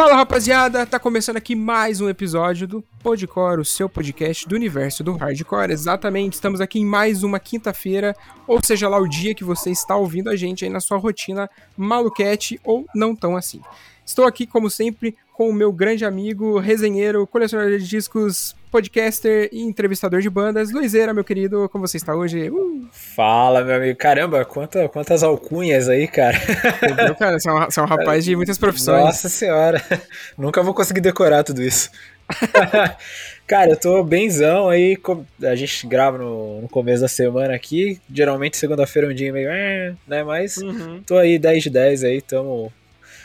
Fala 0.00 0.16
rapaziada, 0.16 0.86
tá 0.86 0.98
começando 0.98 1.36
aqui 1.36 1.54
mais 1.54 2.00
um 2.00 2.08
episódio 2.08 2.66
do 2.66 2.82
Podcore, 3.02 3.60
o 3.60 3.64
seu 3.66 3.86
podcast 3.86 4.48
do 4.48 4.54
universo 4.54 5.04
do 5.04 5.14
hardcore. 5.14 5.70
Exatamente, 5.70 6.32
estamos 6.32 6.58
aqui 6.58 6.78
em 6.80 6.86
mais 6.86 7.22
uma 7.22 7.38
quinta-feira, 7.38 8.16
ou 8.46 8.64
seja 8.64 8.88
lá 8.88 8.98
o 8.98 9.06
dia 9.06 9.34
que 9.34 9.44
você 9.44 9.68
está 9.68 9.94
ouvindo 9.94 10.30
a 10.30 10.36
gente 10.36 10.64
aí 10.64 10.70
na 10.70 10.80
sua 10.80 10.96
rotina 10.96 11.50
maluquete 11.76 12.58
ou 12.64 12.86
não 12.94 13.14
tão 13.14 13.36
assim. 13.36 13.60
Estou 14.02 14.24
aqui, 14.24 14.46
como 14.46 14.70
sempre, 14.70 15.14
com 15.40 15.48
o 15.48 15.54
meu 15.54 15.72
grande 15.72 16.04
amigo, 16.04 16.58
resenheiro, 16.58 17.26
colecionador 17.26 17.78
de 17.78 17.88
discos, 17.88 18.54
podcaster 18.70 19.48
e 19.50 19.62
entrevistador 19.62 20.20
de 20.20 20.28
bandas, 20.28 20.70
Luizeira, 20.70 21.14
meu 21.14 21.24
querido, 21.24 21.66
como 21.70 21.88
você 21.88 21.96
está 21.96 22.14
hoje? 22.14 22.50
Uh. 22.50 22.86
Fala, 22.92 23.64
meu 23.64 23.76
amigo. 23.76 23.98
Caramba, 23.98 24.44
quanta, 24.44 24.86
quantas 24.90 25.22
alcunhas 25.22 25.88
aí, 25.88 26.06
cara. 26.06 26.36
Entendeu, 26.36 27.14
cara? 27.14 27.40
Você 27.40 27.48
é, 27.48 27.52
um, 27.54 27.64
você 27.64 27.80
é 27.80 27.82
um 27.82 27.86
rapaz 27.86 28.22
de 28.22 28.36
muitas 28.36 28.58
profissões. 28.58 29.02
Nossa 29.02 29.30
senhora, 29.30 29.82
nunca 30.36 30.62
vou 30.62 30.74
conseguir 30.74 31.00
decorar 31.00 31.42
tudo 31.42 31.62
isso. 31.62 31.90
cara, 33.48 33.70
eu 33.70 33.80
tô 33.80 34.04
benzão 34.04 34.68
aí, 34.68 34.94
a 35.42 35.54
gente 35.54 35.86
grava 35.86 36.18
no, 36.18 36.60
no 36.60 36.68
começo 36.68 37.00
da 37.00 37.08
semana 37.08 37.54
aqui, 37.54 37.98
geralmente 38.12 38.58
segunda-feira 38.58 39.08
é 39.08 39.10
um 39.10 39.14
dia 39.14 39.32
meio, 39.32 39.48
eh, 39.48 39.94
né, 40.06 40.22
mas 40.22 40.58
uhum. 40.58 41.02
tô 41.06 41.16
aí 41.16 41.38
10 41.38 41.62
de 41.62 41.70
10 41.70 42.04
aí, 42.04 42.20
tamo 42.20 42.70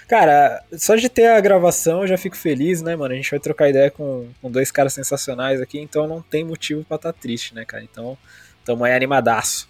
Cara, 0.08 0.64
só 0.74 0.96
de 0.96 1.10
ter 1.10 1.28
a 1.28 1.40
gravação 1.40 2.02
eu 2.02 2.08
já 2.08 2.18
fico 2.18 2.38
feliz, 2.38 2.82
né, 2.82 2.96
mano? 2.96 3.14
A 3.14 3.18
gente 3.18 3.32
vai 3.32 3.40
trocar 3.40 3.70
ideia 3.70 3.90
com, 3.90 4.28
com 4.42 4.52
dois 4.52 4.70
caras 4.72 4.94
sensacionais 4.94 5.60
aqui, 5.62 5.80
então 5.80 6.08
não 6.08 6.22
tem 6.22 6.44
motivo 6.44 6.84
para 6.84 6.96
estar 6.96 7.14
tá 7.14 7.20
triste, 7.20 7.56
né, 7.56 7.66
cara? 7.66 7.84
Então, 7.84 8.18
tamo 8.64 8.84
aí 8.84 8.94
animadaço. 8.94 9.68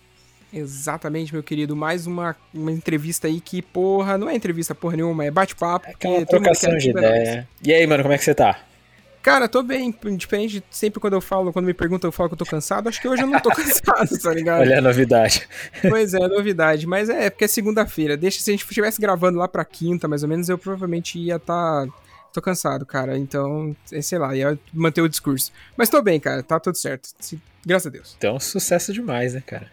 Exatamente, 0.54 1.34
meu 1.34 1.44
querido. 1.44 1.76
Mais 1.76 2.08
uma, 2.08 2.36
uma 2.54 2.72
entrevista 2.72 3.28
aí 3.28 3.42
que, 3.42 3.62
porra, 3.62 4.18
não 4.18 4.30
é 4.30 4.36
entrevista 4.36 4.74
porra 4.74 4.96
nenhuma, 4.96 5.26
é 5.26 5.32
bate-papo. 5.32 5.88
É 5.88 6.26
trocação 6.26 6.76
de 6.78 6.92
ideia. 6.92 7.48
E 7.64 7.74
aí, 7.74 7.86
mano, 7.88 8.04
como 8.04 8.14
é 8.14 8.18
que 8.18 8.24
você 8.24 8.34
tá? 8.34 8.60
Cara, 9.26 9.50
tô 9.50 9.64
bem, 9.64 9.92
diferente 10.16 10.60
de 10.60 10.64
sempre 10.70 11.00
quando 11.00 11.14
eu 11.14 11.20
falo, 11.20 11.52
quando 11.52 11.66
me 11.66 11.74
perguntam, 11.74 12.08
eu 12.08 12.12
falo 12.12 12.30
que 12.30 12.36
eu 12.36 12.38
tô 12.38 12.46
cansado. 12.46 12.88
Acho 12.88 13.02
que 13.02 13.08
hoje 13.08 13.24
eu 13.24 13.28
não 13.28 13.40
tô 13.40 13.50
cansado, 13.50 14.20
tá 14.22 14.32
ligado? 14.32 14.62
Olha 14.62 14.78
a 14.78 14.82
novidade. 14.82 15.50
Pois 15.82 16.14
é, 16.14 16.20
novidade. 16.28 16.86
Mas 16.86 17.10
é, 17.10 17.32
porque 17.32 17.46
é 17.46 17.48
segunda-feira. 17.48 18.16
Deixa, 18.16 18.40
se 18.40 18.52
a 18.52 18.54
gente 18.54 18.64
estivesse 18.64 19.02
gravando 19.02 19.40
lá 19.40 19.48
pra 19.48 19.66
quinta, 19.66 20.08
mais 20.08 20.22
ou 20.22 20.30
menos, 20.30 20.48
eu 20.48 20.60
provavelmente 20.60 21.18
ia 21.18 21.38
estar. 21.38 21.88
Tá... 21.88 21.94
Tô 22.32 22.40
cansado, 22.40 22.86
cara. 22.86 23.18
Então, 23.18 23.76
é, 23.92 24.00
sei 24.00 24.20
lá, 24.20 24.36
ia 24.36 24.60
manter 24.72 25.02
o 25.02 25.10
discurso. 25.10 25.52
Mas 25.76 25.90
tô 25.90 26.04
bem, 26.04 26.20
cara. 26.20 26.44
Tá 26.44 26.60
tudo 26.60 26.78
certo. 26.78 27.10
Graças 27.66 27.88
a 27.88 27.90
Deus. 27.90 28.16
Então, 28.20 28.40
sucesso 28.40 28.94
demais, 28.94 29.34
né, 29.34 29.42
cara? 29.44 29.72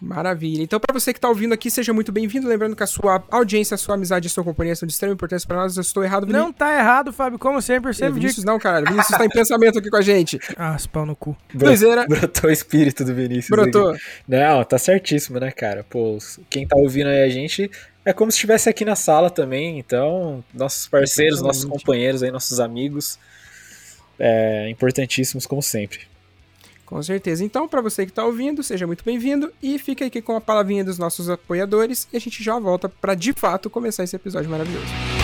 Maravilha. 0.00 0.62
Então, 0.62 0.78
para 0.78 0.92
você 0.92 1.12
que 1.12 1.20
tá 1.20 1.28
ouvindo 1.28 1.52
aqui, 1.52 1.70
seja 1.70 1.92
muito 1.92 2.12
bem-vindo. 2.12 2.48
Lembrando 2.48 2.76
que 2.76 2.82
a 2.82 2.86
sua 2.86 3.22
audiência, 3.30 3.74
a 3.74 3.78
sua 3.78 3.96
amizade 3.96 4.26
e 4.26 4.28
a 4.28 4.30
sua 4.30 4.44
companhia 4.44 4.76
são 4.76 4.86
de 4.86 4.92
extrema 4.92 5.14
importância 5.14 5.46
para 5.46 5.56
nós. 5.58 5.76
Eu 5.76 5.80
estou 5.80 6.04
errado, 6.04 6.26
Vinícius? 6.26 6.44
Não 6.44 6.52
tá 6.52 6.72
errado, 6.74 7.12
Fábio. 7.12 7.38
Como 7.38 7.60
sempre, 7.60 7.92
sempre 7.92 8.08
é, 8.08 8.20
Vinícius 8.20 8.44
não, 8.44 8.58
cara. 8.58 8.88
Vinícius 8.88 9.18
tá 9.18 9.24
em 9.24 9.28
pensamento 9.28 9.78
aqui 9.78 9.90
com 9.90 9.96
a 9.96 10.02
gente. 10.02 10.38
Ah, 10.60 10.76
pau 10.92 11.06
no 11.06 11.14
cu. 11.14 11.36
Doiseira. 11.54 12.04
Brotou 12.06 12.50
o 12.50 12.52
espírito 12.52 13.04
do 13.04 13.14
Vinícius. 13.14 13.48
Brotou. 13.48 13.90
Aqui. 13.90 14.02
Não, 14.26 14.64
tá 14.64 14.76
certíssimo, 14.76 15.38
né, 15.38 15.52
cara? 15.52 15.84
Pô, 15.88 16.18
quem 16.50 16.66
tá 16.66 16.76
ouvindo 16.76 17.06
aí 17.08 17.22
a 17.22 17.28
gente 17.28 17.70
é 18.04 18.12
como 18.12 18.30
se 18.30 18.36
estivesse 18.36 18.68
aqui 18.68 18.84
na 18.84 18.96
sala 18.96 19.30
também. 19.30 19.78
Então, 19.78 20.42
nossos 20.52 20.88
parceiros, 20.88 21.40
nossos 21.40 21.64
companheiros 21.64 22.22
aí, 22.22 22.30
nossos 22.30 22.58
amigos, 22.58 23.18
é, 24.18 24.68
importantíssimos 24.68 25.46
como 25.46 25.62
sempre. 25.62 26.07
Com 26.88 27.02
certeza. 27.02 27.44
Então, 27.44 27.68
para 27.68 27.82
você 27.82 28.06
que 28.06 28.10
está 28.10 28.24
ouvindo, 28.24 28.62
seja 28.62 28.86
muito 28.86 29.04
bem-vindo 29.04 29.52
e 29.62 29.78
fica 29.78 30.06
aqui 30.06 30.22
com 30.22 30.34
a 30.34 30.40
palavrinha 30.40 30.82
dos 30.82 30.98
nossos 30.98 31.28
apoiadores 31.28 32.08
e 32.10 32.16
a 32.16 32.20
gente 32.20 32.42
já 32.42 32.58
volta 32.58 32.88
para 32.88 33.14
de 33.14 33.34
fato 33.34 33.68
começar 33.68 34.04
esse 34.04 34.16
episódio 34.16 34.48
maravilhoso. 34.48 35.17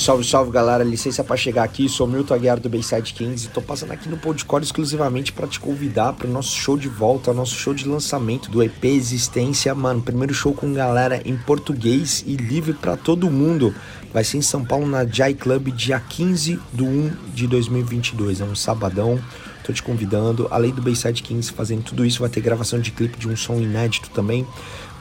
Salve, 0.00 0.24
salve 0.24 0.50
galera, 0.50 0.82
licença 0.82 1.22
para 1.22 1.36
chegar 1.36 1.62
aqui, 1.62 1.86
sou 1.86 2.06
Milton 2.06 2.32
Aguiar 2.32 2.58
do 2.58 2.70
Bayside 2.70 3.12
Kings 3.12 3.46
e 3.46 3.50
tô 3.50 3.60
passando 3.60 3.92
aqui 3.92 4.08
no 4.08 4.16
Podcore 4.16 4.64
exclusivamente 4.64 5.30
para 5.30 5.46
te 5.46 5.60
convidar 5.60 6.14
para 6.14 6.26
o 6.26 6.30
nosso 6.30 6.56
show 6.56 6.78
de 6.78 6.88
volta, 6.88 7.34
nosso 7.34 7.54
show 7.54 7.74
de 7.74 7.86
lançamento 7.86 8.50
do 8.50 8.62
EP 8.62 8.82
Existência, 8.82 9.74
mano, 9.74 10.00
primeiro 10.00 10.32
show 10.32 10.54
com 10.54 10.72
galera 10.72 11.20
em 11.26 11.36
português 11.36 12.24
e 12.26 12.34
livre 12.34 12.72
para 12.72 12.96
todo 12.96 13.30
mundo. 13.30 13.74
Vai 14.10 14.24
ser 14.24 14.38
em 14.38 14.42
São 14.42 14.64
Paulo 14.64 14.86
na 14.86 15.04
Jai 15.04 15.34
Club 15.34 15.68
dia 15.68 16.00
15 16.00 16.58
do 16.72 16.86
1 16.86 17.12
de 17.34 17.46
2022, 17.46 18.40
é 18.40 18.44
um 18.44 18.54
sabadão. 18.54 19.20
Tô 19.62 19.70
te 19.70 19.82
convidando, 19.82 20.48
além 20.50 20.72
do 20.72 20.80
Bayside 20.80 21.22
Kings 21.22 21.52
fazendo 21.52 21.82
tudo 21.82 22.06
isso, 22.06 22.20
vai 22.20 22.30
ter 22.30 22.40
gravação 22.40 22.80
de 22.80 22.90
clipe 22.90 23.18
de 23.18 23.28
um 23.28 23.36
som 23.36 23.56
inédito 23.56 24.08
também. 24.08 24.46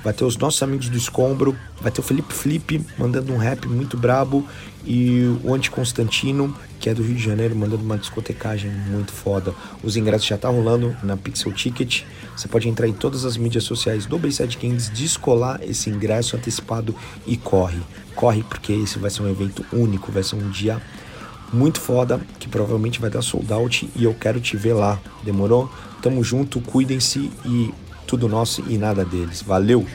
Vai 0.03 0.13
ter 0.13 0.23
os 0.23 0.37
nossos 0.37 0.61
amigos 0.63 0.87
do 0.89 0.97
Escombro, 0.97 1.55
vai 1.81 1.91
ter 1.91 1.99
o 1.99 2.03
Felipe 2.03 2.33
Flip 2.33 2.85
mandando 2.97 3.33
um 3.33 3.37
rap 3.37 3.67
muito 3.67 3.97
brabo 3.97 4.47
e 4.85 5.37
o 5.43 5.53
Anti 5.53 5.69
Constantino, 5.69 6.55
que 6.79 6.89
é 6.89 6.93
do 6.93 7.03
Rio 7.03 7.15
de 7.15 7.23
Janeiro, 7.23 7.55
mandando 7.55 7.83
uma 7.83 7.97
discotecagem 7.97 8.71
muito 8.71 9.11
foda. 9.11 9.53
Os 9.83 9.97
ingressos 9.97 10.27
já 10.27 10.37
tá 10.37 10.49
rolando 10.49 10.95
na 11.03 11.17
Pixel 11.17 11.51
Ticket. 11.51 12.03
Você 12.35 12.47
pode 12.47 12.69
entrar 12.69 12.87
em 12.87 12.93
todas 12.93 13.25
as 13.25 13.35
mídias 13.37 13.63
sociais 13.63 14.05
do 14.05 14.17
Bayside 14.17 14.57
Kings, 14.57 14.91
descolar 14.91 15.59
esse 15.61 15.89
ingresso 15.89 16.35
antecipado 16.35 16.95
e 17.27 17.35
corre. 17.35 17.79
Corre 18.15 18.43
porque 18.43 18.73
esse 18.73 18.97
vai 18.97 19.09
ser 19.09 19.23
um 19.23 19.29
evento 19.29 19.65
único, 19.73 20.11
vai 20.11 20.23
ser 20.23 20.35
um 20.35 20.49
dia 20.49 20.81
muito 21.51 21.79
foda, 21.79 22.19
que 22.39 22.47
provavelmente 22.47 22.99
vai 22.99 23.09
dar 23.09 23.21
sold 23.21 23.51
out 23.51 23.89
e 23.95 24.03
eu 24.03 24.13
quero 24.13 24.39
te 24.39 24.55
ver 24.55 24.73
lá. 24.73 24.99
Demorou? 25.23 25.69
Tamo 26.01 26.23
junto, 26.23 26.61
cuidem-se 26.61 27.31
e 27.45 27.73
tudo 28.07 28.27
nosso 28.27 28.63
e 28.67 28.77
nada 28.77 29.03
deles. 29.03 29.41
Valeu! 29.41 29.85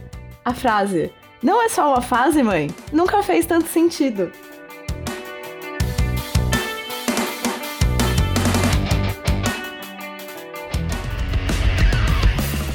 A 0.46 0.54
frase 0.54 1.12
não 1.44 1.62
é 1.62 1.68
só 1.68 1.90
uma 1.90 2.02
fase, 2.02 2.42
mãe, 2.42 2.70
nunca 2.92 3.22
fez 3.22 3.46
tanto 3.46 3.68
sentido. 3.68 4.32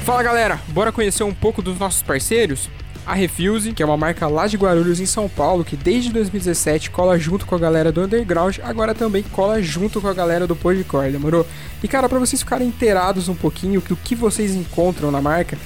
Fala 0.05 0.23
galera, 0.23 0.59
bora 0.69 0.91
conhecer 0.91 1.23
um 1.23 1.33
pouco 1.33 1.61
dos 1.61 1.77
nossos 1.77 2.01
parceiros? 2.01 2.69
A 3.05 3.13
Refuse, 3.13 3.73
que 3.73 3.81
é 3.81 3.85
uma 3.85 3.97
marca 3.97 4.27
lá 4.27 4.45
de 4.45 4.55
Guarulhos, 4.55 4.99
em 4.99 5.05
São 5.05 5.27
Paulo, 5.27 5.63
que 5.63 5.75
desde 5.75 6.11
2017 6.11 6.91
cola 6.91 7.17
junto 7.17 7.45
com 7.45 7.55
a 7.55 7.59
galera 7.59 7.91
do 7.91 8.01
Underground, 8.03 8.59
agora 8.61 8.93
também 8.93 9.23
cola 9.23 9.61
junto 9.63 9.99
com 9.99 10.07
a 10.07 10.13
galera 10.13 10.45
do 10.45 10.55
Podcore, 10.55 11.11
demorou? 11.11 11.45
E 11.81 11.87
cara, 11.87 12.07
para 12.07 12.19
vocês 12.19 12.41
ficarem 12.43 12.67
inteirados 12.67 13.27
um 13.27 13.35
pouquinho 13.35 13.81
do 13.81 13.95
que 13.95 14.13
vocês 14.13 14.53
encontram 14.53 15.09
na 15.09 15.21
marca, 15.21 15.57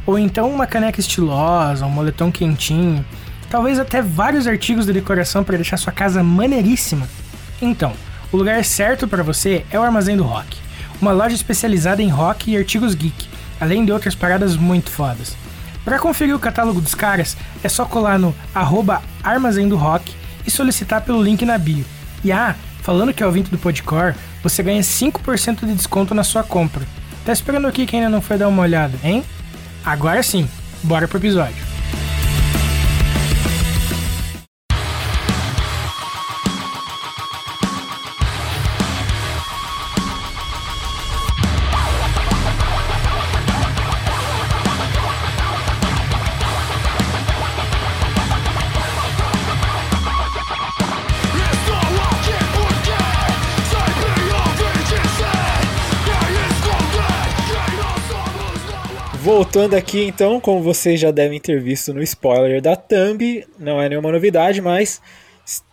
Ou 0.05 0.19
então 0.19 0.51
uma 0.51 0.67
caneca 0.67 1.00
estilosa, 1.00 1.88
um 1.88 1.89
moletom 1.89 2.31
quentinho? 2.31 3.03
Talvez 3.50 3.79
até 3.79 4.03
vários 4.03 4.45
artigos 4.45 4.85
de 4.85 4.93
decoração 4.93 5.43
para 5.43 5.55
deixar 5.55 5.77
sua 5.77 5.91
casa 5.91 6.21
maneiríssima? 6.21 7.09
Então, 7.62 7.94
o 8.31 8.38
lugar 8.38 8.63
certo 8.63 9.07
para 9.07 9.24
você 9.24 9.65
é 9.71 9.80
o 9.80 9.83
Armazém 9.83 10.18
do 10.18 10.24
Rock, 10.24 10.57
uma 11.01 11.12
loja 11.12 11.36
especializada 11.36 12.01
em 12.01 12.09
rock 12.09 12.51
e 12.51 12.57
artigos 12.57 12.94
geek, 12.94 13.27
além 13.59 13.86
de 13.86 13.92
outras 13.92 14.15
paradas 14.15 14.56
muito 14.56 14.92
fodas. 14.92 15.36
Para 15.83 16.00
conferir 16.00 16.36
o 16.36 16.39
catálogo 16.39 16.81
dos 16.81 16.94
caras, 16.94 17.38
é 17.63 17.69
só 17.69 17.86
colar 17.86 18.19
no 18.19 18.36
arroba 18.54 19.01
Armazém 19.24 19.69
do 19.69 19.77
Rock 19.77 20.13
e 20.45 20.51
solicitar 20.51 21.01
pelo 21.01 21.24
link 21.24 21.45
na 21.45 21.57
bio. 21.57 21.86
E 22.24 22.31
ah, 22.31 22.56
falando 22.81 23.13
que 23.13 23.24
é 23.24 23.25
ouvinte 23.25 23.50
do 23.50 23.57
Podcore, 23.57 24.13
você 24.44 24.62
ganha 24.62 24.81
5% 24.81 25.65
de 25.65 25.74
desconto 25.74 26.13
na 26.13 26.24
sua 26.24 26.44
compra. 26.44 26.86
Tá 27.25 27.31
esperando 27.31 27.68
aqui 27.68 27.86
quem 27.86 28.00
ainda 28.00 28.12
não 28.12 28.21
foi 28.21 28.38
dar 28.38 28.50
uma 28.50 28.63
olhada, 28.63 28.98
hein? 29.03 29.24
Agora 29.86 30.21
sim, 30.21 30.50
bora 30.83 31.07
pro 31.07 31.19
episódio. 31.19 31.76
Voltando 59.38 59.75
aqui 59.75 60.04
então, 60.04 60.42
como 60.42 60.63
vocês 60.63 61.00
já 61.00 61.12
devem 61.12 61.39
ter 61.39 61.62
visto 61.62 61.94
no 61.94 62.01
spoiler 62.01 62.60
da 62.60 62.75
Thumb, 62.75 63.45
não 63.60 63.80
é 63.80 63.88
nenhuma 63.88 64.12
novidade, 64.12 64.60
mas 64.62 65.00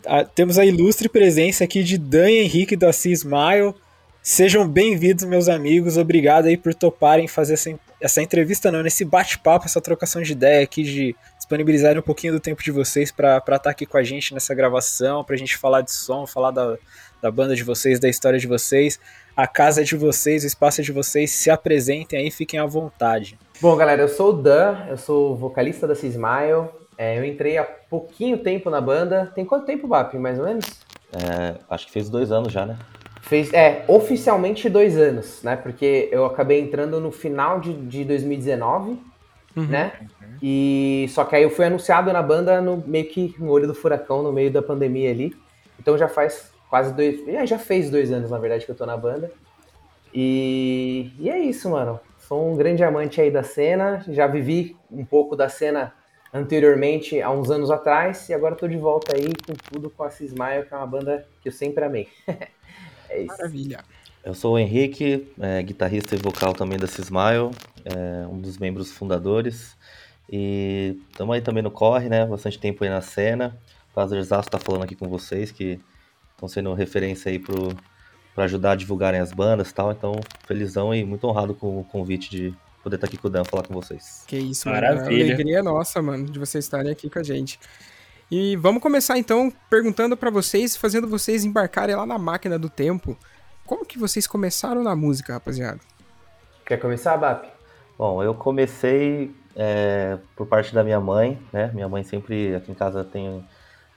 a, 0.05 0.23
temos 0.23 0.59
a 0.59 0.67
ilustre 0.67 1.09
presença 1.09 1.65
aqui 1.65 1.83
de 1.83 1.97
Dan 1.97 2.29
Henrique 2.29 2.77
da 2.77 2.93
C 2.93 3.11
Smile. 3.13 3.75
Sejam 4.23 4.69
bem-vindos, 4.69 5.25
meus 5.25 5.49
amigos. 5.49 5.97
Obrigado 5.97 6.45
aí 6.45 6.59
por 6.59 6.75
toparem 6.75 7.27
fazer 7.27 7.55
essa, 7.55 7.75
essa 7.99 8.21
entrevista, 8.21 8.71
não, 8.71 8.83
nesse 8.83 9.03
bate-papo, 9.03 9.65
essa 9.65 9.81
trocação 9.81 10.21
de 10.21 10.33
ideia 10.33 10.63
aqui, 10.63 10.83
de 10.83 11.17
disponibilizarem 11.39 11.99
um 11.99 12.03
pouquinho 12.03 12.35
do 12.35 12.41
tempo 12.41 12.63
de 12.63 12.71
vocês 12.71 13.11
para 13.11 13.39
estar 13.39 13.59
tá 13.59 13.71
aqui 13.71 13.87
com 13.87 13.97
a 13.97 14.03
gente 14.03 14.35
nessa 14.35 14.55
gravação, 14.55 15.25
para 15.25 15.37
a 15.37 15.39
gente 15.39 15.57
falar 15.57 15.81
de 15.81 15.91
som, 15.91 16.27
falar 16.27 16.51
da, 16.51 16.77
da 17.23 17.31
banda 17.31 17.57
de 17.57 17.65
vocês, 17.65 17.99
da 17.99 18.11
história 18.11 18.39
de 18.39 18.47
vocês. 18.47 19.01
A 19.35 19.47
casa 19.47 19.81
é 19.81 19.85
de 19.85 19.97
vocês, 19.97 20.45
o 20.45 20.47
espaço 20.47 20.83
é 20.83 20.85
de 20.85 20.93
vocês. 20.93 21.31
Se 21.31 21.49
apresentem 21.49 22.19
aí, 22.19 22.31
fiquem 22.31 22.61
à 22.61 22.67
vontade. 22.67 23.39
Bom, 23.65 23.77
galera, 23.77 24.03
eu 24.03 24.09
sou 24.09 24.29
o 24.29 24.33
Dan, 24.35 24.77
eu 24.91 24.99
sou 24.99 25.35
vocalista 25.35 25.87
da 25.87 25.95
Cismile. 25.95 26.69
É, 26.99 27.19
eu 27.19 27.25
entrei 27.25 27.57
há 27.57 27.65
pouquinho 27.65 28.37
tempo 28.37 28.69
na 28.69 28.79
banda. 28.79 29.33
Tem 29.35 29.43
quanto 29.43 29.65
tempo, 29.65 29.89
Bap, 29.89 30.13
mais 30.19 30.39
ou 30.39 30.45
menos? 30.45 30.67
É, 31.11 31.55
acho 31.71 31.87
que 31.87 31.93
fez 31.93 32.11
dois 32.11 32.31
anos 32.31 32.53
já, 32.53 32.67
né? 32.67 32.77
Fez, 33.23 33.51
é, 33.55 33.83
oficialmente 33.89 34.69
dois 34.69 34.99
anos, 34.99 35.43
né? 35.43 35.57
Porque 35.57 36.11
eu 36.13 36.27
acabei 36.27 36.61
entrando 36.61 37.01
no 37.01 37.11
final 37.11 37.59
de, 37.59 37.73
de 37.73 38.05
2019, 38.05 39.01
uhum. 39.57 39.65
né? 39.65 39.93
E 40.43 41.07
só 41.09 41.25
que 41.25 41.35
aí 41.35 41.43
eu 41.43 41.49
fui 41.49 41.65
anunciado 41.65 42.13
na 42.13 42.21
banda 42.21 42.61
no 42.61 42.85
meio 42.87 43.09
que 43.09 43.35
no 43.39 43.51
olho 43.51 43.67
do 43.67 43.75
furacão, 43.75 44.23
no 44.23 44.31
meio 44.31 44.51
da 44.51 44.61
pandemia 44.61 45.11
ali. 45.11 45.35
Então 45.81 45.97
já 45.97 46.07
faz 46.07 46.53
quase 46.69 46.93
dois. 46.93 47.27
É, 47.27 47.47
já 47.47 47.59
fez 47.59 47.89
dois 47.89 48.13
anos, 48.13 48.31
na 48.31 48.39
verdade, 48.39 48.67
que 48.67 48.71
eu 48.71 48.77
tô 48.77 48.85
na 48.85 48.99
banda. 48.99 49.33
E, 50.13 51.13
e 51.19 51.31
é 51.31 51.39
isso, 51.39 51.71
mano. 51.71 51.99
Sou 52.27 52.51
um 52.51 52.57
grande 52.57 52.83
amante 52.83 53.21
aí 53.21 53.31
da 53.31 53.43
cena, 53.43 54.03
já 54.09 54.27
vivi 54.27 54.75
um 54.91 55.05
pouco 55.05 55.37
da 55.37 55.51
cena 55.51 55.93
anteriormente, 56.33 57.21
há 57.21 57.31
uns 57.31 57.51
anos 57.51 57.71
atrás, 57.71 58.31
e 58.31 58.35
agora 58.35 58.55
estou 58.55 58.67
de 58.67 58.79
volta 58.79 59.15
aí 59.15 59.31
com 59.47 59.53
tudo 59.53 59.91
com 59.91 60.03
a 60.03 60.11
Cismaio, 60.11 60.65
que 60.65 60.73
é 60.73 60.77
uma 60.77 60.87
banda 60.87 61.27
que 61.43 61.49
eu 61.51 61.53
sempre 61.53 61.85
amei. 61.85 62.09
é 63.11 63.21
isso. 63.21 63.37
Maravilha. 63.37 63.85
Eu 64.25 64.33
sou 64.33 64.55
o 64.55 64.59
Henrique, 64.59 65.31
é, 65.39 65.63
guitarrista 65.63 66.15
e 66.15 66.19
vocal 66.19 66.55
também 66.55 66.79
da 66.79 66.87
Cismaio, 66.87 67.51
é, 67.85 68.27
um 68.27 68.41
dos 68.41 68.57
membros 68.57 68.91
fundadores. 68.91 69.77
E 70.33 70.99
estamos 71.11 71.35
aí 71.35 71.43
também 71.43 71.63
no 71.63 71.71
corre, 71.71 72.09
né? 72.09 72.25
Bastante 72.25 72.59
tempo 72.59 72.85
aí 72.85 72.89
na 72.89 73.03
cena. 73.03 73.61
Prazerzaço 73.93 74.49
estar 74.49 74.59
falando 74.59 74.85
aqui 74.85 74.97
com 74.97 75.09
vocês, 75.11 75.53
que 75.53 75.79
estão 76.33 76.49
sendo 76.49 76.73
referência 76.73 77.31
aí 77.31 77.39
pro, 77.39 77.77
para 78.35 78.45
ajudar 78.45 78.73
a 78.73 78.75
divulgarem 78.75 79.21
as 79.21 79.33
bandas 79.33 79.71
e 79.71 79.75
tal. 79.75 79.93
Então, 79.93 80.21
felizão 80.47 80.95
e 80.95 81.05
muito 81.05 81.27
honrado 81.27 81.55
com 81.55 81.81
o 81.81 81.85
convite 81.85 82.31
de 82.31 82.55
poder 82.83 82.97
estar 82.97 83.07
aqui 83.07 83.17
com 83.17 83.29
o 83.29 83.31
Dan 83.31 83.45
falar 83.45 83.67
com 83.67 83.75
vocês. 83.75 84.25
Que 84.27 84.37
isso, 84.37 84.69
Maravilha. 84.69 85.03
mano. 85.03 85.13
A 85.13 85.35
alegria 85.35 85.59
é 85.59 85.63
nossa, 85.63 86.03
mano, 86.03 86.27
de 86.27 86.39
vocês 86.39 86.65
estarem 86.65 86.91
aqui 86.91 87.09
com 87.09 87.19
a 87.19 87.23
gente. 87.23 87.59
E 88.31 88.57
vamos 88.57 88.83
começar 88.83 89.17
então 89.19 89.53
perguntando 89.71 90.17
para 90.17 90.31
vocês, 90.31 90.77
fazendo 90.77 91.07
vocês 91.07 91.45
embarcarem 91.45 91.95
lá 91.95 92.05
na 92.05 92.19
máquina 92.19 92.59
do 92.59 92.69
tempo. 92.69 93.17
Como 93.65 93.87
que 93.87 93.99
vocês 93.99 94.27
começaram 94.27 94.83
na 94.83 94.95
música, 94.95 95.35
rapaziada? 95.35 95.81
Quer 96.67 96.79
começar, 96.79 97.17
Bap? 97.17 97.47
Bom, 97.97 98.23
eu 98.23 98.35
comecei 98.35 99.35
é, 99.55 100.19
por 100.35 100.47
parte 100.47 100.75
da 100.75 100.83
minha 100.83 101.01
mãe, 101.01 101.39
né? 101.53 101.71
Minha 101.73 101.89
mãe 101.89 102.03
sempre 102.03 102.55
aqui 102.55 102.73
em 102.73 102.75
casa 102.75 103.05
tem 103.05 103.45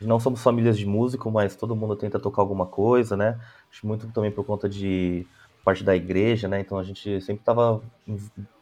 não 0.06 0.20
somos 0.20 0.42
famílias 0.42 0.78
de 0.78 0.86
músico, 0.86 1.32
mas 1.32 1.56
todo 1.56 1.76
mundo 1.76 1.96
tenta 1.96 2.20
tocar 2.20 2.42
alguma 2.42 2.66
coisa, 2.66 3.18
né? 3.18 3.40
Acho 3.72 3.88
muito 3.88 4.08
também 4.08 4.32
por 4.32 4.46
conta 4.46 4.70
de 4.70 5.26
parte 5.64 5.84
da 5.84 5.96
igreja, 5.96 6.48
né? 6.48 6.60
Então 6.60 6.78
a 6.78 6.84
gente 6.84 7.20
sempre 7.22 7.44
tava 7.44 7.82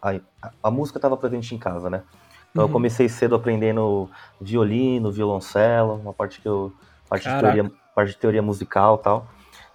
a, 0.02 0.20
a 0.64 0.72
música 0.72 0.98
estava 0.98 1.18
presente 1.18 1.54
em 1.54 1.58
casa, 1.58 1.90
né? 1.90 2.04
Então 2.52 2.64
uhum. 2.64 2.70
eu 2.70 2.74
comecei 2.74 3.10
cedo 3.10 3.36
aprendendo 3.36 4.10
violino, 4.40 5.12
violoncelo, 5.12 5.96
uma 5.96 6.14
parte 6.14 6.42
que 6.42 6.48
eu 6.48 6.74
parte 7.10 7.30
de 7.30 7.40
teoria, 7.40 7.72
parte 7.94 8.12
de 8.12 8.18
teoria 8.18 8.42
musical, 8.42 8.98
tal. 8.98 9.28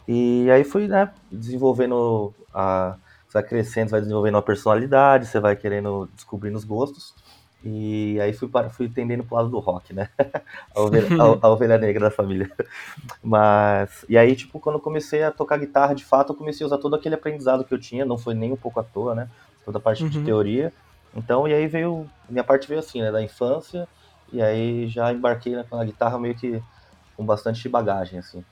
E 0.08 0.50
aí 0.50 0.64
fui, 0.64 0.88
né, 0.88 1.12
desenvolvendo 1.30 2.34
a 2.52 2.96
você 3.30 3.34
vai 3.34 3.42
crescendo, 3.44 3.90
vai 3.90 4.00
desenvolvendo 4.00 4.38
a 4.38 4.42
personalidade, 4.42 5.26
você 5.26 5.38
vai 5.38 5.54
querendo 5.54 6.08
descobrir 6.16 6.52
os 6.52 6.64
gostos. 6.64 7.14
E 7.62 8.18
aí 8.20 8.32
fui, 8.32 8.48
para, 8.48 8.70
fui 8.70 8.88
tendendo 8.88 9.22
pro 9.22 9.36
lado 9.36 9.50
do 9.50 9.58
rock, 9.58 9.92
né? 9.92 10.08
a, 10.74 10.80
ovelha, 10.80 11.08
a, 11.18 11.46
a, 11.46 11.50
ovelha, 11.50 11.78
negra 11.78 12.08
da 12.08 12.10
família. 12.10 12.50
Mas. 13.22 14.04
E 14.08 14.16
aí, 14.16 14.34
tipo, 14.34 14.58
quando 14.58 14.76
eu 14.76 14.80
comecei 14.80 15.22
a 15.22 15.30
tocar 15.30 15.58
guitarra, 15.58 15.94
de 15.94 16.04
fato, 16.04 16.32
eu 16.32 16.36
comecei 16.36 16.64
a 16.64 16.68
usar 16.68 16.78
todo 16.78 16.96
aquele 16.96 17.14
aprendizado 17.14 17.64
que 17.64 17.74
eu 17.74 17.78
tinha, 17.78 18.04
não 18.04 18.16
foi 18.16 18.34
nem 18.34 18.52
um 18.52 18.56
pouco 18.56 18.80
à 18.80 18.82
toa, 18.82 19.14
né? 19.14 19.28
Toda 19.64 19.78
a 19.78 19.80
parte 19.80 20.02
uhum. 20.02 20.08
de 20.08 20.22
teoria. 20.22 20.72
Então, 21.14 21.46
e 21.46 21.52
aí 21.52 21.66
veio. 21.66 22.08
Minha 22.28 22.44
parte 22.44 22.66
veio 22.66 22.80
assim, 22.80 23.02
né? 23.02 23.12
Da 23.12 23.22
infância. 23.22 23.86
E 24.32 24.40
aí 24.40 24.88
já 24.88 25.12
embarquei 25.12 25.54
na, 25.54 25.64
na 25.70 25.84
guitarra 25.84 26.18
meio 26.18 26.34
que 26.34 26.62
com 27.16 27.26
bastante 27.26 27.68
bagagem, 27.68 28.18
assim. 28.18 28.42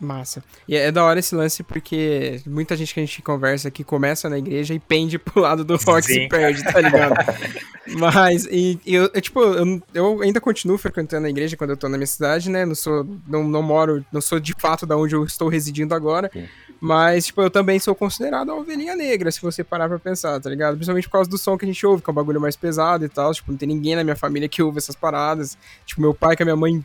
Massa. 0.00 0.42
E 0.66 0.74
é 0.74 0.90
da 0.90 1.04
hora 1.04 1.20
esse 1.20 1.34
lance 1.34 1.62
porque 1.62 2.40
muita 2.46 2.74
gente 2.74 2.94
que 2.94 3.00
a 3.00 3.04
gente 3.04 3.20
conversa 3.20 3.68
aqui 3.68 3.84
começa 3.84 4.30
na 4.30 4.38
igreja 4.38 4.72
e 4.72 4.78
pende 4.78 5.18
pro 5.18 5.42
lado 5.42 5.62
do 5.62 5.76
rock 5.76 6.06
Sim. 6.06 6.22
se 6.22 6.28
perde, 6.28 6.64
tá 6.64 6.80
ligado? 6.80 7.14
Mas, 7.98 8.46
e, 8.46 8.78
e 8.86 8.94
eu, 8.94 9.10
eu, 9.12 9.20
tipo, 9.20 9.40
eu, 9.42 9.82
eu, 9.92 10.22
ainda 10.22 10.40
continuo 10.40 10.78
frequentando 10.78 11.26
a 11.26 11.30
igreja 11.30 11.56
quando 11.56 11.70
eu 11.70 11.76
tô 11.76 11.88
na 11.88 11.98
minha 11.98 12.06
cidade, 12.06 12.48
né? 12.48 12.64
Não 12.64 12.74
sou, 12.74 13.06
não, 13.26 13.44
não 13.44 13.62
moro, 13.62 14.04
não 14.12 14.20
sou 14.20 14.38
de 14.38 14.54
fato 14.58 14.86
da 14.86 14.96
onde 14.96 15.14
eu 15.14 15.24
estou 15.24 15.48
residindo 15.48 15.94
agora. 15.94 16.30
Sim. 16.32 16.46
Mas, 16.80 17.26
tipo, 17.26 17.42
eu 17.42 17.50
também 17.50 17.78
sou 17.78 17.94
considerado 17.94 18.48
uma 18.48 18.60
ovelhinha 18.60 18.96
negra, 18.96 19.30
se 19.30 19.42
você 19.42 19.62
parar 19.62 19.88
pra 19.88 19.98
pensar, 19.98 20.40
tá 20.40 20.48
ligado? 20.48 20.74
Principalmente 20.74 21.08
por 21.08 21.12
causa 21.12 21.28
do 21.28 21.36
som 21.36 21.58
que 21.58 21.66
a 21.66 21.68
gente 21.68 21.84
ouve, 21.84 22.02
que 22.02 22.08
é 22.08 22.12
um 22.12 22.14
bagulho 22.14 22.40
mais 22.40 22.56
pesado 22.56 23.04
e 23.04 23.08
tal. 23.08 23.34
Tipo, 23.34 23.52
não 23.52 23.58
tem 23.58 23.68
ninguém 23.68 23.94
na 23.94 24.02
minha 24.02 24.16
família 24.16 24.48
que 24.48 24.62
ouve 24.62 24.78
essas 24.78 24.96
paradas. 24.96 25.58
Tipo, 25.84 26.00
meu 26.00 26.14
pai 26.14 26.36
com 26.36 26.42
a 26.42 26.46
minha 26.46 26.56
mãe 26.56 26.82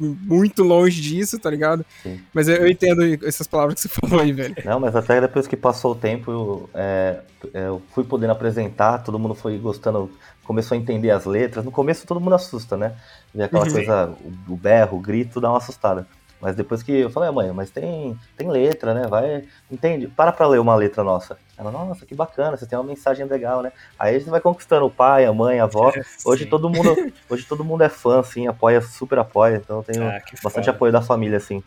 muito 0.00 0.62
longe 0.62 1.00
disso, 1.00 1.38
tá 1.38 1.50
ligado? 1.50 1.84
Sim. 2.02 2.20
Mas 2.32 2.48
eu, 2.48 2.56
eu, 2.56 2.68
entendo 2.68 3.02
essas 3.26 3.46
palavras 3.46 3.74
que 3.74 3.80
você 3.82 3.88
falou 4.00 4.20
aí, 4.20 4.32
velho. 4.32 4.54
Não, 4.64 4.78
mas 4.78 4.94
até 4.94 5.20
depois 5.20 5.46
que 5.46 5.56
passou 5.56 5.92
o 5.92 5.96
tempo, 5.96 6.30
eu, 6.30 6.70
é, 6.74 7.20
é, 7.54 7.66
eu 7.66 7.82
fui 7.94 8.04
podendo 8.04 8.32
apresentar, 8.32 8.98
todo 8.98 9.18
mundo 9.18 9.34
foi 9.34 9.58
gostando, 9.58 10.10
começou 10.44 10.76
a 10.76 10.78
entender 10.78 11.10
as 11.10 11.24
letras. 11.24 11.64
No 11.64 11.70
começo 11.70 12.06
todo 12.06 12.20
mundo 12.20 12.34
assusta, 12.34 12.76
né? 12.76 12.94
Vê 13.34 13.44
aquela 13.44 13.64
uhum. 13.64 13.72
coisa, 13.72 14.14
o, 14.48 14.52
o 14.52 14.56
berro, 14.56 14.98
o 14.98 15.00
grito, 15.00 15.40
dá 15.40 15.48
uma 15.48 15.58
assustada. 15.58 16.06
Mas 16.42 16.56
depois 16.56 16.82
que 16.82 16.90
eu 16.90 17.08
falei, 17.08 17.28
ah, 17.28 17.32
mãe, 17.32 17.52
mas 17.52 17.70
tem, 17.70 18.18
tem 18.36 18.50
letra, 18.50 18.92
né? 18.92 19.06
Vai, 19.06 19.44
entende? 19.70 20.08
Para 20.08 20.32
pra 20.32 20.48
ler 20.48 20.58
uma 20.58 20.74
letra 20.74 21.04
nossa. 21.04 21.38
Ela, 21.56 21.70
nossa, 21.70 22.04
que 22.04 22.16
bacana, 22.16 22.56
você 22.56 22.66
tem 22.66 22.76
uma 22.76 22.84
mensagem 22.84 23.24
legal, 23.26 23.62
né? 23.62 23.70
Aí 23.96 24.16
a 24.16 24.18
gente 24.18 24.28
vai 24.28 24.40
conquistando 24.40 24.86
o 24.86 24.90
pai, 24.90 25.24
a 25.24 25.32
mãe, 25.32 25.60
a 25.60 25.64
avó. 25.64 25.92
É, 25.94 26.02
hoje 26.24 26.46
todo 26.46 26.70
mundo, 26.70 27.12
hoje 27.28 27.44
todo 27.44 27.64
mundo 27.64 27.82
é 27.82 27.88
fã, 27.88 28.20
assim, 28.20 28.46
apoia, 28.48 28.80
super 28.80 29.18
apoia. 29.18 29.56
Então 29.56 29.78
eu 29.78 29.82
tenho 29.84 30.04
ah, 30.04 30.20
bastante 30.42 30.64
foda. 30.64 30.70
apoio 30.76 30.92
da 30.92 31.02
família, 31.02 31.36
assim. 31.36 31.62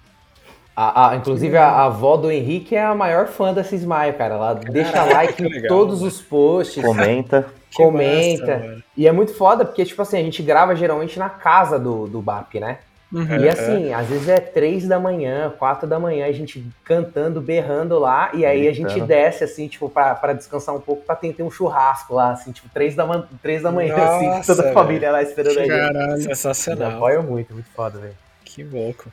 A, 0.76 1.12
a, 1.12 1.16
inclusive, 1.16 1.56
a, 1.56 1.68
a, 1.68 1.86
avó 1.86 2.18
do 2.18 2.30
Henrique 2.30 2.76
é 2.76 2.84
a 2.84 2.94
maior 2.94 3.28
fã 3.28 3.54
da 3.54 3.64
Cismaio, 3.64 4.14
cara. 4.16 4.36
Ela 4.36 4.54
deixa 4.56 5.06
like 5.06 5.42
em 5.42 5.68
todos 5.68 6.02
os 6.02 6.22
posts. 6.22 6.84
Comenta. 6.84 7.48
comenta. 7.74 8.58
Massa, 8.58 8.84
e 8.98 9.08
é 9.08 9.12
muito 9.12 9.34
foda, 9.34 9.64
porque, 9.64 9.86
tipo 9.86 10.02
assim, 10.02 10.18
a 10.18 10.24
gente 10.24 10.44
grava 10.44 10.76
geralmente 10.76 11.18
na 11.18 11.30
casa 11.30 11.80
do, 11.80 12.08
do 12.08 12.22
BAP, 12.22 12.56
né? 12.56 12.80
Uhum, 13.16 13.38
e 13.40 13.48
assim, 13.48 13.88
é. 13.92 13.94
às 13.94 14.08
vezes 14.08 14.28
é 14.28 14.42
três 14.42 14.86
da 14.86 15.00
manhã, 15.00 15.50
quatro 15.58 15.88
da 15.88 15.98
manhã, 15.98 16.26
a 16.26 16.34
gente 16.34 16.68
cantando, 16.84 17.40
berrando 17.40 17.98
lá, 17.98 18.30
e 18.34 18.46
aí 18.46 18.68
a 18.68 18.74
gente 18.74 19.00
desce, 19.00 19.46
assim, 19.46 19.70
tipo, 19.70 19.88
pra, 19.90 20.14
pra 20.16 20.34
descansar 20.34 20.76
um 20.76 20.82
pouco, 20.82 21.06
pra 21.06 21.16
ter, 21.16 21.32
ter 21.32 21.42
um 21.42 21.50
churrasco 21.50 22.14
lá, 22.14 22.32
assim, 22.32 22.52
tipo, 22.52 22.68
três 22.74 22.94
da, 22.94 23.06
man 23.06 23.26
três 23.42 23.64
da 23.64 23.72
manhã, 23.72 23.96
Nossa, 23.96 24.18
assim, 24.18 24.54
toda 24.54 24.70
a 24.70 24.74
família 24.74 25.12
lá 25.14 25.24
esperando 25.24 25.58
a 25.58 25.62
gente. 25.62 25.70
Caralho, 25.70 26.22
sensacional. 26.24 26.92
Apoio 26.92 27.24
muito, 27.24 27.54
muito 27.54 27.70
foda, 27.70 27.98
velho. 28.00 28.16
Que 28.44 28.66
louco. 28.66 29.10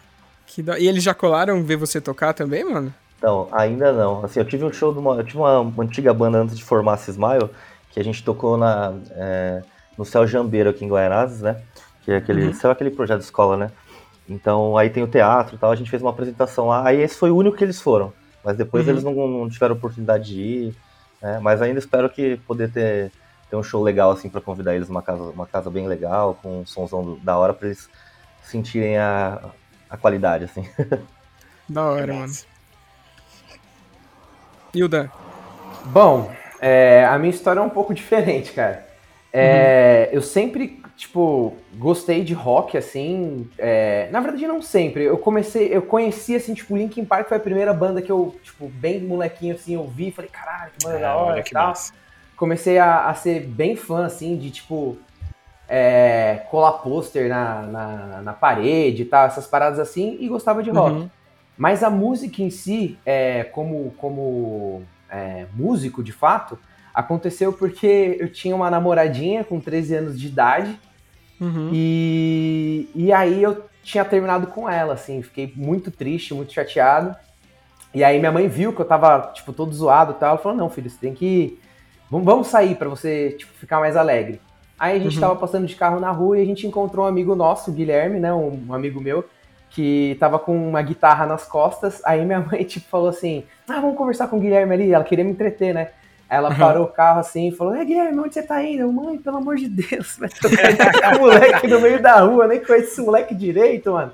Que 0.46 0.64
da... 0.64 0.80
E 0.80 0.88
eles 0.88 1.04
já 1.04 1.14
colaram 1.14 1.62
ver 1.62 1.76
você 1.76 2.00
tocar 2.00 2.34
também, 2.34 2.64
mano? 2.64 2.92
Não, 3.22 3.46
ainda 3.52 3.92
não. 3.92 4.24
Assim, 4.24 4.40
eu 4.40 4.44
tive 4.44 4.64
um 4.64 4.72
show 4.72 4.92
de 4.92 4.98
uma. 4.98 5.14
Eu 5.14 5.24
tive 5.24 5.38
uma, 5.38 5.60
uma 5.60 5.84
antiga 5.84 6.12
banda 6.12 6.38
antes 6.38 6.56
de 6.56 6.64
formar 6.64 6.96
Cismaio, 6.96 7.48
que 7.90 8.00
a 8.00 8.04
gente 8.04 8.24
tocou 8.24 8.56
na, 8.56 8.94
é, 9.12 9.62
no 9.96 10.04
Céu 10.04 10.26
Jambeiro 10.26 10.70
aqui 10.70 10.84
em 10.84 10.88
Guaianazes, 10.88 11.40
né? 11.40 11.62
Que 12.04 12.10
é 12.10 12.16
aquele. 12.16 12.46
Uhum. 12.46 12.52
Céu 12.52 12.70
é 12.70 12.72
aquele 12.72 12.90
projeto 12.90 13.20
de 13.20 13.26
escola, 13.26 13.56
né? 13.56 13.70
Então 14.28 14.76
aí 14.76 14.88
tem 14.88 15.02
o 15.02 15.08
teatro 15.08 15.56
e 15.56 15.58
tal, 15.58 15.70
a 15.70 15.76
gente 15.76 15.90
fez 15.90 16.02
uma 16.02 16.10
apresentação 16.10 16.68
lá. 16.68 16.86
Aí 16.86 17.00
esse 17.00 17.16
foi 17.16 17.30
o 17.30 17.36
único 17.36 17.56
que 17.56 17.64
eles 17.64 17.80
foram. 17.80 18.12
Mas 18.44 18.56
depois 18.56 18.86
uhum. 18.86 18.92
eles 18.92 19.04
não, 19.04 19.14
não, 19.14 19.48
tiveram 19.48 19.74
oportunidade 19.74 20.26
de 20.26 20.40
ir. 20.40 20.76
Né? 21.20 21.38
Mas 21.40 21.62
ainda 21.62 21.78
espero 21.78 22.08
que 22.08 22.36
poder 22.38 22.70
ter, 22.70 23.12
ter 23.48 23.56
um 23.56 23.62
show 23.62 23.82
legal 23.82 24.10
assim 24.10 24.28
para 24.28 24.40
convidar 24.40 24.74
eles 24.74 24.88
uma 24.88 25.02
casa, 25.02 25.22
uma 25.22 25.46
casa 25.46 25.70
bem 25.70 25.86
legal, 25.86 26.38
com 26.42 26.60
um 26.60 26.66
somzão 26.66 27.18
da 27.22 27.36
hora 27.36 27.54
para 27.54 27.68
eles 27.68 27.88
sentirem 28.42 28.98
a, 28.98 29.40
a 29.88 29.96
qualidade, 29.96 30.44
assim. 30.44 30.68
Da 31.68 31.84
hora, 31.84 32.12
mano. 32.12 32.32
Hilda. 34.74 35.10
Bom, 35.86 36.30
é, 36.60 37.04
a 37.06 37.18
minha 37.18 37.30
história 37.30 37.60
é 37.60 37.62
um 37.62 37.70
pouco 37.70 37.94
diferente, 37.94 38.52
cara. 38.52 38.86
É, 39.32 40.08
uhum. 40.10 40.16
Eu 40.16 40.22
sempre, 40.22 40.81
tipo, 41.02 41.56
gostei 41.74 42.22
de 42.22 42.32
rock, 42.32 42.78
assim. 42.78 43.50
É, 43.58 44.08
na 44.12 44.20
verdade, 44.20 44.46
não 44.46 44.62
sempre. 44.62 45.02
Eu 45.02 45.18
comecei, 45.18 45.66
eu 45.74 45.82
conheci, 45.82 46.36
assim, 46.36 46.54
tipo, 46.54 46.76
Linkin 46.76 47.04
Park 47.04 47.26
foi 47.26 47.38
a 47.38 47.40
primeira 47.40 47.74
banda 47.74 48.00
que 48.00 48.10
eu, 48.10 48.36
tipo, 48.40 48.68
bem 48.68 49.00
molequinho, 49.00 49.56
assim, 49.56 49.74
eu 49.74 49.84
vi. 49.84 50.12
Falei, 50.12 50.30
caralho, 50.30 50.70
que 50.70 50.84
banda 50.84 51.00
da 51.00 51.16
hora 51.16 51.40
e 51.40 51.42
tal. 51.42 51.68
Massa. 51.68 51.92
Comecei 52.36 52.78
a, 52.78 53.08
a, 53.08 53.14
ser 53.14 53.40
bem 53.40 53.74
fã, 53.74 54.04
assim, 54.06 54.36
de, 54.36 54.52
tipo, 54.52 54.96
é, 55.68 56.46
colar 56.48 56.74
pôster 56.74 57.28
na, 57.28 57.62
na, 57.62 58.22
na, 58.22 58.32
parede 58.32 59.02
e 59.02 59.04
tal, 59.04 59.26
essas 59.26 59.46
paradas 59.46 59.80
assim, 59.80 60.16
e 60.20 60.28
gostava 60.28 60.62
de 60.62 60.70
rock. 60.70 60.92
Uhum. 60.92 61.10
Mas 61.58 61.82
a 61.82 61.90
música 61.90 62.42
em 62.42 62.50
si, 62.50 62.96
é, 63.04 63.42
como, 63.44 63.92
como 63.96 64.82
é, 65.10 65.46
músico 65.52 66.02
de 66.02 66.12
fato, 66.12 66.56
aconteceu 66.94 67.52
porque 67.52 68.16
eu 68.20 68.32
tinha 68.32 68.54
uma 68.54 68.70
namoradinha 68.70 69.42
com 69.42 69.58
13 69.58 69.94
anos 69.96 70.20
de 70.20 70.28
idade 70.28 70.78
uhum. 71.42 71.70
e, 71.72 72.88
e 72.94 73.12
aí 73.12 73.42
eu 73.42 73.64
tinha 73.82 74.04
terminado 74.04 74.46
com 74.46 74.68
ela, 74.68 74.94
assim, 74.94 75.22
fiquei 75.22 75.52
muito 75.56 75.90
triste, 75.90 76.32
muito 76.32 76.52
chateado. 76.52 77.14
E 77.92 78.02
aí 78.02 78.18
minha 78.18 78.32
mãe 78.32 78.48
viu 78.48 78.72
que 78.72 78.80
eu 78.80 78.86
tava, 78.86 79.32
tipo, 79.34 79.52
todo 79.52 79.74
zoado 79.74 80.12
e 80.12 80.14
tal, 80.14 80.30
ela 80.30 80.38
falou, 80.38 80.56
não, 80.56 80.70
filho, 80.70 80.88
você 80.88 80.98
tem 80.98 81.14
que... 81.14 81.58
Vamos 82.10 82.46
sair 82.46 82.74
para 82.74 82.88
você, 82.88 83.32
tipo, 83.38 83.52
ficar 83.54 83.80
mais 83.80 83.96
alegre. 83.96 84.40
Aí 84.78 84.96
a 84.96 84.98
gente 84.98 85.14
uhum. 85.14 85.20
tava 85.20 85.36
passando 85.36 85.66
de 85.66 85.76
carro 85.76 86.00
na 86.00 86.10
rua 86.10 86.38
e 86.38 86.42
a 86.42 86.44
gente 86.44 86.66
encontrou 86.66 87.04
um 87.04 87.08
amigo 87.08 87.34
nosso, 87.34 87.70
o 87.70 87.74
Guilherme, 87.74 88.18
né, 88.18 88.34
um, 88.34 88.74
amigo 88.74 89.00
meu, 89.00 89.24
que 89.70 90.16
tava 90.18 90.38
com 90.38 90.56
uma 90.68 90.82
guitarra 90.82 91.24
nas 91.24 91.46
costas. 91.46 92.02
Aí 92.04 92.24
minha 92.24 92.40
mãe, 92.50 92.64
tipo, 92.64 92.88
falou 92.88 93.08
assim: 93.08 93.44
Ah, 93.68 93.80
vamos 93.80 93.96
conversar 93.96 94.26
com 94.26 94.36
o 94.36 94.40
Guilherme 94.40 94.74
ali. 94.74 94.92
Ela 94.92 95.04
queria 95.04 95.24
me 95.24 95.30
entreter, 95.30 95.72
né? 95.72 95.90
Ela 96.32 96.54
parou 96.54 96.84
o 96.84 96.88
carro 96.88 97.20
assim 97.20 97.48
e 97.48 97.52
falou: 97.52 97.74
É, 97.74 97.84
Guilherme, 97.84 98.18
onde 98.18 98.32
você 98.32 98.42
tá 98.42 98.62
indo? 98.62 98.90
Mãe, 98.90 99.18
pelo 99.18 99.36
amor 99.36 99.56
de 99.56 99.68
Deus, 99.68 100.16
vai 100.18 100.30
tocar 100.30 101.18
moleque 101.18 101.68
no 101.68 101.78
meio 101.78 102.00
da 102.00 102.20
rua, 102.20 102.48
nem 102.48 102.58
conheço 102.58 102.92
esse 102.92 103.02
moleque 103.02 103.34
direito, 103.34 103.92
mano. 103.92 104.12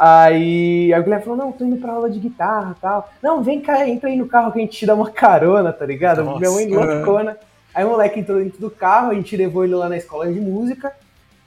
aí, 0.00 0.90
o 0.98 1.02
Guilherme 1.02 1.22
falou: 1.22 1.36
Não, 1.36 1.52
tô 1.52 1.66
indo 1.66 1.76
pra 1.76 1.92
aula 1.92 2.08
de 2.08 2.18
guitarra 2.18 2.74
e 2.74 2.80
tal. 2.80 3.12
Não, 3.22 3.42
vem 3.42 3.60
cá, 3.60 3.86
entra 3.86 4.08
aí 4.08 4.16
no 4.16 4.26
carro 4.26 4.50
que 4.50 4.60
a 4.60 4.62
gente 4.62 4.78
te 4.78 4.86
dá 4.86 4.94
uma 4.94 5.10
carona, 5.10 5.74
tá 5.74 5.84
ligado? 5.84 6.24
Nossa, 6.24 6.38
Minha 6.38 6.52
mãe 6.52 6.66
loucona. 6.66 7.36
Aí 7.74 7.84
o 7.84 7.90
moleque 7.90 8.20
entrou 8.20 8.38
dentro 8.38 8.58
do 8.58 8.70
carro, 8.70 9.10
a 9.10 9.14
gente 9.14 9.36
levou 9.36 9.62
ele 9.62 9.74
lá 9.74 9.90
na 9.90 9.98
escola 9.98 10.32
de 10.32 10.40
música. 10.40 10.90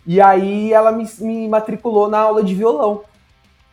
E 0.06 0.22
aí 0.22 0.72
ela 0.72 0.92
me, 0.92 1.04
me 1.20 1.48
matriculou 1.48 2.08
na 2.08 2.20
aula 2.20 2.44
de 2.44 2.54
violão. 2.54 3.02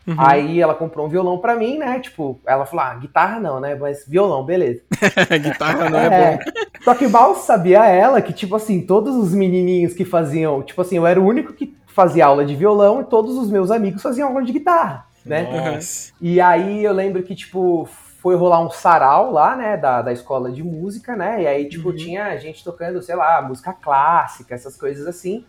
Uhum. 0.07 0.15
Aí 0.19 0.61
ela 0.61 0.75
comprou 0.75 1.07
um 1.07 1.09
violão 1.09 1.39
pra 1.39 1.55
mim, 1.55 1.79
né? 1.79 2.01
Tipo, 2.01 2.41
ela 2.47 2.65
falou: 2.67 2.85
ah, 2.85 2.95
guitarra 2.95 3.39
não, 3.39 3.61
né? 3.61 3.75
Mas 3.75 4.05
violão, 4.07 4.45
beleza. 4.45 4.83
guitarra 5.41 5.91
não 5.91 5.99
é, 5.99 6.07
é, 6.07 6.37
bom. 6.37 6.39
Só 6.83 6.95
que 6.95 7.07
mal 7.07 7.35
sabia 7.37 7.85
ela 7.87 8.23
que, 8.23 8.33
tipo 8.33 8.57
assim, 8.57 8.81
todos 8.81 9.15
os 9.15 9.35
menininhos 9.35 9.93
que 9.93 10.05
faziam. 10.05 10.63
Tipo 10.63 10.81
assim, 10.81 10.97
eu 10.97 11.07
era 11.07 11.21
o 11.21 11.25
único 11.25 11.53
que 11.53 11.77
fazia 11.87 12.27
aula 12.27 12.45
de 12.45 12.55
violão 12.55 13.01
e 13.01 13.05
todos 13.05 13.37
os 13.37 13.51
meus 13.51 13.71
amigos 13.71 14.03
faziam 14.03 14.29
aula 14.29 14.43
de 14.43 14.53
guitarra, 14.53 15.07
né? 15.25 15.73
Nossa. 15.75 16.13
E 16.21 16.41
aí 16.41 16.83
eu 16.83 16.93
lembro 16.93 17.23
que, 17.23 17.35
tipo, 17.35 17.89
foi 18.21 18.37
rolar 18.37 18.61
um 18.61 18.71
sarau 18.71 19.33
lá, 19.33 19.57
né, 19.57 19.77
da, 19.77 20.03
da 20.03 20.13
escola 20.13 20.51
de 20.51 20.63
música, 20.63 21.17
né? 21.17 21.43
E 21.43 21.47
aí, 21.47 21.69
tipo, 21.69 21.91
uhum. 21.91 21.97
tinha 21.97 22.37
gente 22.37 22.63
tocando, 22.63 23.03
sei 23.03 23.17
lá, 23.17 23.41
música 23.43 23.73
clássica, 23.73 24.55
essas 24.55 24.77
coisas 24.77 25.07
assim. 25.07 25.45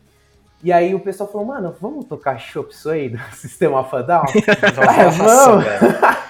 E 0.64 0.72
aí 0.72 0.94
o 0.94 1.00
pessoal 1.00 1.30
falou, 1.30 1.48
mano, 1.48 1.76
vamos 1.80 2.06
tocar 2.06 2.40
Chop 2.40 2.76
Suey 2.76 3.10
do 3.10 3.20
Sistema 3.34 3.84
Fadal? 3.84 4.26
é, 4.36 5.10
vamos! 5.10 5.66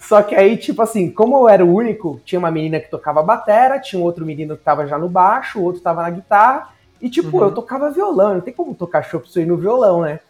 Só 0.00 0.22
que 0.22 0.34
aí, 0.34 0.56
tipo 0.56 0.82
assim, 0.82 1.10
como 1.10 1.36
eu 1.36 1.48
era 1.48 1.64
o 1.64 1.74
único, 1.74 2.20
tinha 2.24 2.38
uma 2.38 2.50
menina 2.50 2.78
que 2.78 2.90
tocava 2.90 3.22
batera, 3.22 3.80
tinha 3.80 4.00
um 4.00 4.04
outro 4.04 4.24
menino 4.24 4.56
que 4.56 4.62
tava 4.62 4.86
já 4.86 4.98
no 4.98 5.08
baixo, 5.08 5.58
o 5.58 5.62
outro 5.62 5.80
tava 5.80 6.02
na 6.02 6.10
guitarra, 6.10 6.68
e 7.00 7.08
tipo, 7.08 7.38
uhum. 7.38 7.44
eu 7.44 7.52
tocava 7.52 7.90
violão, 7.90 8.34
não 8.34 8.40
tem 8.40 8.52
como 8.52 8.74
tocar 8.74 9.02
Chop 9.02 9.28
Suey 9.28 9.46
no 9.46 9.56
violão, 9.56 10.02
né? 10.02 10.20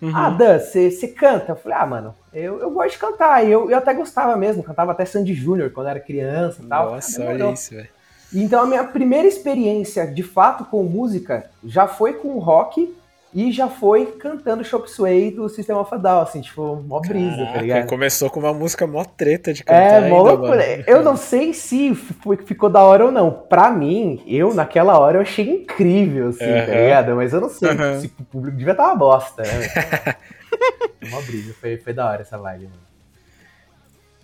Uhum. 0.00 0.12
Ah, 0.14 0.30
Dan, 0.30 0.58
você 0.58 1.08
canta? 1.08 1.52
Eu 1.52 1.56
falei, 1.56 1.78
ah, 1.78 1.86
mano, 1.86 2.14
eu, 2.32 2.60
eu 2.60 2.70
gosto 2.70 2.92
de 2.92 2.98
cantar. 2.98 3.44
E 3.44 3.50
eu, 3.50 3.70
eu 3.70 3.78
até 3.78 3.92
gostava 3.94 4.36
mesmo, 4.36 4.62
cantava 4.62 4.92
até 4.92 5.04
Sandy 5.04 5.34
Júnior 5.34 5.70
quando 5.70 5.88
era 5.88 6.00
criança 6.00 6.62
e 6.62 6.66
tal. 6.66 6.92
Nossa, 6.92 7.22
ah, 7.22 7.28
olha 7.28 7.50
isso, 7.52 7.74
velho. 7.74 7.88
Então 8.34 8.62
a 8.62 8.66
minha 8.66 8.84
primeira 8.84 9.26
experiência, 9.26 10.06
de 10.06 10.22
fato, 10.22 10.64
com 10.64 10.82
música, 10.82 11.48
já 11.64 11.86
foi 11.86 12.14
com 12.14 12.38
rock 12.38 12.94
e 13.36 13.52
já 13.52 13.68
foi 13.68 14.06
cantando 14.12 14.64
Chop 14.64 14.90
Suey 14.90 15.30
do 15.30 15.46
Sistema 15.48 15.84
Fadal, 15.84 16.22
assim, 16.22 16.40
tipo, 16.40 16.76
mó 16.76 17.00
brisa, 17.00 17.30
tá 17.30 17.36
Caraca, 17.36 17.52
tá 17.52 17.60
ligado? 17.60 17.86
Começou 17.86 18.30
com 18.30 18.40
uma 18.40 18.54
música 18.54 18.86
mó 18.86 19.04
treta 19.04 19.52
de 19.52 19.62
cantar. 19.62 20.04
É, 20.04 20.08
mó 20.08 20.22
loucura. 20.22 20.64
Eu 20.86 21.02
não 21.02 21.18
sei 21.18 21.52
se 21.52 21.94
ficou 21.94 22.70
da 22.70 22.82
hora 22.82 23.04
ou 23.04 23.12
não. 23.12 23.30
Pra 23.30 23.70
mim, 23.70 24.22
eu, 24.26 24.54
naquela 24.54 24.98
hora, 24.98 25.18
eu 25.18 25.22
achei 25.22 25.50
incrível, 25.50 26.28
assim, 26.28 26.46
uhum. 26.46 26.66
tá 26.66 26.72
ligado? 26.72 27.14
Mas 27.14 27.32
eu 27.34 27.40
não 27.42 27.50
sei 27.50 27.68
uhum. 27.68 28.00
se 28.00 28.06
o 28.06 28.24
público 28.24 28.56
devia 28.56 28.72
estar 28.72 28.86
uma 28.86 28.96
bosta, 28.96 29.42
né? 29.42 30.14
mó 31.10 31.20
brisa, 31.20 31.54
foi, 31.60 31.76
foi 31.76 31.92
da 31.92 32.08
hora 32.08 32.22
essa 32.22 32.38
live, 32.38 32.64
mano. 32.64 32.86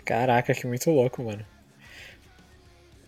Caraca, 0.06 0.54
que 0.54 0.66
muito 0.66 0.90
louco, 0.90 1.22
mano. 1.22 1.44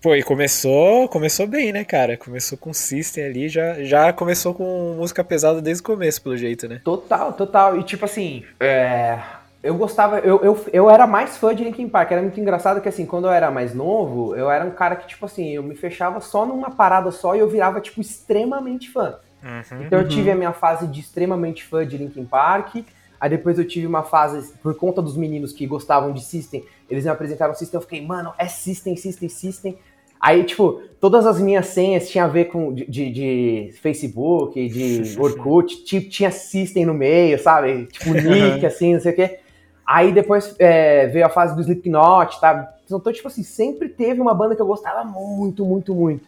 Pô, 0.05 0.15
e 0.15 0.23
começou, 0.23 1.09
começou 1.09 1.47
bem, 1.47 1.73
né, 1.73 1.83
cara? 1.83 2.15
Começou 2.15 2.59
com 2.59 2.75
System 2.75 3.25
ali, 3.25 3.49
já, 3.49 3.83
já 3.83 4.13
começou 4.13 4.53
com 4.53 4.97
música 4.99 5.25
pesada 5.25 5.63
desde 5.63 5.83
o 5.83 5.87
começo, 5.87 6.21
pelo 6.21 6.37
jeito, 6.37 6.69
né? 6.69 6.83
Total, 6.85 7.33
total. 7.33 7.81
E 7.81 7.85
tipo 7.85 8.05
assim, 8.05 8.45
é... 8.61 9.19
eu 9.63 9.75
gostava, 9.75 10.19
eu, 10.19 10.45
eu, 10.45 10.63
eu 10.75 10.91
era 10.91 11.07
mais 11.07 11.39
fã 11.39 11.55
de 11.55 11.65
Linkin 11.65 11.89
Park. 11.89 12.13
Era 12.13 12.21
muito 12.21 12.39
engraçado 12.39 12.83
que 12.83 12.89
assim, 12.91 13.07
quando 13.07 13.29
eu 13.29 13.31
era 13.31 13.51
mais 13.51 13.75
novo, 13.75 14.37
eu 14.37 14.51
era 14.51 14.67
um 14.67 14.73
cara 14.73 14.95
que, 14.95 15.09
tipo 15.09 15.25
assim, 15.25 15.53
eu 15.53 15.63
me 15.63 15.75
fechava 15.75 16.21
só 16.21 16.45
numa 16.45 16.71
parada 16.71 17.11
só 17.11 17.35
e 17.35 17.39
eu 17.39 17.49
virava, 17.49 17.81
tipo, 17.81 18.03
extremamente 18.03 18.91
fã. 18.91 19.15
Uhum, 19.43 19.85
então 19.87 20.01
eu 20.01 20.07
tive 20.07 20.31
a 20.31 20.37
minha 20.37 20.53
fase 20.53 20.87
de 20.87 21.01
extremamente 21.01 21.65
fã 21.65 21.87
de 21.87 21.97
Linkin 21.97 22.27
Park. 22.27 22.77
Aí 23.19 23.31
depois 23.31 23.59
eu 23.59 23.67
tive 23.67 23.87
uma 23.87 24.03
fase, 24.03 24.53
por 24.63 24.77
conta 24.77 25.01
dos 25.01 25.17
meninos 25.17 25.51
que 25.51 25.67
gostavam 25.67 26.13
de 26.13 26.23
System, 26.23 26.63
eles 26.91 27.05
me 27.05 27.11
apresentaram 27.11 27.55
System, 27.55 27.79
eu 27.79 27.83
fiquei, 27.83 28.05
mano, 28.05 28.35
é 28.37 28.47
System, 28.47 28.97
System, 28.97 29.31
System. 29.31 29.79
Aí, 30.25 30.43
tipo, 30.43 30.81
todas 30.99 31.27
as 31.27 31.39
minhas 31.39 31.67
senhas 31.67 32.09
tinham 32.09 32.25
a 32.25 32.31
ver 32.31 32.47
com 32.47 32.73
de, 32.73 32.87
de, 32.87 33.75
Facebook, 33.83 34.69
de 34.71 35.17
Orkut, 35.21 35.85
tipo, 35.85 36.09
tinha 36.09 36.31
System 36.31 36.87
no 36.87 36.95
meio, 36.95 37.39
sabe? 37.39 37.85
Tipo, 37.93 38.15
nick, 38.15 38.65
assim, 38.65 38.95
não 38.95 39.01
sei 39.03 39.13
o 39.13 39.15
quê. 39.15 39.39
Aí 39.87 40.13
depois 40.13 40.57
é, 40.59 41.09
veio 41.09 41.27
a 41.27 41.29
fase 41.29 41.55
do 41.55 41.61
Slipknot, 41.61 42.41
tá? 42.41 42.75
Então, 42.87 43.13
tipo 43.13 43.29
assim, 43.29 43.43
sempre 43.43 43.87
teve 43.87 44.19
uma 44.19 44.33
banda 44.33 44.57
que 44.57 44.63
eu 44.63 44.67
gostava 44.67 45.05
muito, 45.05 45.63
muito, 45.67 45.95
muito. 45.95 46.25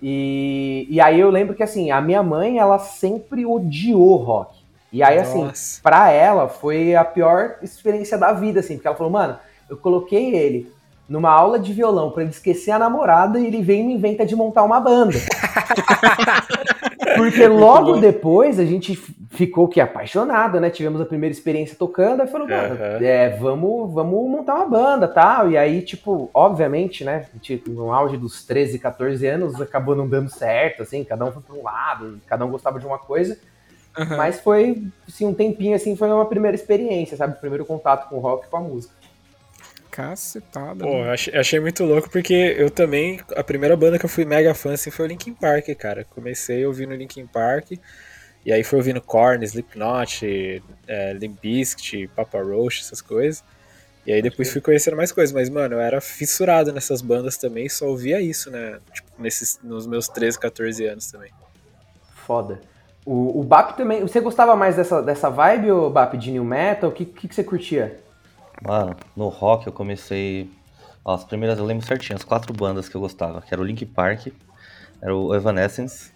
E, 0.00 0.86
e 0.88 0.98
aí 0.98 1.20
eu 1.20 1.28
lembro 1.28 1.54
que, 1.54 1.62
assim, 1.62 1.90
a 1.90 2.00
minha 2.00 2.22
mãe, 2.22 2.56
ela 2.56 2.78
sempre 2.78 3.44
odiou 3.44 4.16
rock. 4.16 4.60
E 4.90 5.02
aí, 5.02 5.18
assim, 5.18 5.44
Nossa. 5.44 5.52
assim, 5.52 5.82
pra 5.82 6.10
ela 6.10 6.48
foi 6.48 6.94
a 6.96 7.04
pior 7.04 7.58
experiência 7.60 8.16
da 8.16 8.32
vida, 8.32 8.60
assim, 8.60 8.76
porque 8.76 8.88
ela 8.88 8.96
falou, 8.96 9.12
mano, 9.12 9.38
eu 9.68 9.76
coloquei 9.76 10.34
ele 10.34 10.72
numa 11.10 11.28
aula 11.28 11.58
de 11.58 11.72
violão 11.72 12.12
para 12.12 12.22
ele 12.22 12.30
esquecer 12.30 12.70
a 12.70 12.78
namorada 12.78 13.40
e 13.40 13.44
ele 13.44 13.60
vem 13.60 13.80
e 13.80 13.84
me 13.88 13.94
inventa 13.94 14.24
de 14.24 14.36
montar 14.36 14.62
uma 14.62 14.78
banda. 14.78 15.18
Porque 17.16 17.48
logo 17.48 17.96
depois 17.96 18.60
a 18.60 18.64
gente 18.64 18.94
ficou 19.30 19.66
que 19.66 19.80
apaixonado, 19.80 20.60
né? 20.60 20.70
Tivemos 20.70 21.00
a 21.00 21.04
primeira 21.04 21.32
experiência 21.32 21.74
tocando, 21.76 22.20
aí 22.20 22.28
falou, 22.28 22.46
mano, 22.46 22.76
uhum. 22.76 23.04
é, 23.04 23.30
vamos, 23.30 23.92
vamos 23.92 24.30
montar 24.30 24.54
uma 24.54 24.66
banda 24.66 25.08
tal. 25.08 25.50
E 25.50 25.58
aí, 25.58 25.82
tipo, 25.82 26.30
obviamente, 26.32 27.02
né? 27.02 27.26
Tipo, 27.40 27.70
no 27.70 27.92
auge 27.92 28.16
dos 28.16 28.44
13, 28.44 28.78
14 28.78 29.26
anos, 29.26 29.60
acabou 29.60 29.96
não 29.96 30.08
dando 30.08 30.30
certo, 30.30 30.84
assim, 30.84 31.02
cada 31.02 31.24
um 31.24 31.32
foi 31.32 31.42
para 31.42 31.56
um 31.56 31.62
lado, 31.64 32.20
cada 32.28 32.46
um 32.46 32.50
gostava 32.50 32.78
de 32.78 32.86
uma 32.86 32.98
coisa. 32.98 33.36
Uhum. 33.98 34.16
Mas 34.16 34.38
foi, 34.38 34.84
assim, 35.08 35.26
um 35.26 35.34
tempinho, 35.34 35.74
assim, 35.74 35.96
foi 35.96 36.08
uma 36.08 36.26
primeira 36.26 36.54
experiência, 36.54 37.16
sabe? 37.16 37.34
O 37.34 37.40
primeiro 37.40 37.64
contato 37.64 38.08
com 38.08 38.16
o 38.16 38.20
rock 38.20 38.46
e 38.46 38.48
com 38.48 38.56
a 38.56 38.60
música. 38.60 38.99
Cacetada. 39.90 40.84
Pô, 40.84 41.04
eu 41.04 41.10
achei, 41.10 41.34
achei, 41.34 41.60
muito 41.60 41.84
louco 41.84 42.08
porque 42.10 42.54
eu 42.56 42.70
também. 42.70 43.20
A 43.36 43.42
primeira 43.42 43.76
banda 43.76 43.98
que 43.98 44.04
eu 44.04 44.08
fui 44.08 44.24
mega 44.24 44.54
fã 44.54 44.72
assim, 44.72 44.90
foi 44.90 45.06
o 45.06 45.08
Linkin 45.08 45.34
Park, 45.34 45.68
cara. 45.78 46.04
Comecei 46.04 46.64
ouvindo 46.64 46.94
Linkin 46.94 47.26
Park. 47.26 47.72
E 48.44 48.52
aí 48.52 48.64
fui 48.64 48.78
ouvindo 48.78 49.00
Korn, 49.00 49.44
Slipknot, 49.44 50.62
é, 50.86 51.12
Limp 51.12 51.40
Bizkit, 51.40 52.08
Papa 52.16 52.42
Roach, 52.42 52.80
essas 52.80 53.02
coisas. 53.02 53.44
E 54.06 54.12
aí 54.12 54.22
depois 54.22 54.50
fui 54.50 54.60
conhecendo 54.60 54.96
mais 54.96 55.12
coisas, 55.12 55.32
mas, 55.32 55.50
mano, 55.50 55.74
eu 55.74 55.80
era 55.80 56.00
fissurado 56.00 56.72
nessas 56.72 57.02
bandas 57.02 57.36
também, 57.36 57.68
só 57.68 57.86
ouvia 57.86 58.20
isso, 58.20 58.50
né? 58.50 58.78
Tipo, 58.92 59.10
nesses, 59.18 59.60
nos 59.62 59.86
meus 59.86 60.08
13, 60.08 60.38
14 60.38 60.86
anos 60.86 61.10
também. 61.10 61.30
Foda. 62.26 62.60
O, 63.04 63.40
o 63.40 63.42
BAP 63.44 63.76
também. 63.76 64.00
Você 64.00 64.20
gostava 64.20 64.56
mais 64.56 64.76
dessa, 64.76 65.02
dessa 65.02 65.28
vibe, 65.28 65.70
ou 65.70 65.90
BAP, 65.90 66.14
de 66.14 66.30
New 66.30 66.44
Metal? 66.44 66.88
O 66.88 66.92
que, 66.92 67.04
que, 67.04 67.28
que 67.28 67.34
você 67.34 67.44
curtia? 67.44 68.00
Mano, 68.62 68.96
no 69.16 69.28
rock 69.28 69.66
eu 69.66 69.72
comecei. 69.72 70.50
Ó, 71.04 71.14
as 71.14 71.24
primeiras 71.24 71.58
eu 71.58 71.64
lembro 71.64 71.86
certinho, 71.86 72.16
as 72.16 72.24
quatro 72.24 72.52
bandas 72.52 72.88
que 72.88 72.94
eu 72.94 73.00
gostava, 73.00 73.40
que 73.40 73.52
era 73.54 73.60
o 73.60 73.64
Link 73.64 73.84
Park, 73.86 74.28
era 75.00 75.16
o 75.16 75.34
Evanescence, 75.34 76.12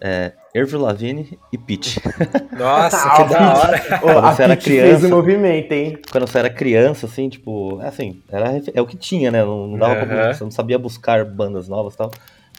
é, 0.00 0.32
Avril 0.56 0.80
Lavigne 0.80 1.38
e 1.52 1.58
Peach. 1.58 2.00
Nossa, 2.56 3.10
que 3.10 3.24
da 3.24 3.56
hora! 3.56 3.78
Quando 4.00 4.18
a 4.18 4.32
você 4.32 4.42
era 4.42 4.56
Peach 4.56 4.64
fez 4.64 4.74
criança. 4.76 5.06
o 5.06 5.10
movimento, 5.10 5.72
hein? 5.72 5.98
Quando 6.10 6.26
você 6.26 6.38
era 6.38 6.50
criança, 6.50 7.06
assim, 7.06 7.28
tipo, 7.28 7.80
é 7.82 7.88
assim, 7.88 8.22
era, 8.30 8.62
é 8.72 8.80
o 8.80 8.86
que 8.86 8.96
tinha, 8.96 9.30
né? 9.30 9.44
Não, 9.44 9.66
não 9.66 9.78
dava 9.78 9.96
pra 9.96 10.04
Aham. 10.06 10.16
buscar, 10.16 10.34
você 10.34 10.44
não 10.44 10.50
sabia 10.50 10.78
buscar 10.78 11.24
bandas 11.24 11.68
novas 11.68 11.94
e 11.94 11.96
tal. 11.96 12.10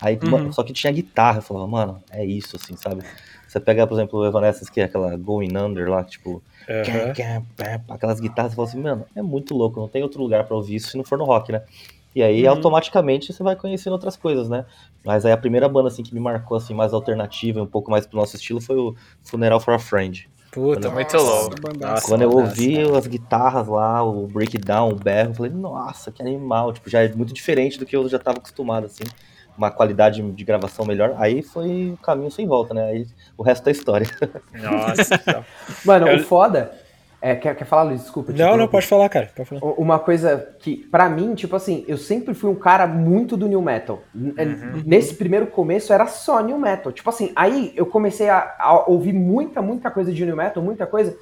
Aí, 0.02 0.18
mano, 0.24 0.52
só 0.52 0.64
que 0.64 0.74
tinha 0.74 0.92
guitarra, 0.92 1.38
eu 1.38 1.42
falava, 1.44 1.68
mano, 1.68 2.04
é 2.12 2.26
isso, 2.26 2.56
assim, 2.56 2.76
sabe? 2.76 3.04
Você 3.52 3.60
pega, 3.60 3.86
por 3.86 3.96
exemplo, 3.96 4.18
o 4.18 4.26
Evanescence, 4.26 4.72
que 4.72 4.80
é 4.80 4.86
aquela 4.86 5.18
Going 5.18 5.58
Under 5.58 5.90
lá, 5.90 6.06
que, 6.06 6.12
tipo, 6.12 6.42
Aham. 6.70 7.14
aquelas 7.90 8.18
guitarras, 8.22 8.54
você 8.54 8.56
fala 8.56 8.68
assim, 8.70 8.82
mano, 8.82 9.06
é 9.14 9.22
muito 9.22 9.54
louco, 9.54 9.78
não 9.78 9.90
tem 9.90 10.02
outro 10.02 10.22
lugar 10.22 10.46
pra 10.48 10.56
ouvir 10.56 10.76
isso 10.76 10.90
se 10.92 10.96
não 10.98 11.04
for 11.04 11.18
no 11.18 11.26
rock, 11.26 11.52
né? 11.52 11.62
E 12.16 12.24
aí, 12.24 12.44
Uhum. 12.44 12.50
automaticamente, 12.52 13.34
você 13.34 13.44
vai 13.44 13.58
conhecendo 13.58 13.92
outras 13.92 14.16
coisas, 14.16 14.48
né? 14.48 14.66
Mas 15.06 15.26
aí 15.26 15.34
a 15.34 15.38
primeira 15.38 15.68
banda, 15.68 15.90
assim, 15.90 16.02
que 16.02 16.14
me 16.14 16.22
marcou, 16.22 16.56
assim, 16.56 16.74
mais 16.74 16.94
alternativa 16.94 17.60
e 17.60 17.62
um 17.62 17.68
pouco 17.68 17.92
mais 17.92 18.08
pro 18.08 18.18
nosso 18.18 18.38
estilo 18.38 18.62
foi 18.62 18.78
o 18.78 18.96
Funeral 19.24 19.60
for 19.60 19.74
a 19.74 19.80
Friend. 19.80 20.30
Puta, 20.50 20.80
Nossa, 20.80 20.96
muito 20.96 21.18
louco. 21.18 21.78
Nossa, 21.78 22.08
Quando 22.08 22.22
eu 22.22 22.32
ouvi 22.32 22.80
as 22.96 23.06
guitarras 23.08 23.68
lá, 23.68 24.02
o 24.02 24.28
breakdown, 24.28 24.92
o 24.94 24.96
berro, 24.96 25.32
eu 25.32 25.34
falei, 25.36 25.52
nossa, 25.52 26.10
que 26.10 26.22
animal. 26.22 26.72
Tipo, 26.72 26.90
já 26.90 27.04
é 27.04 27.14
muito 27.14 27.34
diferente 27.34 27.78
do 27.78 27.86
que 27.86 27.96
eu 27.98 28.08
já 28.08 28.18
tava 28.18 28.38
acostumado, 28.38 28.86
assim. 28.86 29.04
Uma 29.58 29.70
qualidade 29.70 30.22
de 30.34 30.44
gravação 30.46 30.86
melhor. 30.86 31.14
Aí 31.18 31.44
foi 31.44 31.92
o 31.94 31.98
caminho 31.98 32.32
sem 32.32 32.48
volta, 32.48 32.74
né? 32.74 32.86
Aí 32.86 33.06
o 33.42 33.44
resto 33.44 33.68
é 33.68 33.72
história. 33.72 34.08
Nossa. 34.54 35.16
então. 35.16 35.44
Mano, 35.86 36.08
Eu- 36.08 36.18
o 36.18 36.24
foda. 36.24 36.72
É, 37.24 37.36
quer, 37.36 37.56
quer 37.56 37.66
falar, 37.66 37.84
Luiz? 37.84 38.02
Desculpa. 38.02 38.32
não, 38.32 38.38
não, 38.40 38.46
interromper. 38.48 38.72
pode 38.72 38.88
falar, 38.88 39.08
cara. 39.08 39.30
Pode 39.36 39.48
falar. 39.50 39.62
Uma 39.78 40.00
coisa 40.00 40.56
que, 40.60 40.78
pra 40.90 41.08
mim, 41.08 41.36
tipo 41.36 41.56
assim, 41.56 41.86
eu 41.88 41.96
sempre 41.96 42.34
fui 42.34 42.50
um 42.50 42.56
cara 42.56 42.88
muito 42.88 43.38
do 43.38 43.48
new 43.48 43.62
metal. 43.62 44.02
N- 44.16 44.34
Nesse 44.84 45.14
primeiro 45.14 45.46
começo 45.46 45.94
era 45.94 46.08
só 46.08 46.42
new 46.42 46.58
metal. 46.58 46.92
Tipo 46.92 47.08
assim, 47.12 47.32
aí 47.36 47.74
eu 47.76 47.86
comecei 47.86 48.28
a, 48.28 48.56
a 48.58 48.90
ouvir 48.90 49.14
muita, 49.14 49.62
muita 49.62 49.92
coisa 49.92 50.12
de 50.12 50.26
new 50.26 50.36
metal, 50.36 50.64
muita 50.64 50.88
coisa. 50.88 51.16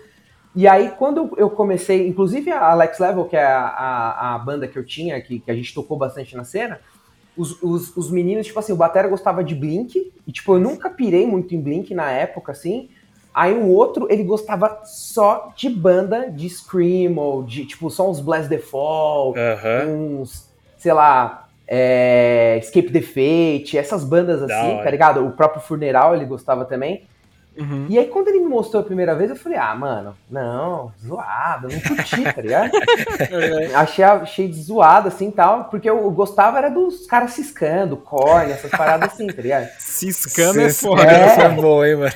E 0.55 0.69
aí, 0.69 0.93
quando 0.97 1.33
eu 1.37 1.49
comecei, 1.49 2.07
inclusive 2.07 2.49
a 2.49 2.69
Alex 2.71 2.97
Level, 2.97 3.25
que 3.25 3.35
é 3.35 3.43
a, 3.43 3.59
a, 3.67 4.35
a 4.35 4.39
banda 4.39 4.69
que 4.69 4.79
eu 4.79 4.85
tinha, 4.85 5.19
que, 5.19 5.39
que 5.41 5.51
a 5.51 5.53
gente 5.55 5.73
tocou 5.73 5.97
bastante 5.97 6.33
na 6.37 6.45
cena, 6.45 6.79
os, 7.39 7.63
os, 7.63 7.95
os 7.95 8.11
meninos, 8.11 8.45
tipo 8.45 8.59
assim, 8.59 8.73
o 8.73 8.75
Batera 8.75 9.07
gostava 9.07 9.43
de 9.43 9.55
Blink, 9.55 10.11
e 10.27 10.31
tipo, 10.31 10.55
eu 10.55 10.59
nunca 10.59 10.89
pirei 10.89 11.25
muito 11.25 11.55
em 11.55 11.61
Blink 11.61 11.93
na 11.95 12.11
época, 12.11 12.51
assim. 12.51 12.89
Aí 13.33 13.53
o 13.53 13.67
outro, 13.69 14.07
ele 14.09 14.23
gostava 14.23 14.81
só 14.83 15.53
de 15.55 15.69
banda 15.69 16.29
de 16.29 16.49
Screamo, 16.49 17.45
de 17.47 17.65
tipo, 17.65 17.89
só 17.89 18.09
uns 18.09 18.19
Blast 18.19 18.49
the 18.49 18.57
Fall, 18.57 19.33
uns, 19.87 20.49
sei 20.77 20.91
lá, 20.91 21.47
é, 21.65 22.57
Escape 22.61 22.91
the 22.91 23.01
Fate, 23.01 23.77
essas 23.77 24.03
bandas 24.03 24.45
Da 24.45 24.59
assim, 24.59 24.83
tá 24.83 24.89
ligado? 24.91 25.25
O 25.25 25.31
próprio 25.31 25.61
Funeral 25.61 26.15
ele 26.15 26.25
gostava 26.25 26.65
também. 26.65 27.03
Uhum. 27.59 27.85
E 27.89 27.99
aí 27.99 28.07
quando 28.07 28.29
ele 28.29 28.39
me 28.39 28.45
mostrou 28.45 28.81
a 28.81 28.85
primeira 28.85 29.13
vez, 29.13 29.29
eu 29.29 29.35
falei, 29.35 29.57
ah, 29.57 29.75
mano, 29.75 30.15
não, 30.31 30.91
zoado, 31.05 31.67
não 31.67 31.79
curti, 31.79 32.23
tá 32.23 32.41
ligado? 32.41 32.71
achei, 33.75 34.03
achei 34.03 34.53
zoado 34.53 35.09
assim 35.09 35.29
tal, 35.29 35.65
porque 35.65 35.89
eu 35.89 36.09
gostava 36.11 36.57
era 36.57 36.69
dos 36.69 37.05
caras 37.05 37.31
ciscando, 37.31 37.97
corne, 37.97 38.51
essas 38.53 38.71
paradas 38.71 39.11
assim, 39.13 39.27
tá 39.27 39.41
ligado? 39.41 39.67
Ciscando 39.77 40.61
é 40.61 40.69
foda. 40.69 41.01
É. 41.03 41.29
Foi 41.35 41.49
bom, 41.61 41.83
hein, 41.83 41.95
mano. 41.95 42.11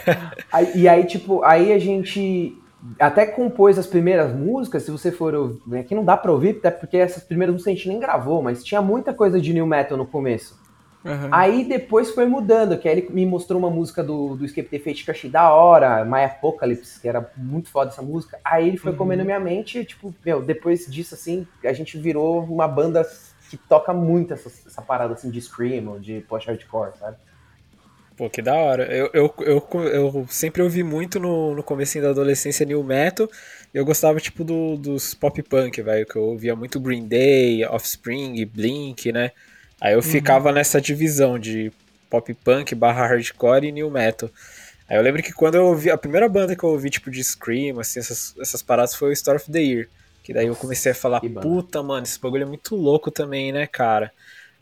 Aí- 0.51 0.71
e 0.75 0.87
aí, 0.87 1.03
tipo, 1.05 1.43
aí 1.43 1.73
a 1.73 1.79
gente 1.79 2.57
até 2.99 3.25
compôs 3.25 3.77
as 3.77 3.87
primeiras 3.87 4.33
músicas, 4.33 4.83
se 4.83 4.91
você 4.91 5.11
for 5.11 5.33
ouvir, 5.33 5.77
aqui 5.77 5.95
não 5.95 6.03
dá 6.03 6.17
pra 6.17 6.31
ouvir, 6.31 6.57
até 6.57 6.69
porque 6.71 6.97
essas 6.97 7.23
primeiras 7.23 7.53
músicas 7.53 7.73
a 7.73 7.75
gente 7.75 7.87
nem 7.87 7.99
gravou, 7.99 8.41
mas 8.41 8.63
tinha 8.63 8.81
muita 8.81 9.13
coisa 9.13 9.39
de 9.39 9.53
new 9.53 9.65
metal 9.65 9.97
no 9.97 10.05
começo. 10.05 10.61
Uhum. 11.05 11.29
Aí 11.31 11.65
depois 11.65 12.11
foi 12.11 12.25
mudando, 12.25 12.77
que 12.77 12.87
aí 12.87 12.97
ele 12.97 13.09
me 13.09 13.25
mostrou 13.25 13.59
uma 13.59 13.69
música 13.69 14.01
do, 14.01 14.35
do 14.35 14.45
Escape 14.45 14.69
the 14.69 14.79
Fate 14.79 15.03
que 15.03 15.09
eu 15.09 15.13
achei 15.13 15.29
da 15.29 15.51
hora, 15.51 16.05
My 16.05 16.23
Apocalypse, 16.23 16.99
que 17.01 17.07
era 17.07 17.29
muito 17.35 17.69
foda 17.69 17.91
essa 17.91 18.01
música. 18.01 18.39
Aí 18.43 18.69
ele 18.69 18.77
foi 18.77 18.93
comendo 18.93 19.25
minha 19.25 19.39
mente 19.39 19.79
e, 19.79 19.85
tipo, 19.85 20.15
meu, 20.25 20.41
depois 20.41 20.85
disso, 20.85 21.13
assim, 21.13 21.45
a 21.63 21.73
gente 21.73 21.97
virou 21.97 22.43
uma 22.43 22.67
banda 22.67 23.05
que 23.49 23.57
toca 23.57 23.93
muito 23.93 24.33
essa, 24.33 24.47
essa 24.47 24.81
parada, 24.81 25.13
assim, 25.13 25.29
de 25.29 25.41
Scream, 25.41 25.99
de 25.99 26.21
post-hardcore, 26.21 26.97
sabe? 26.97 27.17
Pô, 28.15 28.29
que 28.29 28.41
da 28.41 28.55
hora. 28.55 28.83
Eu, 28.85 29.09
eu, 29.13 29.33
eu, 29.39 29.67
eu 29.87 30.25
sempre 30.29 30.61
ouvi 30.61 30.83
muito 30.83 31.19
no, 31.19 31.55
no 31.55 31.63
comecinho 31.63 32.03
da 32.03 32.11
adolescência 32.11 32.65
New 32.65 32.83
Metal. 32.83 33.27
e 33.73 33.77
Eu 33.77 33.83
gostava, 33.83 34.19
tipo, 34.19 34.43
do, 34.43 34.77
dos 34.77 35.13
pop 35.13 35.41
punk, 35.43 35.81
velho. 35.81 36.05
Que 36.05 36.15
eu 36.15 36.23
ouvia 36.23 36.55
muito 36.55 36.79
Green 36.79 37.07
Day, 37.07 37.65
Offspring, 37.65 38.45
Blink, 38.45 39.11
né? 39.11 39.31
Aí 39.83 39.93
eu 39.95 40.01
ficava 40.01 40.49
nessa 40.53 40.79
divisão 40.79 41.37
de 41.37 41.69
pop 42.09 42.33
punk 42.35 42.73
barra 42.73 43.05
hardcore 43.05 43.67
e 43.67 43.71
New 43.73 43.91
Metal. 43.91 44.29
Aí 44.87 44.95
eu 44.95 45.01
lembro 45.01 45.21
que 45.21 45.33
quando 45.33 45.55
eu 45.55 45.65
ouvi, 45.65 45.91
a 45.91 45.97
primeira 45.97 46.29
banda 46.29 46.55
que 46.55 46.63
eu 46.63 46.69
ouvi, 46.69 46.89
tipo, 46.89 47.11
de 47.11 47.21
Scream, 47.21 47.79
assim, 47.81 47.99
essas, 47.99 48.33
essas 48.39 48.61
paradas 48.61 48.95
foi 48.95 49.09
o 49.09 49.11
Story 49.11 49.35
of 49.37 49.51
the 49.51 49.59
Year. 49.59 49.89
Que 50.23 50.33
daí 50.33 50.47
eu 50.47 50.55
comecei 50.55 50.93
a 50.93 50.95
falar, 50.95 51.19
puta, 51.41 51.83
mano, 51.83 52.03
esse 52.03 52.17
bagulho 52.17 52.43
é 52.43 52.45
muito 52.45 52.77
louco 52.77 53.11
também, 53.11 53.51
né, 53.51 53.67
cara? 53.67 54.09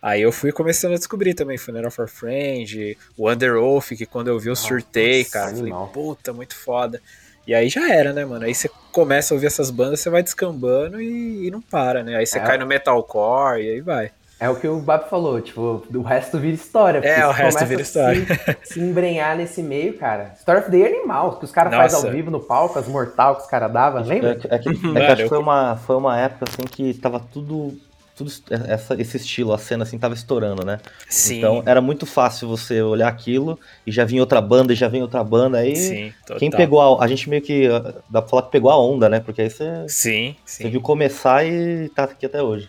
Aí 0.02 0.24
eu 0.24 0.32
fui 0.32 0.52
começando 0.52 0.94
a 0.94 0.98
descobrir 0.98 1.36
também 1.36 1.56
Funeral 1.56 1.92
for 1.92 2.08
Friend, 2.08 2.98
o 3.16 3.30
Under 3.30 3.58
Oath, 3.58 3.90
que 3.90 4.08
quando 4.08 4.30
eu 4.30 4.40
vi 4.40 4.50
eu 4.50 4.56
surtei, 4.56 5.20
nossa, 5.20 5.32
cara, 5.32 5.56
falei, 5.56 5.74
puta, 5.94 6.34
muito 6.34 6.56
foda. 6.56 7.00
E 7.46 7.54
aí 7.54 7.70
já 7.70 7.94
era, 7.94 8.12
né, 8.12 8.26
mano? 8.26 8.46
Aí 8.46 8.56
você 8.56 8.68
começa 8.92 9.32
a 9.32 9.36
ouvir 9.36 9.46
essas 9.46 9.70
bandas, 9.70 10.00
você 10.00 10.10
vai 10.10 10.24
descambando 10.24 11.00
e, 11.00 11.46
e 11.46 11.52
não 11.52 11.62
para, 11.62 12.04
né? 12.04 12.16
Aí 12.16 12.26
você 12.26 12.40
É. 12.40 12.42
cai 12.42 12.58
no 12.58 12.66
metalcore 12.66 13.62
e 13.62 13.70
aí 13.70 13.82
vai. 13.82 14.12
É 14.42 14.50
o 14.50 14.56
que 14.56 14.68
o 14.68 14.80
Bab 14.80 15.08
falou, 15.08 15.40
tipo, 15.40 15.84
o 15.94 16.02
resto 16.02 16.40
vira 16.40 16.56
história. 16.56 16.98
É, 16.98 17.28
o 17.28 17.32
você 17.32 17.42
resto 17.44 17.66
vira 17.68 17.82
história. 17.84 18.26
Se, 18.64 18.74
se 18.74 18.80
embrenhar 18.80 19.38
nesse 19.38 19.62
meio, 19.62 19.96
cara. 20.00 20.34
Story 20.40 20.60
of 20.62 20.72
the 20.72 20.78
Year 20.78 20.92
é 20.92 20.96
animal, 20.98 21.38
que 21.38 21.46
os 21.46 21.52
caras 21.52 21.72
fazem 21.76 22.10
ao 22.10 22.12
vivo 22.16 22.32
no 22.32 22.40
palco, 22.40 22.80
as 22.80 22.88
mortal 22.88 23.36
que 23.36 23.44
os 23.44 23.48
caras 23.48 23.72
davam, 23.72 24.02
É, 24.02 24.04
lembra? 24.04 24.36
que- 24.36 24.48
é 24.48 24.58
que, 24.58 24.70
é 24.70 24.74
que 24.74 24.88
Mano, 24.88 25.06
acho 25.06 25.16
que 25.24 25.30
foi 25.30 25.38
uma, 25.38 25.78
foi 25.78 25.96
uma 25.96 26.20
época 26.20 26.46
assim 26.50 26.64
que 26.68 26.92
tava 26.96 27.20
tudo. 27.20 27.78
tudo 28.16 28.32
essa, 28.68 29.00
esse 29.00 29.18
estilo, 29.18 29.54
a 29.54 29.60
cena 29.60 29.84
assim 29.84 30.00
tava 30.00 30.16
estourando, 30.16 30.66
né? 30.66 30.80
Sim, 31.08 31.38
Então 31.38 31.62
era 31.66 31.80
muito 31.80 32.08
fácil 32.08 32.48
você 32.48 32.82
olhar 32.82 33.08
aquilo 33.10 33.60
e 33.86 33.92
já 33.92 34.06
vinha 34.06 34.22
outra 34.24 34.42
banda, 34.42 34.74
e 34.74 34.76
já 34.76 34.88
vem 34.88 35.04
outra 35.04 35.24
banda. 35.24 35.60
Aí 35.60 35.76
sim, 35.76 36.14
total. 36.26 36.40
quem 36.40 36.50
pegou 36.50 36.82
a. 37.00 37.04
A 37.04 37.08
gente 37.08 37.30
meio 37.30 37.44
que. 37.44 37.68
Dá 38.10 38.22
pra 38.24 38.30
falar 38.30 38.42
que 38.44 38.52
pegou 38.52 38.72
a 38.72 38.78
onda, 38.80 39.08
né? 39.08 39.20
Porque 39.20 39.42
aí 39.44 39.52
você, 39.52 39.86
Sim, 39.88 40.36
você 40.44 40.64
sim. 40.64 40.70
viu 40.72 40.82
começar 40.82 41.46
e 41.46 41.90
tá 41.90 42.06
aqui 42.06 42.26
até 42.26 42.42
hoje. 42.42 42.68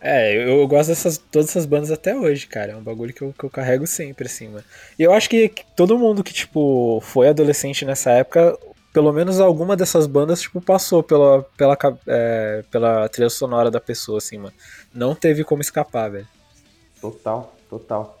É, 0.00 0.34
eu, 0.48 0.66
gosto 0.66 0.88
dessas 0.88 1.18
todas 1.18 1.50
essas 1.50 1.66
bandas 1.66 1.90
até 1.90 2.16
hoje, 2.16 2.46
cara. 2.46 2.72
É 2.72 2.76
um 2.76 2.82
bagulho 2.82 3.12
que 3.12 3.22
eu, 3.22 3.34
que 3.38 3.44
eu 3.44 3.50
carrego 3.50 3.86
sempre, 3.86 4.26
assim, 4.26 4.48
mano. 4.48 4.64
E 4.98 5.02
eu 5.02 5.12
acho 5.12 5.28
que 5.28 5.52
todo 5.76 5.98
mundo 5.98 6.24
que, 6.24 6.32
tipo, 6.32 7.00
foi 7.02 7.28
adolescente 7.28 7.84
nessa 7.84 8.10
época, 8.12 8.58
pelo 8.94 9.12
menos 9.12 9.38
alguma 9.40 9.76
dessas 9.76 10.06
bandas, 10.06 10.40
tipo, 10.40 10.60
passou 10.60 11.02
pela, 11.02 11.42
pela, 11.56 11.76
é, 12.06 12.64
pela 12.70 13.08
trilha 13.10 13.28
sonora 13.28 13.70
da 13.70 13.80
pessoa, 13.80 14.18
assim, 14.18 14.38
mano. 14.38 14.54
Não 14.92 15.14
teve 15.14 15.44
como 15.44 15.60
escapar, 15.60 16.10
velho. 16.10 16.28
Total, 17.00 17.54
total. 17.68 18.18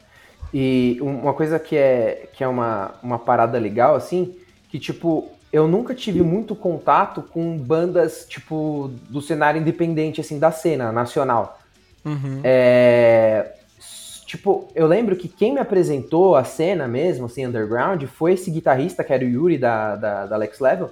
E 0.52 0.98
um- 1.00 1.20
uma 1.22 1.32
coisa 1.34 1.58
que 1.58 1.76
é, 1.76 2.28
que 2.32 2.44
é 2.44 2.48
uma, 2.48 2.94
uma 3.02 3.18
parada 3.18 3.58
legal, 3.58 3.94
assim, 3.94 4.36
que, 4.68 4.78
tipo, 4.78 5.30
eu 5.52 5.66
nunca 5.66 5.94
tive 5.94 6.22
muito 6.22 6.54
contato 6.54 7.22
com 7.22 7.56
bandas, 7.56 8.26
tipo, 8.28 8.90
do 9.08 9.20
cenário 9.22 9.60
independente, 9.60 10.20
assim, 10.20 10.38
da 10.38 10.52
cena 10.52 10.92
nacional. 10.92 11.58
Uhum. 12.04 12.40
É, 12.42 13.52
tipo, 14.26 14.68
eu 14.74 14.86
lembro 14.86 15.16
que 15.16 15.28
quem 15.28 15.54
me 15.54 15.60
apresentou 15.60 16.36
a 16.36 16.44
cena 16.44 16.86
mesmo, 16.86 17.26
assim, 17.26 17.46
underground, 17.46 18.04
foi 18.04 18.34
esse 18.34 18.50
guitarrista, 18.50 19.02
que 19.02 19.12
era 19.12 19.24
o 19.24 19.28
Yuri, 19.28 19.58
da, 19.58 19.96
da, 19.96 20.26
da 20.26 20.36
Alex 20.36 20.60
Level. 20.60 20.90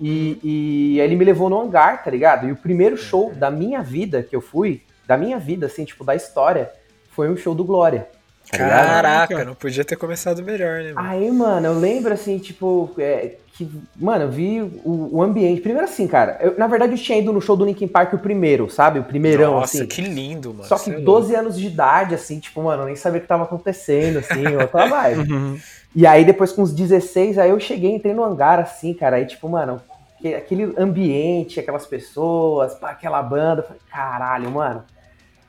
E, 0.00 0.38
e 0.42 1.00
ele 1.00 1.14
me 1.16 1.24
levou 1.24 1.48
no 1.48 1.60
hangar, 1.60 2.02
tá 2.02 2.10
ligado? 2.10 2.48
E 2.48 2.52
o 2.52 2.56
primeiro 2.56 2.96
show 2.96 3.32
da 3.32 3.50
minha 3.50 3.80
vida 3.82 4.22
que 4.22 4.34
eu 4.34 4.40
fui, 4.40 4.82
da 5.06 5.16
minha 5.16 5.38
vida, 5.38 5.66
assim, 5.66 5.84
tipo, 5.84 6.04
da 6.04 6.14
história, 6.14 6.70
foi 7.10 7.30
um 7.30 7.36
show 7.36 7.54
do 7.54 7.64
Glória. 7.64 8.08
Tá 8.50 8.58
ligado? 8.58 8.86
Caraca, 8.86 9.44
não 9.44 9.54
podia 9.54 9.84
ter 9.84 9.96
começado 9.96 10.42
melhor, 10.42 10.82
né? 10.82 10.92
mano? 10.92 11.08
Aí, 11.08 11.30
mano, 11.30 11.66
eu 11.68 11.78
lembro 11.78 12.12
assim, 12.12 12.38
tipo, 12.38 12.92
é, 12.98 13.36
que, 13.56 13.70
mano, 13.96 14.24
eu 14.24 14.30
vi 14.30 14.60
o, 14.62 15.16
o 15.16 15.22
ambiente. 15.22 15.60
Primeiro 15.60 15.86
assim, 15.86 16.08
cara, 16.08 16.38
eu, 16.40 16.58
na 16.58 16.66
verdade 16.66 16.92
eu 16.94 16.98
tinha 16.98 17.18
ido 17.18 17.32
no 17.32 17.40
show 17.40 17.56
do 17.56 17.64
Linkin 17.64 17.86
Park 17.86 18.12
o 18.12 18.18
primeiro, 18.18 18.68
sabe? 18.68 18.98
O 18.98 19.04
primeirão, 19.04 19.60
Nossa, 19.60 19.78
assim. 19.78 19.86
que 19.86 20.02
lindo, 20.02 20.52
mano. 20.52 20.64
Só 20.64 20.76
que 20.76 20.90
é 20.90 20.98
12 20.98 21.36
anos 21.36 21.56
de 21.56 21.66
idade, 21.66 22.14
assim, 22.16 22.40
tipo, 22.40 22.60
mano, 22.62 22.82
eu 22.82 22.86
nem 22.86 22.96
sabia 22.96 23.18
o 23.18 23.22
que 23.22 23.28
tava 23.28 23.44
acontecendo, 23.44 24.18
assim, 24.18 24.44
outra 24.60 24.86
vibe. 24.88 25.32
Uhum. 25.32 25.58
E 25.94 26.04
aí, 26.04 26.24
depois 26.24 26.50
com 26.50 26.62
os 26.62 26.72
16, 26.72 27.38
aí 27.38 27.50
eu 27.50 27.60
cheguei, 27.60 27.94
entrei 27.94 28.12
no 28.12 28.24
hangar, 28.24 28.58
assim, 28.58 28.92
cara, 28.92 29.16
aí, 29.16 29.26
tipo, 29.26 29.48
mano, 29.48 29.80
que- 30.20 30.34
aquele 30.34 30.74
ambiente, 30.76 31.60
aquelas 31.60 31.86
pessoas, 31.86 32.76
aquela 32.82 33.22
banda, 33.22 33.60
eu 33.62 33.66
falei, 33.66 33.82
caralho, 33.88 34.50
mano. 34.50 34.82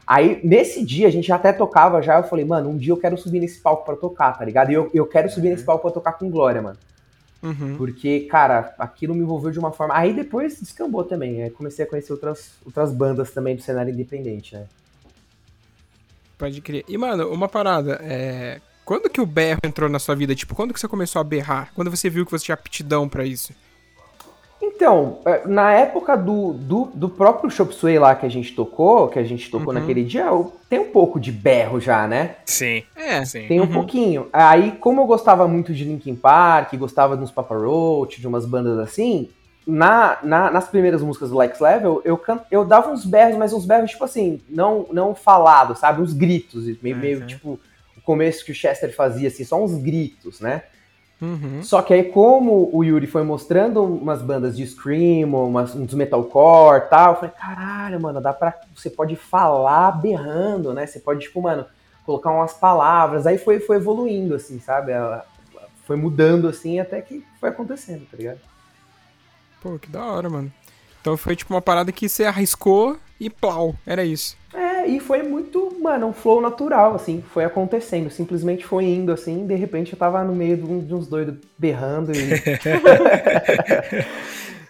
Aí, 0.05 0.39
nesse 0.43 0.85
dia, 0.85 1.07
a 1.07 1.11
gente 1.11 1.31
até 1.31 1.51
tocava 1.51 1.99
já, 2.03 2.17
eu 2.19 2.23
falei, 2.23 2.45
mano, 2.45 2.69
um 2.69 2.77
dia 2.77 2.93
eu 2.93 2.97
quero 2.97 3.17
subir 3.17 3.39
nesse 3.39 3.59
palco 3.59 3.83
pra 3.83 3.95
tocar, 3.95 4.37
tá 4.37 4.45
ligado? 4.45 4.69
E 4.69 4.75
eu, 4.75 4.91
eu 4.93 5.07
quero 5.07 5.27
subir 5.27 5.49
nesse 5.49 5.63
palco 5.63 5.81
pra 5.81 5.91
tocar 5.91 6.13
com 6.13 6.29
Glória, 6.29 6.61
mano. 6.61 6.77
Uhum. 7.45 7.77
Porque, 7.77 8.21
cara, 8.21 8.73
aquilo 8.79 9.13
me 9.13 9.21
envolveu 9.21 9.51
de 9.51 9.59
uma 9.59 9.71
forma. 9.71 9.95
Aí 9.95 10.13
depois 10.13 10.59
descambou 10.59 11.03
também. 11.03 11.43
Aí 11.43 11.49
comecei 11.51 11.85
a 11.85 11.87
conhecer 11.87 12.11
outras, 12.11 12.55
outras 12.65 12.91
bandas 12.91 13.31
também 13.31 13.55
do 13.55 13.61
cenário 13.61 13.93
independente, 13.93 14.55
né? 14.55 14.65
Pode 16.37 16.59
crer. 16.59 16.83
E, 16.87 16.97
mano, 16.97 17.31
uma 17.31 17.47
parada, 17.47 17.99
é. 18.01 18.59
Quando 18.83 19.09
que 19.09 19.21
o 19.21 19.25
berro 19.25 19.59
entrou 19.63 19.89
na 19.89 19.99
sua 19.99 20.15
vida? 20.15 20.35
Tipo, 20.35 20.53
quando 20.53 20.73
que 20.73 20.79
você 20.79 20.87
começou 20.87 21.19
a 21.19 21.23
berrar? 21.23 21.71
Quando 21.73 21.89
você 21.89 22.09
viu 22.09 22.25
que 22.25 22.31
você 22.31 22.45
tinha 22.45 22.53
aptidão 22.53 23.07
pra 23.07 23.25
isso? 23.25 23.53
Então, 24.61 25.19
é, 25.25 25.47
na 25.47 25.71
época 25.73 26.15
do, 26.15 26.53
do, 26.53 26.85
do 26.93 27.09
próprio 27.09 27.49
Chop 27.51 27.73
Suey 27.73 27.99
lá 27.99 28.15
que 28.15 28.25
a 28.25 28.29
gente 28.29 28.55
tocou, 28.55 29.07
que 29.09 29.19
a 29.19 29.23
gente 29.23 29.49
tocou 29.51 29.67
Uhum. 29.67 29.73
naquele 29.79 30.03
dia, 30.03 30.25
tem 30.69 30.79
um 30.79 30.91
pouco 30.91 31.19
de 31.19 31.31
berro 31.31 31.79
já, 31.79 32.07
né? 32.07 32.37
Sim, 32.45 32.83
É. 32.95 33.23
sim. 33.25 33.47
Tem 33.47 33.59
um 33.59 33.65
Uhum. 33.65 33.73
pouquinho. 33.73 34.27
Aí, 34.31 34.71
como 34.73 35.01
eu 35.01 35.05
gostava 35.05 35.47
muito 35.47 35.73
de 35.73 35.83
Linkin 35.83 36.15
Park, 36.15 36.73
gostava 36.77 37.15
de 37.17 37.23
uns 37.23 37.31
Papa 37.31 37.55
Roach, 37.55 38.19
de 38.19 38.27
umas 38.27 38.45
bandas 38.45 38.79
assim, 38.79 39.29
na, 39.67 40.17
na- 40.23 40.49
nas 40.51 40.67
primeiras 40.67 41.01
músicas 41.01 41.29
do 41.29 41.37
Lex 41.37 41.59
Level, 41.59 42.01
eu, 42.05 42.17
can, 42.17 42.39
eu 42.49 42.63
dava 42.63 42.91
uns 42.91 43.05
berros, 43.05 43.37
mas 43.37 43.51
uns 43.53 43.65
berros, 43.65 43.91
tipo 43.91 44.03
assim, 44.03 44.41
não, 44.49 44.87
não 44.91 45.13
falados, 45.13 45.79
sabe? 45.79 46.01
Uns 46.01 46.13
gritos, 46.13 46.65
meio, 46.81 46.95
meio 46.97 47.19
Uhum. 47.19 47.25
tipo 47.27 47.59
o 47.97 48.01
começo 48.01 48.45
que 48.45 48.51
o 48.51 48.55
Chester 48.55 48.93
fazia, 48.95 49.27
assim, 49.27 49.43
só 49.43 49.61
uns 49.63 49.75
gritos, 49.77 50.39
né? 50.39 50.63
Uhum. 51.21 51.63
Só 51.63 51.81
que 51.81 51.93
aí, 51.93 52.03
como 52.03 52.69
o 52.73 52.83
Yuri 52.83 53.07
foi 53.07 53.23
mostrando 53.23 53.83
umas 53.83 54.21
bandas 54.21 54.55
de 54.57 54.65
Screamo, 54.67 55.47
umas, 55.47 55.73
uns 55.73 55.93
metalcore 55.93 56.77
e 56.83 56.89
tal, 56.89 57.13
eu 57.13 57.15
falei, 57.15 57.31
caralho, 57.31 58.01
mano, 58.01 58.19
dá 58.21 58.33
pra. 58.33 58.53
Você 58.75 58.89
pode 58.89 59.15
falar 59.15 59.91
berrando, 59.93 60.73
né? 60.73 60.85
Você 60.85 60.99
pode, 60.99 61.21
tipo, 61.21 61.41
mano, 61.41 61.65
colocar 62.05 62.31
umas 62.31 62.53
palavras. 62.53 63.25
Aí 63.25 63.37
foi, 63.37 63.59
foi 63.59 63.77
evoluindo, 63.77 64.35
assim, 64.35 64.59
sabe? 64.59 64.91
Ela- 64.91 65.25
Foi 65.85 65.95
mudando, 65.95 66.47
assim, 66.47 66.79
até 66.79 66.99
que 67.01 67.23
foi 67.39 67.49
acontecendo, 67.49 68.05
tá 68.09 68.17
ligado? 68.17 68.39
Pô, 69.61 69.77
que 69.79 69.87
da 69.89 70.03
hora, 70.05 70.29
mano. 70.29 70.51
Então 70.99 71.15
foi 71.15 71.35
tipo 71.35 71.53
uma 71.53 71.61
parada 71.61 71.91
que 71.91 72.09
você 72.09 72.25
arriscou 72.25 72.97
e 73.19 73.29
plau, 73.29 73.75
era 73.85 74.03
isso. 74.03 74.35
É, 74.53 74.74
e 74.85 74.99
foi 74.99 75.23
muito, 75.23 75.75
mano, 75.81 76.07
um 76.07 76.13
flow 76.13 76.39
natural, 76.41 76.95
assim, 76.95 77.23
foi 77.33 77.43
acontecendo, 77.45 78.09
simplesmente 78.09 78.65
foi 78.65 78.85
indo, 78.85 79.11
assim, 79.11 79.45
de 79.45 79.55
repente 79.55 79.93
eu 79.93 79.99
tava 79.99 80.23
no 80.23 80.33
meio 80.35 80.57
de, 80.57 80.63
um- 80.63 80.79
de 80.79 80.93
uns 80.93 81.07
doidos 81.07 81.35
berrando 81.57 82.11
e. 82.13 82.15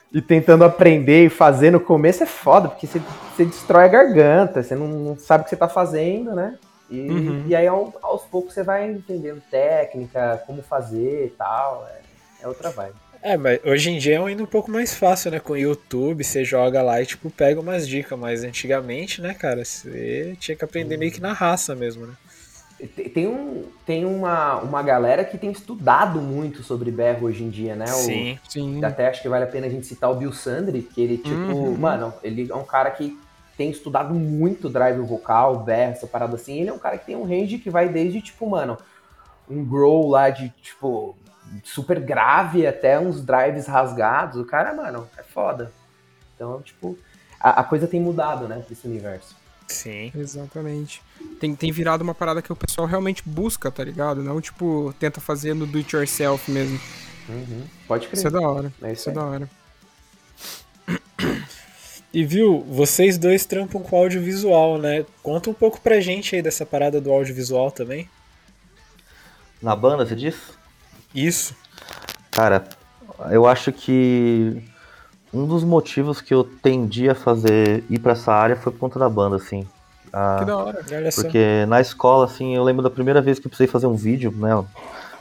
e 0.13 0.21
tentando 0.21 0.63
aprender 0.63 1.25
e 1.25 1.30
fazer 1.30 1.71
no 1.71 1.80
começo 1.80 2.23
é 2.23 2.25
foda, 2.25 2.69
porque 2.69 2.88
você, 2.88 3.01
você 3.36 3.45
destrói 3.45 3.86
a 3.86 3.89
garganta, 3.89 4.63
você 4.63 4.75
não, 4.75 4.88
não 4.88 5.17
sabe 5.17 5.41
o 5.41 5.43
que 5.43 5.49
você 5.49 5.58
tá 5.58 5.67
fazendo, 5.67 6.34
né? 6.34 6.58
E, 6.89 6.99
Uhum. 7.10 7.43
e 7.47 7.56
aí 7.56 7.67
ao- 7.67 7.93
aos 8.01 8.21
poucos 8.23 8.54
você 8.54 8.63
vai 8.63 8.89
entendendo 8.89 9.41
técnica, 9.49 10.41
como 10.45 10.62
fazer 10.62 11.25
e 11.25 11.30
tal, 11.32 11.86
é, 11.89 12.43
é 12.43 12.47
outra 12.47 12.69
vibe. 12.69 12.93
É, 13.26 13.36
mas 13.38 13.60
hoje 13.66 13.90
em 13.90 13.98
dia 13.98 14.18
é 14.18 14.24
ainda 14.24 14.44
um 14.44 14.46
pouco 14.46 14.70
mais 14.70 14.94
fácil, 14.94 15.32
né? 15.32 15.40
Com 15.40 15.54
o 15.54 15.58
YouTube, 15.58 16.24
você 16.24 16.46
joga 16.46 16.84
lá 16.84 17.02
e, 17.02 17.08
tipo, 17.08 17.32
pega 17.32 17.60
umas 17.60 17.88
dicas. 17.88 18.18
Mas 18.20 18.44
antigamente, 18.44 19.20
né, 19.20 19.34
cara, 19.34 19.66
você 19.66 20.36
tinha 20.40 20.56
que 20.56 20.64
aprender 20.64 20.96
meio 20.96 21.12
que 21.12 21.20
na 21.20 21.34
raça 21.34 21.74
mesmo, 21.74 22.06
né? 22.06 22.14
Tem- 23.16 23.28
um, 23.28 23.64
tem 23.84 24.06
uma, 24.06 24.58
uma 24.62 24.84
galera 24.84 25.26
que 25.26 25.40
tem 25.40 25.50
estudado 25.50 26.22
muito 26.22 26.62
sobre 26.62 26.92
berro 26.92 27.26
hoje 27.26 27.44
em 27.44 27.50
dia, 27.50 27.76
né? 27.76 27.92
O- 27.92 27.96
Sim. 27.98 28.38
Sim. 28.48 28.86
Até 28.86 29.08
acho 29.08 29.24
que 29.24 29.30
vale 29.30 29.46
a 29.46 29.48
pena 29.48 29.66
a 29.66 29.70
gente 29.72 29.88
citar 29.88 30.12
o 30.12 30.16
Bill 30.16 30.32
Sandri, 30.32 30.84
que 30.84 31.02
ele, 31.02 31.18
tipo, 31.18 31.52
Uhum. 31.52 31.78
mano, 31.80 32.14
ele 32.22 32.52
é 32.52 32.56
um 32.56 32.64
cara 32.64 32.92
que 32.92 33.18
tem 33.58 33.72
estudado 33.72 34.14
muito 34.14 34.70
drive 34.70 35.00
vocal, 35.00 35.64
berro, 35.64 35.94
essa 35.94 36.06
parada 36.06 36.36
assim. 36.36 36.60
Ele 36.60 36.70
é 36.70 36.74
um 36.74 36.78
cara 36.78 37.00
que 37.00 37.08
tem 37.08 37.16
um 37.16 37.24
range 37.24 37.58
que 37.58 37.72
vai 37.72 37.90
desde, 37.90 38.22
tipo, 38.22 38.48
mano, 38.48 38.78
um 39.50 39.66
growl 39.66 40.10
lá 40.10 40.30
de, 40.30 40.50
tipo, 40.62 41.16
super 41.64 42.00
grave 42.00 42.66
até 42.66 43.00
uns 43.00 43.22
drives 43.24 43.68
rasgados. 43.68 44.40
O 44.40 44.46
cara, 44.46 44.74
mano, 44.74 45.08
é 45.18 45.24
foda. 45.24 45.72
Então, 46.36 46.62
tipo, 46.62 46.98
a, 47.40 47.62
a 47.62 47.64
coisa 47.64 47.88
tem 47.88 48.00
mudado, 48.02 48.48
né, 48.48 48.64
nesse 48.70 48.88
universo. 48.88 49.36
Sim. 49.68 50.12
Exatamente. 50.16 51.02
Tem, 51.40 51.56
tem 51.56 51.72
virado 51.72 52.04
uma 52.04 52.14
parada 52.14 52.42
que 52.42 52.52
o 52.52 52.56
pessoal 52.56 52.88
realmente 52.88 53.24
busca, 53.26 53.72
tá 53.72 53.84
ligado? 53.84 54.22
Não, 54.22 54.40
tipo, 54.40 54.94
tenta 55.00 55.20
fazer 55.20 55.54
no 55.54 55.66
do 55.66 55.78
it 55.78 55.96
yourself 55.96 56.52
mesmo. 56.52 56.80
Pode 57.88 58.08
crer. 58.08 58.18
Isso 58.18 58.28
é 58.28 58.32
da 58.32 58.42
hora. 58.42 58.74
É 58.82 58.92
Isso 58.92 59.02
isso 59.02 59.10
é 59.10 59.14
da 59.14 59.24
hora. 59.24 59.50
E 62.14 62.24
viu, 62.24 62.62
vocês 62.70 63.18
dois 63.18 63.46
trampam 63.46 63.82
com 63.82 63.98
audiovisual, 63.98 64.78
né? 64.78 65.06
Conta 65.22 65.50
um 65.50 65.54
pouco 65.54 65.82
pra 65.82 66.00
gente 66.00 66.36
aí 66.36 66.42
dessa 66.42 66.66
parada 66.66 67.02
do 67.02 67.12
audiovisual 67.12 67.72
também. 67.72 68.10
Na 69.62 69.76
banda, 69.76 70.06
você 70.06 70.16
diz? 70.16 70.36
Isso. 71.15 71.56
Cara, 72.32 72.65
eu 73.32 73.47
acho 73.47 73.71
que 73.71 74.62
um 75.34 75.47
dos 75.47 75.63
motivos 75.63 76.21
que 76.21 76.34
eu 76.34 76.43
tendi 76.43 77.10
a 77.10 77.15
fazer 77.15 77.84
ir 77.89 77.99
pra 77.99 78.12
essa 78.12 78.34
área 78.34 78.56
foi 78.56 78.71
por 78.71 78.80
conta 78.80 78.99
da 78.99 79.10
banda, 79.10 79.38
assim. 79.38 79.67
Que 80.39 80.45
da 80.45 80.58
hora. 80.58 80.80
Olha 80.91 81.12
só. 81.12 81.21
porque 81.21 81.65
na 81.67 81.82
escola, 81.82 82.25
assim, 82.25 82.56
eu 82.56 82.63
lembro 82.63 82.82
da 82.82 82.89
primeira 82.89 83.21
vez 83.21 83.39
que 83.39 83.47
eu 83.47 83.49
precisei 83.49 83.67
fazer 83.67 83.88
um 83.88 83.95
vídeo, 83.95 84.32
né? 84.32 84.56
Uma 84.56 84.65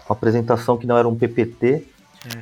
apresentação 0.08 0.76
que 0.76 0.86
não 0.86 0.96
era 0.96 1.08
um 1.08 1.16
PPT. 1.16 1.84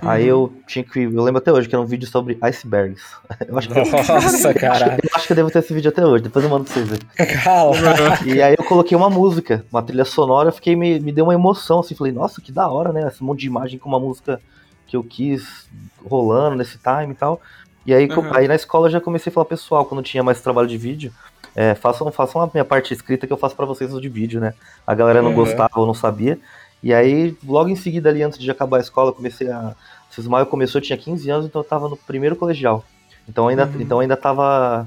Aí 0.00 0.26
eu 0.26 0.52
tinha 0.66 0.84
que. 0.84 1.00
Eu 1.00 1.22
lembro 1.22 1.38
até 1.38 1.52
hoje 1.52 1.68
que 1.68 1.74
era 1.74 1.82
um 1.82 1.86
vídeo 1.86 2.06
sobre 2.08 2.38
icebergs. 2.42 3.02
Eu 3.48 3.58
acho 3.58 3.68
que, 3.68 3.74
Nossa, 3.74 4.54
caralho. 4.54 5.00
eu 5.02 5.10
acho 5.14 5.26
que 5.26 5.32
eu 5.32 5.36
devo 5.36 5.50
ter 5.50 5.58
esse 5.60 5.74
vídeo 5.74 5.88
até 5.90 6.04
hoje, 6.06 6.22
depois 6.24 6.44
eu 6.44 6.50
mando 6.50 6.64
pra 6.64 6.72
vocês 6.74 6.88
verem. 6.88 7.06
Cala. 7.42 7.76
E 8.24 8.40
aí 8.42 8.54
eu 8.58 8.64
coloquei 8.64 8.96
uma 8.96 9.10
música, 9.10 9.64
uma 9.72 9.82
trilha 9.82 10.04
sonora, 10.04 10.48
eu 10.48 10.52
fiquei 10.52 10.76
me, 10.76 11.00
me 11.00 11.10
deu 11.12 11.24
uma 11.24 11.34
emoção, 11.34 11.80
assim, 11.80 11.94
falei, 11.94 12.12
nossa, 12.12 12.40
que 12.40 12.52
da 12.52 12.68
hora, 12.68 12.92
né? 12.92 13.06
Esse 13.08 13.22
monte 13.24 13.40
de 13.40 13.46
imagem 13.46 13.78
com 13.78 13.88
uma 13.88 13.98
música 14.00 14.40
que 14.86 14.96
eu 14.96 15.02
quis 15.02 15.66
rolando 16.04 16.56
nesse 16.56 16.78
time 16.78 17.12
e 17.12 17.16
tal. 17.16 17.40
E 17.84 17.92
aí, 17.92 18.08
Aham. 18.10 18.30
aí 18.36 18.46
na 18.46 18.54
escola 18.54 18.86
eu 18.86 18.92
já 18.92 19.00
comecei 19.00 19.30
a 19.30 19.34
falar, 19.34 19.46
pessoal, 19.46 19.84
quando 19.84 20.02
tinha 20.02 20.22
mais 20.22 20.40
trabalho 20.40 20.68
de 20.68 20.78
vídeo, 20.78 21.12
é, 21.56 21.74
façam, 21.74 22.10
façam 22.12 22.40
a 22.42 22.48
minha 22.52 22.64
parte 22.64 22.94
escrita 22.94 23.26
que 23.26 23.32
eu 23.32 23.36
faço 23.36 23.56
pra 23.56 23.66
vocês 23.66 23.92
o 23.92 24.00
de 24.00 24.08
vídeo, 24.08 24.40
né? 24.40 24.54
A 24.86 24.94
galera 24.94 25.20
não 25.20 25.30
Uhum. 25.30 25.36
gostava 25.36 25.70
ou 25.76 25.86
não 25.86 25.94
sabia. 25.94 26.38
E 26.82 26.92
aí, 26.92 27.36
logo 27.46 27.68
em 27.68 27.76
seguida, 27.76 28.08
ali, 28.08 28.22
antes 28.22 28.38
de 28.38 28.50
acabar 28.50 28.78
a 28.78 28.80
escola, 28.80 29.12
comecei 29.12 29.48
a. 29.50 29.74
Cismaio 30.10 30.44
começou, 30.46 30.78
eu 30.78 30.84
tinha 30.84 30.98
15 30.98 31.30
anos, 31.30 31.46
então 31.46 31.60
eu 31.62 31.66
tava 31.66 31.88
no 31.88 31.96
primeiro 31.96 32.36
colegial. 32.36 32.84
Então 33.28 33.48
ainda, 33.48 33.64
Uhum. 33.66 33.80
então 33.80 34.00
ainda 34.00 34.16
tava. 34.16 34.86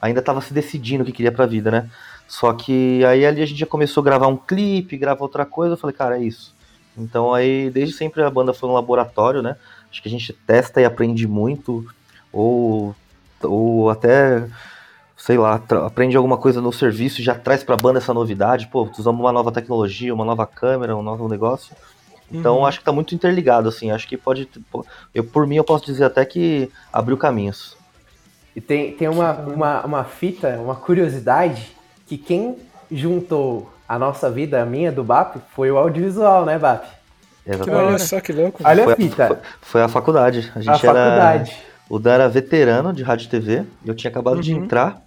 Ainda 0.00 0.22
tava 0.22 0.40
se 0.40 0.52
decidindo 0.54 1.02
o 1.02 1.06
que 1.06 1.12
queria 1.12 1.32
pra 1.32 1.44
vida, 1.46 1.70
né? 1.70 1.90
Só 2.28 2.52
que 2.52 3.04
aí 3.04 3.24
ali 3.26 3.42
a 3.42 3.46
gente 3.46 3.58
já 3.58 3.66
começou 3.66 4.00
a 4.00 4.04
gravar 4.04 4.26
um 4.28 4.36
clipe, 4.36 4.96
gravar 4.96 5.22
outra 5.22 5.44
coisa, 5.44 5.74
eu 5.74 5.78
falei, 5.78 5.94
cara, 5.96 6.18
é 6.18 6.22
isso. 6.22 6.54
Então 6.96 7.34
aí, 7.34 7.68
desde 7.70 7.94
sempre 7.94 8.22
a 8.22 8.30
banda 8.30 8.54
foi 8.54 8.68
um 8.68 8.72
laboratório, 8.72 9.42
né? 9.42 9.56
Acho 9.90 10.02
que 10.02 10.08
a 10.08 10.10
gente 10.10 10.32
testa 10.32 10.80
e 10.80 10.84
aprende 10.84 11.26
muito, 11.26 11.84
ou, 12.32 12.94
ou 13.42 13.90
até, 13.90 14.46
sei 15.16 15.38
lá, 15.38 15.60
aprende 15.86 16.16
alguma 16.16 16.36
coisa 16.36 16.60
no 16.60 16.72
serviço 16.72 17.20
e 17.20 17.24
já 17.24 17.34
traz 17.34 17.62
pra 17.62 17.76
banda 17.76 17.98
essa 17.98 18.12
novidade. 18.14 18.66
Pô, 18.68 18.88
usamos 18.98 19.20
uma 19.20 19.32
nova 19.32 19.52
tecnologia, 19.52 20.12
uma 20.14 20.24
nova 20.24 20.46
câmera, 20.46 20.96
um 20.96 21.02
novo 21.02 21.28
negócio. 21.28 21.74
Então 22.32 22.58
Uhum. 22.58 22.66
acho 22.66 22.78
que 22.78 22.84
tá 22.84 22.92
muito 22.92 23.14
interligado, 23.14 23.68
assim. 23.68 23.90
Acho 23.90 24.08
que 24.08 24.16
pode. 24.16 24.48
Eu, 25.14 25.22
por 25.24 25.46
mim, 25.46 25.56
eu 25.56 25.64
posso 25.64 25.84
dizer 25.84 26.04
até 26.04 26.24
que 26.24 26.70
abriu 26.92 27.16
caminhos. 27.16 27.76
E 28.56 28.60
tem, 28.60 28.92
tem 28.92 29.08
uma, 29.08 29.32
uma, 29.32 29.80
uma 29.84 30.04
fita, 30.04 30.48
uma 30.60 30.74
curiosidade, 30.74 31.74
que 32.06 32.16
quem 32.16 32.56
juntou 32.90 33.70
a 33.88 33.98
nossa 33.98 34.30
vida, 34.30 34.62
a 34.62 34.66
minha 34.66 34.90
do 34.90 35.04
BAP, 35.04 35.36
foi 35.54 35.70
o 35.70 35.76
audiovisual, 35.76 36.44
né, 36.44 36.58
BAP? 36.58 36.84
Exatamente. 37.46 37.84
Olha 37.84 37.98
só 37.98 38.20
que 38.20 38.32
louco. 38.32 38.62
Olha 38.64 38.84
Foi 38.84 38.92
a 38.92 38.94
a- 38.94 38.96
fita, 38.96 39.42
Foi 39.60 39.82
a 39.82 39.88
faculdade. 39.88 40.50
A 40.54 40.58
a, 40.58 40.62
gente 40.62 40.86
era. 40.86 40.94
faculdade. 41.04 41.56
O 41.88 41.98
Dan 41.98 42.12
era 42.14 42.28
veterano 42.28 42.92
de 42.92 43.02
rádio 43.02 43.26
e 43.26 43.28
TV. 43.28 43.64
Eu 43.84 43.94
tinha 43.94 44.10
acabado 44.10 44.40
de 44.40 44.54
Uhum. 44.54 44.64
entrar. 44.64 45.02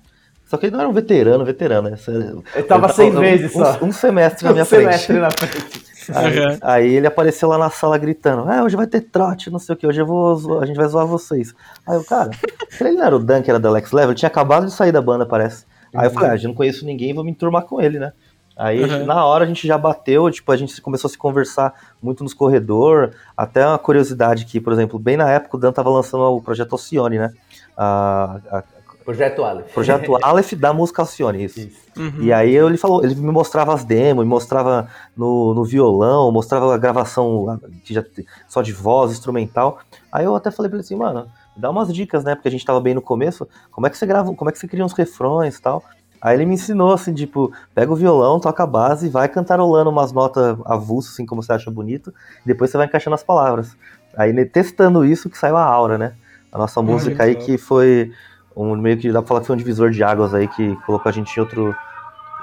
Só 0.45 0.55
que 0.55 0.67
ele 0.67 0.73
não 0.73 0.79
era 0.81 0.89
um 0.89 0.93
veterano, 0.93 1.43
veterano. 1.43 1.89
Essa- 1.89 2.11
Eu 2.11 2.65
tava 2.67 2.87
eu 2.87 2.93
seis 2.93 3.13
um- 3.15 3.19
meses 3.19 3.53
um, 3.55 3.59
só. 3.59 3.79
Um 3.83 3.91
semestre 3.91 4.45
na 4.45 4.51
minha 4.53 4.63
Um 4.63 4.65
semestre 4.65 5.05
frente. 5.17 5.19
na 5.21 5.31
frente. 5.31 5.87
Aí, 6.15 6.39
Uhum. 6.39 6.57
aí 6.61 6.93
ele 6.93 7.05
apareceu 7.07 7.49
lá 7.49 7.57
na 7.57 7.69
sala 7.69 7.97
gritando: 7.97 8.49
Ah, 8.49 8.63
hoje 8.63 8.77
vai 8.77 8.87
ter 8.87 9.01
trote, 9.01 9.49
não 9.49 9.59
sei 9.59 9.75
o 9.75 9.77
que, 9.77 9.85
hoje 9.85 9.99
eu 9.99 10.05
vou 10.05 10.33
zoar- 10.37 10.63
a 10.63 10.65
gente 10.65 10.77
vai 10.77 10.87
zoar 10.87 11.05
vocês. 11.05 11.53
Aí 11.85 11.95
eu, 11.97 12.03
cara, 12.05 12.29
ele 12.79 12.91
não 12.95 13.03
era 13.05 13.15
o 13.15 13.19
Dan 13.19 13.41
que 13.41 13.49
era 13.49 13.59
da 13.59 13.69
Lex 13.69 13.91
Level, 13.91 14.11
ele 14.11 14.17
tinha 14.19 14.27
acabado 14.29 14.65
de 14.65 14.71
sair 14.71 14.93
da 14.93 15.01
banda, 15.01 15.25
parece. 15.25 15.65
Aí 15.93 16.05
eu 16.07 16.11
falei, 16.11 16.29
ah, 16.29 16.35
eu 16.35 16.43
não 16.47 16.53
conheço 16.53 16.85
ninguém, 16.85 17.13
vou 17.13 17.23
me 17.25 17.31
enturmar 17.31 17.63
com 17.63 17.81
ele, 17.81 17.97
né? 17.99 18.13
Aí, 18.57 18.83
Uhum. 18.83 19.05
na 19.05 19.23
hora, 19.25 19.43
a 19.43 19.47
gente 19.47 19.67
já 19.67 19.77
bateu, 19.77 20.29
tipo, 20.31 20.51
a 20.51 20.57
gente 20.57 20.81
começou 20.81 21.07
a 21.07 21.11
se 21.11 21.17
conversar 21.17 21.73
muito 22.01 22.23
nos 22.23 22.33
corredor. 22.33 23.13
Até 23.35 23.65
uma 23.67 23.77
curiosidade 23.77 24.45
que, 24.45 24.59
por 24.59 24.73
exemplo, 24.73 24.97
bem 24.97 25.15
na 25.15 25.29
época 25.29 25.57
o 25.57 25.59
Dan 25.59 25.71
tava 25.71 25.89
lançando 25.91 26.23
o 26.23 26.41
projeto 26.41 26.73
Alcione, 26.73 27.19
né? 27.19 27.33
A, 27.77 28.39
a- 28.51 28.63
Projeto 29.05 29.41
Aleph. 29.45 29.71
projeto 29.73 30.17
Aleph 30.21 30.51
da 30.55 30.73
música 30.73 31.01
Alcione, 31.01 31.41
isso. 31.45 31.61
Isso. 31.61 31.77
Uhum. 31.97 32.23
E 32.23 32.33
aí 32.33 32.53
ele 32.53 32.77
falou, 32.77 33.05
ele 33.05 33.15
me 33.15 33.31
mostrava 33.31 33.73
as 33.73 33.85
demos, 33.85 34.25
me 34.25 34.29
mostrava 34.29 34.89
no, 35.15 35.53
no 35.53 35.63
violão, 35.63 36.29
mostrava 36.29 36.75
a 36.75 36.77
gravação 36.77 37.57
que 37.85 37.93
já 37.93 38.03
só 38.49 38.61
de 38.61 38.73
voz, 38.73 39.11
instrumental. 39.13 39.79
Aí 40.11 40.25
eu 40.25 40.35
até 40.35 40.51
falei 40.51 40.69
pra 40.69 40.75
ele 40.77 40.83
assim, 40.83 40.97
mano, 40.97 41.25
dá 41.55 41.69
umas 41.69 41.93
dicas, 41.93 42.25
né? 42.25 42.35
Porque 42.35 42.49
a 42.49 42.51
gente 42.51 42.65
tava 42.65 42.81
bem 42.81 42.93
no 42.93 43.01
começo. 43.01 43.47
Como 43.71 43.87
é 43.87 43.89
que 43.89 43.97
você 43.97 44.05
grava, 44.05 44.33
como 44.33 44.49
é 44.49 44.51
que 44.51 44.59
você 44.59 44.67
cria 44.67 44.83
uns 44.83 44.91
refrões 44.93 45.55
e 45.55 45.61
tal? 45.61 45.81
Aí 46.21 46.35
ele 46.35 46.45
me 46.45 46.55
ensinou 46.55 46.93
assim, 46.93 47.13
tipo, 47.13 47.51
pega 47.75 47.91
o 47.91 47.95
violão, 47.95 48.39
toca 48.39 48.63
a 48.63 48.67
base, 48.67 49.07
vai 49.09 49.27
cantarolando 49.27 49.89
umas 49.89 50.11
notas 50.11 50.57
avulsas, 50.65 51.13
assim 51.13 51.25
como 51.25 51.43
você 51.43 51.53
acha 51.53 51.69
bonito, 51.69 52.13
e 52.43 52.47
depois 52.47 52.71
você 52.71 52.77
vai 52.77 52.87
encaixando 52.87 53.13
as 53.15 53.23
palavras. 53.23 53.75
Aí 54.15 54.33
né, 54.33 54.45
testando 54.45 55.05
isso 55.05 55.29
que 55.29 55.37
saiu 55.37 55.57
a 55.57 55.63
aura, 55.63 55.97
né? 55.97 56.13
A 56.51 56.57
nossa 56.57 56.81
música 56.81 57.23
aí 57.23 57.35
que 57.35 57.57
foi 57.57 58.11
um 58.55 58.75
meio 58.75 58.97
que 58.97 59.11
dá 59.11 59.21
pra 59.21 59.27
falar 59.27 59.41
que 59.41 59.47
foi 59.47 59.55
um 59.55 59.59
divisor 59.59 59.91
de 59.91 60.03
águas 60.03 60.33
aí 60.33 60.47
que 60.47 60.75
colocou 60.85 61.09
a 61.09 61.13
gente 61.13 61.35
em 61.35 61.39
outro 61.39 61.75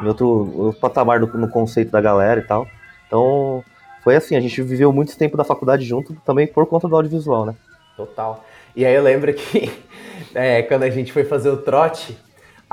em 0.01 0.07
outro, 0.07 0.27
outro 0.57 0.81
patamar 0.81 1.21
do- 1.21 1.27
no 1.39 1.49
conceito 1.49 1.91
da 1.91 2.01
galera 2.01 2.41
e 2.41 2.45
tal. 2.45 2.67
Então, 3.07 3.63
foi 4.03 4.17
assim, 4.17 4.35
a 4.37 4.41
gente 4.41 4.61
viveu 4.61 4.93
muito 4.93 5.17
tempo 5.17 5.37
da 5.37 5.45
faculdade 5.45 5.85
junto, 5.85 6.15
também 6.25 6.47
por 6.47 6.67
conta 6.67 6.89
do 6.89 6.95
audiovisual, 6.97 7.47
né? 7.47 7.55
Total. 7.97 8.45
E 8.75 8.85
aí 8.85 8.95
eu 8.95 9.03
lembro 9.03 9.33
que 9.33 9.71
é, 10.35 10.63
quando 10.63 10.83
a 10.83 10.91
gente 10.91 11.13
foi 11.13 11.25
fazer 11.25 11.49
o 11.51 11.57
trote, 11.59 12.17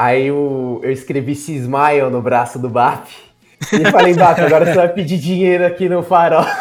aí 0.04 0.32
o- 0.32 0.80
eu 0.84 0.92
escrevi 0.92 1.36
Cismael 1.36 2.10
no 2.10 2.22
braço 2.22 2.58
do 2.60 2.70
BAP. 2.70 3.08
E 3.74 3.92
falei, 3.92 4.14
BAP, 4.16 4.40
agora 4.40 4.66
você 4.66 4.74
vai 4.74 4.90
pedir 4.90 5.18
dinheiro 5.20 5.66
aqui 5.66 5.88
no 5.88 6.02
farol. 6.02 6.44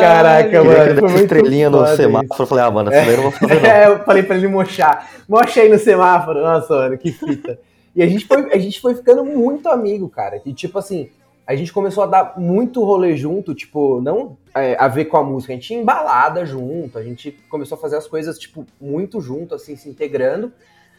Caraca, 0.00 0.64
mano. 0.64 1.00
Foi 1.00 1.08
muito 1.08 1.22
estrelinha 1.22 1.70
no 1.70 1.86
semáforo, 1.96 2.42
eu 2.42 2.46
falei, 2.46 2.64
ah, 2.64 2.70
mano, 2.70 2.92
essa 2.92 3.04
daí 3.06 3.14
eu 3.14 3.22
não 3.22 3.30
vou 3.30 3.32
fazer 3.32 3.54
não. 3.60 3.62
É, 3.68 3.86
eu 3.88 3.98
falei 4.04 4.22
pra 4.22 4.36
ele 4.36 4.48
mochar. 4.48 5.08
Mocha 5.28 5.60
aí 5.60 5.68
no 5.68 5.78
semáforo. 5.78 6.40
Nossa, 6.42 6.74
mano, 6.74 6.98
que 6.98 7.12
fita. 7.12 7.58
E 7.94 8.02
a 8.02 8.06
gente 8.06 8.26
foi, 8.26 8.52
a 8.52 8.58
gente 8.58 8.80
foi 8.80 8.94
ficando 8.94 9.24
muito 9.24 9.68
amigo, 9.68 10.08
cara. 10.08 10.40
E 10.46 10.52
tipo 10.52 10.78
assim, 10.78 11.08
a 11.46 11.54
gente 11.54 11.72
começou 11.72 12.04
a 12.04 12.06
dar 12.06 12.38
muito 12.38 12.84
rolê 12.84 13.16
junto, 13.16 13.54
tipo, 13.54 14.00
não 14.00 14.36
é, 14.54 14.76
a 14.78 14.86
ver 14.88 15.06
com 15.06 15.16
a 15.16 15.24
música, 15.24 15.52
a 15.52 15.56
gente 15.56 15.66
tinha 15.66 15.80
embalada 15.80 16.44
junto, 16.46 16.98
a 16.98 17.02
gente 17.02 17.32
começou 17.48 17.76
a 17.76 17.80
fazer 17.80 17.96
as 17.96 18.06
coisas, 18.06 18.38
tipo, 18.38 18.66
muito 18.80 19.20
junto, 19.20 19.54
assim, 19.54 19.76
se 19.76 19.88
integrando. 19.88 20.52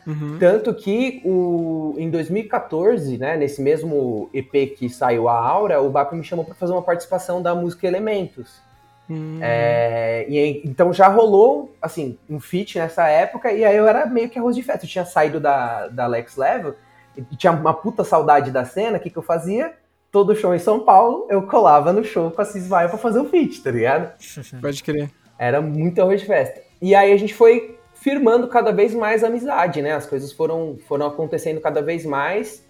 Uhum. 0.05 0.37
Tanto 0.37 0.73
que 0.73 1.21
o, 1.23 1.95
em 1.97 2.09
2014, 2.09 3.17
né, 3.17 3.37
nesse 3.37 3.61
mesmo 3.61 4.29
EP 4.33 4.75
que 4.75 4.89
saiu 4.89 5.29
a 5.29 5.39
Aura, 5.39 5.81
o 5.81 5.89
BAP 5.89 6.13
me 6.13 6.23
chamou 6.23 6.43
pra 6.43 6.55
fazer 6.55 6.73
uma 6.73 6.81
participação 6.81 7.41
da 7.41 7.55
música 7.55 7.87
Elementos. 7.87 8.61
Hum. 9.09 9.39
É, 9.41 10.25
e 10.27 10.61
então 10.65 10.91
já 10.91 11.07
rolou, 11.07 11.73
assim, 11.81 12.17
um 12.29 12.39
feat 12.39 12.77
nessa 12.77 13.07
época, 13.07 13.51
e 13.51 13.63
aí 13.63 13.75
eu 13.75 13.87
era 13.87 14.05
meio 14.05 14.29
que 14.29 14.39
arroz 14.39 14.55
de 14.55 14.63
festa. 14.63 14.85
Eu 14.85 14.89
tinha 14.89 15.05
saído 15.05 15.39
da, 15.39 15.87
da 15.87 16.05
Lex 16.05 16.35
Level, 16.35 16.75
e 17.15 17.35
tinha 17.35 17.53
uma 17.53 17.73
puta 17.73 18.03
saudade 18.03 18.51
da 18.51 18.65
cena, 18.65 18.97
o 18.97 18.99
que, 18.99 19.09
que 19.09 19.17
eu 19.17 19.23
fazia? 19.23 19.73
Todo 20.13 20.35
show 20.35 20.53
em 20.53 20.59
São 20.59 20.81
Paulo, 20.81 21.25
eu 21.27 21.41
colava 21.41 21.91
no 21.91 22.03
show 22.03 22.29
com 22.29 22.39
a 22.39 22.45
Cismaia 22.45 22.87
pra 22.87 22.99
fazer 22.99 23.19
o 23.19 23.25
feat, 23.25 23.63
tá 23.63 23.71
ligado? 23.71 24.13
Pode 24.61 24.83
crer. 24.83 25.09
Era 25.39 25.59
muito 25.59 25.99
arroz 25.99 26.21
de 26.21 26.27
festa. 26.27 26.61
E 26.79 26.93
aí 26.93 27.11
a 27.11 27.17
gente 27.17 27.33
foi 27.33 27.79
firmando 27.95 28.47
cada 28.47 28.71
vez 28.71 28.93
mais 28.93 29.23
a 29.23 29.27
amizade, 29.27 29.81
né? 29.81 29.93
As 29.93 30.05
coisas 30.05 30.31
foram, 30.31 30.77
foram 30.87 31.07
acontecendo 31.07 31.59
cada 31.59 31.81
vez 31.81 32.05
mais. 32.05 32.63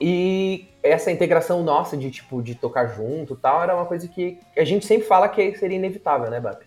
E 0.00 0.66
essa 0.82 1.12
integração 1.12 1.62
nossa 1.62 1.98
de, 1.98 2.10
tipo, 2.10 2.42
de 2.42 2.54
tocar 2.54 2.86
junto 2.86 3.34
e 3.34 3.36
tal, 3.36 3.62
era 3.62 3.74
uma 3.76 3.84
coisa 3.84 4.08
que 4.08 4.38
a 4.56 4.64
gente 4.64 4.86
sempre 4.86 5.06
fala 5.06 5.28
que 5.28 5.54
seria 5.56 5.76
inevitável, 5.76 6.30
né, 6.30 6.40
Bap? 6.40 6.62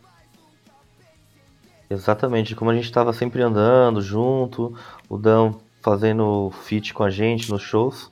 Exatamente, 1.89 2.55
como 2.55 2.69
a 2.69 2.75
gente 2.75 2.91
tava 2.91 3.13
sempre 3.13 3.41
andando 3.41 3.99
junto, 3.99 4.77
o 5.10 5.17
Dan 5.17 5.53
fazendo 5.81 6.51
feat 6.65 6.93
com 6.93 7.01
a 7.01 7.10
gente 7.10 7.49
nos 7.49 7.63
shows, 7.63 8.12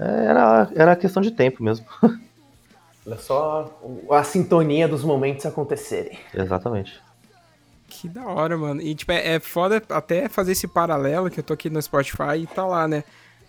era, 0.00 0.70
era 0.74 0.96
questão 0.96 1.22
de 1.22 1.30
tempo 1.30 1.62
mesmo. 1.62 1.86
Era 3.06 3.16
só 3.16 3.80
a 4.10 4.22
sintonia 4.22 4.86
dos 4.86 5.02
momentos 5.02 5.46
acontecerem. 5.46 6.18
Exatamente. 6.34 7.00
Que 7.88 8.08
da 8.08 8.26
hora, 8.26 8.56
mano. 8.56 8.80
E, 8.80 8.94
tipo, 8.94 9.10
é, 9.10 9.34
é 9.34 9.40
foda 9.40 9.82
até 9.88 10.28
fazer 10.28 10.52
esse 10.52 10.68
paralelo 10.68 11.30
que 11.30 11.40
eu 11.40 11.44
tô 11.44 11.54
aqui 11.54 11.70
no 11.70 11.80
Spotify 11.80 12.42
e 12.42 12.46
tá 12.46 12.64
lá, 12.64 12.86
né? 12.86 13.02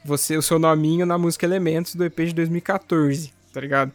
Você, 0.04 0.36
o 0.36 0.42
seu 0.42 0.58
nominho 0.58 1.06
na 1.06 1.18
música 1.18 1.46
Elementos 1.46 1.96
do 1.96 2.04
EP 2.06 2.18
de 2.22 2.34
2014, 2.34 3.32
tá 3.54 3.62
ligado? 3.62 3.92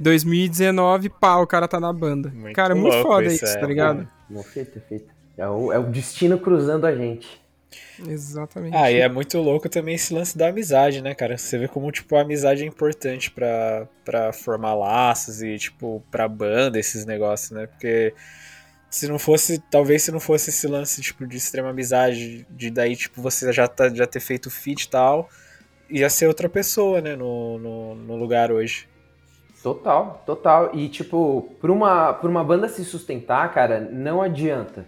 2019, 0.00 1.10
pá, 1.10 1.36
o 1.36 1.46
cara 1.46 1.68
tá 1.68 1.78
na 1.78 1.92
banda. 1.92 2.30
Muito 2.30 2.54
cara, 2.56 2.74
muito 2.74 2.94
louco 2.94 3.08
foda 3.08 3.26
isso, 3.26 3.44
isso, 3.44 3.56
é. 3.56 3.60
tá 3.60 3.66
ligado? 3.66 4.08
Feito, 4.52 4.80
feito. 4.88 5.12
É 5.36 5.48
o, 5.48 5.72
é 5.72 5.78
o 5.78 5.84
destino 5.84 6.38
cruzando 6.38 6.86
a 6.86 6.94
gente. 6.94 7.40
Exatamente. 8.06 8.76
Ah, 8.76 8.90
e 8.90 9.00
é 9.00 9.08
muito 9.08 9.38
louco 9.38 9.68
também 9.68 9.94
esse 9.94 10.12
lance 10.12 10.36
da 10.36 10.48
amizade, 10.48 11.00
né, 11.00 11.14
cara? 11.14 11.38
Você 11.38 11.58
vê 11.58 11.68
como, 11.68 11.90
tipo, 11.90 12.16
a 12.16 12.22
amizade 12.22 12.62
é 12.62 12.66
importante 12.66 13.30
pra, 13.30 13.88
pra 14.04 14.32
formar 14.32 14.74
laços 14.74 15.42
e, 15.42 15.56
tipo, 15.58 16.02
pra 16.10 16.28
banda, 16.28 16.78
esses 16.78 17.04
negócios, 17.04 17.50
né? 17.50 17.66
Porque 17.66 18.14
se 18.90 19.08
não 19.08 19.18
fosse, 19.18 19.58
talvez 19.70 20.02
se 20.02 20.12
não 20.12 20.20
fosse 20.20 20.50
esse 20.50 20.66
lance, 20.66 21.00
tipo, 21.02 21.26
de 21.26 21.36
extrema 21.36 21.70
amizade, 21.70 22.46
de 22.50 22.70
daí, 22.70 22.96
tipo, 22.96 23.20
você 23.20 23.52
já, 23.52 23.66
tá, 23.66 23.88
já 23.88 24.06
ter 24.06 24.20
feito 24.20 24.50
feat 24.50 24.84
e 24.84 24.88
tal, 24.88 25.28
ia 25.90 26.08
ser 26.10 26.26
outra 26.26 26.48
pessoa, 26.48 27.00
né, 27.00 27.16
no, 27.16 27.58
no, 27.58 27.94
no 27.94 28.16
lugar 28.16 28.52
hoje. 28.52 28.88
Total, 29.62 30.22
total. 30.26 30.70
E, 30.74 30.88
tipo, 30.88 31.56
pra 31.60 31.72
uma, 31.72 32.12
pra 32.12 32.28
uma 32.28 32.44
banda 32.44 32.68
se 32.68 32.84
sustentar, 32.84 33.52
cara, 33.54 33.80
não 33.80 34.20
adianta. 34.20 34.86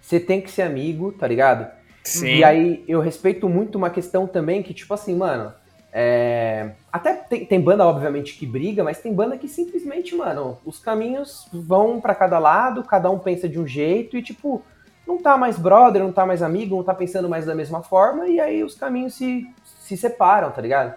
Você 0.00 0.18
tem 0.18 0.40
que 0.40 0.50
ser 0.50 0.62
amigo, 0.62 1.12
tá 1.12 1.26
ligado? 1.26 1.68
Sim. 2.06 2.36
E 2.36 2.44
aí 2.44 2.84
eu 2.86 3.00
respeito 3.00 3.48
muito 3.48 3.76
uma 3.76 3.90
questão 3.90 4.26
também 4.26 4.62
que, 4.62 4.72
tipo 4.72 4.94
assim, 4.94 5.14
mano. 5.16 5.52
é, 5.92 6.70
Até 6.92 7.14
tem, 7.14 7.44
tem 7.44 7.60
banda, 7.60 7.84
obviamente, 7.84 8.36
que 8.38 8.46
briga, 8.46 8.84
mas 8.84 9.00
tem 9.00 9.12
banda 9.12 9.36
que 9.36 9.48
simplesmente, 9.48 10.14
mano, 10.14 10.58
os 10.64 10.78
caminhos 10.78 11.48
vão 11.52 12.00
pra 12.00 12.14
cada 12.14 12.38
lado, 12.38 12.84
cada 12.84 13.10
um 13.10 13.18
pensa 13.18 13.48
de 13.48 13.58
um 13.58 13.66
jeito 13.66 14.16
e, 14.16 14.22
tipo, 14.22 14.62
não 15.06 15.18
tá 15.18 15.36
mais 15.36 15.58
brother, 15.58 16.02
não 16.02 16.12
tá 16.12 16.24
mais 16.24 16.42
amigo, 16.42 16.76
não 16.76 16.84
tá 16.84 16.94
pensando 16.94 17.28
mais 17.28 17.44
da 17.44 17.54
mesma 17.54 17.82
forma, 17.82 18.28
e 18.28 18.38
aí 18.38 18.62
os 18.62 18.74
caminhos 18.74 19.14
se, 19.14 19.46
se 19.64 19.96
separam, 19.96 20.50
tá 20.50 20.60
ligado? 20.60 20.94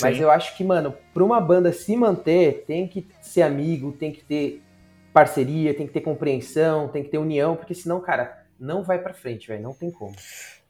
Mas 0.00 0.16
Sim. 0.16 0.22
eu 0.22 0.30
acho 0.30 0.56
que, 0.56 0.64
mano, 0.64 0.94
pra 1.12 1.22
uma 1.22 1.40
banda 1.40 1.72
se 1.72 1.96
manter, 1.96 2.64
tem 2.66 2.88
que 2.88 3.06
ser 3.20 3.42
amigo, 3.42 3.92
tem 3.92 4.10
que 4.10 4.24
ter 4.24 4.62
parceria, 5.12 5.74
tem 5.74 5.86
que 5.86 5.92
ter 5.92 6.00
compreensão, 6.00 6.88
tem 6.88 7.02
que 7.02 7.08
ter 7.08 7.18
união, 7.18 7.56
porque 7.56 7.74
senão, 7.74 8.00
cara, 8.00 8.45
não 8.58 8.82
vai 8.82 8.98
pra 8.98 9.14
frente, 9.14 9.48
velho, 9.48 9.62
não 9.62 9.74
tem 9.74 9.90
como. 9.90 10.14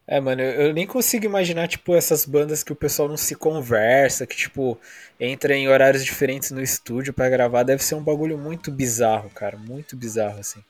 É, 0.07 0.21
mano, 0.21 0.41
eu, 0.41 0.67
eu 0.67 0.73
nem 0.73 0.87
consigo 0.87 1.25
imaginar, 1.25 1.67
tipo, 1.67 1.93
essas 1.93 2.25
bandas 2.25 2.63
que 2.63 2.71
o 2.71 2.75
pessoal 2.75 3.09
não 3.09 3.17
se 3.17 3.35
conversa, 3.35 4.25
que, 4.25 4.37
tipo, 4.37 4.79
entra 5.19 5.53
em 5.53 5.67
horários 5.67 6.05
diferentes 6.05 6.49
no 6.51 6.61
estúdio 6.61 7.13
pra 7.13 7.29
gravar. 7.29 7.63
Deve 7.63 7.83
ser 7.83 7.95
um 7.95 8.01
bagulho 8.03 8.37
muito 8.37 8.71
bizarro, 8.71 9.29
cara. 9.29 9.57
Muito 9.57 9.97
bizarro, 9.97 10.39
assim. 10.39 10.63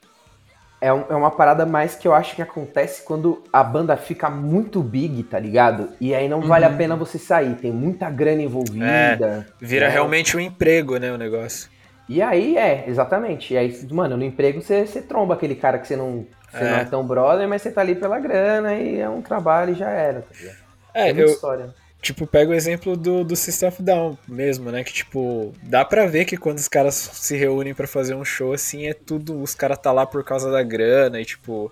É, 0.81 0.91
um- 0.93 1.05
é 1.09 1.15
uma 1.15 1.31
parada 1.31 1.65
mais 1.65 1.95
que 1.95 2.07
eu 2.07 2.13
acho 2.13 2.35
que 2.35 2.41
acontece 2.41 3.03
quando 3.03 3.43
a 3.51 3.63
banda 3.63 3.95
fica 3.97 4.29
muito 4.29 4.81
big, 4.81 5.23
tá 5.23 5.39
ligado? 5.39 5.89
E 5.99 6.13
aí 6.13 6.29
não 6.29 6.41
vale 6.41 6.65
a 6.65 6.69
pena 6.69 6.95
você 6.95 7.17
sair, 7.17 7.55
tem 7.55 7.71
muita 7.71 8.09
grana 8.09 8.41
envolvida. 8.43 9.47
Vira 9.59 9.87
né? 9.87 9.93
realmente 9.93 10.37
um 10.37 10.39
emprego, 10.39 10.97
né, 10.97 11.11
o 11.11 11.17
negócio. 11.17 11.69
E 12.09 12.21
aí, 12.21 12.57
é, 12.57 12.85
exatamente. 12.87 13.53
E 13.53 13.57
aí, 13.57 13.87
mano, 13.91 14.15
no 14.17 14.23
emprego 14.23 14.61
você, 14.61 14.85
você 14.87 15.01
tromba 15.01 15.33
aquele 15.33 15.55
cara 15.55 15.79
que 15.79 15.87
você 15.87 15.95
não, 15.95 16.27
você 16.53 16.63
É. 16.63 16.69
não 16.69 16.77
é 16.77 16.85
tão 16.85 17.05
brother, 17.05 17.47
mas 17.47 17.61
você 17.61 17.71
tá 17.71 17.81
ali 17.81 17.95
pela 17.95 18.19
grana 18.19 18.75
e 18.75 18.99
é 18.99 19.09
um 19.09 19.21
trabalho 19.21 19.71
e 19.73 19.75
já 19.75 19.89
era, 19.89 20.21
tá 20.21 20.33
ligado? 20.35 20.57
É, 20.93 21.11
eu, 21.11 21.25
história. 21.25 21.75
tipo, 22.01 22.25
pego 22.27 22.51
o 22.51 22.55
exemplo 22.55 22.95
do, 22.97 23.23
do 23.23 23.35
System 23.35 23.69
of 23.69 23.83
Down 23.83 24.17
mesmo, 24.27 24.71
né? 24.71 24.83
Que, 24.83 24.93
tipo, 24.93 25.53
dá 25.61 25.83
pra 25.85 26.05
ver 26.07 26.25
que 26.25 26.37
quando 26.37 26.57
os 26.59 26.67
caras 26.67 26.95
se 26.95 27.35
reúnem 27.37 27.73
pra 27.75 27.87
fazer 27.87 28.15
um 28.15 28.25
show, 28.25 28.53
assim, 28.53 28.87
é 28.87 28.93
tudo. 28.93 29.41
Os 29.41 29.53
caras 29.55 29.77
tá 29.79 29.91
lá 29.91 30.05
por 30.05 30.23
causa 30.23 30.51
da 30.51 30.63
grana 30.63 31.19
e, 31.21 31.25
tipo. 31.25 31.71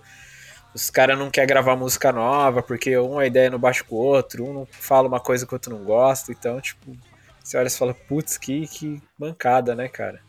Os 0.74 0.90
caras 0.90 1.18
não 1.18 1.30
querem 1.30 1.48
gravar 1.48 1.74
música 1.74 2.12
nova, 2.12 2.62
porque 2.62 2.98
um 2.98 3.18
a 3.18 3.26
ideia 3.26 3.48
não 3.50 3.58
bate 3.58 3.82
com 3.82 3.96
o 3.96 3.98
outro, 3.98 4.44
um 4.44 4.52
não 4.52 4.66
fala 4.70 5.08
uma 5.08 5.18
coisa 5.18 5.46
que 5.46 5.54
o 5.54 5.56
outro 5.56 5.74
não 5.74 5.82
gosta, 5.82 6.30
então, 6.32 6.60
tipo, 6.60 6.94
você 7.42 7.56
olha 7.56 7.68
e 7.68 7.70
fala, 7.70 7.94
putz, 7.94 8.36
que, 8.36 8.66
que 8.68 9.02
mancada, 9.18 9.74
né, 9.74 9.88
cara? 9.88 10.20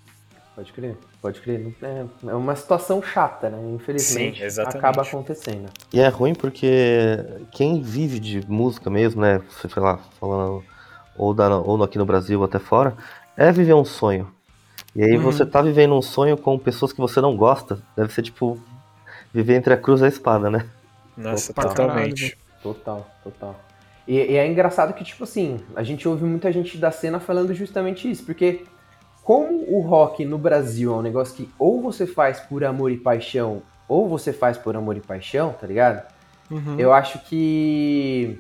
Pode 0.58 0.74
crer, 0.74 0.98
pode 1.22 1.39
crer. 1.39 1.72
É, 1.84 2.06
é 2.30 2.34
uma 2.34 2.56
situação 2.56 3.00
chata, 3.00 3.48
né? 3.48 3.60
Infelizmente, 3.76 4.39
Sim, 4.39 4.43
exatamente. 4.43 4.78
acaba 4.80 5.04
acontecendo. 5.04 5.70
E 5.93 6.00
é 6.00 6.08
ruim 6.08 6.34
porque 6.34 6.67
quem 7.52 7.80
vive 7.80 8.20
de 8.20 8.43
música 8.50 8.89
mesmo, 8.89 9.22
né? 9.22 9.39
Você 9.52 9.70
sei 9.70 9.84
lá, 9.84 10.00
falando 10.20 10.63
ou, 11.15 11.32
da, 11.32 11.56
ou 11.60 11.84
aqui 11.84 12.00
no 12.00 12.08
Brasil 12.08 12.39
ou 12.39 12.46
até 12.46 12.58
fora, 12.58 12.98
é 13.38 13.52
viver 13.52 13.76
um 13.76 13.86
sonho. 13.86 14.34
E 14.96 15.04
aí 15.04 15.15
Uhum. 15.15 15.22
você 15.22 15.46
tá 15.46 15.62
vivendo 15.62 15.93
um 15.93 16.02
sonho 16.02 16.36
com 16.36 16.58
pessoas 16.58 16.91
que 16.91 17.00
você 17.00 17.22
não 17.22 17.38
gosta, 17.38 17.80
deve 17.96 18.12
ser 18.12 18.24
tipo 18.24 18.60
viver 19.32 19.54
entre 19.58 19.76
a 19.76 19.78
cruz 19.78 20.02
e 20.02 20.06
a 20.06 20.08
espada, 20.08 20.50
né? 20.50 20.65
Nossa, 21.15 21.52
Opa, 21.52 21.67
totalmente. 21.67 22.36
Total, 22.63 23.08
total. 23.24 23.56
E, 24.08 24.15
e, 24.15 24.36
é 24.36 24.48
engraçado 24.48 24.91
que, 24.96 25.04
tipo 25.04 25.24
assim, 25.24 25.60
a 25.76 25.84
gente 25.84 26.08
ouve 26.08 26.24
muita 26.24 26.52
gente 26.52 26.80
da 26.80 26.89
cena 26.89 27.20
falando 27.20 27.54
justamente 27.54 28.10
isso, 28.10 28.24
porque 28.24 28.65
como 29.28 29.66
o 29.68 29.82
rock 29.82 30.24
no 30.24 30.38
Brasil 30.38 30.94
é 30.94 30.96
um 30.96 31.02
negócio 31.02 31.36
que 31.36 31.50
ou 31.60 31.82
você 31.82 32.08
faz 32.08 32.40
por 32.40 32.63
amor 32.63 32.94
e 32.94 32.98
paixão, 32.98 33.62
ou 33.86 34.08
você 34.08 34.32
faz 34.32 34.58
por 34.58 34.74
amor 34.74 34.96
e 34.96 35.02
paixão, 35.02 35.52
tá 35.52 35.68
ligado? 35.68 36.02
Uhum. 36.50 36.80
Eu 36.80 36.94
acho 36.94 37.20
que 37.20 38.40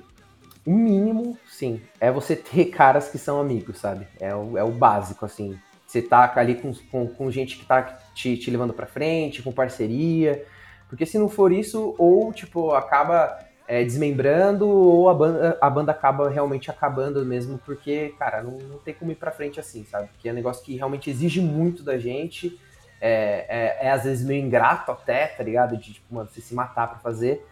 o 0.65 0.71
mínimo, 0.71 1.37
sim, 1.45 1.81
é 1.99 2.09
você 2.09 2.37
ter 2.37 2.67
caras 2.71 3.09
que 3.09 3.17
são 3.17 3.37
amigos, 3.37 3.79
sabe? 3.79 4.07
É 4.17 4.33
o, 4.33 4.57
é 4.57 4.63
o 4.63 4.71
básico, 4.71 5.25
assim. 5.25 5.59
Você 5.85 6.01
tá 6.01 6.31
ali 6.37 6.55
com, 6.55 6.73
com, 6.89 7.05
com 7.05 7.29
gente 7.29 7.57
que 7.57 7.65
tá 7.65 7.81
te, 8.13 8.37
te 8.37 8.49
levando 8.49 8.73
pra 8.73 8.87
frente, 8.87 9.43
com 9.43 9.51
parceria. 9.51 10.45
Porque 10.87 11.05
se 11.05 11.19
não 11.19 11.27
for 11.27 11.51
isso, 11.51 11.95
ou, 11.97 12.31
tipo, 12.31 12.71
acaba 12.71 13.37
é, 13.67 13.83
desmembrando, 13.83 14.67
ou 14.67 15.09
a 15.09 15.13
banda, 15.13 15.57
a 15.59 15.69
banda 15.69 15.91
acaba 15.91 16.29
realmente 16.29 16.71
acabando 16.71 17.23
mesmo, 17.25 17.57
porque, 17.59 18.15
cara, 18.17 18.41
não, 18.41 18.57
não 18.59 18.77
tem 18.77 18.93
como 18.93 19.11
ir 19.11 19.15
pra 19.15 19.29
frente 19.29 19.59
assim, 19.59 19.83
sabe? 19.83 20.07
Porque 20.07 20.29
é 20.29 20.31
um 20.31 20.35
negócio 20.35 20.63
que 20.63 20.75
realmente 20.75 21.09
exige 21.09 21.41
muito 21.41 21.83
da 21.83 21.97
gente. 21.97 22.59
É, 22.99 23.45
é, 23.81 23.87
é 23.87 23.91
às 23.91 24.05
vezes 24.05 24.25
meio 24.25 24.43
ingrato 24.43 24.91
até, 24.91 25.27
tá 25.27 25.43
ligado? 25.43 25.75
De, 25.77 25.93
tipo, 25.93 26.15
mano, 26.15 26.29
você 26.29 26.39
se 26.39 26.55
matar 26.55 26.87
pra 26.87 26.99
fazer. 26.99 27.45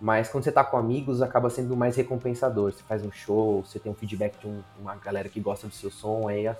Mas 0.00 0.28
quando 0.28 0.44
você 0.44 0.50
tá 0.50 0.64
com 0.64 0.76
amigos, 0.76 1.22
acaba 1.22 1.48
sendo 1.48 1.76
mais 1.76 1.94
recompensador. 1.94 2.72
Você 2.72 2.82
faz 2.82 3.04
um 3.04 3.12
show, 3.12 3.62
você 3.62 3.78
tem 3.78 3.92
um 3.92 3.94
feedback 3.94 4.38
de 4.40 4.48
um, 4.48 4.62
uma 4.80 4.96
galera 4.96 5.28
que 5.28 5.38
gosta 5.38 5.68
do 5.68 5.74
seu 5.74 5.90
som, 5.90 6.26
aí 6.26 6.48
a, 6.48 6.56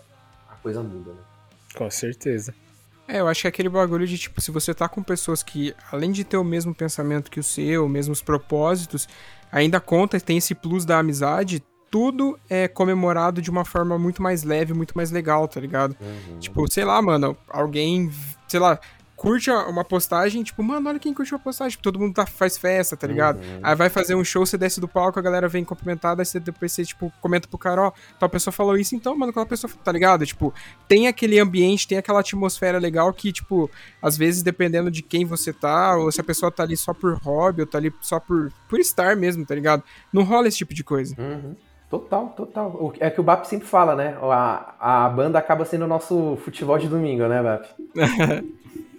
a 0.48 0.54
coisa 0.62 0.82
muda, 0.82 1.10
né? 1.10 1.20
Com 1.74 1.90
certeza. 1.90 2.54
É, 3.12 3.20
eu 3.20 3.26
acho 3.26 3.40
que 3.40 3.48
é 3.48 3.50
aquele 3.50 3.68
bagulho 3.68 4.06
de, 4.06 4.16
tipo, 4.16 4.40
se 4.40 4.52
você 4.52 4.72
tá 4.72 4.88
com 4.88 5.02
pessoas 5.02 5.42
que, 5.42 5.74
além 5.90 6.12
de 6.12 6.22
ter 6.22 6.36
o 6.36 6.44
mesmo 6.44 6.72
pensamento 6.72 7.30
que 7.30 7.40
o 7.40 7.42
seu, 7.42 7.88
mesmos 7.88 8.22
propósitos, 8.22 9.08
ainda 9.50 9.80
conta, 9.80 10.20
tem 10.20 10.38
esse 10.38 10.54
plus 10.54 10.84
da 10.84 11.00
amizade, 11.00 11.60
tudo 11.90 12.38
é 12.48 12.68
comemorado 12.68 13.42
de 13.42 13.50
uma 13.50 13.64
forma 13.64 13.98
muito 13.98 14.22
mais 14.22 14.44
leve, 14.44 14.72
muito 14.72 14.96
mais 14.96 15.10
legal, 15.10 15.48
tá 15.48 15.60
ligado? 15.60 15.96
Uhum. 16.00 16.38
Tipo, 16.38 16.70
sei 16.72 16.84
lá, 16.84 17.02
mano, 17.02 17.36
alguém, 17.48 18.12
sei 18.46 18.60
lá, 18.60 18.78
curte 19.20 19.50
uma 19.50 19.84
postagem, 19.84 20.42
tipo, 20.42 20.62
mano, 20.62 20.88
olha 20.88 20.98
quem 20.98 21.12
curtiu 21.12 21.36
a 21.36 21.38
postagem. 21.38 21.72
Tipo, 21.72 21.82
todo 21.82 21.98
mundo 21.98 22.14
tá, 22.14 22.24
faz 22.24 22.56
festa, 22.56 22.96
tá 22.96 23.06
ligado? 23.06 23.36
Uhum. 23.36 23.60
Aí 23.62 23.74
vai 23.76 23.90
fazer 23.90 24.14
um 24.14 24.24
show, 24.24 24.46
você 24.46 24.56
desce 24.56 24.80
do 24.80 24.88
palco, 24.88 25.18
a 25.18 25.22
galera 25.22 25.46
vem 25.46 25.62
cumprimentar, 25.62 26.16
daí 26.16 26.24
você, 26.24 26.40
depois 26.40 26.72
você, 26.72 26.86
tipo, 26.86 27.12
comenta 27.20 27.46
pro 27.46 27.58
cara, 27.58 27.82
ó, 27.82 27.92
tal 28.18 28.30
pessoa 28.30 28.50
falou 28.50 28.78
isso, 28.78 28.96
então, 28.96 29.14
mano, 29.14 29.28
aquela 29.28 29.44
pessoa, 29.44 29.70
tá 29.84 29.92
ligado? 29.92 30.24
Tipo, 30.24 30.54
tem 30.88 31.06
aquele 31.06 31.38
ambiente, 31.38 31.86
tem 31.86 31.98
aquela 31.98 32.20
atmosfera 32.20 32.78
legal 32.78 33.12
que, 33.12 33.30
tipo, 33.30 33.70
às 34.00 34.16
vezes, 34.16 34.42
dependendo 34.42 34.90
de 34.90 35.02
quem 35.02 35.26
você 35.26 35.52
tá, 35.52 35.98
ou 35.98 36.10
se 36.10 36.18
a 36.18 36.24
pessoa 36.24 36.50
tá 36.50 36.62
ali 36.62 36.74
só 36.74 36.94
por 36.94 37.12
hobby, 37.18 37.60
ou 37.60 37.66
tá 37.66 37.76
ali 37.76 37.92
só 38.00 38.18
por, 38.18 38.50
por 38.70 38.80
estar 38.80 39.16
mesmo, 39.16 39.44
tá 39.44 39.54
ligado? 39.54 39.82
Não 40.10 40.22
rola 40.22 40.48
esse 40.48 40.56
tipo 40.56 40.72
de 40.72 40.82
coisa. 40.82 41.14
Uhum. 41.18 41.54
Total, 41.90 42.28
total. 42.30 42.94
É 42.98 43.10
que 43.10 43.20
o 43.20 43.22
BAP 43.22 43.44
sempre 43.44 43.68
fala, 43.68 43.94
né? 43.94 44.16
A, 44.22 45.04
a 45.04 45.08
banda 45.10 45.38
acaba 45.38 45.66
sendo 45.66 45.84
o 45.84 45.88
nosso 45.88 46.38
futebol 46.42 46.78
de 46.78 46.88
domingo, 46.88 47.28
né, 47.28 47.42
BAP? 47.42 47.66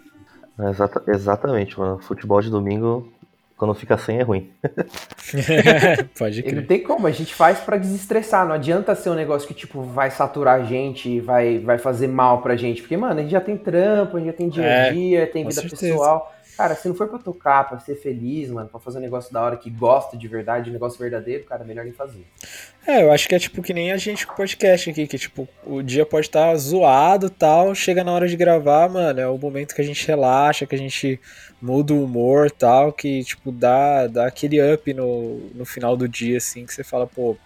Exata, 0.69 1.03
exatamente, 1.07 1.79
mano. 1.79 1.99
Futebol 1.99 2.41
de 2.41 2.49
domingo, 2.49 3.11
quando 3.57 3.73
fica 3.73 3.97
sem, 3.97 4.19
é 4.19 4.23
ruim. 4.23 4.51
Pode 6.17 6.43
crer. 6.43 6.55
Não 6.55 6.63
tem 6.63 6.81
como, 6.81 7.07
a 7.07 7.11
gente 7.11 7.33
faz 7.33 7.59
para 7.59 7.77
desestressar. 7.77 8.45
Não 8.45 8.55
adianta 8.55 8.95
ser 8.95 9.09
um 9.09 9.13
negócio 9.13 9.47
que, 9.47 9.53
tipo, 9.53 9.83
vai 9.83 10.09
saturar 10.09 10.59
a 10.59 10.63
gente, 10.63 11.19
vai, 11.19 11.59
vai 11.59 11.77
fazer 11.77 12.07
mal 12.07 12.41
pra 12.41 12.55
gente. 12.55 12.81
Porque, 12.81 12.97
mano, 12.97 13.19
a 13.19 13.21
gente 13.21 13.31
já 13.31 13.41
tem 13.41 13.57
trampo, 13.57 14.17
a 14.17 14.19
gente 14.19 14.31
já 14.31 14.33
tem 14.33 14.49
dia 14.49 14.63
a 14.63 14.67
é, 14.67 14.91
dia, 14.91 15.19
é, 15.21 15.25
tem 15.25 15.43
vida 15.43 15.61
certeza. 15.61 15.93
pessoal. 15.93 16.33
Cara, 16.57 16.75
se 16.75 16.87
não 16.87 16.95
for 16.95 17.07
pra 17.07 17.17
tocar, 17.17 17.67
pra 17.67 17.79
ser 17.79 17.95
feliz, 17.95 18.51
mano, 18.51 18.69
pra 18.69 18.79
fazer 18.79 18.99
um 18.99 19.01
negócio 19.01 19.33
da 19.33 19.41
hora 19.41 19.57
que 19.57 19.69
gosta 19.69 20.17
de 20.17 20.27
verdade, 20.27 20.69
um 20.69 20.73
negócio 20.73 20.99
verdadeiro, 20.99 21.43
cara, 21.45 21.63
melhor 21.63 21.85
nem 21.85 21.93
fazer. 21.93 22.25
É, 22.85 23.03
eu 23.03 23.11
acho 23.11 23.29
que 23.29 23.35
é 23.35 23.39
tipo 23.39 23.61
que 23.61 23.73
nem 23.73 23.91
a 23.91 23.97
gente 23.97 24.25
com 24.25 24.33
o 24.33 24.35
podcast 24.35 24.89
aqui, 24.89 25.05
que 25.05 25.17
tipo, 25.17 25.47
o 25.63 25.83
dia 25.83 26.05
pode 26.05 26.27
estar 26.27 26.49
tá 26.49 26.55
zoado 26.55 27.29
tal, 27.29 27.75
chega 27.75 28.03
na 28.03 28.11
hora 28.11 28.27
de 28.27 28.35
gravar, 28.35 28.89
mano, 28.89 29.19
é 29.19 29.27
o 29.27 29.37
momento 29.37 29.75
que 29.75 29.81
a 29.81 29.85
gente 29.85 30.05
relaxa, 30.07 30.65
que 30.65 30.73
a 30.73 30.77
gente 30.77 31.19
muda 31.61 31.93
o 31.93 32.03
humor 32.03 32.49
tal, 32.49 32.91
que 32.91 33.23
tipo, 33.23 33.51
dá, 33.51 34.07
dá 34.07 34.25
aquele 34.25 34.59
up 34.73 34.91
no, 34.93 35.37
no 35.53 35.63
final 35.63 35.95
do 35.95 36.07
dia, 36.07 36.37
assim, 36.37 36.65
que 36.65 36.73
você 36.73 36.83
fala, 36.83 37.05
pô, 37.05 37.37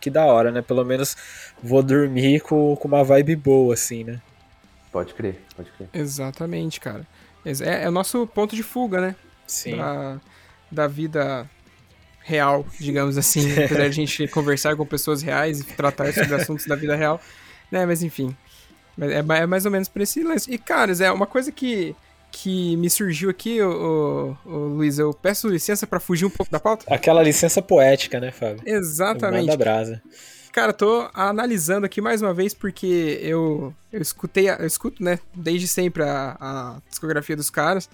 que 0.00 0.08
da 0.08 0.24
hora, 0.24 0.50
né? 0.50 0.62
Pelo 0.62 0.84
menos 0.84 1.16
vou 1.62 1.82
dormir 1.82 2.40
com, 2.40 2.74
com 2.76 2.88
uma 2.88 3.04
vibe 3.04 3.36
boa, 3.36 3.74
assim, 3.74 4.04
né? 4.04 4.20
Pode 4.90 5.14
crer, 5.14 5.40
pode 5.56 5.70
crer. 5.72 5.88
Exatamente, 5.92 6.80
cara. 6.80 7.06
É, 7.44 7.84
é 7.84 7.88
o 7.88 7.92
nosso 7.92 8.26
ponto 8.26 8.56
de 8.56 8.62
fuga, 8.62 9.00
né? 9.00 9.16
Sim. 9.46 9.76
Da, 9.76 10.20
da 10.70 10.86
vida 10.86 11.48
real, 12.30 12.64
digamos 12.78 13.18
assim. 13.18 13.52
apesar 13.64 13.82
de 13.82 13.86
a 13.86 13.90
gente 13.90 14.28
conversar 14.28 14.76
com 14.76 14.86
pessoas 14.86 15.20
reais 15.20 15.60
e 15.60 15.64
tratar 15.64 16.12
sobre 16.12 16.34
assuntos 16.34 16.66
da 16.66 16.76
vida 16.76 16.94
real. 16.94 17.20
Né, 17.70 17.84
mas 17.84 18.02
enfim. 18.02 18.34
É, 19.00 19.18
é 19.18 19.46
mais 19.46 19.64
ou 19.64 19.70
menos 19.70 19.88
por 19.88 20.00
esse 20.00 20.22
lance. 20.22 20.50
E, 20.50 20.58
caras, 20.58 21.00
é 21.00 21.10
uma 21.10 21.26
coisa 21.26 21.50
que, 21.50 21.94
que 22.30 22.76
me 22.76 22.88
surgiu 22.88 23.30
aqui, 23.30 23.60
o, 23.60 24.36
o, 24.44 24.50
o 24.50 24.58
Luiz. 24.76 24.98
Eu 24.98 25.12
peço 25.12 25.48
licença 25.48 25.86
para 25.86 26.00
fugir 26.00 26.24
um 26.24 26.30
pouco 26.30 26.50
da 26.50 26.60
pauta. 26.60 26.84
Aquela 26.88 27.22
licença 27.22 27.60
poética, 27.60 28.20
né, 28.20 28.30
Fábio? 28.30 28.62
Exatamente. 28.64 29.46
Manda 29.46 29.56
brasa. 29.56 30.02
Cara, 30.52 30.72
tô 30.72 31.08
analisando 31.14 31.86
aqui 31.86 32.00
mais 32.00 32.20
uma 32.20 32.34
vez 32.34 32.52
porque 32.52 33.20
eu, 33.22 33.72
eu 33.92 34.02
escutei, 34.02 34.50
eu 34.50 34.66
escuto, 34.66 35.02
né, 35.02 35.20
desde 35.32 35.68
sempre 35.68 36.02
a, 36.02 36.36
a 36.40 36.76
discografia 36.88 37.36
dos 37.36 37.50
caras. 37.50 37.88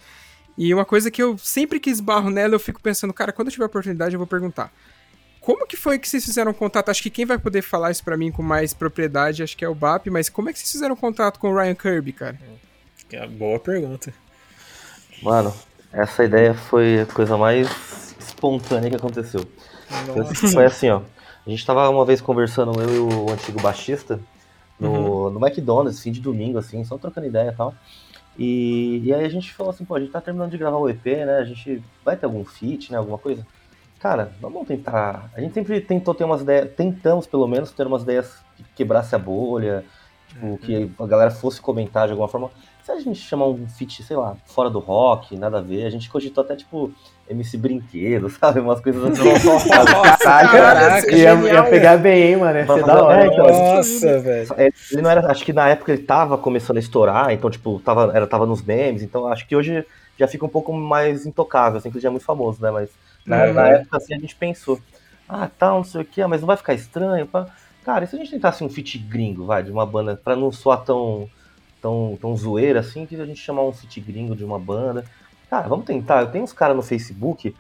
E 0.57 0.73
uma 0.73 0.85
coisa 0.85 1.11
que 1.11 1.23
eu 1.23 1.37
sempre 1.37 1.79
que 1.79 1.91
esbarro 1.91 2.31
nela, 2.31 2.55
eu 2.55 2.61
fico 2.61 2.81
pensando, 2.81 3.13
cara, 3.13 3.33
quando 3.33 3.49
eu 3.49 3.53
tiver 3.53 3.67
oportunidade 3.67 4.15
eu 4.15 4.19
vou 4.19 4.27
perguntar. 4.27 4.73
Como 5.41 5.67
que 5.67 5.77
foi 5.77 5.99
que 5.99 6.09
vocês 6.09 6.25
fizeram 6.25 6.53
contato? 6.53 6.89
Acho 6.89 7.03
que 7.03 7.11
quem 7.11 7.25
vai 7.25 7.39
poder 7.39 7.63
falar 7.63 7.91
isso 7.91 8.03
para 8.03 8.17
mim 8.17 8.33
com 8.33 8.43
mais 8.43 8.75
propriedade, 8.75 9.43
acho 9.43 9.57
que 9.57 9.65
é 9.65 9.69
o 9.69 9.75
BAP, 9.75 10.09
mas 10.09 10.29
como 10.29 10.49
é 10.49 10.53
que 10.53 10.59
vocês 10.59 10.73
fizeram 10.73 10.97
contato 10.97 11.39
com 11.39 11.51
o 11.51 11.57
Ryan 11.57 11.75
Kirby, 11.75 12.13
cara? 12.13 12.39
É 13.13 13.27
boa 13.29 13.61
pergunta. 13.61 14.13
Mano, 15.23 15.55
essa 15.93 16.25
ideia 16.25 16.53
foi 16.53 17.01
a 17.01 17.07
coisa 17.07 17.37
mais 17.37 17.69
espontânea 18.19 18.91
que 18.91 18.97
aconteceu. 18.97 19.47
Nossa. 20.17 20.49
Foi 20.49 20.65
assim, 20.65 20.91
ó. 20.91 21.03
A 21.47 21.51
gente 21.51 21.65
tava 21.65 21.89
uma 21.89 22.05
vez 22.05 22.21
conversando, 22.21 22.81
eu 22.83 22.95
e 22.95 22.99
o 22.99 23.31
antigo 23.31 23.61
baixista, 23.61 24.19
no, 24.81 24.91
uhum. 24.91 25.31
no 25.31 25.47
McDonald's, 25.47 26.01
fim 26.01 26.11
de 26.11 26.21
domingo, 26.21 26.59
assim, 26.59 26.85
só 26.85 26.99
trocando 26.99 27.29
ideia 27.29 27.51
e 27.51 27.55
tal. 27.55 27.73
E, 28.39 29.01
e 29.05 29.15
aí 29.15 29.25
a 29.25 29.29
gente 29.29 29.53
falou 29.53 29.71
assim, 29.71 29.85
pô, 29.85 29.95
a 29.95 30.01
gente 30.01 30.13
tá 30.13 30.21
terminando 30.21 30.51
de 30.51 30.59
gravar 30.59 30.77
o 30.77 30.89
EP, 30.89 31.05
né? 31.05 31.39
A 31.39 31.45
gente 31.45 31.83
vai 32.05 32.17
ter 32.17 32.27
algum 32.27 32.45
feat, 32.45 32.93
né? 32.93 32.99
Alguma 32.99 33.19
coisa? 33.19 33.47
Cara, 33.99 34.33
vamos 34.41 34.67
tentar. 34.67 35.31
A 35.35 35.41
gente 35.41 35.55
sempre 35.55 35.81
tentou 35.81 36.15
ter 36.15 36.25
umas 36.25 36.43
ideias, 36.43 36.71
tentamos 36.75 37.27
pelo 37.27 37.47
menos 37.49 37.71
ter 37.71 37.87
umas 37.87 38.03
ideias 38.03 38.45
que 38.57 38.65
quebrasse 38.77 39.15
a 39.15 39.19
bolha, 39.19 39.85
tipo, 40.29 40.47
uhum. 40.47 40.57
que 40.59 40.91
a 40.99 41.07
galera 41.07 41.31
fosse 41.31 41.61
comentar 41.61 42.07
de 42.07 42.13
alguma 42.13 42.29
forma. 42.29 42.51
Se 42.83 42.93
a 42.93 43.01
gente 43.01 43.19
chamar 43.19 43.47
um 43.47 43.67
feat, 43.69 44.03
sei 44.03 44.17
lá, 44.17 44.37
fora 44.45 44.69
do 44.69 44.79
rock, 44.79 45.37
nada 45.37 45.59
a 45.59 45.63
ver, 45.63 45.87
a 45.87 45.91
gente 45.91 46.11
cogitou 46.11 46.45
até, 46.45 46.55
tipo, 46.55 46.93
MC 47.29 47.57
Brinquedo, 47.57 48.29
sabe? 48.41 48.61
Umas 48.61 48.81
coisas 48.81 49.05
assim. 49.05 49.47
Nossa, 49.47 50.19
caraca, 50.19 51.11
ia, 51.15 51.35
ia, 51.35 51.63
pegar 51.65 51.97
bem, 51.99 52.23
hein, 52.23 52.37
mano? 52.37 52.59
Ia 52.59 52.67
ser 52.67 52.85
da 52.85 53.03
hora. 53.03 53.37
Nossa, 53.37 54.19
velho. 54.21 54.55
É, 54.57 54.71
ele 54.93 55.03
não 55.03 55.11
era, 55.11 55.31
acho 55.31 55.45
que 55.45 55.53
na 55.53 55.69
época 55.69 55.93
ele 55.93 56.03
tava 56.03 56.39
começando 56.39 56.77
a 56.77 56.81
estourar, 56.81 57.33
então, 57.33 57.51
tipo, 57.51 57.81
tava, 57.81 58.13
era, 58.15 58.27
tava 58.27 58.47
nos 58.47 58.63
memes, 58.63 59.03
então 59.03 59.27
acho 59.27 59.47
que 59.47 59.57
hoje 59.57 59.85
já 60.19 60.27
fica 60.27 60.47
um 60.47 60.49
pouco 60.49 60.73
mais 60.73 61.27
intocável, 61.27 61.79
assim, 61.79 61.91
que 61.91 61.97
ele 61.97 62.03
já 62.03 62.09
é 62.09 62.13
muito 62.13 62.25
famoso, 62.25 62.63
né? 62.63 62.71
Mas 62.71 62.91
na, 63.25 63.45
uhum. 63.45 63.53
na 63.53 63.69
época, 63.69 63.97
assim, 63.97 64.15
a 64.15 64.19
gente 64.19 64.35
pensou, 64.35 64.81
ah, 65.29 65.49
tá, 65.49 65.71
não 65.71 65.85
sei 65.85 66.01
o 66.03 66.05
que, 66.05 66.25
mas 66.27 66.41
não 66.41 66.47
vai 66.47 66.57
ficar 66.57 66.75
estranho, 66.75 67.27
pá. 67.27 67.47
Cara, 67.85 68.05
e 68.05 68.09
se 68.09 68.17
a 68.17 68.19
gente 68.19 68.31
tentasse 68.31 68.65
um 68.65 68.69
feat 68.69 68.99
gringo, 68.99 69.47
vai, 69.47 69.63
de 69.63 69.71
uma 69.71 69.87
banda, 69.87 70.17
pra 70.17 70.35
não 70.35 70.51
soar 70.51 70.83
tão, 70.83 71.29
tão, 71.81 72.19
tão 72.21 72.37
zoeira 72.37 72.81
assim, 72.81 73.07
que 73.07 73.15
a 73.15 73.25
gente 73.25 73.41
chamar 73.41 73.63
um 73.63 73.73
feat 73.73 74.01
gringo 74.01 74.35
de 74.35 74.45
uma 74.45 74.59
banda 74.59 75.05
Cara, 75.49 75.69
vamos 75.69 75.87
tentar. 75.87 76.23
Eu 76.23 76.31
tenho 76.31 76.45
uns 76.45 76.53
caras 76.53 76.77
no 76.77 76.83
Facebook 76.83 77.55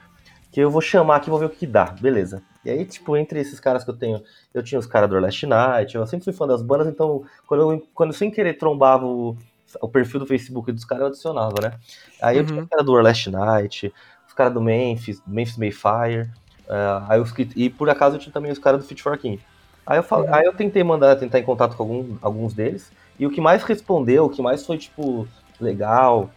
que 0.53 0.61
eu 0.61 0.71
vou 0.71 0.81
chamar 0.81 1.17
aqui 1.17 1.29
e 1.29 1.31
vou 1.31 1.39
ver 1.39 1.47
o 1.47 1.51
que, 1.51 1.59
que, 1.59 1.67
dá. 1.67 1.85
Beleza. 1.85 2.43
E 2.65 2.71
aí, 2.71 2.85
tipo, 2.85 3.17
entre 3.17 3.39
esses 3.41 3.61
caras 3.61 3.85
que 3.85 3.91
eu 3.91 3.97
tenho, 3.97 4.23
eu 4.53 4.63
tinha 4.63 4.79
os 4.79 4.87
caras 4.87 5.09
do 5.09 5.19
Last 5.19 5.47
Night, 5.47 5.95
eu 5.95 6.07
sempre 6.07 6.25
fui 6.25 6.33
fã 6.33 6.47
das 6.47 6.63
bandas, 6.63 6.89
então 6.89 7.23
quando 7.47 7.61
eu, 7.61 7.87
quando 7.95 8.11
eu 8.11 8.15
sem 8.15 8.31
querer 8.31 8.55
trombava 8.55 9.07
o, 9.07 9.37
o 9.81 9.89
perfil 9.89 10.21
do 10.21 10.27
Facebook 10.27 10.73
dos 10.73 10.85
caras, 10.85 11.03
eu 11.03 11.09
adicionava, 11.09 11.55
né? 11.63 11.75
Aí 12.21 12.37
uhum. 12.37 12.43
eu 12.43 12.47
tinha 12.47 12.63
os 12.63 12.69
caras 12.69 12.87
do 12.87 12.93
Last 12.95 13.31
Night, 13.31 13.95
os 14.27 14.35
caras 14.35 14.53
do 14.53 14.61
Memphis, 14.61 15.23
Memphis 15.27 15.57
Mayfire, 15.57 16.31
uh, 16.67 17.05
aí 17.09 17.21
os, 17.21 17.33
e 17.55 17.71
por 17.71 17.89
acaso 17.89 18.17
eu 18.17 18.21
tinha 18.21 18.33
também 18.33 18.51
os 18.51 18.59
caras 18.59 18.81
do 18.81 18.87
Fit 18.87 19.03
for 19.03 19.17
King. 19.17 19.41
Aí 19.87 19.99
eu, 19.99 20.03
falo, 20.03 20.25
uhum. 20.25 20.35
aí 20.35 20.45
eu 20.45 20.53
tentei 20.53 20.83
mandar, 20.83 21.15
tentar 21.17 21.39
em 21.39 21.45
contato 21.45 21.77
com 21.77 21.83
algum, 21.85 22.17
alguns 22.21 22.53
deles, 22.53 22.91
e 23.19 23.27
o 23.27 23.31
que 23.31 23.41
mais 23.41 23.63
respondeu, 23.63 24.25
o 24.25 24.31
que 24.31 24.43
mais 24.43 24.67
foi, 24.67 24.77
tipo, 24.77 25.29
legal, 25.61 26.31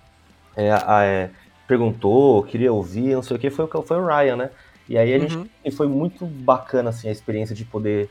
é, 0.55 0.69
é, 0.69 1.30
perguntou, 1.70 2.41
queria 2.41 2.74
ouvir, 2.74 3.13
não 3.13 3.22
sei 3.22 3.38
o 3.38 3.39
que, 3.39 3.51
foi, 3.51 3.67
foi 3.67 3.97
o 3.97 4.05
Ryan, 4.07 4.36
né? 4.36 4.49
E 4.89 4.97
aí 4.97 5.13
a 5.13 5.20
gente 5.20 5.38
uhum. 5.38 5.72
foi 5.72 5.88
muito 5.88 6.26
bacana 6.26 6.89
assim 6.89 7.07
a 7.07 7.11
experiência 7.11 7.53
de 7.53 7.63
poder 7.63 8.09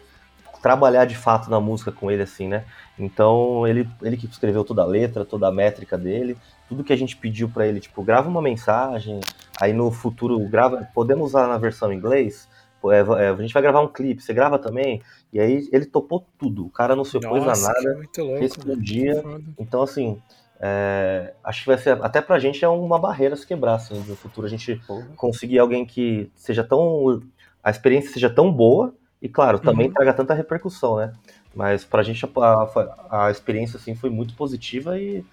trabalhar 0.62 1.06
de 1.06 1.16
fato 1.16 1.50
na 1.50 1.58
música 1.58 1.90
com 1.90 2.08
ele 2.08 2.22
assim, 2.22 2.46
né? 2.46 2.64
Então 2.96 3.66
ele 3.66 3.88
ele 4.00 4.16
que 4.16 4.26
escreveu 4.26 4.62
toda 4.62 4.82
a 4.82 4.86
letra, 4.86 5.24
toda 5.24 5.48
a 5.48 5.52
métrica 5.52 5.98
dele, 5.98 6.36
tudo 6.68 6.84
que 6.84 6.92
a 6.92 6.96
gente 6.96 7.16
pediu 7.16 7.48
para 7.48 7.66
ele, 7.66 7.80
tipo, 7.80 8.00
grava 8.04 8.28
uma 8.28 8.40
mensagem, 8.40 9.18
aí 9.60 9.72
no 9.72 9.90
futuro 9.90 10.38
grava, 10.48 10.88
podemos 10.94 11.30
usar 11.30 11.48
na 11.48 11.58
versão 11.58 11.92
em 11.92 11.96
inglês, 11.96 12.48
é, 12.84 13.24
é, 13.24 13.28
a 13.30 13.34
gente 13.36 13.52
vai 13.52 13.62
gravar 13.62 13.80
um 13.80 13.88
clipe, 13.88 14.22
você 14.22 14.32
grava 14.32 14.56
também? 14.56 15.02
E 15.32 15.40
aí 15.40 15.68
ele 15.72 15.84
topou 15.84 16.24
tudo, 16.38 16.64
o 16.64 16.70
cara 16.70 16.94
não 16.94 17.04
se 17.04 17.16
opôs 17.16 17.44
Nossa, 17.44 17.70
a 17.70 17.72
nada, 17.72 17.96
muito 17.96 18.22
louco. 18.22 18.40
respondia. 18.40 19.20
Foda. 19.20 19.44
Então, 19.58 19.82
assim, 19.82 20.22
é, 20.60 21.34
acho 21.44 21.60
que 21.62 21.66
vai 21.68 21.78
ser, 21.78 22.02
até 22.02 22.20
pra 22.20 22.38
gente 22.38 22.64
é 22.64 22.68
uma 22.68 22.98
barreira 22.98 23.36
se 23.36 23.46
quebrar, 23.46 23.74
assim, 23.74 23.94
no 23.94 24.16
futuro 24.16 24.46
a 24.46 24.50
gente 24.50 24.80
conseguir 25.16 25.58
alguém 25.58 25.86
que 25.86 26.30
seja 26.34 26.64
tão, 26.64 27.22
a 27.62 27.70
experiência 27.70 28.10
seja 28.10 28.28
tão 28.28 28.52
boa, 28.52 28.94
e 29.20 29.28
claro, 29.28 29.58
também 29.58 29.86
Uhum. 29.86 29.92
traga 29.94 30.14
tanta 30.14 30.34
repercussão, 30.34 30.96
né? 30.96 31.12
Mas 31.54 31.84
pra 31.84 32.02
gente 32.02 32.24
a, 32.24 33.26
a, 33.26 33.30
experiência, 33.30 33.76
assim, 33.76 33.94
foi 33.94 34.10
muito 34.10 34.34
positiva 34.34 34.98
e 34.98 35.24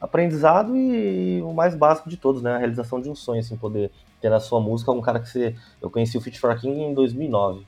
aprendizado 0.00 0.76
e, 0.76 1.42
o 1.42 1.52
mais 1.52 1.74
básico 1.74 2.08
de 2.08 2.16
todos, 2.16 2.42
né? 2.42 2.54
A 2.54 2.58
realização 2.58 3.00
de 3.00 3.10
um 3.10 3.14
sonho, 3.14 3.40
assim, 3.40 3.56
poder 3.56 3.90
ter 4.20 4.30
na 4.30 4.40
sua 4.40 4.60
música 4.60 4.90
um 4.92 5.02
cara 5.02 5.20
que 5.20 5.28
você... 5.28 5.54
Eu 5.82 5.90
conheci 5.90 6.16
o 6.16 6.20
Fit 6.20 6.40
for 6.40 6.58
King 6.58 6.80
em 6.80 6.94
2009. 6.94 7.66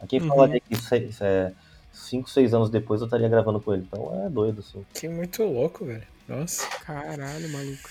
A 0.00 0.06
quem 0.06 0.20
Uhum. 0.20 0.28
falaria 0.28 0.60
que 0.60 0.76
seis, 0.76 1.20
é, 1.20 1.52
cinco, 1.92 2.30
seis 2.30 2.54
anos 2.54 2.70
depois 2.70 3.00
eu 3.00 3.06
estaria 3.06 3.28
gravando 3.28 3.60
com 3.60 3.74
ele. 3.74 3.86
Então 3.86 4.24
é 4.24 4.30
doido, 4.30 4.60
assim. 4.60 4.84
Que 4.94 5.08
muito 5.08 5.42
louco, 5.44 5.84
velho. 5.84 6.06
Nossa. 6.28 6.66
Caralho, 6.84 7.48
maluco. 7.48 7.88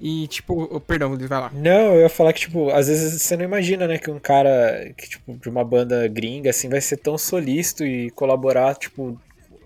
E, 0.00 0.26
tipo, 0.26 0.68
oh, 0.70 0.80
perdão, 0.80 1.16
vai 1.16 1.40
lá. 1.40 1.50
Não, 1.52 1.94
eu 1.94 2.00
ia 2.00 2.08
falar 2.08 2.32
que, 2.32 2.40
tipo, 2.40 2.70
às 2.70 2.88
vezes 2.88 3.22
você 3.22 3.36
não 3.36 3.44
imagina, 3.44 3.86
né, 3.86 3.98
que 3.98 4.10
um 4.10 4.18
cara 4.18 4.92
que, 4.96 5.08
tipo, 5.08 5.34
de 5.34 5.48
uma 5.48 5.64
banda 5.64 6.08
gringa, 6.08 6.50
assim, 6.50 6.68
vai 6.68 6.80
ser 6.80 6.96
tão 6.96 7.16
solícito 7.16 7.84
e 7.84 8.10
colaborar, 8.10 8.74
tipo, 8.74 9.20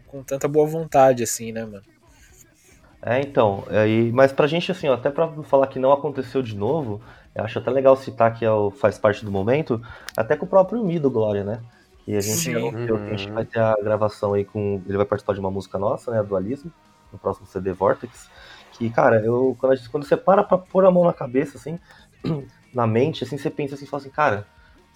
com 0.07 0.23
tanta 0.23 0.47
boa 0.47 0.67
vontade, 0.67 1.23
assim, 1.23 1.53
né, 1.53 1.65
mano? 1.65 1.83
É, 3.03 3.21
então, 3.21 3.65
aí, 3.69 4.13
mas 4.13 4.31
pra 4.31 4.47
gente, 4.47 4.71
assim, 4.71 4.89
ó, 4.89 4.95
até 4.95 5.11
pra 5.11 5.27
falar 5.45 5.67
que 5.69 5.79
não 5.79 5.91
aconteceu 5.91 6.43
de 6.43 6.55
novo, 6.55 7.01
eu 7.35 7.45
acho 7.45 7.59
até 7.59 7.71
legal 7.71 7.97
citar 7.97 8.35
que 8.35 8.45
é 8.45 8.51
o, 8.51 8.71
faz 8.71 8.99
parte 8.99 9.25
do 9.25 9.31
momento, 9.31 9.81
até 10.15 10.37
com 10.37 10.45
o 10.45 10.49
próprio 10.49 10.85
Mi 10.85 10.99
do 10.99 11.11
Glória, 11.11 11.45
né? 11.45 11.61
Que 12.05 12.15
a 12.15 12.21
gente 12.21 12.37
Sim. 12.37 12.53
que 12.53 12.93
a 12.93 13.17
gente 13.17 13.31
vai 13.31 13.45
ter 13.45 13.61
a 13.61 13.75
gravação 13.83 14.35
aí 14.35 14.45
com. 14.45 14.83
Ele 14.87 14.97
vai 14.97 15.07
participar 15.07 15.35
de 15.35 15.41
uma 15.41 15.51
música 15.51 15.79
nossa, 15.79 16.11
né? 16.11 16.23
Dualismo, 16.23 16.73
no 17.13 17.19
próximo 17.19 17.47
CD 17.47 17.73
Vortex. 17.73 18.29
Que, 18.73 18.91
cara, 18.91 19.25
eu, 19.25 19.57
quando, 19.59 19.77
gente- 19.77 19.91
quando 19.91 20.05
você 20.07 20.17
para 20.17 20.43
pra 20.45 20.59
pôr 20.59 20.85
a 20.85 20.91
mão 20.91 21.05
na 21.05 21.13
cabeça, 21.13 21.57
assim, 21.59 21.79
na 22.73 22.87
mente, 22.87 23.25
assim, 23.25 23.37
você 23.39 23.51
pensa 23.51 23.75
assim, 23.75 23.87
fala 23.87 24.01
assim, 24.03 24.11
cara, 24.11 24.47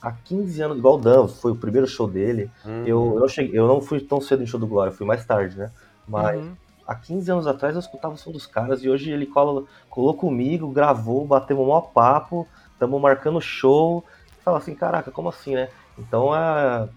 há 0.00 0.12
15 0.12 0.62
anos, 0.62 0.78
igual 0.78 0.94
o 0.96 1.00
Dan, 1.00 1.28
foi 1.28 1.52
o 1.52 1.56
primeiro 1.56 1.86
show 1.86 2.06
dele. 2.08 2.50
Eu, 2.84 3.14
eu, 3.14 3.20
não 3.20 3.28
cheguei, 3.28 3.58
eu 3.58 3.66
não 3.66 3.80
fui 3.80 4.00
tão 4.00 4.20
cedo 4.20 4.42
em 4.42 4.46
show 4.46 4.60
do 4.60 4.66
Glória, 4.66 4.92
fui 4.92 5.06
mais 5.06 5.24
tarde, 5.24 5.56
né? 5.56 5.72
Mas 6.06 6.36
Uhum. 6.40 6.56
há 6.86 6.94
15 6.94 7.30
anos 7.30 7.46
atrás 7.46 7.74
eu 7.74 7.80
escutava 7.80 8.14
o 8.14 8.18
som 8.18 8.30
dos 8.30 8.46
caras 8.46 8.82
e 8.82 8.88
hoje 8.88 9.10
ele 9.10 9.26
cola, 9.26 9.64
colou 9.88 10.16
comigo, 10.16 10.70
gravou, 10.70 11.26
batemos 11.26 11.64
um 11.64 11.68
maior 11.68 11.92
papo, 11.92 12.46
estamos 12.72 13.00
marcando 13.00 13.40
show. 13.40 14.04
Fala 14.44 14.58
assim, 14.58 14.74
caraca, 14.74 15.10
como 15.10 15.30
assim, 15.30 15.54
né? 15.54 15.68
Então, 15.96 16.34
é, 16.36 16.88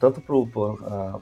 tanto 0.00 0.20
pro, 0.20 0.46
pro- 0.48 0.78
a, 0.84 1.20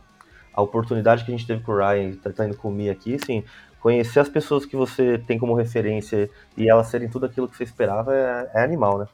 a 0.55 0.63
oportunidade 0.63 1.25
que 1.25 1.33
a 1.33 1.37
gente 1.37 1.47
teve 1.47 1.63
com 1.63 1.73
o 1.73 1.77
Ryan, 1.77 2.13
tá, 2.17 2.31
tá 2.31 2.47
indo 2.47 2.57
com 2.57 2.69
o 2.69 2.73
Mi 2.73 2.89
aqui, 2.89 3.17
assim, 3.17 3.45
conhecer 3.81 4.21
as 4.21 4.29
pessoas 4.29 4.65
que 4.65 4.77
você 4.77 5.19
tem 5.19 5.39
como 5.39 5.55
referência 5.55 6.31
e 6.57 6.71
elas 6.71 6.87
serem 6.87 7.09
tudo 7.09 7.27
aquilo 7.27 7.49
que 7.49 7.57
você 7.57 7.65
esperava 7.65 8.15
é, 8.15 8.51
é 8.55 8.63
animal, 8.63 8.99
né? 8.99 9.07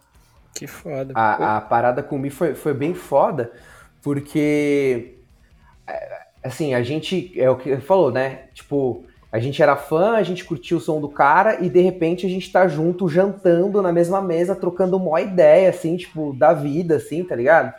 Que 0.54 0.66
foda. 0.66 1.12
A, 1.14 1.56
a 1.56 1.60
parada 1.60 2.02
com 2.02 2.16
o 2.16 2.18
Mi 2.18 2.30
foi, 2.30 2.54
foi 2.54 2.74
bem 2.74 2.94
foda, 2.94 3.50
porque, 4.02 5.18
é, 5.86 6.20
assim, 6.44 6.74
a 6.74 6.82
gente, 6.82 7.32
é 7.40 7.48
o 7.48 7.56
que 7.56 7.70
ele 7.70 7.80
falou, 7.80 8.12
né? 8.12 8.44
Tipo, 8.52 9.04
a 9.32 9.38
gente 9.38 9.62
era 9.62 9.76
fã, 9.76 10.16
a 10.16 10.22
gente 10.22 10.44
curtia 10.44 10.76
o 10.76 10.80
som 10.80 11.00
do 11.00 11.08
cara 11.08 11.64
e 11.64 11.70
de 11.70 11.80
repente 11.80 12.26
a 12.26 12.28
gente 12.28 12.50
tá 12.50 12.66
junto, 12.66 13.08
jantando 13.08 13.80
na 13.80 13.92
mesma 13.92 14.20
mesa, 14.20 14.56
trocando 14.56 14.96
uma 14.96 15.20
ideia, 15.20 15.70
assim, 15.70 15.96
tipo, 15.96 16.32
da 16.32 16.52
vida, 16.52 16.96
assim, 16.96 17.24
tá 17.24 17.36
ligado? 17.36 17.72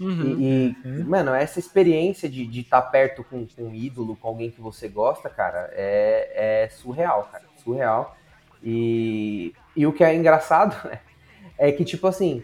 Uhum. 0.00 0.36
E, 0.38 0.76
e, 0.84 1.04
mano, 1.04 1.34
essa 1.34 1.58
experiência 1.58 2.28
de 2.28 2.60
estar 2.60 2.82
perto 2.82 3.24
com, 3.24 3.46
com 3.46 3.64
um 3.64 3.74
ídolo, 3.74 4.16
com 4.16 4.28
alguém 4.28 4.50
que 4.50 4.60
você 4.60 4.88
gosta, 4.88 5.28
cara, 5.28 5.70
é, 5.72 6.64
é 6.64 6.68
surreal, 6.68 7.28
cara. 7.32 7.44
Surreal. 7.56 8.16
E, 8.62 9.52
e 9.74 9.86
o 9.86 9.92
que 9.92 10.04
é 10.04 10.14
engraçado 10.14 10.76
né, 10.88 11.00
é 11.56 11.72
que, 11.72 11.84
tipo 11.84 12.06
assim, 12.06 12.42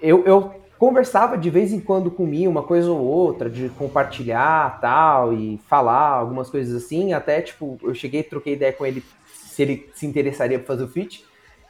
eu, 0.00 0.24
eu 0.24 0.62
conversava 0.78 1.36
de 1.36 1.50
vez 1.50 1.72
em 1.72 1.80
quando 1.80 2.10
com 2.10 2.24
o 2.24 2.26
Mi, 2.26 2.46
uma 2.46 2.62
coisa 2.62 2.90
ou 2.90 2.98
outra, 2.98 3.50
de 3.50 3.68
compartilhar 3.70 4.80
tal, 4.80 5.32
e 5.32 5.58
falar 5.68 6.10
algumas 6.10 6.48
coisas 6.48 6.82
assim. 6.82 7.12
Até, 7.12 7.42
tipo, 7.42 7.78
eu 7.82 7.94
cheguei, 7.94 8.22
troquei 8.22 8.54
ideia 8.54 8.72
com 8.72 8.86
ele 8.86 9.02
se 9.26 9.62
ele 9.62 9.90
se 9.92 10.06
interessaria 10.06 10.58
pra 10.58 10.68
fazer 10.68 10.84
o 10.84 10.88
feat. 10.88 11.24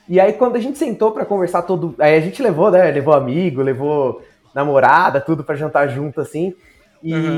E 0.09 0.19
aí, 0.21 0.33
quando 0.33 0.57
a 0.57 0.61
gente 0.61 0.79
sentou 0.79 1.11
pra 1.11 1.27
conversar 1.27 1.63
todo. 1.63 1.95
Aí 1.99 2.17
a 2.17 2.21
gente 2.21 2.43
levou, 2.43 2.71
né? 2.71 2.91
Levou 2.91 3.15
amigo, 3.15 3.61
levou 3.61 4.23
namorada, 4.55 5.21
tudo 5.21 5.45
pra 5.45 5.55
jantar 5.57 5.89
junto, 5.89 6.21
assim. 6.21 6.55
E, 7.03 7.15
Uhum. 7.15 7.31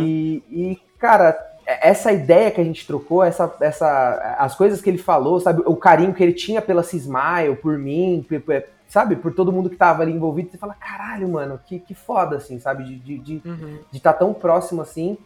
e 0.51 0.79
cara, 0.99 1.37
essa 1.67 2.11
ideia 2.13 2.51
que 2.51 2.61
a 2.61 2.65
gente 2.65 2.87
trocou, 2.87 3.23
essa, 3.23 3.53
essa, 3.61 4.37
as 4.39 4.55
coisas 4.55 4.81
que 4.81 4.89
ele 4.91 4.99
falou, 4.99 5.39
sabe? 5.41 5.63
O 5.67 5.77
carinho 5.77 6.15
que 6.15 6.23
ele 6.23 6.33
tinha 6.33 6.61
pela 6.63 6.83
Cismaio, 6.83 7.57
por 7.57 7.79
mim, 7.79 8.25
pe- 8.29 8.67
sabe? 8.89 9.17
Por 9.17 9.33
todo 9.35 9.53
mundo 9.53 9.71
que 9.71 9.77
tava 9.77 10.03
ali 10.03 10.13
envolvido. 10.13 10.51
Você 10.51 10.59
fala, 10.59 10.75
caralho, 10.75 11.29
mano, 11.29 11.61
que, 11.67 11.79
que 11.79 11.95
foda, 11.95 12.37
assim, 12.37 12.59
sabe? 12.59 12.85
De 12.85 12.95
estar 12.95 13.05
de, 13.07 13.19
de, 13.41 13.49
Uhum. 13.49 13.79
de 13.93 14.01
tá 14.01 14.13
tão 14.13 14.33
próximo 14.35 14.83
assim. 14.83 15.17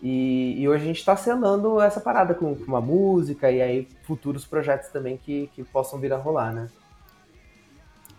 E, 0.00 0.54
e 0.60 0.68
hoje 0.68 0.84
a 0.84 0.86
gente 0.86 1.04
tá 1.04 1.16
selando 1.16 1.80
essa 1.80 2.00
parada 2.00 2.32
com, 2.32 2.54
com 2.54 2.64
uma 2.64 2.80
música 2.80 3.50
e 3.50 3.60
aí 3.60 3.88
futuros 4.04 4.44
projetos 4.46 4.88
também 4.90 5.16
que, 5.16 5.50
que 5.56 5.64
possam 5.64 5.98
vir 5.98 6.12
a 6.12 6.16
rolar, 6.16 6.52
né? 6.52 6.68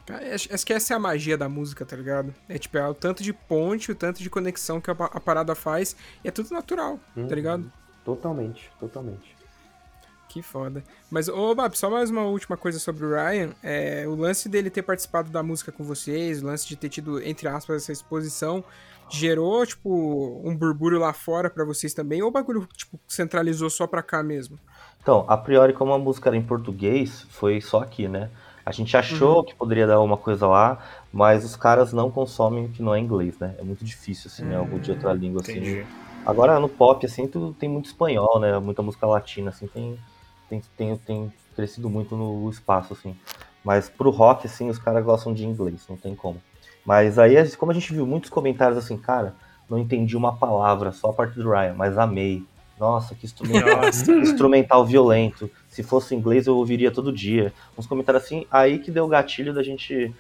Cara, 0.10 0.34
Acho, 0.34 0.66
que 0.66 0.74
essa 0.74 0.94
é 0.94 0.98
a 0.98 1.00
magia 1.00 1.38
da 1.38 1.48
música, 1.48 1.86
tá 1.86 1.96
ligado? 1.96 2.34
É 2.48 2.58
tipo, 2.58 2.76
é 2.80 2.88
o 2.88 2.96
tanto 2.96 3.22
de 3.22 3.32
ponte, 3.32 3.92
o 3.92 3.96
tanto 3.96 4.24
de 4.24 4.30
conexão 4.30 4.82
que 4.82 4.90
a, 4.90 4.94
a 4.94 5.20
parada 5.20 5.54
faz. 5.54 5.96
E 6.24 6.28
é 6.28 6.32
tudo 6.32 6.50
natural, 6.50 7.00
tá 7.28 7.36
ligado? 7.36 7.72
Totalmente, 8.04 8.72
totalmente. 8.80 9.38
Que 10.28 10.42
foda. 10.42 10.84
Mas, 11.12 11.28
ô, 11.28 11.54
Bab, 11.54 11.78
só 11.78 11.92
mais 11.92 12.10
uma 12.10 12.24
última 12.24 12.58
coisa 12.58 12.80
sobre 12.80 13.06
o 13.06 13.10
Ryan. 13.10 13.52
É, 13.62 14.06
o 14.08 14.16
lance 14.16 14.50
dele 14.50 14.72
ter 14.72 14.82
participado 14.82 15.30
da 15.30 15.44
música 15.44 15.72
com 15.72 15.84
vocês, 15.84 16.42
o 16.42 16.48
lance 16.48 16.68
de 16.68 16.76
ter 16.76 16.90
tido, 16.90 17.22
entre 17.22 17.48
aspas, 17.48 17.84
essa 17.84 17.92
exposição, 17.92 18.64
gerou, 19.12 19.64
tipo, 19.64 20.42
um 20.44 20.56
burbúrio 20.56 20.98
lá 20.98 21.14
fora 21.14 21.52
pra 21.52 21.64
vocês 21.64 21.94
também? 21.94 22.22
Ou 22.24 22.30
o 22.30 22.32
bagulho, 22.32 22.68
tipo, 22.76 23.00
centralizou 23.08 23.70
só 23.70 23.86
pra 23.86 24.02
cá 24.02 24.24
mesmo? 24.24 24.60
Então, 25.02 25.24
a 25.28 25.38
priori, 25.38 25.74
como 25.74 25.94
a 25.94 26.00
música 26.00 26.30
era 26.30 26.38
em 26.38 26.44
português, 26.44 27.28
foi 27.30 27.62
só 27.62 27.82
aqui, 27.82 28.08
né? 28.08 28.30
A 28.70 28.72
gente 28.72 28.96
achou 28.96 29.44
que 29.44 29.56
poderia 29.56 29.88
dar 29.88 30.00
uma 30.00 30.16
coisa 30.16 30.46
lá, 30.46 30.78
mas 31.12 31.44
os 31.44 31.56
caras 31.56 31.92
não 31.92 32.12
consomem 32.12 32.66
o 32.66 32.70
que 32.70 32.84
não 32.84 32.94
é 32.94 33.00
inglês, 33.00 33.36
né? 33.40 33.56
É 33.58 33.64
muito 33.64 33.84
difícil, 33.84 34.30
assim, 34.32 34.44
né? 34.44 34.58
Algo 34.58 34.80
de 34.80 34.92
outra 34.92 35.12
língua, 35.12 35.42
assim. 35.42 35.54
Entendi. 35.54 35.88
Agora, 36.24 36.60
no 36.60 36.70
pop, 36.70 37.04
assim, 37.04 37.26
tu, 37.26 37.56
tem 37.60 37.68
muito 37.68 37.88
espanhol, 37.88 38.40
né? 38.40 38.60
Muita 38.60 38.84
música 38.84 39.08
latina, 39.08 39.50
assim, 39.50 39.66
tem, 39.66 39.98
tem, 40.48 40.62
tem, 40.78 40.98
tem 40.98 41.34
crescido 41.56 41.90
muito 41.90 42.16
no 42.16 42.48
espaço, 42.48 42.94
assim. 42.94 43.16
Mas 43.64 43.90
pro 43.90 44.12
rock, 44.12 44.46
assim, 44.46 44.70
os 44.70 44.78
caras 44.78 45.04
gostam 45.04 45.34
de 45.34 45.48
inglês, 45.48 45.88
não 45.90 45.98
tem 45.98 46.14
como. 46.14 46.40
Mas 46.86 47.18
aí, 47.18 47.34
como 47.56 47.72
a 47.72 47.74
gente 47.74 47.92
viu 47.92 48.06
muitos 48.06 48.30
comentários 48.30 48.78
assim, 48.78 49.00
cara, 49.00 49.34
não 49.68 49.80
entendi 49.80 50.16
uma 50.16 50.36
palavra, 50.36 50.92
só 50.92 51.10
a 51.10 51.14
parte 51.14 51.34
do 51.40 51.50
Ryan, 51.50 51.74
mas 51.74 51.98
amei. 51.98 52.46
Nossa, 52.80 53.16
que 53.16 53.26
instrumental, 53.26 53.90
instrumental 54.22 54.86
violento. 54.86 55.50
Se 55.70 55.84
fosse 55.84 56.16
inglês, 56.16 56.48
eu 56.48 56.56
ouviria 56.58 56.92
todo 56.92 57.12
dia. 57.14 57.54
Uns 57.78 57.88
comentários 57.88 58.24
assim, 58.24 58.46
aí 58.52 58.80
que 58.80 58.92
deu 58.92 59.06
o 59.06 59.10
gatilho 59.10 59.54
da 59.54 59.64
gente 59.64 60.14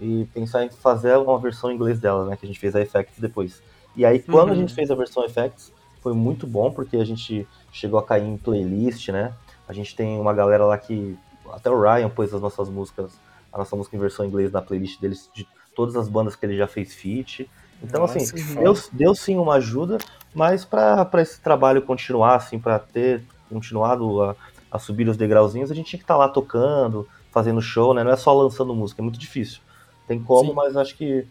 e 0.00 0.26
pensar 0.32 0.64
em 0.64 0.70
fazer 0.70 1.16
uma 1.18 1.38
versão 1.38 1.70
em 1.70 1.74
inglês 1.74 1.98
dela, 1.98 2.26
né? 2.26 2.36
Que 2.36 2.46
a 2.46 2.48
gente 2.48 2.58
fez 2.58 2.74
a 2.74 2.80
Effects 2.80 3.18
depois. 3.18 3.62
E 3.94 4.06
aí, 4.06 4.20
quando 4.20 4.52
a 4.52 4.54
Uhum. 4.54 4.60
gente 4.60 4.74
fez 4.74 4.90
a 4.90 4.94
versão 4.94 5.24
Effects, 5.24 5.72
foi 6.00 6.14
muito 6.14 6.46
bom, 6.46 6.72
porque 6.72 6.96
a 6.96 7.04
gente 7.04 7.46
chegou 7.70 7.98
a 7.98 8.02
cair 8.04 8.24
em 8.24 8.36
playlist, 8.36 9.08
né? 9.10 9.34
A 9.68 9.72
gente 9.72 9.94
tem 9.94 10.18
uma 10.18 10.32
galera 10.32 10.64
lá 10.64 10.78
que. 10.78 11.16
Até 11.52 11.70
o 11.70 11.78
Ryan 11.80 12.08
pôs 12.08 12.32
as 12.32 12.40
nossas 12.40 12.68
músicas, 12.68 13.12
a 13.52 13.58
nossa 13.58 13.76
música 13.76 13.96
em 13.96 14.00
versão 14.00 14.24
inglês 14.24 14.50
na 14.50 14.62
playlist 14.62 15.00
deles, 15.00 15.28
de 15.34 15.46
todas 15.74 15.96
as 15.96 16.08
bandas 16.08 16.34
que 16.34 16.46
ele 16.46 16.56
já 16.56 16.66
fez 16.66 16.94
feat. 16.94 17.48
Então, 17.82 18.00
Nossa, 18.00 18.18
assim, 18.18 18.24
deu, 18.58 18.74
deu 18.92 19.14
sim 19.14 19.36
uma 19.36 19.54
ajuda, 19.56 19.98
mas 20.34 20.64
para 20.64 21.08
esse 21.20 21.40
trabalho 21.40 21.82
continuar, 21.82 22.36
assim, 22.36 22.58
para 22.58 22.78
ter 22.78 23.22
continuado 23.50 24.22
a, 24.22 24.36
a 24.72 24.78
subir 24.78 25.06
os 25.08 25.18
degrauzinhos, 25.18 25.70
a 25.70 25.74
gente 25.74 25.90
tinha 25.90 25.98
que 25.98 26.04
estar 26.04 26.16
lá 26.16 26.28
tocando, 26.28 27.06
fazendo 27.30 27.60
show, 27.60 27.92
né? 27.92 28.02
Não 28.02 28.10
é 28.10 28.16
só 28.16 28.32
lançando 28.32 28.74
música, 28.74 29.02
é 29.02 29.04
muito 29.04 29.18
difícil. 29.18 29.60
Tem 30.08 30.18
como, 30.18 30.50
Sim. 30.50 30.54
mas 30.56 30.76
acho 30.76 30.96
que, 30.96 31.26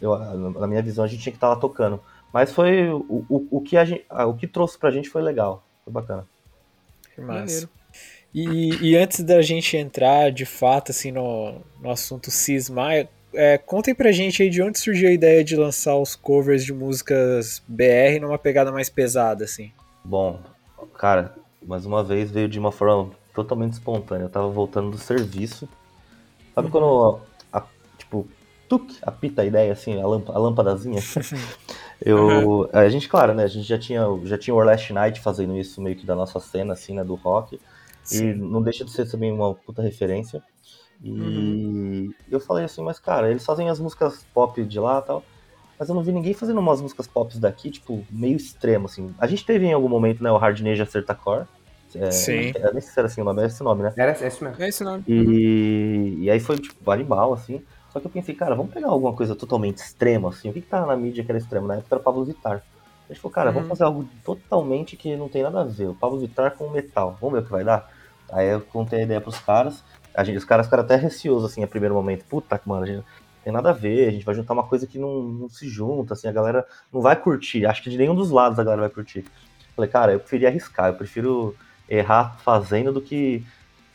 eu, 0.00 0.18
na 0.50 0.66
minha 0.66 0.82
visão, 0.82 1.04
a 1.04 1.08
gente 1.08 1.22
tinha 1.22 1.32
que 1.32 1.38
estar 1.38 1.48
lá 1.48 1.56
tocando. 1.56 1.98
Mas 2.32 2.52
foi 2.52 2.90
o, 2.90 3.24
o, 3.28 3.48
o, 3.50 3.60
que, 3.62 3.76
a 3.78 3.84
gente, 3.84 4.04
o 4.10 4.34
que 4.34 4.46
trouxe 4.46 4.78
pra 4.78 4.90
gente 4.90 5.08
foi 5.08 5.22
legal, 5.22 5.64
foi 5.84 5.92
bacana. 5.92 6.26
Que 7.14 7.20
massa. 7.20 7.68
E, 8.34 8.90
e 8.90 8.96
antes 8.96 9.22
da 9.22 9.42
gente 9.42 9.76
entrar 9.76 10.30
de 10.30 10.46
fato 10.46 10.90
assim 10.90 11.12
no, 11.12 11.60
no 11.80 11.90
assunto 11.90 12.30
Cisma, 12.30 13.06
é, 13.34 13.58
contem 13.58 13.94
pra 13.94 14.12
gente 14.12 14.42
aí 14.42 14.48
de 14.48 14.62
onde 14.62 14.78
surgiu 14.78 15.08
a 15.08 15.12
ideia 15.12 15.44
de 15.44 15.56
lançar 15.56 15.96
os 15.96 16.14
covers 16.14 16.64
de 16.64 16.72
músicas 16.72 17.62
BR 17.68 18.20
numa 18.20 18.38
pegada 18.38 18.72
mais 18.72 18.88
pesada, 18.88 19.44
assim. 19.44 19.70
Bom, 20.02 20.40
cara, 20.98 21.34
mais 21.66 21.86
uma 21.86 22.02
vez 22.02 22.30
veio 22.30 22.48
de 22.48 22.58
uma 22.58 22.72
forma 22.72 23.10
totalmente 23.34 23.72
espontânea. 23.72 24.24
Eu 24.24 24.30
tava 24.30 24.48
voltando 24.48 24.90
do 24.90 24.98
serviço. 24.98 25.68
Sabe 26.54 26.70
quando, 26.70 27.20
a- 27.52 27.64
tipo, 27.96 28.26
tuc, 28.68 28.92
apita 29.02 29.42
a 29.42 29.44
ideia, 29.44 29.72
assim, 29.72 30.00
a, 30.00 30.04
a 30.04 30.38
lâmpadazinha. 30.38 31.00
eu, 32.00 32.68
a 32.72 32.88
gente, 32.88 33.08
claro, 33.08 33.34
né, 33.34 33.44
a 33.44 33.48
gente 33.48 33.66
já 33.66 33.78
tinha, 33.78 34.04
já 34.24 34.36
tinha 34.36 34.54
o 34.54 34.60
Last 34.60 34.92
Night 34.92 35.20
fazendo 35.20 35.56
isso 35.56 35.80
meio 35.80 35.96
que 35.96 36.06
da 36.06 36.14
nossa 36.14 36.40
cena, 36.40 36.72
assim, 36.72 36.94
né, 36.94 37.04
do 37.04 37.14
rock. 37.14 37.58
Sim. 38.02 38.30
E 38.30 38.34
não 38.34 38.62
deixa 38.62 38.84
de 38.84 38.90
ser 38.90 39.08
também 39.10 39.32
uma 39.32 39.54
puta 39.54 39.82
referência. 39.82 40.42
E 41.02 41.10
uhum. 41.10 42.14
eu 42.30 42.38
falei 42.38 42.64
assim, 42.64 42.82
mas 42.82 42.98
cara, 42.98 43.30
eles 43.30 43.44
fazem 43.44 43.68
as 43.68 43.80
músicas 43.80 44.24
pop 44.32 44.62
de 44.64 44.78
lá 44.78 45.00
e 45.00 45.02
tal, 45.02 45.24
mas 45.78 45.88
eu 45.88 45.94
não 45.94 46.02
vi 46.02 46.12
ninguém 46.12 46.34
fazendo 46.34 46.60
umas 46.60 46.80
músicas 46.80 47.06
pop 47.06 47.36
daqui, 47.38 47.70
tipo, 47.70 48.04
meio 48.10 48.36
extremo, 48.36 48.86
assim. 48.86 49.14
A 49.18 49.26
gente 49.26 49.44
teve 49.44 49.66
em 49.66 49.72
algum 49.72 49.88
momento, 49.88 50.22
né, 50.22 50.30
o 50.30 50.36
Hard 50.36 50.60
Neja 50.60 50.84
Acerta 50.84 51.14
Core. 51.14 51.46
É, 51.94 52.10
Sim. 52.10 52.52
Eu 52.54 52.72
nem 52.72 52.80
sei 52.80 52.92
se 52.92 52.98
era 52.98 53.06
assim 53.06 53.20
o 53.20 53.24
nome, 53.24 53.40
era 53.40 53.48
esse 53.48 53.62
nome, 53.62 53.82
né? 53.82 53.92
Era 53.96 54.12
esse 54.12 54.42
mesmo. 54.42 54.62
É 54.62 54.68
esse 54.68 54.82
nome. 54.82 55.04
E, 55.06 55.18
uhum. 55.18 56.22
e 56.22 56.30
aí 56.30 56.40
foi, 56.40 56.56
tipo, 56.58 56.90
animal, 56.90 57.34
assim. 57.34 57.62
Só 57.92 58.00
que 58.00 58.06
eu 58.06 58.10
pensei, 58.10 58.34
cara, 58.34 58.54
vamos 58.54 58.72
pegar 58.72 58.88
alguma 58.88 59.12
coisa 59.12 59.34
totalmente 59.34 59.78
extrema, 59.78 60.30
assim. 60.30 60.48
O 60.48 60.52
que, 60.52 60.62
que 60.62 60.68
tá 60.68 60.86
na 60.86 60.96
mídia 60.96 61.22
que 61.22 61.30
era 61.30 61.38
extremo? 61.38 61.66
Na 61.66 61.74
época 61.74 61.94
era 61.94 62.00
o 62.00 62.04
Pablo 62.04 62.24
Vittar. 62.24 62.62
A 63.08 63.12
gente 63.12 63.20
falou, 63.20 63.34
cara, 63.34 63.48
uhum. 63.48 63.54
vamos 63.54 63.68
fazer 63.68 63.84
algo 63.84 64.08
totalmente 64.24 64.96
que 64.96 65.14
não 65.16 65.28
tem 65.28 65.42
nada 65.42 65.60
a 65.60 65.64
ver. 65.64 65.88
O 65.88 65.94
Pablo 65.94 66.18
Vittar 66.18 66.52
com 66.52 66.70
metal. 66.70 67.18
Vamos 67.20 67.34
ver 67.34 67.42
o 67.42 67.44
que 67.44 67.52
vai 67.52 67.64
dar? 67.64 67.90
Aí 68.30 68.48
eu 68.48 68.62
contei 68.62 69.00
a 69.00 69.02
ideia 69.02 69.20
pros 69.20 69.38
caras. 69.38 69.84
A 70.14 70.24
gente, 70.24 70.38
os 70.38 70.44
caras 70.44 70.66
ficaram 70.66 70.84
até 70.84 70.96
receosos, 70.96 71.50
assim, 71.50 71.62
a 71.62 71.66
primeiro 71.66 71.94
momento. 71.94 72.24
Puta, 72.24 72.58
mano, 72.64 72.84
a 72.84 72.86
gente 72.86 73.04
tem 73.42 73.52
nada 73.52 73.70
a 73.70 73.72
ver, 73.72 74.08
a 74.08 74.12
gente 74.12 74.24
vai 74.24 74.34
juntar 74.34 74.52
uma 74.54 74.62
coisa 74.64 74.86
que 74.86 74.98
não, 74.98 75.22
não 75.22 75.48
se 75.48 75.68
junta, 75.68 76.14
assim, 76.14 76.28
a 76.28 76.32
galera 76.32 76.66
não 76.92 77.00
vai 77.00 77.16
curtir. 77.16 77.66
Acho 77.66 77.82
que 77.82 77.90
de 77.90 77.98
nenhum 77.98 78.14
dos 78.14 78.30
lados 78.30 78.58
a 78.58 78.64
galera 78.64 78.82
vai 78.82 78.90
curtir. 78.90 79.24
Falei, 79.74 79.90
cara, 79.90 80.12
eu 80.12 80.20
preferia 80.20 80.48
arriscar, 80.48 80.88
eu 80.88 80.94
prefiro 80.94 81.56
errar 81.88 82.36
fazendo 82.44 82.92
do 82.92 83.00
que 83.00 83.44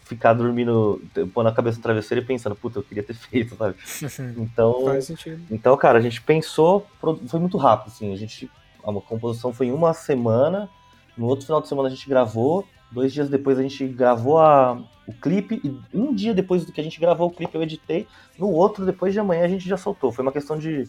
ficar 0.03 0.33
dormindo, 0.33 1.01
pondo 1.33 1.49
a 1.49 1.51
cabeça 1.53 1.77
no 1.77 1.83
travesseiro 1.83 2.23
e 2.23 2.27
pensando, 2.27 2.55
puta, 2.55 2.79
eu 2.79 2.83
queria 2.83 3.03
ter 3.03 3.13
feito, 3.15 3.55
sabe? 3.55 3.75
Então, 4.37 4.85
Faz 4.85 5.05
sentido. 5.05 5.41
então, 5.51 5.75
cara, 5.77 5.97
a 5.97 6.01
gente 6.01 6.21
pensou, 6.21 6.87
foi 7.27 7.39
muito 7.39 7.57
rápido, 7.57 7.87
assim, 7.89 8.13
a 8.13 8.15
gente, 8.15 8.49
a 8.83 8.93
composição 9.01 9.53
foi 9.53 9.67
em 9.67 9.71
uma 9.71 9.93
semana, 9.93 10.69
no 11.17 11.25
outro 11.25 11.45
final 11.45 11.61
de 11.61 11.67
semana 11.67 11.89
a 11.89 11.91
gente 11.91 12.07
gravou, 12.07 12.65
dois 12.91 13.13
dias 13.13 13.29
depois 13.29 13.59
a 13.59 13.61
gente 13.61 13.87
gravou 13.87 14.39
a, 14.39 14.81
o 15.07 15.13
clipe, 15.13 15.61
e 15.63 15.97
um 15.97 16.13
dia 16.13 16.33
depois 16.33 16.65
do 16.65 16.71
que 16.71 16.81
a 16.81 16.83
gente 16.83 16.99
gravou 16.99 17.27
o 17.27 17.31
clipe 17.31 17.55
eu 17.55 17.63
editei, 17.63 18.07
no 18.37 18.49
outro, 18.49 18.85
depois 18.85 19.13
de 19.13 19.19
amanhã, 19.19 19.45
a 19.45 19.47
gente 19.47 19.67
já 19.67 19.77
soltou. 19.77 20.11
Foi 20.11 20.23
uma 20.23 20.31
questão 20.31 20.57
de 20.57 20.87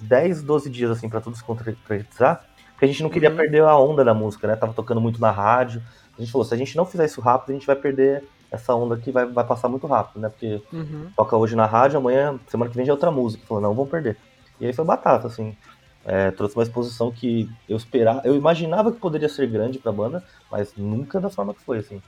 10, 0.00 0.42
12 0.42 0.70
dias, 0.70 0.90
assim, 0.90 1.08
para 1.08 1.20
tudo 1.20 1.36
se 1.36 1.44
concretizar, 1.44 2.44
porque 2.72 2.84
a 2.84 2.88
gente 2.88 3.02
não 3.02 3.10
queria 3.10 3.30
uhum. 3.30 3.36
perder 3.36 3.62
a 3.62 3.78
onda 3.78 4.04
da 4.04 4.14
música, 4.14 4.46
né? 4.46 4.56
Tava 4.56 4.72
tocando 4.72 5.00
muito 5.00 5.20
na 5.20 5.30
rádio. 5.30 5.82
A 6.16 6.20
gente 6.20 6.30
falou, 6.30 6.44
se 6.44 6.54
a 6.54 6.56
gente 6.56 6.76
não 6.76 6.84
fizer 6.84 7.04
isso 7.04 7.20
rápido, 7.20 7.50
a 7.50 7.52
gente 7.54 7.66
vai 7.66 7.76
perder 7.76 8.24
essa 8.50 8.74
onda 8.74 8.96
que 8.96 9.10
vai, 9.10 9.26
vai 9.26 9.44
passar 9.44 9.68
muito 9.68 9.86
rápido, 9.86 10.20
né? 10.20 10.28
Porque 10.28 10.62
uhum. 10.72 11.08
toca 11.16 11.36
hoje 11.36 11.56
na 11.56 11.66
rádio, 11.66 11.98
amanhã, 11.98 12.38
semana 12.46 12.70
que 12.70 12.76
vem 12.76 12.86
já 12.86 12.92
é 12.92 12.94
outra 12.94 13.10
música. 13.10 13.44
Falou, 13.46 13.62
não, 13.62 13.74
vamos 13.74 13.90
perder. 13.90 14.16
E 14.60 14.66
aí 14.66 14.72
foi 14.72 14.84
batata, 14.84 15.26
assim. 15.26 15.56
É, 16.04 16.30
trouxe 16.30 16.54
uma 16.56 16.62
exposição 16.62 17.10
que 17.10 17.48
eu 17.68 17.76
esperava, 17.76 18.20
eu 18.24 18.36
imaginava 18.36 18.92
que 18.92 18.98
poderia 18.98 19.28
ser 19.28 19.46
grande 19.46 19.78
pra 19.78 19.90
banda, 19.90 20.22
mas 20.50 20.74
nunca 20.76 21.18
da 21.18 21.30
forma 21.30 21.54
que 21.54 21.62
foi, 21.62 21.78
assim. 21.78 22.02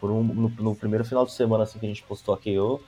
Por 0.00 0.10
um, 0.10 0.22
no, 0.22 0.48
no 0.48 0.74
primeiro 0.74 1.04
final 1.04 1.24
de 1.24 1.32
semana, 1.32 1.64
assim, 1.64 1.78
que 1.78 1.84
a 1.84 1.88
gente 1.88 2.02
postou 2.02 2.34
a 2.34 2.38
KO, 2.38 2.80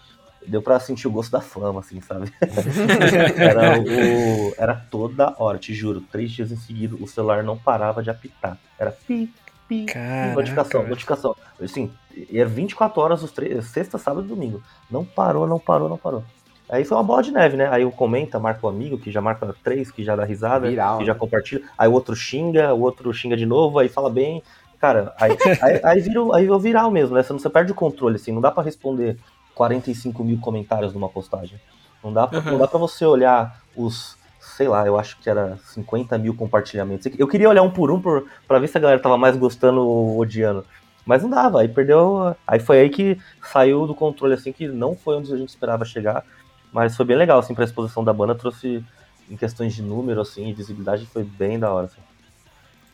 deu 0.47 0.62
pra 0.62 0.81
sentir 0.81 1.07
o 1.07 1.11
gosto 1.11 1.31
da 1.31 1.41
fama, 1.41 1.81
assim, 1.81 2.01
sabe? 2.01 2.33
era, 3.37 3.79
o, 3.79 4.55
era 4.57 4.75
toda 4.75 5.35
hora, 5.39 5.59
te 5.59 5.75
juro, 5.75 6.01
três 6.01 6.31
dias 6.31 6.51
em 6.51 6.57
seguida 6.57 6.97
o 6.97 7.07
celular 7.07 7.43
não 7.43 7.57
parava 7.57 8.03
de 8.03 8.11
apitar. 8.11 8.59
Era 8.79 8.91
pi, 8.91 9.33
pi, 9.69 9.87
Caraca, 9.87 10.35
notificação, 10.35 10.87
notificação. 10.87 11.37
Assim, 11.62 11.91
era 12.33 12.49
24 12.49 13.01
horas 13.01 13.23
os 13.23 13.33
três, 13.33 13.67
sexta, 13.67 13.99
sábado 13.99 14.27
e 14.27 14.29
domingo. 14.29 14.62
Não 14.91 15.05
parou, 15.05 15.47
não 15.47 15.59
parou, 15.59 15.89
não 15.89 15.99
parou. 15.99 16.25
Aí 16.69 16.85
foi 16.85 16.97
uma 16.97 17.05
bola 17.05 17.23
de 17.23 17.31
neve, 17.31 17.57
né? 17.57 17.69
Aí 17.71 17.85
o 17.85 17.91
comenta, 17.91 18.39
marca 18.39 18.67
o 18.67 18.71
amigo, 18.71 18.99
que 18.99 19.11
já 19.11 19.21
marca 19.21 19.55
três, 19.62 19.91
que 19.91 20.03
já 20.03 20.17
dá 20.17 20.25
risada, 20.25 20.69
Viral, 20.69 20.99
que 20.99 21.05
já 21.05 21.12
né? 21.12 21.19
compartilha. 21.19 21.62
Aí 21.77 21.89
o 21.89 21.93
outro 21.93 22.17
xinga, 22.17 22.73
o 22.73 22.81
outro 22.81 23.12
xinga 23.12 23.37
de 23.37 23.45
novo, 23.45 23.79
aí 23.79 23.89
fala 23.89 24.09
bem. 24.09 24.43
Cara, 24.81 25.15
aí, 25.21 25.37
aí, 25.61 25.81
aí, 25.85 26.01
vira, 26.01 26.21
aí 26.35 26.47
é 26.47 26.59
viral 26.59 26.91
mesmo, 26.91 27.15
né? 27.15 27.23
Você, 27.23 27.33
não, 27.33 27.39
você 27.39 27.51
perde 27.51 27.73
o 27.73 27.75
controle, 27.75 28.17
assim, 28.17 28.33
não 28.33 28.41
dá 28.41 28.51
para 28.51 28.62
responder 28.62 29.19
45 29.55 30.25
mil 30.25 30.39
comentários 30.39 30.95
numa 30.95 31.09
postagem. 31.09 31.61
Não 32.03 32.12
dá, 32.12 32.27
pra, 32.27 32.39
uhum. 32.39 32.53
não 32.53 32.59
dá 32.59 32.67
pra 32.67 32.79
você 32.79 33.05
olhar 33.05 33.61
os, 33.77 34.17
sei 34.41 34.69
lá, 34.69 34.87
eu 34.87 34.99
acho 34.99 35.19
que 35.21 35.29
era 35.29 35.59
50 35.65 36.17
mil 36.19 36.35
compartilhamentos. 36.35 37.11
Eu 37.19 37.29
queria 37.29 37.49
olhar 37.49 37.62
um 37.62 37.71
por 37.71 37.91
um 37.91 38.01
por, 38.01 38.27
pra 38.49 38.59
ver 38.59 38.69
se 38.69 38.77
a 38.77 38.81
galera 38.81 39.01
tava 39.01 39.17
mais 39.17 39.37
gostando 39.37 39.81
ou 39.81 40.19
odiando. 40.19 40.65
Mas 41.07 41.23
não 41.23 41.31
dava, 41.31 41.61
aí 41.61 41.69
perdeu. 41.69 42.35
Aí 42.47 42.59
foi 42.59 42.81
aí 42.81 42.91
que 42.91 43.19
saiu 43.53 43.87
do 43.87 43.95
controle, 43.95 44.35
assim, 44.35 44.53
que 44.53 44.67
não 44.67 44.97
foi 44.97 45.17
onde 45.17 45.33
a 45.33 45.37
gente 45.37 45.51
esperava 45.51 45.85
chegar. 45.85 46.25
Mas 46.75 46.97
foi 46.97 47.07
bem 47.07 47.16
legal, 47.16 47.39
assim, 47.39 47.55
pra 47.55 47.64
exposição 47.64 48.03
da 48.03 48.12
banda, 48.12 48.35
trouxe 48.35 48.85
em 49.31 49.37
questões 49.37 49.72
de 49.72 49.81
número, 49.81 50.20
assim, 50.20 50.49
e 50.49 50.53
visibilidade, 50.53 51.07
foi 51.07 51.22
bem 51.22 51.57
da 51.57 51.72
hora, 51.72 51.87
assim. 51.87 52.01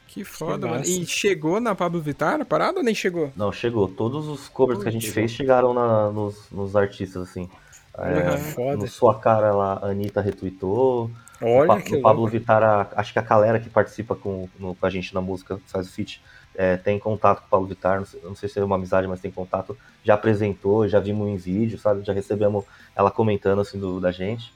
Que 0.07 0.23
foda, 0.23 0.67
que 0.67 0.73
mano. 0.75 0.85
E 0.85 1.07
chegou 1.07 1.59
na 1.61 1.75
Pablo 1.75 1.99
Vittar 1.99 2.39
a 2.39 2.45
parada 2.45 2.81
ou 2.81 2.85
nem 2.85 2.95
chegou? 2.95 3.33
Não, 3.35 3.51
chegou. 3.51 3.89
Todos 3.89 4.29
os 4.29 4.49
covers 4.49 4.83
que 4.83 4.89
a 4.89 4.93
gente 4.93 5.07
chegou. 5.07 5.15
fez 5.15 5.31
chegaram 5.31 5.73
na, 5.73 6.11
nos, 6.11 6.51
nos 6.51 6.77
artistas, 6.77 7.23
assim. 7.23 7.49
É, 7.97 8.37
foda. 8.37 8.77
No 8.77 8.87
Sua 8.87 9.19
Cara 9.19 9.55
lá, 9.55 9.79
a 9.81 9.87
Anitta 9.87 10.21
retweetou. 10.21 11.11
Olha 11.41 11.73
o, 11.73 11.83
que 11.83 11.97
o 11.97 12.03
Pablo 12.03 12.27
Vittar, 12.27 12.91
acho 12.97 13.15
que 13.15 13.19
a 13.19 13.23
galera 13.23 13.59
que 13.59 13.71
participa 13.71 14.15
com, 14.15 14.47
no, 14.59 14.75
com 14.75 14.85
a 14.85 14.91
gente 14.91 15.15
na 15.15 15.23
música, 15.23 15.59
faz 15.69 15.89
o 15.89 15.93
feat, 15.93 16.21
é, 16.55 16.77
tem 16.77 16.99
contato 16.99 17.41
com 17.41 17.47
o 17.47 17.51
Pablo 17.51 17.67
Vittar, 17.67 17.99
não 17.99 18.07
sei, 18.07 18.21
não 18.23 18.35
sei, 18.35 18.49
se 18.49 18.59
é 18.59 18.65
uma 18.65 18.77
amizade, 18.77 19.07
mas 19.07 19.21
tem 19.21 19.31
contato, 19.31 19.77
já 20.05 20.15
apresentou, 20.15 20.89
já 20.89 21.01
vimos 21.01 21.29
em 21.29 21.37
vídeo, 21.37 21.79
sabe? 21.79 22.05
Já 22.05 22.13
recebemos 22.13 22.65
ela 22.95 23.11
comentando 23.11 23.61
assim 23.61 23.79
do, 23.79 24.01
da 24.01 24.11
gente. 24.11 24.53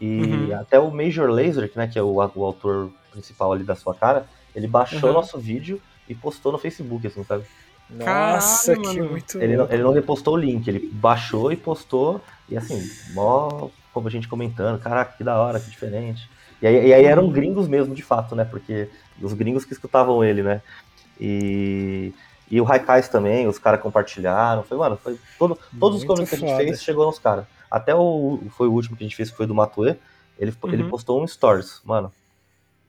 E 0.00 0.20
uhum. 0.20 0.60
até 0.60 0.78
o 0.78 0.90
Major 0.90 1.28
Laser, 1.28 1.70
né, 1.74 1.88
que 1.88 1.98
é 1.98 2.02
o, 2.02 2.14
o 2.14 2.44
autor 2.44 2.90
principal 3.10 3.52
ali 3.52 3.64
da 3.64 3.74
sua 3.74 3.94
cara, 3.94 4.26
ele 4.54 4.66
baixou 4.66 5.08
uhum. 5.08 5.14
nosso 5.14 5.38
vídeo 5.38 5.80
e 6.08 6.14
postou 6.14 6.52
no 6.52 6.58
Facebook, 6.58 7.06
assim, 7.06 7.24
sabe? 7.24 7.44
Nossa, 7.90 8.74
Caralho, 8.74 8.90
que 8.90 8.98
mano. 8.98 9.10
muito 9.10 9.40
ele 9.40 9.56
não, 9.56 9.66
ele 9.70 9.82
não 9.82 9.92
repostou 9.92 10.34
o 10.34 10.36
link, 10.36 10.68
ele 10.68 10.90
baixou 10.92 11.50
e 11.50 11.56
postou, 11.56 12.20
e 12.48 12.56
assim, 12.56 12.86
mó 13.14 13.70
como 13.92 14.08
a 14.08 14.10
gente 14.10 14.28
comentando, 14.28 14.78
caraca, 14.78 15.16
que 15.16 15.24
da 15.24 15.38
hora, 15.38 15.58
que 15.58 15.70
diferente. 15.70 16.28
E 16.60 16.66
aí, 16.66 16.88
e 16.88 16.94
aí 16.94 17.04
eram 17.04 17.30
gringos 17.30 17.66
mesmo, 17.66 17.94
de 17.94 18.02
fato, 18.02 18.36
né? 18.36 18.44
Porque 18.44 18.88
os 19.20 19.32
gringos 19.32 19.64
que 19.64 19.72
escutavam 19.72 20.22
ele, 20.22 20.42
né? 20.42 20.60
E, 21.20 22.12
e 22.50 22.60
o 22.60 22.64
Raikais 22.64 23.08
também, 23.08 23.46
os 23.46 23.58
caras 23.58 23.80
compartilharam. 23.80 24.62
Foi, 24.62 24.76
mano, 24.76 24.96
foi 24.96 25.18
todo, 25.38 25.58
todos 25.78 25.98
Muito 25.98 26.02
os 26.02 26.04
comentários 26.04 26.30
que 26.30 26.34
a 26.34 26.38
gente 26.38 26.56
fez 26.56 26.82
chegou 26.82 27.06
nos 27.06 27.18
caras. 27.18 27.44
Até 27.70 27.94
o 27.94 28.40
foi 28.50 28.68
o 28.68 28.72
último 28.72 28.96
que 28.96 29.04
a 29.04 29.06
gente 29.06 29.16
fez, 29.16 29.30
foi 29.30 29.46
do 29.46 29.54
Matue. 29.54 29.96
Ele, 30.38 30.54
uhum. 30.62 30.72
ele 30.72 30.84
postou 30.84 31.22
um 31.22 31.26
stories, 31.26 31.80
mano 31.84 32.12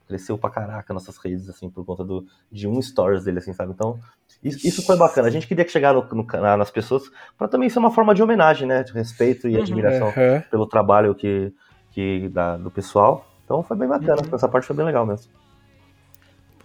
cresceu 0.09 0.39
pra 0.39 0.49
caraca 0.49 0.91
nossas 0.91 1.17
redes, 1.17 1.47
assim, 1.47 1.69
por 1.69 1.85
conta 1.85 2.03
do, 2.03 2.25
de 2.51 2.67
um 2.67 2.81
stories 2.81 3.23
dele, 3.23 3.37
assim, 3.37 3.53
sabe? 3.53 3.71
Então, 3.71 3.99
isso, 4.43 4.67
isso 4.67 4.83
foi 4.83 4.97
bacana. 4.97 5.27
A 5.27 5.31
gente 5.31 5.45
queria 5.45 5.63
que 5.63 5.71
chegar 5.71 5.93
no, 5.93 6.03
no, 6.03 6.25
nas 6.57 6.71
pessoas 6.71 7.03
para 7.37 7.47
também 7.47 7.69
ser 7.69 7.77
uma 7.77 7.91
forma 7.91 8.15
de 8.15 8.23
homenagem, 8.23 8.67
né? 8.67 8.81
De 8.81 8.91
respeito 8.91 9.47
e 9.47 9.55
uhum, 9.55 9.61
admiração 9.61 10.07
uhum. 10.07 10.41
pelo 10.49 10.65
trabalho 10.65 11.13
que, 11.13 11.53
que 11.91 12.27
da, 12.29 12.57
do 12.57 12.71
pessoal. 12.71 13.23
Então 13.45 13.61
foi 13.61 13.77
bem 13.77 13.87
bacana, 13.87 14.23
uhum. 14.23 14.35
essa 14.35 14.49
parte 14.49 14.65
foi 14.65 14.75
bem 14.75 14.85
legal 14.85 15.05
mesmo. 15.05 15.31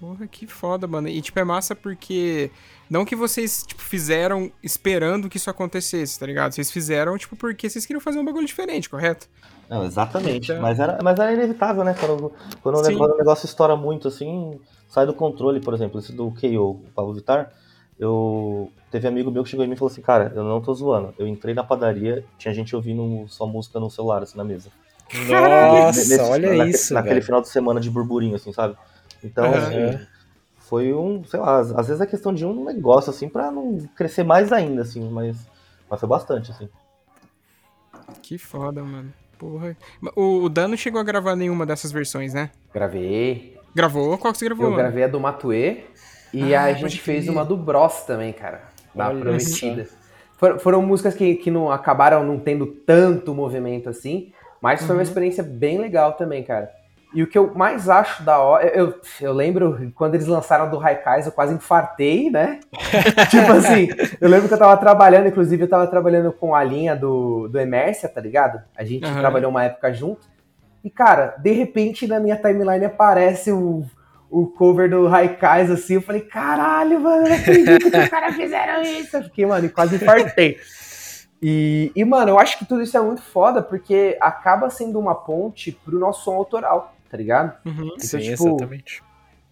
Porra, 0.04 0.26
que 0.26 0.46
foda, 0.46 0.86
mano. 0.86 1.08
E, 1.08 1.22
tipo, 1.22 1.38
é 1.38 1.44
massa 1.44 1.74
porque. 1.74 2.50
Não 2.90 3.06
que 3.06 3.16
vocês, 3.16 3.64
tipo, 3.66 3.80
fizeram 3.80 4.52
esperando 4.62 5.30
que 5.30 5.38
isso 5.38 5.48
acontecesse, 5.48 6.20
tá 6.20 6.26
ligado? 6.26 6.52
Vocês 6.52 6.70
fizeram, 6.70 7.16
tipo, 7.16 7.34
porque 7.34 7.70
vocês 7.70 7.86
queriam 7.86 8.02
fazer 8.02 8.18
um 8.18 8.24
bagulho 8.24 8.46
diferente, 8.46 8.90
correto? 8.90 9.26
Não, 9.68 9.82
exatamente. 9.82 10.52
Então... 10.52 10.60
Mas, 10.60 10.78
era, 10.78 10.98
mas 11.02 11.18
era 11.18 11.32
inevitável, 11.32 11.82
né? 11.84 11.94
Quando, 11.98 12.32
quando, 12.62 12.76
o 12.76 13.16
negócio 13.16 13.46
estoura 13.46 13.74
muito, 13.74 14.08
assim, 14.08 14.60
sai 14.86 15.06
do 15.06 15.14
controle, 15.14 15.58
por 15.58 15.72
exemplo. 15.72 15.98
Esse 15.98 16.12
do 16.12 16.30
KO, 16.32 16.82
o 16.84 16.90
Pablo 16.94 17.14
Vittar, 17.14 17.50
eu. 17.98 18.70
Teve 18.90 19.08
amigo 19.08 19.30
meu 19.30 19.42
que 19.42 19.48
chegou 19.48 19.64
em 19.64 19.68
mim 19.68 19.74
e 19.74 19.78
falou 19.78 19.90
assim, 19.90 20.02
cara, 20.02 20.32
eu 20.36 20.44
não 20.44 20.60
tô 20.60 20.74
zoando. 20.74 21.14
Eu 21.18 21.26
entrei 21.26 21.54
na 21.54 21.64
padaria, 21.64 22.26
tinha 22.36 22.52
gente 22.52 22.76
ouvindo 22.76 23.26
sua 23.28 23.46
música 23.46 23.80
no 23.80 23.90
celular, 23.90 24.22
assim, 24.22 24.36
na 24.36 24.44
mesa. 24.44 24.68
Nossa, 25.30 25.98
Nesse, 25.98 26.20
olha 26.20 26.50
naquele, 26.50 26.70
isso. 26.70 26.94
Naquele 26.94 27.14
velho. 27.14 27.26
final 27.26 27.40
de 27.40 27.48
semana 27.48 27.80
de 27.80 27.90
burburinho, 27.90 28.36
assim, 28.36 28.52
sabe? 28.52 28.76
Então, 29.24 29.46
uhum. 29.46 29.98
foi 30.58 30.92
um, 30.92 31.24
sei 31.24 31.40
lá, 31.40 31.58
às 31.60 31.88
vezes 31.88 32.00
é 32.00 32.06
questão 32.06 32.32
de 32.32 32.44
um 32.44 32.64
negócio, 32.64 33.10
assim, 33.10 33.28
pra 33.28 33.50
não 33.50 33.78
crescer 33.96 34.22
mais 34.22 34.52
ainda, 34.52 34.82
assim, 34.82 35.08
mas, 35.10 35.48
mas 35.90 35.98
foi 35.98 36.08
bastante, 36.08 36.50
assim. 36.50 36.68
Que 38.22 38.38
foda, 38.38 38.82
mano. 38.82 39.12
Porra. 39.38 39.76
O, 40.14 40.44
o 40.44 40.48
Dan 40.48 40.68
não 40.68 40.76
chegou 40.76 41.00
a 41.00 41.04
gravar 41.04 41.34
nenhuma 41.34 41.66
dessas 41.66 41.90
versões, 41.90 42.34
né? 42.34 42.50
Gravei. 42.72 43.58
Gravou? 43.74 44.16
Qual 44.18 44.32
que 44.32 44.38
você 44.38 44.44
gravou? 44.44 44.70
Eu 44.70 44.76
gravei 44.76 45.04
a 45.04 45.08
do 45.08 45.18
Matue 45.18 45.84
e 46.32 46.54
ah, 46.54 46.64
a 46.64 46.72
gente 46.72 47.00
fez 47.00 47.28
uma 47.28 47.44
do 47.44 47.56
Bros 47.56 48.02
também, 48.02 48.32
cara. 48.32 48.62
Da 48.94 49.08
Olha 49.08 49.20
Prometida. 49.20 49.88
For, 50.36 50.58
foram 50.58 50.82
músicas 50.82 51.14
que, 51.14 51.34
que 51.36 51.50
não 51.50 51.70
acabaram 51.70 52.24
não 52.24 52.38
tendo 52.38 52.66
tanto 52.66 53.34
movimento 53.34 53.88
assim, 53.88 54.32
mas 54.60 54.80
foi 54.80 54.90
uhum. 54.90 54.96
uma 54.96 55.02
experiência 55.02 55.42
bem 55.42 55.78
legal 55.78 56.14
também, 56.14 56.42
cara. 56.42 56.70
E 57.14 57.22
o 57.22 57.28
que 57.28 57.38
eu 57.38 57.54
mais 57.54 57.88
acho 57.88 58.24
da 58.24 58.38
hora. 58.38 58.66
Eu, 58.66 59.00
eu 59.20 59.32
lembro 59.32 59.92
quando 59.94 60.16
eles 60.16 60.26
lançaram 60.26 60.68
do 60.68 60.78
Raikais, 60.78 61.26
eu 61.26 61.32
quase 61.32 61.54
infartei, 61.54 62.28
né? 62.28 62.58
tipo 63.30 63.52
assim, 63.52 63.88
eu 64.20 64.28
lembro 64.28 64.48
que 64.48 64.54
eu 64.54 64.58
tava 64.58 64.76
trabalhando, 64.76 65.28
inclusive 65.28 65.62
eu 65.62 65.68
tava 65.68 65.86
trabalhando 65.86 66.32
com 66.32 66.54
a 66.54 66.64
linha 66.64 66.96
do, 66.96 67.46
do 67.46 67.60
Emercia, 67.60 68.08
tá 68.08 68.20
ligado? 68.20 68.60
A 68.76 68.84
gente 68.84 69.06
uhum. 69.06 69.20
trabalhou 69.20 69.50
uma 69.50 69.62
época 69.62 69.92
junto. 69.94 70.26
E, 70.82 70.90
cara, 70.90 71.36
de 71.38 71.52
repente 71.52 72.06
na 72.06 72.18
minha 72.18 72.36
timeline 72.36 72.84
aparece 72.84 73.52
o, 73.52 73.84
o 74.28 74.48
cover 74.48 74.90
do 74.90 75.06
Raikais, 75.06 75.70
assim. 75.70 75.94
Eu 75.94 76.02
falei, 76.02 76.22
caralho, 76.22 76.98
mano, 76.98 77.28
não 77.28 77.36
acredito 77.36 77.90
que 77.92 77.96
os 77.96 78.08
caras 78.08 78.34
fizeram 78.34 78.82
isso. 78.82 79.16
Eu 79.16 79.22
fiquei, 79.22 79.46
mano, 79.46 79.70
quase 79.70 79.94
infartei. 79.94 80.58
E, 81.46 81.92
e, 81.94 82.04
mano, 82.06 82.30
eu 82.30 82.38
acho 82.38 82.58
que 82.58 82.64
tudo 82.64 82.82
isso 82.82 82.96
é 82.96 83.00
muito 83.02 83.20
foda 83.20 83.62
porque 83.62 84.16
acaba 84.18 84.70
sendo 84.70 84.98
uma 84.98 85.14
ponte 85.14 85.72
pro 85.84 85.98
nosso 85.98 86.24
som 86.24 86.34
autoral, 86.36 86.93
tá 87.14 87.18
ligado? 87.18 87.56
Uhum, 87.64 87.84
então, 87.86 87.98
sim, 88.00 88.18
tipo, 88.18 88.48
exatamente. 88.48 89.00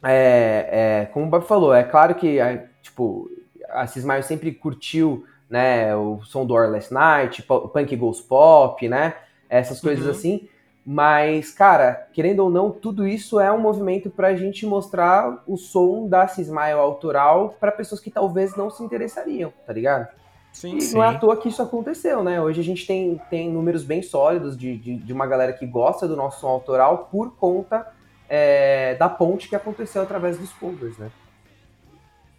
É, 0.02 1.02
é, 1.02 1.06
como 1.12 1.26
o 1.26 1.28
Bob 1.28 1.44
falou, 1.46 1.72
é 1.72 1.84
claro 1.84 2.12
que, 2.16 2.40
é, 2.40 2.66
tipo, 2.82 3.30
a 3.70 3.86
Cismaio 3.86 4.24
sempre 4.24 4.50
curtiu, 4.50 5.24
né, 5.48 5.94
o 5.94 6.20
som 6.24 6.44
do 6.44 6.54
Or 6.54 6.68
Last 6.68 6.92
Night, 6.92 7.44
o 7.48 7.68
Punk 7.68 7.94
Goes 7.94 8.20
Pop, 8.20 8.88
né, 8.88 9.14
essas 9.48 9.80
coisas 9.80 10.04
Uhum. 10.06 10.10
assim. 10.10 10.48
Mas, 10.84 11.52
cara, 11.52 12.08
querendo 12.12 12.40
ou 12.40 12.50
não, 12.50 12.72
tudo 12.72 13.06
isso 13.06 13.38
é 13.38 13.52
um 13.52 13.60
movimento 13.60 14.10
pra 14.10 14.34
gente 14.34 14.66
mostrar 14.66 15.44
o 15.46 15.56
som 15.56 16.08
da 16.08 16.26
Cismaio 16.26 16.78
autoral 16.80 17.54
pra 17.60 17.70
pessoas 17.70 18.00
que 18.00 18.10
talvez 18.10 18.56
não 18.56 18.70
se 18.70 18.82
interessariam, 18.82 19.52
tá 19.64 19.72
ligado? 19.72 20.08
Sim, 20.52 20.76
E 20.76 20.82
Sim. 20.82 20.94
não 20.94 21.02
é 21.02 21.08
à 21.08 21.18
toa 21.18 21.36
que 21.36 21.48
isso 21.48 21.62
aconteceu, 21.62 22.22
né? 22.22 22.40
Hoje 22.40 22.60
a 22.60 22.64
gente 22.64 22.86
tem, 22.86 23.20
tem 23.30 23.50
números 23.50 23.82
bem 23.82 24.02
sólidos 24.02 24.56
de, 24.56 24.76
de, 24.76 24.96
de 24.96 25.12
uma 25.12 25.26
galera 25.26 25.52
que 25.52 25.66
gosta 25.66 26.06
do 26.06 26.14
nosso 26.14 26.40
som 26.40 26.48
autoral 26.48 27.08
por 27.10 27.34
conta 27.36 27.86
é, 28.28 28.94
da 28.96 29.08
ponte 29.08 29.48
que 29.48 29.56
aconteceu 29.56 30.02
através 30.02 30.38
dos 30.38 30.52
covers, 30.52 30.98
né? 30.98 31.10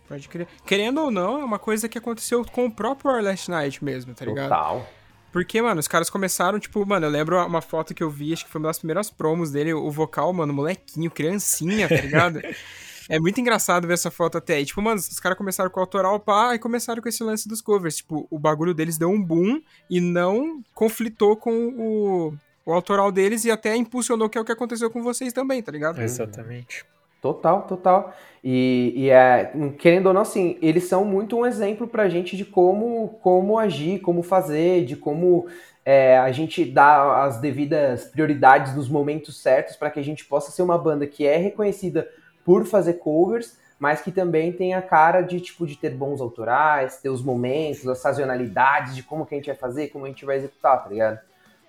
Pode 0.07 0.29
crer. 0.29 0.47
Querendo 0.65 1.01
ou 1.01 1.09
não, 1.09 1.41
é 1.41 1.43
uma 1.43 1.57
coisa 1.57 1.89
que 1.89 1.97
aconteceu 1.97 2.45
com 2.45 2.65
o 2.65 2.71
próprio 2.71 3.11
Our 3.11 3.23
Last 3.23 3.49
Night 3.49 3.83
mesmo, 3.83 4.13
tá 4.13 4.25
ligado? 4.25 4.49
Total. 4.49 4.87
Porque, 5.31 5.59
mano, 5.59 5.79
os 5.79 5.87
caras 5.87 6.11
começaram, 6.11 6.59
tipo, 6.59 6.85
mano, 6.85 7.07
eu 7.07 7.09
lembro 7.09 7.43
uma 7.43 7.61
foto 7.61 7.95
que 7.95 8.03
eu 8.03 8.09
vi, 8.09 8.33
acho 8.33 8.45
que 8.45 8.51
foi 8.51 8.61
uma 8.61 8.69
das 8.69 8.77
primeiras 8.77 9.09
promos 9.09 9.49
dele, 9.49 9.73
o 9.73 9.89
vocal, 9.89 10.31
mano, 10.31 10.53
molequinho, 10.53 11.09
criancinha, 11.09 11.89
tá 11.89 11.95
ligado? 11.95 12.39
é 13.09 13.19
muito 13.19 13.39
engraçado 13.39 13.87
ver 13.87 13.93
essa 13.93 14.11
foto 14.11 14.37
até. 14.37 14.59
E, 14.59 14.65
tipo, 14.65 14.81
mano, 14.81 14.99
os 14.99 15.19
caras 15.19 15.37
começaram 15.37 15.69
com 15.69 15.79
o 15.79 15.83
autoral, 15.83 16.19
pá, 16.19 16.55
e 16.55 16.59
começaram 16.59 17.01
com 17.01 17.09
esse 17.09 17.23
lance 17.23 17.47
dos 17.47 17.61
covers. 17.61 17.97
Tipo, 17.97 18.27
o 18.29 18.39
bagulho 18.39 18.73
deles 18.73 18.97
deu 18.97 19.09
um 19.09 19.21
boom 19.21 19.61
e 19.89 19.99
não 19.99 20.61
conflitou 20.73 21.35
com 21.35 21.67
o, 21.77 22.33
o 22.65 22.73
autoral 22.73 23.11
deles 23.11 23.45
e 23.45 23.51
até 23.51 23.75
impulsionou 23.75 24.29
que 24.29 24.37
é 24.37 24.41
o 24.41 24.45
que 24.45 24.51
aconteceu 24.51 24.89
com 24.89 25.01
vocês 25.01 25.33
também, 25.33 25.61
tá 25.61 25.71
ligado? 25.71 26.01
Exatamente. 26.01 26.85
Total, 27.21 27.61
total. 27.61 28.13
E, 28.43 28.93
e 28.97 29.09
é, 29.09 29.53
querendo 29.79 30.07
ou 30.07 30.13
não, 30.13 30.23
assim, 30.23 30.57
eles 30.61 30.83
são 30.83 31.05
muito 31.05 31.37
um 31.37 31.45
exemplo 31.45 31.87
pra 31.87 32.09
gente 32.09 32.35
de 32.35 32.43
como, 32.43 33.17
como 33.21 33.57
agir, 33.57 33.99
como 33.99 34.21
fazer, 34.21 34.83
de 34.83 34.97
como 34.97 35.47
é, 35.85 36.17
a 36.17 36.31
gente 36.33 36.65
dá 36.65 37.23
as 37.23 37.39
devidas 37.39 38.05
prioridades 38.05 38.75
nos 38.75 38.89
momentos 38.89 39.41
certos 39.41 39.77
para 39.77 39.89
que 39.89 40.01
a 40.01 40.03
gente 40.03 40.25
possa 40.25 40.51
ser 40.51 40.63
uma 40.63 40.77
banda 40.77 41.07
que 41.07 41.25
é 41.25 41.37
reconhecida 41.37 42.09
por 42.43 42.65
fazer 42.65 42.93
covers, 42.93 43.57
mas 43.79 44.01
que 44.01 44.11
também 44.11 44.51
tem 44.51 44.73
a 44.73 44.81
cara 44.81 45.21
de 45.21 45.41
tipo 45.41 45.67
de 45.67 45.75
ter 45.75 45.89
bons 45.89 46.21
autorais, 46.21 46.97
ter 46.97 47.09
os 47.09 47.21
momentos, 47.21 47.87
as 47.87 47.97
sazonalidades 47.97 48.95
de 48.95 49.03
como 49.03 49.25
que 49.25 49.35
a 49.35 49.37
gente 49.37 49.47
vai 49.47 49.55
fazer, 49.55 49.89
como 49.89 50.05
a 50.05 50.07
gente 50.07 50.25
vai 50.25 50.37
executar, 50.37 50.83
tá 50.83 50.89
ligado? 50.89 51.19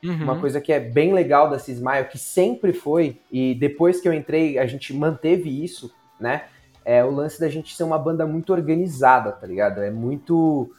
Uhum. 0.05 0.23
Uma 0.23 0.39
coisa 0.39 0.61
que 0.61 0.73
é 0.73 0.79
bem 0.79 1.15
legal 1.15 1.49
da 1.49 1.59
Cismaio, 1.59 2.09
que 2.09 2.19
sempre 2.19 2.73
foi, 2.73 3.21
e 3.33 3.55
depois 3.55 4.01
que 4.01 4.09
eu 4.09 4.13
entrei, 4.13 4.59
a 4.59 4.67
gente 4.67 4.93
manteve 4.95 5.65
isso, 5.65 5.93
né? 6.21 6.45
É 6.85 7.03
o 7.03 7.11
lance 7.11 7.41
da 7.41 7.49
gente 7.49 7.75
ser 7.75 7.83
uma 7.83 7.99
banda 7.99 8.27
muito 8.27 8.53
organizada, 8.53 9.33
tá 9.33 9.47
ligado? 9.47 9.81
É 9.81 9.91
muito. 9.91 10.71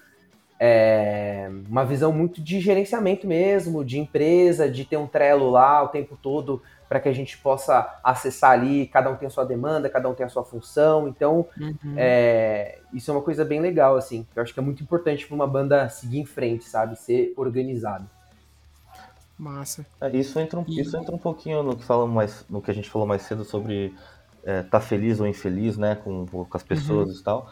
É, 0.57 1.49
uma 1.67 1.83
visão 1.83 2.13
muito 2.13 2.41
de 2.41 2.61
gerenciamento 2.61 3.27
mesmo, 3.27 3.83
de 3.83 3.99
empresa, 3.99 4.69
de 4.69 4.85
ter 4.85 4.95
um 4.95 5.05
trelo 5.05 5.49
lá 5.49 5.83
o 5.83 5.89
tempo 5.89 6.17
todo 6.21 6.61
para 6.95 7.01
que 7.01 7.09
a 7.09 7.13
gente 7.13 7.37
possa 7.39 7.99
acessar 8.01 8.51
ali, 8.51 8.87
cada 8.87 9.09
um 9.11 9.17
tem 9.17 9.27
a 9.27 9.29
sua 9.29 9.43
demanda, 9.43 9.89
cada 9.89 10.07
um 10.07 10.13
tem 10.13 10.25
a 10.25 10.29
sua 10.29 10.45
função. 10.45 11.09
Então, 11.09 11.45
Uhum. 11.59 11.75
é, 11.97 12.77
isso 12.93 13.11
é 13.11 13.13
uma 13.13 13.21
coisa 13.21 13.43
bem 13.43 13.59
legal, 13.59 13.97
assim. 13.97 14.25
que 14.31 14.39
Eu 14.39 14.43
acho 14.43 14.53
que 14.53 14.59
é 14.61 14.63
muito 14.63 14.81
importante 14.81 15.27
para 15.27 15.35
uma 15.35 15.45
banda 15.45 15.89
seguir 15.89 16.19
em 16.19 16.25
frente, 16.25 16.63
sabe? 16.63 16.97
Ser 16.97 17.33
organizado. 17.35 18.05
Massa. 19.37 19.85
É, 19.99 20.09
isso, 20.15 20.39
entra 20.39 20.57
um, 20.57 20.63
E- 20.65 20.79
isso 20.79 20.95
entra 20.95 21.13
um 21.13 21.17
pouquinho 21.19 21.61
no 21.63 21.75
que, 21.75 21.83
falamos 21.83 22.15
mais, 22.15 22.45
no 22.49 22.61
que 22.61 22.71
a 22.71 22.73
gente 22.73 22.89
falou 22.89 23.05
mais 23.05 23.23
cedo 23.23 23.43
sobre 23.43 23.93
é, 24.45 24.61
tá 24.63 24.79
feliz 24.79 25.19
ou 25.19 25.27
infeliz, 25.27 25.75
né, 25.77 25.95
com, 26.01 26.25
com 26.25 26.47
as 26.53 26.63
pessoas 26.63 27.19
e 27.19 27.23
tal. 27.25 27.49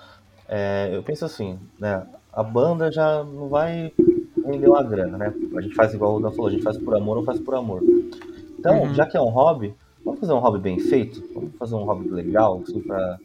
É, 0.47 0.89
eu 0.93 1.03
penso 1.03 1.25
assim, 1.25 1.59
né, 1.77 2.07
a 2.31 2.41
banda 2.43 2.89
já 2.89 3.25
não 3.25 3.49
vai 3.49 3.91
render 4.45 4.69
uma 4.69 4.83
grana, 4.83 5.17
né? 5.17 5.33
A 5.57 5.59
gente 5.61 5.75
faz 5.75 5.93
igual 5.93 6.15
o 6.15 6.19
Dan 6.21 6.31
falou, 6.31 6.47
a 6.47 6.51
gente 6.51 6.63
faz 6.63 6.77
por 6.77 6.95
amor 6.95 7.17
ou 7.17 7.25
faz 7.25 7.41
por 7.41 7.55
amor. 7.55 7.81
Então, 8.63 8.83
Uhum. 8.83 8.93
já 8.93 9.05
que 9.05 9.17
é 9.17 9.21
um 9.21 9.27
hobby, 9.27 9.75
vamos 10.05 10.21
fazer 10.21 10.31
um 10.31 10.39
hobby 10.39 10.57
bem 10.57 10.79
feito? 10.79 11.21
Vamos 11.33 11.53
fazer 11.57 11.75
um 11.75 11.83
hobby 11.83 12.07
legal, 12.09 12.61
assim, 12.63 12.79
pra, 12.79 13.19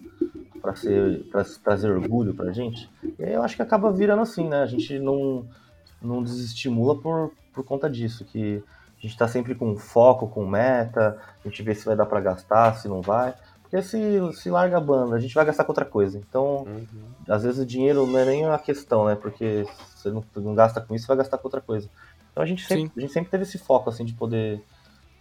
pra, 0.61 0.74
ser, 0.74 1.22
pra 1.30 1.45
trazer 1.62 1.93
orgulho 1.93 2.34
pra 2.34 2.51
gente? 2.51 2.91
E 3.16 3.22
aí 3.22 3.34
eu 3.34 3.43
acho 3.45 3.55
que 3.55 3.62
acaba 3.62 3.93
virando 3.93 4.22
assim, 4.22 4.49
né? 4.49 4.61
A 4.62 4.66
gente 4.66 4.99
não, 4.99 5.47
não 6.03 6.24
desestimula 6.24 6.97
por, 6.97 7.30
por 7.55 7.62
conta 7.64 7.89
disso, 7.89 8.24
que 8.24 8.61
a 8.99 9.01
gente 9.01 9.16
tá 9.16 9.28
sempre 9.28 9.55
com 9.55 9.76
foco, 9.76 10.26
com 10.26 10.45
meta, 10.45 11.16
a 11.45 11.49
gente 11.49 11.62
vê 11.62 11.72
se 11.72 11.86
vai 11.86 11.95
dar 11.95 12.07
pra 12.07 12.20
gastar, 12.20 12.74
se 12.74 12.89
não 12.89 13.01
vai. 13.01 13.32
Porque 13.62 13.80
se, 13.80 14.18
se 14.32 14.51
larga 14.51 14.78
a 14.78 14.80
banda, 14.80 15.14
a 15.14 15.20
gente 15.20 15.34
vai 15.36 15.45
gastar 15.45 15.62
com 15.62 15.70
outra 15.70 15.84
coisa. 15.84 16.18
Então, 16.18 16.66
às 17.28 17.45
vezes 17.45 17.61
o 17.61 17.66
dinheiro 17.66 18.05
não 18.09 18.18
é 18.18 18.24
nem 18.24 18.45
a 18.47 18.59
questão, 18.59 19.05
né? 19.05 19.14
Porque 19.14 19.64
você 19.95 20.11
não, 20.11 20.24
não 20.34 20.55
gasta 20.55 20.80
com 20.80 20.97
isso, 20.97 21.05
você 21.05 21.09
vai 21.09 21.18
gastar 21.18 21.39
com 21.39 21.47
outra 21.47 21.61
coisa. 21.61 21.89
Então 22.32 22.43
a 22.43 22.47
gente 22.47 22.64
sempre, 22.66 22.84
Sim. 22.86 22.93
a 22.97 23.01
gente 23.03 23.12
sempre 23.12 23.30
teve 23.30 23.45
esse 23.45 23.59
foco, 23.59 23.89
assim, 23.89 24.05
de 24.05 24.14
poder. 24.14 24.61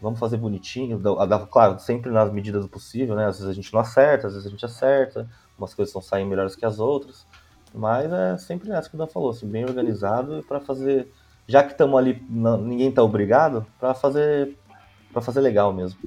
Vamos 0.02 0.20
fazer 0.20 0.38
bonitinho, 0.38 1.02
claro, 1.50 1.80
sempre 1.80 2.12
nas 2.12 2.32
medidas 2.32 2.64
do 2.64 2.70
possível, 2.70 3.16
né? 3.16 3.26
Às 3.26 3.38
vezes 3.38 3.50
a 3.50 3.54
gente 3.54 3.74
não 3.74 3.80
acerta, 3.80 4.28
às 4.28 4.34
vezes 4.34 4.48
a 4.48 4.52
gente 4.52 4.64
acerta, 4.66 5.28
umas 5.58 5.74
coisas 5.74 5.90
estão 5.90 6.02
saindo 6.02 6.30
melhores 6.30 6.56
que 6.56 6.66
as 6.66 6.80
outras. 6.80 7.26
Mas 7.74 8.12
é 8.12 8.38
sempre 8.38 8.70
nessa 8.70 8.90
que 8.90 8.96
o 8.96 8.98
Dan 8.98 9.08
falou, 9.08 9.32
assim, 9.32 9.48
bem 9.48 9.66
organizado 9.66 10.40
e 10.40 10.44
pra 10.44 10.60
fazer. 10.60 11.12
Já 11.48 11.64
que 11.64 11.72
estamos 11.72 11.98
ali, 11.98 12.22
não- 12.30 12.58
ninguém 12.58 12.92
tá 12.92 13.02
obrigado, 13.04 13.66
pra 13.80 13.94
fazer. 13.94 14.56
para 15.12 15.22
fazer 15.22 15.42
legal 15.42 15.74
mesmo. 15.74 15.98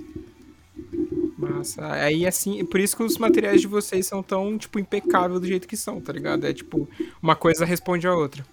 Massa. 1.37 1.85
Aí, 1.93 2.27
assim, 2.27 2.65
por 2.65 2.79
isso 2.79 2.97
que 2.97 3.03
os 3.03 3.17
materiais 3.19 3.61
de 3.61 3.67
vocês 3.67 4.07
são 4.07 4.23
tão, 4.23 4.57
tipo, 4.59 4.79
impecável 4.79 5.41
do 5.41 5.47
jeito 5.47 5.67
que 5.67 5.77
são, 5.77 6.01
tá 6.01 6.13
ligado? 6.13 6.47
É 6.47 6.53
tipo, 6.53 6.89
uma 7.23 7.35
coisa 7.35 7.65
responde 7.65 8.07
a 8.07 8.15
outra. 8.15 8.45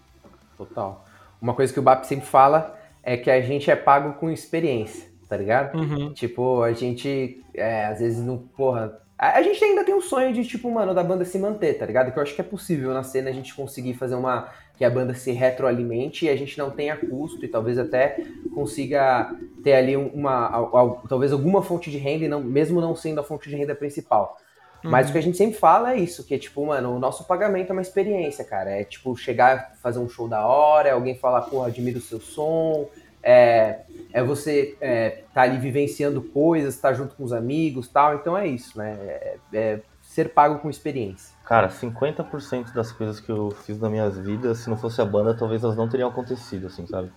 Total. 0.58 1.06
Uma 1.42 1.54
coisa 1.54 1.72
que 1.72 1.80
o 1.80 1.84
BAP 1.84 2.06
sempre 2.06 2.26
fala 2.26 2.76
é 3.04 3.16
que 3.18 3.30
a 3.30 3.40
gente 3.42 3.70
é 3.70 3.76
pago 3.76 4.14
com 4.14 4.32
experiência, 4.32 5.07
tá 5.28 5.38
ligado? 5.38 5.78
Uhum. 5.78 6.14
Tipo, 6.14 6.62
a 6.64 6.72
gente, 6.74 7.44
é, 7.54 7.86
às 7.86 8.00
vezes, 8.00 8.24
não, 8.24 8.38
porra. 8.38 9.00
A, 9.18 9.38
a 9.40 9.42
gente 9.42 9.64
ainda 9.64 9.84
tem 9.84 9.96
um 9.96 10.02
sonho 10.02 10.32
de, 10.32 10.46
tipo, 10.46 10.70
mano, 10.72 10.94
da 10.94 11.04
banda 11.04 11.26
se 11.26 11.40
manter, 11.40 11.74
tá 11.78 11.86
ligado? 11.86 12.12
Que 12.12 12.20
eu 12.20 12.24
acho 12.24 12.36
que 12.36 12.42
é 12.42 12.44
possível 12.44 12.94
na 12.94 13.04
cena 13.04 13.30
a 13.30 13.34
gente 13.34 13.54
conseguir 13.56 13.94
fazer 13.96 14.16
uma. 14.16 14.50
que 14.78 14.86
a 14.86 14.90
banda 14.90 15.14
se 15.16 15.32
retroalimente 15.32 16.26
e 16.26 16.30
a 16.30 16.36
gente 16.36 16.56
não 16.58 16.70
tenha 16.70 16.96
custo 16.96 17.44
e 17.44 17.48
talvez 17.48 17.80
até 17.80 18.24
consiga 18.54 19.34
ter 19.64 19.74
ali 19.74 19.96
uma. 19.96 20.48
al- 20.50 20.78
al- 20.78 21.04
talvez 21.10 21.32
alguma 21.34 21.62
fonte 21.62 21.90
de 21.90 21.98
renda, 21.98 22.26
e 22.26 22.28
não, 22.28 22.42
mesmo 22.44 22.80
não 22.80 22.96
sendo 22.96 23.20
a 23.20 23.24
fonte 23.24 23.50
de 23.50 23.56
renda 23.56 23.74
principal. 23.76 24.38
Mas 24.84 25.10
o 25.10 25.12
que 25.12 25.18
a 25.18 25.22
gente 25.22 25.36
sempre 25.36 25.58
fala 25.58 25.94
é 25.94 25.98
isso, 25.98 26.24
que 26.24 26.36
é 26.36 26.38
tipo, 26.38 26.64
mano, 26.66 26.96
o 26.96 27.00
nosso 27.00 27.26
pagamento 27.26 27.72
é 27.72 27.74
uma 27.74 27.82
experiência, 27.82 28.46
cara. 28.46 28.70
É 28.70 28.84
tipo, 28.84 29.18
chegar, 29.18 29.74
fazer 29.82 30.00
um 30.00 30.08
show 30.08 30.30
da 30.30 30.46
hora, 30.46 30.94
alguém 30.94 31.16
falar, 31.18 31.42
porra, 31.42 31.68
admiro 31.68 31.98
o 31.98 32.02
seu 32.02 32.22
som, 32.22 32.88
é, 33.24 33.82
é 34.14 34.24
você 34.24 34.78
é, 34.82 35.26
tá 35.34 35.42
ali 35.42 35.58
vivenciando 35.58 36.22
coisas, 36.22 36.80
tá 36.80 36.94
junto 36.94 37.16
com 37.16 37.24
os 37.24 37.34
amigos 37.34 37.88
tal. 37.88 38.16
Então 38.16 38.38
é 38.38 38.48
isso, 38.48 38.78
né? 38.78 38.96
É, 39.00 39.40
é 39.54 39.82
ser 40.02 40.34
pago 40.34 40.60
com 40.60 40.70
experiência. 40.70 41.36
Cara, 41.46 41.70
50% 41.70 42.74
das 42.74 42.92
coisas 42.92 43.20
que 43.20 43.32
eu 43.32 43.52
fiz 43.52 43.80
na 43.80 43.90
minha 43.90 44.10
vida, 44.10 44.54
se 44.56 44.70
não 44.70 44.78
fosse 44.78 45.02
a 45.02 45.06
banda, 45.06 45.36
talvez 45.36 45.64
elas 45.64 45.78
não 45.78 45.88
teriam 45.88 46.10
acontecido, 46.10 46.68
assim, 46.68 46.86
sabe? 46.88 47.10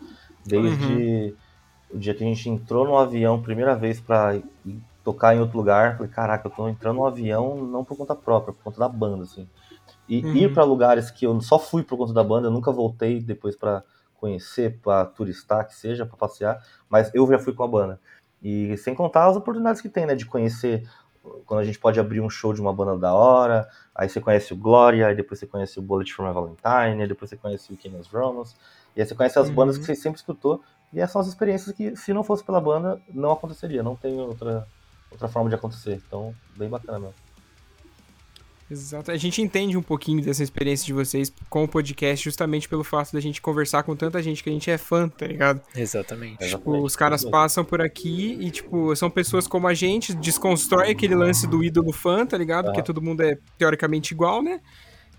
Desde 0.46 1.34
o 1.92 1.98
dia 1.98 2.14
que 2.14 2.22
a 2.22 2.26
gente 2.26 2.48
entrou 2.48 2.84
no 2.84 2.96
avião, 2.96 3.42
primeira 3.42 3.74
vez 3.76 4.02
ir 4.64 4.80
tocar 5.02 5.34
em 5.34 5.40
outro 5.40 5.56
lugar, 5.56 5.96
falei, 5.96 6.10
caraca, 6.12 6.46
eu 6.48 6.52
tô 6.52 6.68
entrando 6.68 6.96
no 6.96 7.06
avião 7.06 7.64
não 7.64 7.84
por 7.84 7.96
conta 7.96 8.14
própria, 8.14 8.54
por 8.54 8.62
conta 8.62 8.78
da 8.78 8.88
banda, 8.88 9.24
assim. 9.24 9.48
E 10.08 10.22
Uhum. 10.24 10.36
ir 10.36 10.52
pra 10.52 10.64
lugares 10.64 11.10
que 11.10 11.26
eu 11.26 11.40
só 11.40 11.58
fui 11.58 11.82
por 11.82 11.96
conta 11.96 12.12
da 12.12 12.22
banda, 12.24 12.48
eu 12.48 12.52
nunca 12.52 12.70
voltei 12.72 13.20
depois 13.20 13.56
pra 13.56 13.82
conhecer, 14.20 14.78
pra 14.80 15.04
turistar, 15.06 15.66
que 15.66 15.74
seja, 15.74 16.06
pra 16.06 16.16
passear, 16.16 16.62
mas 16.88 17.10
eu 17.14 17.26
já 17.28 17.38
fui 17.38 17.54
com 17.54 17.64
a 17.64 17.68
banda. 17.68 18.00
E 18.42 18.76
sem 18.78 18.94
contar 18.94 19.26
as 19.26 19.36
oportunidades 19.36 19.80
que 19.82 19.88
tem, 19.88 20.06
né, 20.06 20.14
de 20.14 20.26
conhecer 20.26 20.88
quando 21.44 21.60
a 21.60 21.64
gente 21.64 21.78
pode 21.78 22.00
abrir 22.00 22.20
um 22.20 22.30
show 22.30 22.54
de 22.54 22.60
uma 22.62 22.72
banda 22.72 22.96
da 22.98 23.12
hora, 23.14 23.68
aí 23.94 24.08
você 24.08 24.20
conhece 24.20 24.52
o 24.54 24.56
Gloria, 24.56 25.06
aí 25.08 25.14
depois 25.14 25.38
você 25.38 25.46
conhece 25.46 25.78
o 25.78 25.82
Bullet 25.82 26.12
for 26.14 26.26
My 26.26 26.32
Valentine, 26.32 27.02
aí 27.02 27.08
depois 27.08 27.28
você 27.30 27.36
conhece 27.36 27.72
o 27.72 27.76
Kenneth 27.76 28.08
Romans, 28.12 28.56
e 28.96 29.00
aí 29.00 29.06
você 29.06 29.14
conhece 29.14 29.38
as 29.38 29.48
Uhum. 29.48 29.54
bandas 29.54 29.76
que 29.78 29.84
você 29.84 29.94
sempre 29.94 30.18
escutou, 30.18 30.62
e 30.92 30.98
essas 30.98 31.12
são 31.12 31.20
as 31.20 31.28
experiências 31.28 31.74
que, 31.76 31.94
se 31.96 32.12
não 32.14 32.24
fosse 32.24 32.42
pela 32.44 32.60
banda, 32.60 33.02
não 33.08 33.32
aconteceria, 33.32 33.82
não 33.82 33.96
tem 33.96 34.18
outra, 34.18 34.66
outra 35.10 35.28
forma 35.28 35.48
de 35.50 35.54
acontecer. 35.56 36.02
Então, 36.06 36.34
bem 36.48 36.70
bacana 36.70 36.98
mesmo. 36.98 37.29
Exato. 38.70 39.10
A 39.10 39.16
gente 39.16 39.42
entende 39.42 39.76
um 39.76 39.82
pouquinho 39.82 40.22
dessa 40.22 40.44
experiência 40.44 40.86
de 40.86 40.92
vocês 40.92 41.32
com 41.48 41.64
o 41.64 41.68
podcast 41.68 42.24
justamente 42.24 42.68
pelo 42.68 42.84
fato 42.84 43.12
da 43.12 43.18
gente 43.18 43.42
conversar 43.42 43.82
com 43.82 43.96
tanta 43.96 44.22
gente 44.22 44.44
que 44.44 44.48
a 44.48 44.52
gente 44.52 44.70
é 44.70 44.78
fã, 44.78 45.08
tá 45.08 45.26
ligado? 45.26 45.60
Exatamente. 45.74 46.48
Tipo, 46.48 46.78
os 46.78 46.94
caras 46.94 47.24
passam 47.24 47.64
por 47.64 47.80
aqui 47.80 48.38
e, 48.40 48.48
tipo, 48.50 48.94
são 48.94 49.10
pessoas 49.10 49.48
como 49.48 49.66
a 49.66 49.74
gente, 49.74 50.14
desconstrói 50.14 50.90
aquele 50.90 51.16
lance 51.16 51.48
do 51.48 51.64
ídolo 51.64 51.92
fã, 51.92 52.24
tá 52.24 52.38
ligado? 52.38 52.66
Porque 52.66 52.82
todo 52.82 53.02
mundo 53.02 53.22
é 53.22 53.36
teoricamente 53.58 54.14
igual, 54.14 54.40
né? 54.40 54.60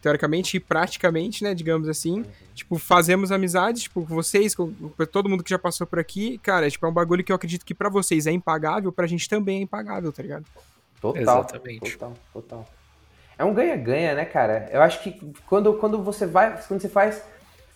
Teoricamente 0.01 0.55
e 0.55 0.59
praticamente, 0.59 1.43
né? 1.43 1.53
Digamos 1.53 1.89
assim. 1.89 2.23
Tipo, 2.55 2.77
fazemos 2.77 3.33
amizades, 3.33 3.83
tipo, 3.83 4.05
com 4.05 4.15
vocês, 4.15 4.55
com 4.55 4.73
todo 5.11 5.27
mundo 5.27 5.43
que 5.43 5.49
já 5.49 5.59
passou 5.59 5.85
por 5.85 5.99
aqui. 5.99 6.37
Cara, 6.37 6.69
tipo, 6.71 6.85
é 6.85 6.89
um 6.89 6.93
bagulho 6.93 7.23
que 7.23 7.33
eu 7.33 7.35
acredito 7.35 7.65
que 7.65 7.75
pra 7.75 7.89
vocês 7.89 8.27
é 8.27 8.31
impagável, 8.31 8.93
pra 8.93 9.05
gente 9.07 9.27
também 9.27 9.59
é 9.59 9.61
impagável, 9.61 10.11
tá 10.13 10.23
ligado? 10.23 10.45
Total. 11.01 11.21
Exatamente. 11.21 11.97
Total, 11.97 12.13
total. 12.31 12.80
É 13.41 13.43
um 13.43 13.55
ganha-ganha, 13.55 14.13
né, 14.13 14.23
cara? 14.23 14.69
Eu 14.71 14.83
acho 14.83 15.01
que 15.01 15.19
quando, 15.47 15.73
quando 15.73 16.03
você 16.03 16.27
vai, 16.27 16.61
quando 16.67 16.79
você 16.79 16.87
faz 16.87 17.23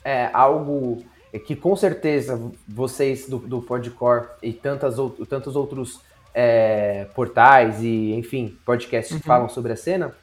é, 0.04 0.30
algo 0.32 1.04
que 1.48 1.56
com 1.56 1.76
certeza 1.76 2.40
vocês 2.68 3.28
do, 3.28 3.40
do 3.40 3.64
Podcore 3.64 4.28
e 4.44 4.54
tantas, 4.54 5.00
ou- 5.00 5.10
tantos 5.26 5.56
outros 5.56 6.02
é, 6.36 7.08
portais 7.16 7.82
e, 7.82 8.14
enfim, 8.14 8.56
podcasts 8.64 9.18
que 9.18 9.26
falam 9.26 9.50
sobre 9.50 9.74
a 9.74 9.76
cena, 9.76 10.14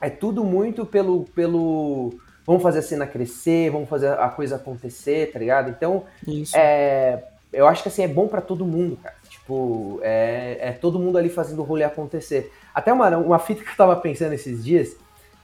é 0.00 0.08
tudo 0.08 0.42
muito 0.42 0.86
pelo, 0.86 1.24
pelo. 1.34 2.14
Vamos 2.46 2.62
fazer 2.62 2.78
a 2.78 2.82
cena 2.82 3.06
crescer, 3.06 3.70
vamos 3.70 3.90
fazer 3.90 4.08
a 4.08 4.28
coisa 4.30 4.56
acontecer, 4.56 5.30
tá 5.32 5.38
ligado? 5.38 5.68
Então, 5.68 6.04
Isso. 6.26 6.56
é, 6.56 7.22
eu 7.52 7.66
acho 7.66 7.82
que 7.82 7.90
assim, 7.90 8.04
é 8.04 8.08
bom 8.08 8.26
pra 8.26 8.40
todo 8.40 8.64
mundo, 8.64 8.96
cara. 8.96 9.16
Tipo, 9.42 9.98
é, 10.02 10.58
é 10.60 10.72
todo 10.72 11.00
mundo 11.00 11.18
ali 11.18 11.28
fazendo 11.28 11.60
o 11.60 11.64
rolê 11.64 11.82
acontecer. 11.82 12.52
Até 12.72 12.92
uma, 12.92 13.08
uma 13.16 13.38
fita 13.40 13.62
que 13.64 13.70
eu 13.70 13.76
tava 13.76 13.96
pensando 13.96 14.32
esses 14.32 14.64
dias, 14.64 14.96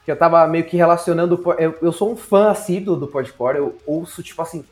que 0.05 0.11
eu 0.11 0.17
tava 0.17 0.47
meio 0.47 0.65
que 0.65 0.77
relacionando. 0.77 1.43
Eu, 1.59 1.77
eu 1.83 1.93
sou 1.93 2.13
um 2.13 2.17
fã 2.17 2.51
assíduo 2.51 2.97
do 2.97 3.09
Podcore, 3.09 3.59
eu 3.59 3.77
ouço, 3.85 4.23
tipo 4.23 4.41
assim, 4.41 4.65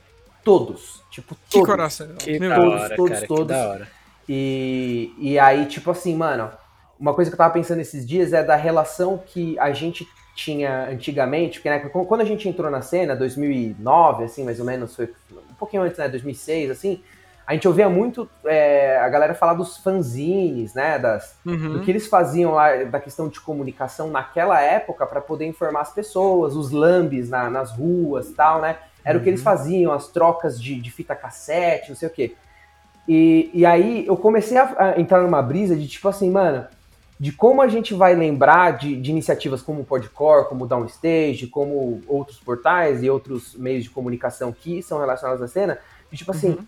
todos. 0.44 1.02
Tipo, 1.10 1.34
Que 1.34 1.58
todos. 1.58 1.66
coração. 1.66 2.06
Que 2.18 2.38
Meu 2.38 2.50
da 2.50 2.56
todos, 2.56 2.80
hora, 2.80 2.96
todos, 2.96 3.10
cara, 3.10 3.20
que 3.20 3.26
todos. 3.28 3.46
da 3.46 3.68
hora. 3.68 3.88
E, 4.28 5.12
e 5.18 5.38
aí, 5.38 5.66
tipo 5.66 5.90
assim, 5.90 6.14
mano, 6.14 6.50
uma 6.98 7.12
coisa 7.12 7.30
que 7.30 7.34
eu 7.34 7.38
tava 7.38 7.52
pensando 7.52 7.80
esses 7.80 8.06
dias 8.06 8.32
é 8.32 8.44
da 8.44 8.56
relação 8.56 9.18
que 9.26 9.58
a 9.58 9.72
gente 9.72 10.06
tinha 10.36 10.88
antigamente, 10.88 11.58
porque 11.58 11.70
né, 11.70 11.78
quando 11.80 12.20
a 12.20 12.24
gente 12.24 12.48
entrou 12.48 12.70
na 12.70 12.82
cena, 12.82 13.16
2009, 13.16 14.24
assim, 14.24 14.44
mais 14.44 14.60
ou 14.60 14.66
menos, 14.66 14.94
foi 14.94 15.12
um 15.32 15.54
pouquinho 15.58 15.82
antes, 15.82 15.98
né, 15.98 16.08
2006, 16.08 16.70
assim, 16.70 17.02
a 17.46 17.52
gente 17.54 17.68
ouvia 17.68 17.88
muito 17.88 18.28
é, 18.44 18.98
a 18.98 19.08
galera 19.08 19.34
falar 19.34 19.54
dos 19.54 19.76
fanzines, 19.76 20.74
né, 20.74 20.98
das, 20.98 21.36
Uhum. 21.46 21.74
do 21.74 21.80
que 21.80 21.90
eles 21.90 22.06
faziam 22.08 22.52
lá 22.52 22.84
da 22.84 22.98
questão 22.98 23.28
de 23.28 23.40
comunicação 23.40 24.10
naquela 24.10 24.60
época 24.60 25.06
para 25.06 25.20
poder 25.20 25.46
informar 25.46 25.82
as 25.82 25.92
pessoas, 25.92 26.56
os 26.56 26.70
lambes 26.72 27.28
na- 27.30 27.48
nas 27.48 27.70
ruas 27.70 28.30
tal, 28.32 28.60
né? 28.60 28.76
Era 29.04 29.16
o 29.18 29.22
que 29.22 29.28
eles 29.28 29.42
faziam, 29.42 29.92
as 29.92 30.08
trocas 30.08 30.60
de, 30.60 30.80
de 30.80 30.90
fita 30.90 31.14
cassete, 31.14 31.90
não 31.90 31.96
sei 31.96 32.08
o 32.08 32.10
quê. 32.10 32.34
E, 33.08 33.50
e 33.54 33.64
aí 33.64 34.04
eu 34.06 34.16
comecei 34.16 34.58
a, 34.58 34.74
a 34.76 35.00
entrar 35.00 35.22
numa 35.22 35.40
brisa 35.40 35.76
de 35.76 35.86
tipo 35.86 36.08
assim, 36.08 36.28
mano, 36.28 36.66
de 37.18 37.30
como 37.30 37.62
a 37.62 37.68
gente 37.68 37.94
vai 37.94 38.14
lembrar 38.16 38.72
de, 38.76 38.96
de 39.00 39.10
iniciativas 39.12 39.62
como 39.62 39.82
o 39.82 39.84
Podcore, 39.84 40.48
como 40.48 40.64
o 40.64 40.66
Downstage, 40.66 41.46
como 41.46 42.02
outros 42.08 42.38
portais 42.40 43.02
e 43.04 43.08
outros 43.08 43.54
meios 43.54 43.84
de 43.84 43.90
comunicação 43.90 44.52
que 44.52 44.82
são 44.82 44.98
relacionados 44.98 45.40
à 45.40 45.46
cena, 45.46 45.78
de 46.10 46.18
tipo 46.18 46.32
assim, 46.32 46.58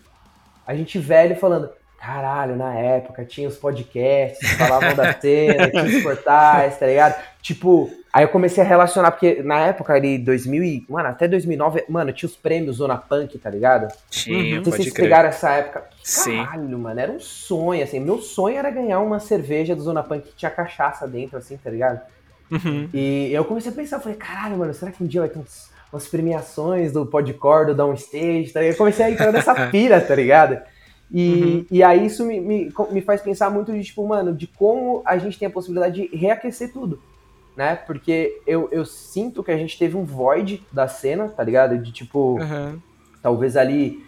a 0.69 0.75
gente 0.75 0.99
velho 0.99 1.35
falando, 1.35 1.67
caralho, 1.99 2.55
na 2.55 2.75
época 2.75 3.25
tinha 3.25 3.47
os 3.47 3.57
podcasts, 3.57 4.47
falavam 4.51 4.93
da 4.93 5.11
cena, 5.19 5.67
tinha 5.67 5.83
os 5.83 6.03
portais, 6.03 6.77
tá 6.77 6.85
ligado? 6.85 7.19
Tipo, 7.41 7.89
aí 8.13 8.23
eu 8.23 8.27
comecei 8.29 8.63
a 8.63 8.67
relacionar, 8.67 9.09
porque 9.09 9.41
na 9.41 9.61
época 9.61 9.93
ali, 9.93 10.19
2000 10.19 10.63
e, 10.63 10.85
mano, 10.87 11.09
até 11.09 11.27
2009, 11.27 11.85
mano, 11.89 12.13
tinha 12.13 12.29
os 12.29 12.35
prêmios 12.35 12.75
Zona 12.75 12.95
Punk, 12.97 13.35
tá 13.39 13.49
ligado? 13.49 13.91
Tinha, 14.11 14.37
Não 14.37 14.43
sei 14.43 14.49
se 14.57 14.63
pode 14.63 14.75
vocês 14.83 14.93
crer. 14.93 15.03
pegaram 15.05 15.29
essa 15.29 15.49
época. 15.49 15.85
Sim. 16.03 16.37
Caralho, 16.45 16.77
mano, 16.77 16.99
era 16.99 17.11
um 17.11 17.19
sonho, 17.19 17.83
assim. 17.83 17.99
Meu 17.99 18.19
sonho 18.19 18.57
era 18.57 18.69
ganhar 18.69 18.99
uma 18.99 19.19
cerveja 19.19 19.75
do 19.75 19.81
Zona 19.81 20.03
Punk 20.03 20.21
que 20.27 20.35
tinha 20.35 20.51
cachaça 20.51 21.07
dentro, 21.07 21.35
assim, 21.39 21.57
tá 21.57 21.71
ligado? 21.71 21.99
Uhum. 22.51 22.87
E 22.93 23.31
eu 23.33 23.43
comecei 23.43 23.71
a 23.71 23.75
pensar, 23.75 23.97
eu 23.97 24.01
falei, 24.01 24.19
caralho, 24.19 24.55
mano, 24.55 24.71
será 24.71 24.91
que 24.91 25.03
um 25.03 25.07
dia 25.07 25.21
vai 25.21 25.29
ter 25.31 25.39
uns, 25.39 25.71
umas 25.91 26.07
premiações 26.07 26.91
do 26.91 27.05
Podcore, 27.05 27.67
do 27.67 27.75
Downstage, 27.75 28.51
tá 28.51 28.59
ligado? 28.59 28.73
Eu 28.73 28.77
comecei 28.77 29.05
a 29.05 29.11
entrar 29.11 29.31
nessa 29.31 29.55
pira, 29.69 29.99
tá 29.99 30.15
ligado? 30.15 30.61
E, 31.11 31.65
e 31.71 31.83
aí 31.83 32.05
isso 32.05 32.23
me, 32.23 32.39
me, 32.39 32.71
me 32.91 33.01
faz 33.01 33.21
pensar 33.21 33.49
muito 33.49 33.71
de, 33.71 33.83
tipo, 33.83 34.07
mano, 34.07 34.33
de 34.33 34.45
como 34.45 35.01
a 35.05 35.17
gente 35.17 35.39
tem 35.39 35.47
a 35.47 35.51
possibilidade 35.51 36.07
de 36.07 36.15
reaquecer 36.15 36.71
tudo, 36.71 37.01
né? 37.57 37.75
Porque 37.75 38.41
eu, 38.45 38.69
eu 38.71 38.85
sinto 38.85 39.43
que 39.43 39.51
a 39.51 39.57
gente 39.57 39.77
teve 39.77 39.97
um 39.97 40.03
void 40.03 40.63
da 40.71 40.87
cena, 40.87 41.29
tá 41.29 41.43
ligado? 41.43 41.79
De, 41.79 41.91
tipo, 41.91 42.39
Aham. 42.39 42.79
talvez 43.23 43.57
ali 43.57 44.03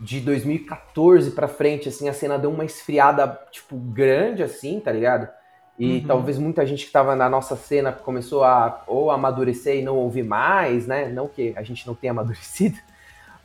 de 0.00 0.20
2014 0.20 1.30
pra 1.30 1.46
frente, 1.46 1.88
assim, 1.88 2.08
a 2.08 2.12
cena 2.12 2.38
deu 2.38 2.50
uma 2.50 2.64
esfriada, 2.64 3.38
tipo, 3.52 3.76
grande, 3.76 4.42
assim, 4.42 4.80
tá 4.80 4.90
ligado? 4.90 5.28
E 5.78 5.98
Uhum. 5.98 6.06
talvez 6.06 6.38
muita 6.38 6.64
gente 6.66 6.86
que 6.86 6.92
tava 6.92 7.14
na 7.14 7.28
nossa 7.28 7.54
cena 7.54 7.92
começou 7.92 8.42
a 8.44 8.82
ou 8.86 9.10
amadurecer 9.10 9.76
e 9.76 9.82
não 9.82 9.96
ouvir 9.96 10.22
mais, 10.22 10.86
né? 10.86 11.08
Não 11.08 11.28
que 11.28 11.52
a 11.56 11.62
gente 11.62 11.86
não 11.86 11.94
tenha 11.94 12.12
amadurecido, 12.12 12.78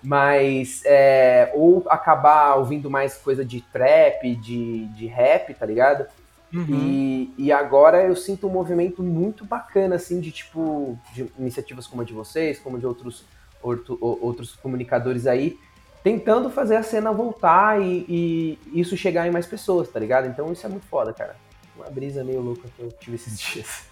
mas 0.02 0.82
é, 0.86 1.52
ou 1.54 1.84
acabar 1.90 2.56
ouvindo 2.56 2.90
mais 2.90 3.18
coisa 3.18 3.44
de 3.44 3.62
trap, 3.62 4.36
de, 4.36 4.86
de 4.88 5.08
rap, 5.08 5.54
tá 5.54 5.66
ligado? 5.66 6.06
Uhum. 6.54 6.66
E, 6.70 7.34
e 7.38 7.52
agora 7.52 8.04
eu 8.04 8.16
sinto 8.16 8.48
um 8.48 8.50
movimento 8.52 9.02
muito 9.04 9.46
bacana, 9.46 9.96
assim, 9.96 10.20
de 10.20 10.32
tipo, 10.32 10.98
de 11.14 11.32
iniciativas 11.38 11.88
como 11.88 12.02
a 12.02 12.06
de 12.06 12.14
vocês, 12.14 12.60
como 12.60 12.78
de 12.80 12.86
outros, 12.86 13.26
outros 13.62 14.56
comunicadores 14.56 15.28
aí, 15.28 15.58
tentando 16.04 16.50
fazer 16.50 16.76
a 16.76 16.84
cena 16.84 17.12
voltar 17.12 17.82
e, 17.82 18.58
e 18.74 18.80
isso 18.80 18.98
chegar 18.98 19.28
em 19.28 19.32
mais 19.32 19.46
pessoas, 19.46 19.88
tá 19.90 20.00
ligado? 20.00 20.28
Então 20.28 20.52
isso 20.52 20.66
é 20.66 20.70
muito 20.70 20.86
foda, 20.88 21.14
cara. 21.14 21.36
Uma 21.82 21.90
brisa 21.90 22.24
meio 22.24 22.42
louca 22.42 22.70
que 22.76 22.82
eu 22.82 22.92
tive 22.92 23.16
esses 23.16 23.38
dias. 23.42 23.84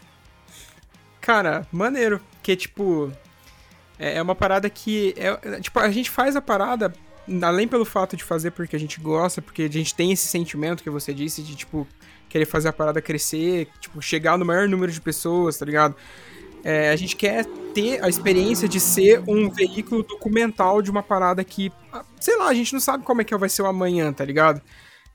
Cara, 1.20 1.68
maneiro. 1.72 2.22
Que, 2.42 2.56
tipo, 2.56 3.12
é 3.98 4.18
é 4.18 4.22
uma 4.22 4.36
parada 4.36 4.70
que. 4.70 5.14
É, 5.18 5.56
é, 5.56 5.60
tipo, 5.60 5.80
a 5.80 5.92
gente 5.92 6.10
faz 6.10 6.36
a 6.36 6.42
parada, 6.42 6.94
além 7.42 7.68
pelo 7.68 7.86
fato 7.86 8.16
de 8.16 8.24
fazer 8.24 8.52
porque 8.52 8.76
a 8.76 8.80
gente 8.80 9.00
gosta, 9.00 9.42
porque 9.42 9.64
a 9.64 9.70
gente 9.70 9.94
tem 9.94 10.12
esse 10.12 10.28
sentimento 10.28 10.84
que 10.84 10.90
você 10.90 11.14
disse 11.14 11.42
de, 11.42 11.56
tipo, 11.56 11.88
querer 12.30 12.46
fazer 12.46 12.70
a 12.70 12.74
parada 12.74 13.02
crescer, 13.02 13.68
tipo, 13.80 14.02
chegar 14.02 14.38
no 14.38 14.46
maior 14.46 14.68
número 14.68 14.92
de 14.92 15.02
pessoas, 15.02 15.58
tá 15.58 15.66
ligado? 15.66 15.96
É, 16.64 16.92
a 16.92 16.96
gente 16.96 17.16
quer 17.16 17.46
ter 17.74 18.04
a 18.04 18.10
experiência 18.10 18.68
de 18.68 18.80
ser 18.80 19.22
um 19.28 19.50
veículo 19.50 20.04
documental 20.04 20.82
de 20.82 20.92
uma 20.92 21.02
parada 21.02 21.44
que, 21.44 21.72
sei 22.20 22.38
lá, 22.38 22.48
a 22.48 22.54
gente 22.54 22.74
não 22.74 22.80
sabe 22.80 23.04
como 23.04 23.22
é 23.22 23.24
que 23.24 23.36
vai 23.36 23.50
ser 23.50 23.62
o 23.62 23.66
amanhã, 23.66 24.12
tá 24.12 24.26
ligado? 24.26 24.62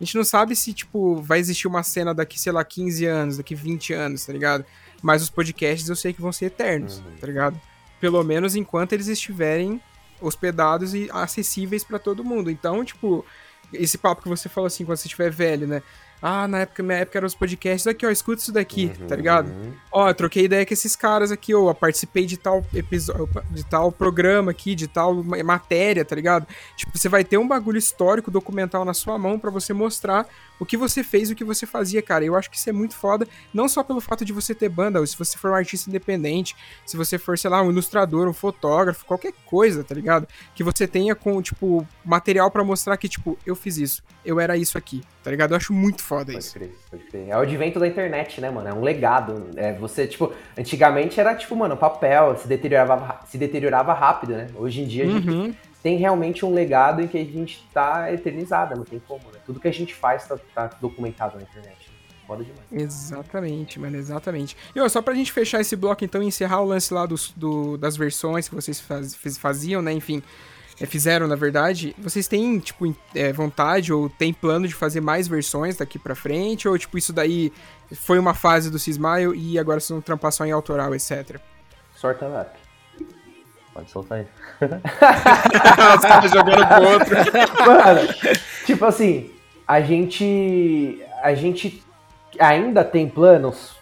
A 0.01 0.05
gente 0.05 0.17
não 0.17 0.25
sabe 0.25 0.57
se, 0.57 0.73
tipo, 0.73 1.17
vai 1.23 1.39
existir 1.39 1.69
uma 1.69 1.83
cena 1.83 2.13
daqui, 2.13 2.39
sei 2.39 2.53
lá, 2.53 2.65
15 2.65 3.05
anos, 3.07 3.37
daqui 3.37 3.55
20 3.55 3.93
anos, 3.93 4.27
tá 4.27 4.33
ligado? 4.33 4.65
Mas 5.03 5.23
os 5.23 5.31
podcasts 5.31 5.89
eu 5.89 5.97
sei 5.97 6.13
que 6.13 6.21
vão 6.21 6.33
ser 6.33 6.47
eternos, 6.47 7.03
tá 7.21 7.27
ligado? 7.27 7.61
Pelo 8.01 8.23
menos 8.25 8.57
enquanto 8.57 8.93
eles 8.93 9.07
estiverem 9.07 9.81
hospedados 10.21 10.95
e 10.95 11.09
acessíveis 11.13 11.85
pra 11.85 11.99
todo 11.99 12.25
mundo. 12.25 12.51
Então, 12.51 12.85
tipo, 12.85 13.25
esse 13.73 13.97
papo 13.99 14.23
que 14.23 14.29
você 14.29 14.49
falou 14.49 14.67
assim, 14.67 14.85
quando 14.85 14.99
você 14.99 15.07
estiver 15.07 15.31
velho, 15.31 15.67
né? 15.67 15.83
Ah, 16.27 16.49
na 16.49 16.61
época, 16.61 16.83
minha 16.83 16.97
época 17.01 17.19
eram 17.19 17.27
os 17.27 17.35
podcasts. 17.35 17.87
Aqui, 17.87 18.07
ó, 18.07 18.11
escuta 18.11 18.41
isso 18.41 18.51
daqui, 18.51 18.89
tá 19.07 19.15
ligado? 19.15 19.53
Ó, 19.93 20.09
eu 20.09 20.15
troquei 20.15 20.45
ideia 20.47 20.65
com 20.65 20.73
esses 20.73 20.97
caras 20.97 21.31
aqui, 21.31 21.55
ó. 21.55 21.75
Participei 21.75 22.25
de 22.25 22.39
tal 22.39 22.65
episódio, 22.73 23.29
de 23.51 23.63
tal 23.63 23.93
programa 23.93 24.51
aqui, 24.51 24.75
de 24.75 24.89
tal 24.89 25.23
ma- 25.23 25.43
matéria, 25.45 26.03
tá 26.03 26.17
ligado? 26.17 26.47
Tipo, 26.79 26.97
você 26.97 27.11
vai 27.11 27.25
ter 27.25 27.37
um 27.37 27.47
bagulho 27.47 27.77
histórico, 27.77 28.31
documental 28.31 28.87
na 28.87 28.95
sua 28.95 29.19
mão 29.19 29.39
pra 29.39 29.51
você 29.51 29.75
mostrar 29.75 30.27
o 30.59 30.65
que 30.65 30.77
você 30.77 31.03
fez, 31.03 31.31
o 31.31 31.35
que 31.35 31.45
você 31.45 31.67
fazia, 31.67 32.01
cara. 32.03 32.25
Eu 32.25 32.37
acho 32.37 32.51
que 32.51 32.57
isso 32.57 32.69
é 32.71 32.73
muito 32.73 32.95
foda, 32.95 33.27
não 33.53 33.69
só 33.69 33.83
pelo 33.83 34.01
fato 34.01 34.25
de 34.25 34.33
você 34.33 34.55
ter 34.55 34.69
banda, 34.69 35.01
ou 35.01 35.07
se 35.07 35.17
você 35.17 35.37
for 35.37 35.51
um 35.51 35.55
artista 35.55 35.91
independente, 35.91 36.55
se 36.87 36.97
você 36.97 37.19
for, 37.19 37.37
sei 37.39 37.51
lá, 37.51 37.63
um 37.63 37.71
ilustrador, 37.71 38.29
um 38.29 38.33
fotógrafo, 38.33 39.05
qualquer 39.05 39.33
coisa, 39.45 39.83
tá 39.83 39.95
ligado? 39.95 40.29
Que 40.55 40.63
você 40.63 40.87
tenha 40.87 41.15
com, 41.15 41.41
tipo, 41.43 41.87
material 42.05 42.51
pra 42.51 42.63
mostrar 42.65 42.97
que, 42.97 43.09
tipo, 43.09 43.39
eu 43.45 43.57
fiz 43.57 43.79
isso, 43.79 44.03
eu 44.25 44.39
era 44.39 44.57
isso 44.57 44.79
aqui, 44.79 45.03
tá 45.23 45.31
ligado? 45.31 45.51
Eu 45.53 45.57
acho 45.57 45.73
muito 45.73 46.03
foda 46.03 46.33
Pode 46.33 46.39
isso. 46.45 46.55
crer, 46.55 46.75
pode 46.91 47.03
crer. 47.05 47.29
É 47.29 47.37
o 47.37 47.41
advento 47.41 47.79
da 47.81 47.87
internet, 47.87 48.41
né, 48.41 48.51
mano? 48.51 48.69
É 48.69 48.73
um 48.75 48.83
legado. 48.83 49.51
É, 49.57 49.73
você, 49.75 50.07
tipo, 50.07 50.33
antigamente 50.57 51.19
era 51.19 51.35
tipo, 51.35 51.55
mano, 51.57 51.77
papel, 51.77 52.37
se 52.39 52.47
deteriorava, 52.49 53.21
se 53.27 53.37
deteriorava 53.37 53.93
rápido, 53.93 54.33
né? 54.35 54.47
Hoje 54.55 54.83
em 54.83 54.87
dia 54.87 55.05
a 55.05 55.07
gente 55.09 55.29
Uhum. 55.29 55.55
Tem 55.85 55.97
realmente 55.99 56.45
um 56.45 56.53
legado 56.53 57.01
em 57.03 57.07
que 57.07 57.19
a 57.19 57.25
gente 57.25 57.63
tá 57.73 58.11
eternizada, 58.13 58.75
não 58.75 58.85
tem 58.85 58.99
como, 59.07 59.23
né? 59.31 59.39
Tudo 59.45 59.61
que 59.61 59.69
a 59.69 59.73
gente 59.73 59.95
faz 59.95 60.27
tá, 60.27 60.37
tá 60.55 60.71
documentado 60.81 61.37
na 61.37 61.43
internet. 61.43 61.93
Foda 62.27 62.43
demais. 62.43 62.63
Exatamente, 62.73 63.79
mano, 63.79 63.97
exatamente. 63.99 64.57
E 64.75 64.81
ó, 64.81 64.89
só 64.89 65.03
pra 65.03 65.13
gente 65.15 65.31
fechar 65.31 65.61
esse 65.61 65.77
bloco 65.77 66.03
então 66.03 66.23
e 66.23 66.27
encerrar 66.27 66.63
o 66.63 66.65
lance 66.65 66.93
lá 66.95 67.05
do- 67.37 67.77
das 67.77 67.99
versões 67.99 68.49
que 68.49 68.55
vocês 68.55 68.81
faz- 68.81 69.15
faziam, 69.39 69.81
né? 69.83 69.93
Enfim. 69.93 70.23
é, 70.81 70.87
fizeram, 70.87 71.29
na 71.29 71.37
verdade, 71.37 71.95
vocês 71.99 72.27
têm, 72.27 72.59
tipo, 72.59 72.93
é, 73.15 73.33
vontade 73.33 73.93
ou 73.93 74.09
tem 74.09 74.33
plano 74.33 74.67
de 74.67 74.75
fazer 74.75 75.01
mais 75.01 75.29
versões 75.29 75.77
daqui 75.77 76.01
pra 76.01 76.17
frente? 76.17 76.67
Ou, 76.67 76.77
tipo, 76.77 76.99
isso 76.99 77.13
daí 77.13 77.53
foi 77.93 78.19
uma 78.19 78.35
fase 78.35 78.73
do 78.73 78.79
Cismaio 78.79 79.33
e 79.37 79.57
agora 79.57 79.79
vocês 79.79 79.91
vão 79.91 80.01
trampar 80.01 80.33
só 80.33 80.45
em 80.45 80.51
autoral, 80.51 80.93
etc? 80.93 81.39
Sorta 81.95 82.27
up. 82.27 82.64
Pode 83.75 83.91
soltar 83.91 84.19
aí. 84.19 84.27
Os 85.99 86.05
caras 86.05 86.31
jogando 86.31 86.67
pro 86.67 86.89
outro. 86.93 87.17
Mano, 87.67 88.15
tipo 88.65 88.85
assim, 88.85 89.31
a 89.67 89.81
gente. 89.81 91.05
A 91.21 91.35
gente 91.35 91.83
ainda 92.39 92.85
tem 92.85 93.09
planos. 93.09 93.75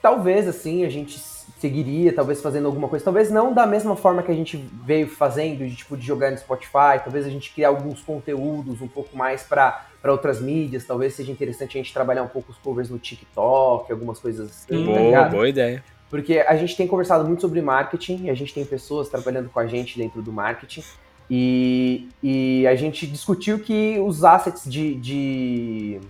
Talvez 0.00 0.48
assim, 0.48 0.84
a 0.84 0.88
gente 0.88 1.18
seguiria, 1.58 2.12
talvez 2.12 2.40
fazendo 2.40 2.66
alguma 2.66 2.88
coisa. 2.88 3.04
Talvez 3.04 3.30
não 3.30 3.52
da 3.52 3.66
mesma 3.66 3.96
forma 3.96 4.22
que 4.22 4.30
a 4.30 4.34
gente 4.34 4.56
veio 4.84 5.08
fazendo, 5.08 5.66
de 5.66 5.76
tipo, 5.76 5.94
de 5.96 6.06
jogar 6.06 6.30
no 6.30 6.38
Spotify. 6.38 7.02
Talvez 7.02 7.26
a 7.26 7.30
gente 7.30 7.52
criar 7.52 7.68
alguns 7.68 8.00
conteúdos 8.00 8.80
um 8.80 8.88
pouco 8.88 9.14
mais 9.14 9.42
para 9.42 9.84
outras 10.06 10.40
mídias. 10.40 10.86
Talvez 10.86 11.14
seja 11.14 11.30
interessante 11.30 11.76
a 11.76 11.82
gente 11.82 11.92
trabalhar 11.92 12.22
um 12.22 12.28
pouco 12.28 12.50
os 12.50 12.56
covers 12.58 12.88
no 12.88 12.98
TikTok, 12.98 13.92
algumas 13.92 14.18
coisas 14.18 14.48
assim. 14.48 14.86
tá 15.12 15.28
boa 15.28 15.48
ideia. 15.48 15.84
Porque 16.10 16.38
a 16.38 16.56
gente 16.56 16.76
tem 16.76 16.86
conversado 16.86 17.24
muito 17.24 17.40
sobre 17.42 17.60
marketing, 17.60 18.30
a 18.30 18.34
gente 18.34 18.54
tem 18.54 18.64
pessoas 18.64 19.08
trabalhando 19.08 19.50
com 19.50 19.60
a 19.60 19.66
gente 19.66 19.98
dentro 19.98 20.22
do 20.22 20.32
marketing, 20.32 20.82
e, 21.30 22.08
e 22.22 22.66
a 22.66 22.74
gente 22.74 23.06
discutiu 23.06 23.58
que 23.58 23.98
os 24.00 24.24
assets 24.24 24.64
de, 24.64 24.94
de- 24.94 26.00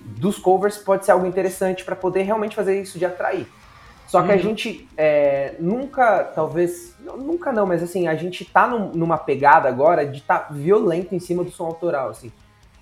dos 0.00 0.36
covers 0.38 0.76
pode 0.78 1.04
ser 1.04 1.12
algo 1.12 1.26
interessante 1.26 1.84
para 1.84 1.94
poder 1.94 2.22
realmente 2.22 2.56
fazer 2.56 2.80
isso 2.80 2.98
de 2.98 3.04
atrair. 3.04 3.46
Só 4.08 4.22
que 4.22 4.32
a 4.32 4.34
Uhum. 4.34 4.40
gente 4.40 4.88
é, 4.96 5.54
nunca, 5.60 6.24
talvez, 6.24 6.96
não, 6.98 7.16
nunca 7.16 7.52
não, 7.52 7.64
mas 7.64 7.80
assim, 7.80 8.08
a 8.08 8.16
gente 8.16 8.44
tá 8.44 8.66
num- 8.66 8.90
numa 8.92 9.16
pegada 9.16 9.68
agora 9.68 10.04
de 10.04 10.18
estar 10.18 10.48
tá 10.48 10.52
violento 10.52 11.14
em 11.14 11.20
cima 11.20 11.44
do 11.44 11.52
som 11.52 11.66
autoral, 11.66 12.08
assim, 12.08 12.32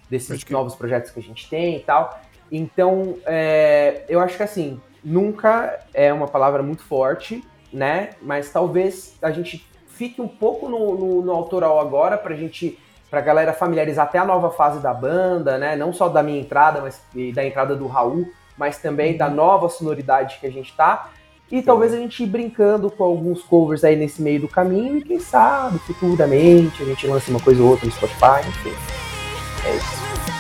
desses 0.09 0.43
crer. 0.43 0.53
novos 0.57 0.75
projetos 0.75 1.11
que 1.11 1.21
a 1.21 1.23
gente 1.23 1.47
tem 1.51 1.77
e 1.77 1.81
tal. 1.81 2.19
Então, 2.51 3.19
é, 3.27 4.05
eu 4.09 4.21
acho 4.21 4.39
que 4.39 4.43
assim, 4.43 4.81
nunca 5.09 5.79
é 5.95 6.13
uma 6.13 6.29
palavra 6.29 6.63
muito 6.63 6.83
forte, 6.83 7.45
né? 7.73 8.11
Mas 8.23 8.51
talvez 8.51 9.15
a 9.23 9.31
gente 9.31 9.67
fique 9.89 10.21
um 10.21 10.29
pouco 10.29 10.69
no, 10.69 10.95
no- 10.97 11.23
no 11.23 11.33
autoral 11.33 11.81
agora 11.81 12.17
pra 12.17 12.35
gente, 12.35 12.79
pra 13.11 13.21
galera 13.21 13.53
familiarizar 13.53 14.07
até 14.07 14.19
a 14.19 14.25
nova 14.25 14.51
fase 14.51 14.81
da 14.81 14.93
banda, 14.95 15.59
né? 15.59 15.75
Não 15.77 15.93
só 15.93 16.09
da 16.09 16.23
minha 16.23 16.41
entrada, 16.41 16.81
mas 16.81 17.01
e 17.15 17.33
da 17.33 17.45
entrada 17.45 17.75
do 17.75 17.87
Raul, 17.87 18.29
mas 18.57 18.79
também 18.79 19.17
da 19.17 19.29
nova 19.29 19.69
sonoridade 19.69 20.39
que 20.41 20.47
a 20.47 20.51
gente 20.53 20.75
tá. 20.77 21.11
E 21.51 21.63
talvez 21.63 21.95
a 21.95 21.97
gente 21.97 22.23
ir 22.23 22.27
brincando 22.27 22.91
com 22.91 23.03
alguns 23.03 23.43
covers 23.43 23.83
aí 23.83 23.97
nesse 23.97 24.21
meio 24.21 24.41
do 24.43 24.49
caminho, 24.49 24.99
e 24.99 25.03
quem 25.03 25.19
sabe, 25.19 25.79
futuramente, 25.79 26.83
a 26.83 26.87
gente 26.87 27.07
lança 27.07 27.31
uma 27.31 27.41
coisa 27.41 27.63
ou 27.63 27.71
outra 27.71 27.87
no 27.87 27.93
Spotify, 27.93 28.47
enfim. 28.47 28.75
É 29.65 29.75
isso. 29.77 30.38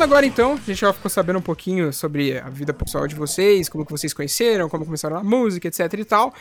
Dia. 0.00 0.06
Voltando 0.06 0.12
agora 0.14 0.26
então, 0.26 0.52
a 0.54 0.56
gente 0.56 0.80
já 0.80 0.92
ficou 0.92 1.10
sabendo 1.10 1.38
um 1.38 1.42
pouquinho 1.42 1.92
sobre 1.92 2.38
a 2.38 2.48
vida 2.48 2.72
pessoal 2.72 3.06
de 3.06 3.14
vocês, 3.14 3.68
como 3.68 3.84
que 3.84 3.92
vocês 3.92 4.14
conheceram, 4.14 4.68
como 4.68 4.84
começaram 4.84 5.16
na 5.16 5.24
música, 5.24 5.68
etc 5.68 5.92
e 5.92 6.04
tal. 6.04 6.34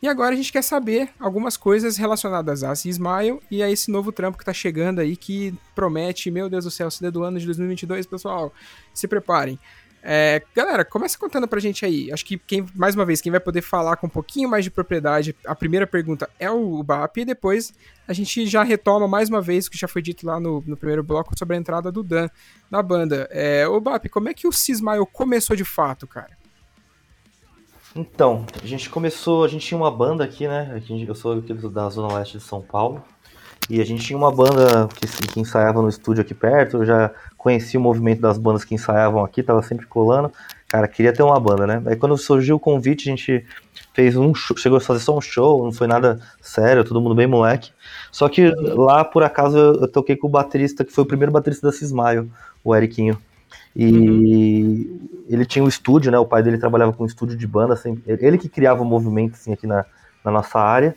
E 0.00 0.08
agora 0.08 0.32
a 0.32 0.36
gente 0.36 0.50
quer 0.50 0.62
saber 0.62 1.10
algumas 1.20 1.56
coisas 1.56 1.96
relacionadas 1.96 2.64
a 2.64 2.72
Smile 2.72 3.38
e 3.50 3.62
a 3.62 3.70
esse 3.70 3.90
novo 3.90 4.10
trampo 4.10 4.38
que 4.38 4.44
tá 4.44 4.52
chegando 4.52 5.00
aí 5.00 5.16
que 5.16 5.54
promete, 5.74 6.30
meu 6.30 6.48
Deus 6.48 6.64
do 6.64 6.70
céu, 6.70 6.90
CD 6.90 7.10
do 7.10 7.22
ano 7.22 7.38
de 7.38 7.46
2022, 7.46 8.06
pessoal, 8.06 8.52
se 8.92 9.06
preparem. 9.06 9.58
É, 10.04 10.42
galera, 10.54 10.84
começa 10.84 11.16
contando 11.16 11.46
pra 11.46 11.60
gente 11.60 11.84
aí. 11.84 12.10
Acho 12.10 12.24
que 12.24 12.36
quem, 12.36 12.66
mais 12.74 12.96
uma 12.96 13.04
vez, 13.04 13.20
quem 13.20 13.30
vai 13.30 13.40
poder 13.40 13.62
falar 13.62 13.96
com 13.96 14.08
um 14.08 14.10
pouquinho 14.10 14.48
mais 14.48 14.64
de 14.64 14.70
propriedade, 14.70 15.34
a 15.46 15.54
primeira 15.54 15.86
pergunta 15.86 16.28
é 16.40 16.50
o 16.50 16.82
BAP, 16.82 17.18
e 17.18 17.24
depois 17.24 17.72
a 18.08 18.12
gente 18.12 18.46
já 18.46 18.64
retoma 18.64 19.06
mais 19.06 19.28
uma 19.28 19.40
vez 19.40 19.66
o 19.66 19.70
que 19.70 19.78
já 19.78 19.86
foi 19.86 20.02
dito 20.02 20.26
lá 20.26 20.40
no, 20.40 20.62
no 20.66 20.76
primeiro 20.76 21.04
bloco 21.04 21.38
sobre 21.38 21.56
a 21.56 21.58
entrada 21.58 21.92
do 21.92 22.02
Dan 22.02 22.28
na 22.68 22.82
banda. 22.82 23.28
É, 23.30 23.66
ô 23.68 23.80
BAP, 23.80 24.08
como 24.08 24.28
é 24.28 24.34
que 24.34 24.48
o 24.48 24.52
Cismael 24.52 25.06
começou 25.06 25.54
de 25.54 25.64
fato, 25.64 26.06
cara? 26.06 26.36
Então, 27.94 28.44
a 28.60 28.66
gente 28.66 28.90
começou, 28.90 29.44
a 29.44 29.48
gente 29.48 29.66
tinha 29.66 29.78
uma 29.78 29.90
banda 29.90 30.24
aqui, 30.24 30.48
né? 30.48 30.82
Eu 31.06 31.14
sou 31.14 31.40
da 31.40 31.88
Zona 31.90 32.14
Leste 32.14 32.38
de 32.38 32.42
São 32.42 32.60
Paulo. 32.60 33.04
E 33.70 33.80
a 33.80 33.84
gente 33.84 34.02
tinha 34.02 34.16
uma 34.16 34.32
banda 34.32 34.88
que, 34.88 35.06
que 35.28 35.40
ensaiava 35.40 35.80
no 35.80 35.88
estúdio 35.88 36.22
aqui 36.22 36.34
perto. 36.34 36.84
Já 36.84 37.10
conhecia 37.42 37.78
o 37.78 37.82
movimento 37.82 38.20
das 38.20 38.38
bandas 38.38 38.64
que 38.64 38.72
ensaiavam 38.72 39.24
aqui, 39.24 39.42
tava 39.42 39.60
sempre 39.62 39.84
colando. 39.84 40.30
Cara, 40.68 40.86
queria 40.86 41.12
ter 41.12 41.24
uma 41.24 41.38
banda, 41.40 41.66
né? 41.66 41.82
Aí 41.86 41.96
quando 41.96 42.16
surgiu 42.16 42.54
o 42.54 42.60
convite, 42.60 43.08
a 43.08 43.10
gente 43.10 43.44
fez 43.92 44.16
um 44.16 44.32
show, 44.32 44.56
chegou 44.56 44.78
a 44.78 44.80
fazer 44.80 45.00
só 45.00 45.18
um 45.18 45.20
show, 45.20 45.64
não 45.64 45.72
foi 45.72 45.88
nada 45.88 46.20
sério, 46.40 46.84
todo 46.84 47.00
mundo 47.00 47.16
bem 47.16 47.26
moleque. 47.26 47.72
Só 48.12 48.28
que 48.28 48.48
lá, 48.56 49.04
por 49.04 49.24
acaso, 49.24 49.58
eu, 49.58 49.88
toquei 49.88 50.14
com 50.14 50.28
o 50.28 50.30
baterista, 50.30 50.84
que 50.84 50.92
foi 50.92 51.02
o 51.02 51.06
primeiro 51.06 51.32
baterista 51.32 51.66
da 51.66 51.72
Cismaio, 51.72 52.30
o 52.62 52.76
Eriquinho. 52.76 53.18
E 53.74 54.88
ele 55.28 55.44
tinha 55.44 55.64
um 55.64 55.68
estúdio, 55.68 56.12
né? 56.12 56.18
O 56.18 56.26
pai 56.26 56.44
dele 56.44 56.58
trabalhava 56.58 56.92
com 56.92 57.02
um 57.02 57.06
estúdio 57.06 57.36
de 57.36 57.46
banda, 57.46 57.74
assim, 57.74 58.00
ele 58.06 58.38
que 58.38 58.48
criava 58.48 58.82
o 58.82 58.86
movimento 58.86 59.34
assim, 59.34 59.52
aqui 59.52 59.66
na, 59.66 59.84
na 60.24 60.30
nossa 60.30 60.60
área, 60.60 60.94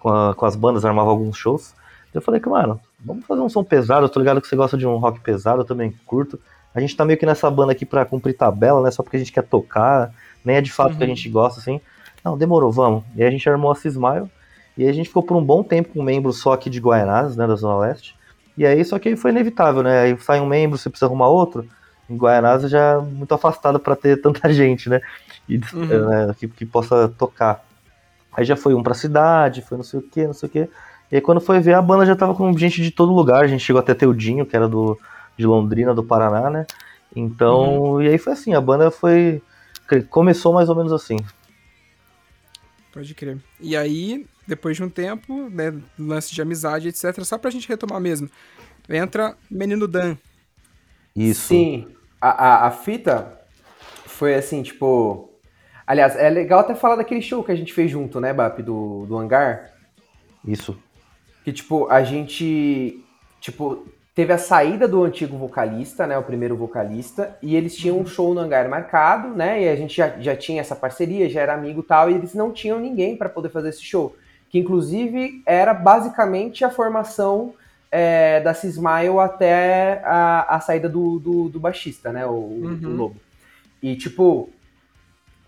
com, 0.00 0.08
a- 0.08 0.34
com 0.34 0.46
as 0.46 0.56
bandas, 0.56 0.86
armava 0.86 1.10
alguns 1.10 1.36
shows. 1.36 1.74
Eu 2.14 2.22
falei 2.22 2.40
que, 2.40 2.48
mano, 2.48 2.80
vamos 3.04 3.24
fazer 3.26 3.40
um 3.40 3.48
som 3.48 3.62
pesado. 3.64 4.04
Eu 4.06 4.08
tô 4.08 4.18
ligado 4.20 4.40
que 4.40 4.48
você 4.48 4.56
gosta 4.56 4.76
de 4.76 4.86
um 4.86 4.96
rock 4.96 5.20
pesado, 5.20 5.62
eu 5.62 5.64
também 5.66 5.94
curto. 6.06 6.38
A 6.74 6.80
gente 6.80 6.96
tá 6.96 7.04
meio 7.04 7.18
que 7.18 7.26
nessa 7.26 7.50
banda 7.50 7.72
aqui 7.72 7.84
pra 7.84 8.04
cumprir 8.04 8.34
tabela, 8.34 8.82
né? 8.82 8.90
Só 8.90 9.02
porque 9.02 9.16
a 9.16 9.20
gente 9.20 9.32
quer 9.32 9.42
tocar, 9.42 10.12
nem 10.44 10.56
é 10.56 10.60
de 10.60 10.72
fato 10.72 10.96
que 10.96 11.04
a 11.04 11.06
gente 11.06 11.28
gosta, 11.28 11.60
assim. 11.60 11.80
Não, 12.24 12.36
demorou, 12.38 12.72
vamos. 12.72 13.04
E 13.14 13.22
aí 13.22 13.28
a 13.28 13.30
gente 13.30 13.48
armou 13.48 13.70
a 13.70 13.74
Cismaio. 13.74 14.30
E 14.76 14.84
aí 14.84 14.88
a 14.88 14.92
gente 14.92 15.08
ficou 15.08 15.22
por 15.22 15.36
um 15.36 15.44
bom 15.44 15.62
tempo 15.62 15.90
com 15.92 16.00
um 16.00 16.04
membro 16.04 16.32
só 16.32 16.52
aqui 16.54 16.70
de 16.70 16.80
Guaianazes, 16.80 17.36
né? 17.36 17.46
Da 17.46 17.54
Zona 17.56 17.78
Leste. 17.78 18.16
E 18.56 18.64
aí, 18.64 18.84
só 18.84 18.98
que 18.98 19.16
foi 19.16 19.30
inevitável, 19.30 19.82
né? 19.82 20.00
Aí 20.00 20.16
sai 20.20 20.40
um 20.40 20.46
membro, 20.46 20.78
você 20.78 20.88
precisa 20.88 21.06
arrumar 21.06 21.28
outro. 21.28 21.66
Em 22.08 22.16
Guaianazes 22.16 22.70
já 22.70 22.78
é 22.94 22.98
muito 22.98 23.34
afastado 23.34 23.78
pra 23.78 23.96
ter 23.96 24.20
tanta 24.22 24.50
gente, 24.52 24.88
né? 24.88 25.00
E, 25.48 25.56
Uhum. 25.74 25.86
né, 26.08 26.34
que, 26.38 26.48
que 26.48 26.64
possa 26.64 27.08
tocar. 27.18 27.64
Aí 28.34 28.44
já 28.44 28.56
foi 28.56 28.72
um 28.74 28.82
pra 28.82 28.94
cidade, 28.94 29.60
foi 29.62 29.76
não 29.76 29.84
sei 29.84 30.00
o 30.00 30.02
que, 30.02 30.26
não 30.26 30.32
sei 30.32 30.48
o 30.48 30.52
que. 30.52 30.68
E 31.12 31.16
aí 31.16 31.20
quando 31.20 31.42
foi 31.42 31.60
ver, 31.60 31.74
a 31.74 31.82
banda 31.82 32.06
já 32.06 32.16
tava 32.16 32.34
com 32.34 32.56
gente 32.56 32.80
de 32.80 32.90
todo 32.90 33.12
lugar. 33.12 33.44
A 33.44 33.46
gente 33.46 33.62
chegou 33.62 33.78
até 33.78 33.92
ter 33.92 34.06
o 34.06 34.14
Dinho, 34.14 34.46
que 34.46 34.56
era 34.56 34.66
do, 34.66 34.98
de 35.36 35.44
Londrina, 35.44 35.94
do 35.94 36.02
Paraná, 36.02 36.48
né? 36.48 36.66
Então, 37.14 38.00
e 38.00 38.08
aí 38.08 38.16
foi 38.16 38.32
assim, 38.32 38.54
a 38.54 38.60
banda 38.62 38.90
foi. 38.90 39.42
Começou 40.08 40.54
mais 40.54 40.70
ou 40.70 40.74
menos 40.74 40.90
assim. 40.90 41.18
Pode 42.90 43.14
crer. 43.14 43.36
E 43.60 43.76
aí, 43.76 44.26
depois 44.46 44.78
de 44.78 44.82
um 44.82 44.88
tempo, 44.88 45.50
né, 45.50 45.74
lance 45.98 46.34
de 46.34 46.40
amizade, 46.40 46.88
etc, 46.88 47.22
só 47.24 47.36
pra 47.36 47.50
gente 47.50 47.68
retomar 47.68 48.00
mesmo, 48.00 48.30
entra 48.88 49.36
Menino 49.50 49.86
Dan. 49.86 50.16
Isso. 51.14 51.48
Sim, 51.48 51.88
a, 52.18 52.30
a, 52.30 52.66
a 52.68 52.70
fita 52.70 53.38
foi 54.06 54.34
assim, 54.34 54.62
tipo. 54.62 55.28
Aliás, 55.86 56.16
é 56.16 56.30
legal 56.30 56.60
até 56.60 56.74
falar 56.74 56.96
daquele 56.96 57.20
show 57.20 57.44
que 57.44 57.52
a 57.52 57.56
gente 57.56 57.74
fez 57.74 57.90
junto, 57.90 58.18
né, 58.18 58.32
Bap, 58.32 58.62
do, 58.62 59.04
do 59.04 59.18
hangar. 59.18 59.72
Isso. 60.42 60.78
Que, 61.44 61.52
tipo, 61.52 61.88
a 61.90 62.02
gente. 62.02 63.02
Tipo, 63.40 63.84
teve 64.14 64.32
a 64.32 64.38
saída 64.38 64.86
do 64.86 65.02
antigo 65.02 65.36
vocalista, 65.36 66.06
né? 66.06 66.16
O 66.16 66.22
primeiro 66.22 66.56
vocalista, 66.56 67.36
e 67.42 67.56
eles 67.56 67.74
tinham 67.74 67.98
um 67.98 68.06
show 68.06 68.32
no 68.34 68.40
hangar 68.40 68.68
marcado, 68.68 69.28
né? 69.28 69.62
E 69.62 69.68
a 69.68 69.74
gente 69.76 69.96
já, 69.96 70.08
já 70.20 70.36
tinha 70.36 70.60
essa 70.60 70.76
parceria, 70.76 71.28
já 71.28 71.40
era 71.40 71.54
amigo 71.54 71.80
e 71.80 71.84
tal, 71.84 72.10
e 72.10 72.14
eles 72.14 72.34
não 72.34 72.52
tinham 72.52 72.78
ninguém 72.78 73.16
para 73.16 73.28
poder 73.28 73.48
fazer 73.48 73.70
esse 73.70 73.82
show. 73.82 74.14
Que 74.50 74.58
inclusive 74.58 75.42
era 75.46 75.72
basicamente 75.74 76.64
a 76.64 76.70
formação 76.70 77.54
é, 77.90 78.40
da 78.40 78.54
Cismail 78.54 79.18
até 79.18 80.00
a, 80.04 80.56
a 80.56 80.60
saída 80.60 80.88
do, 80.88 81.18
do, 81.18 81.48
do 81.48 81.58
baixista, 81.58 82.12
né? 82.12 82.24
O, 82.26 82.30
Uhum. 82.32 82.80
o 82.84 82.88
Lobo. 82.96 83.16
E 83.82 83.96
tipo. 83.96 84.50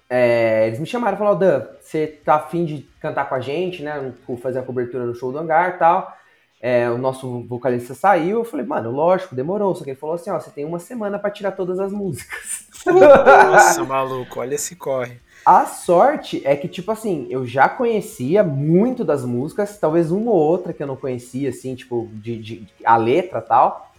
É, 0.08 0.66
eles 0.66 0.78
me 0.78 0.86
chamaram 0.86 1.14
e 1.16 1.18
falaram, 1.18 1.38
Dan, 1.38 1.66
você 1.80 2.06
tá 2.06 2.36
afim 2.36 2.64
de 2.64 2.82
cantar 3.00 3.28
com 3.28 3.34
a 3.34 3.40
gente, 3.40 3.82
né? 3.82 4.12
Fazer 4.40 4.58
a 4.58 4.62
cobertura 4.62 5.04
no 5.04 5.14
show 5.14 5.32
do 5.32 5.38
hangar 5.38 5.70
e 5.70 5.78
tal. 5.78 6.14
É, 6.60 6.88
o 6.88 6.96
nosso 6.96 7.42
vocalista 7.46 7.92
saiu, 7.94 8.38
eu 8.38 8.44
falei, 8.44 8.64
mano, 8.64 8.90
lógico, 8.90 9.34
demorou. 9.34 9.74
Só 9.74 9.84
que 9.84 9.90
ele 9.90 9.98
falou 9.98 10.14
assim, 10.14 10.30
ó, 10.30 10.40
você 10.40 10.50
tem 10.50 10.64
uma 10.64 10.78
semana 10.78 11.18
pra 11.18 11.30
tirar 11.30 11.52
todas 11.52 11.78
as 11.78 11.92
músicas. 11.92 12.68
Nossa, 12.86 13.84
maluco, 13.84 14.40
olha 14.40 14.54
esse 14.54 14.74
corre. 14.76 15.20
A 15.44 15.66
sorte 15.66 16.40
é 16.44 16.56
que, 16.56 16.66
tipo 16.68 16.90
assim, 16.90 17.26
eu 17.28 17.44
já 17.44 17.68
conhecia 17.68 18.42
muito 18.42 19.04
das 19.04 19.26
músicas, 19.26 19.76
talvez 19.78 20.10
uma 20.10 20.30
ou 20.30 20.38
outra 20.38 20.72
que 20.72 20.82
eu 20.82 20.86
não 20.86 20.96
conhecia, 20.96 21.50
assim, 21.50 21.74
tipo, 21.74 22.08
de, 22.14 22.38
de- 22.38 22.68
a 22.82 22.96
letra 22.96 23.40
e 23.40 23.42
tal. 23.42 23.92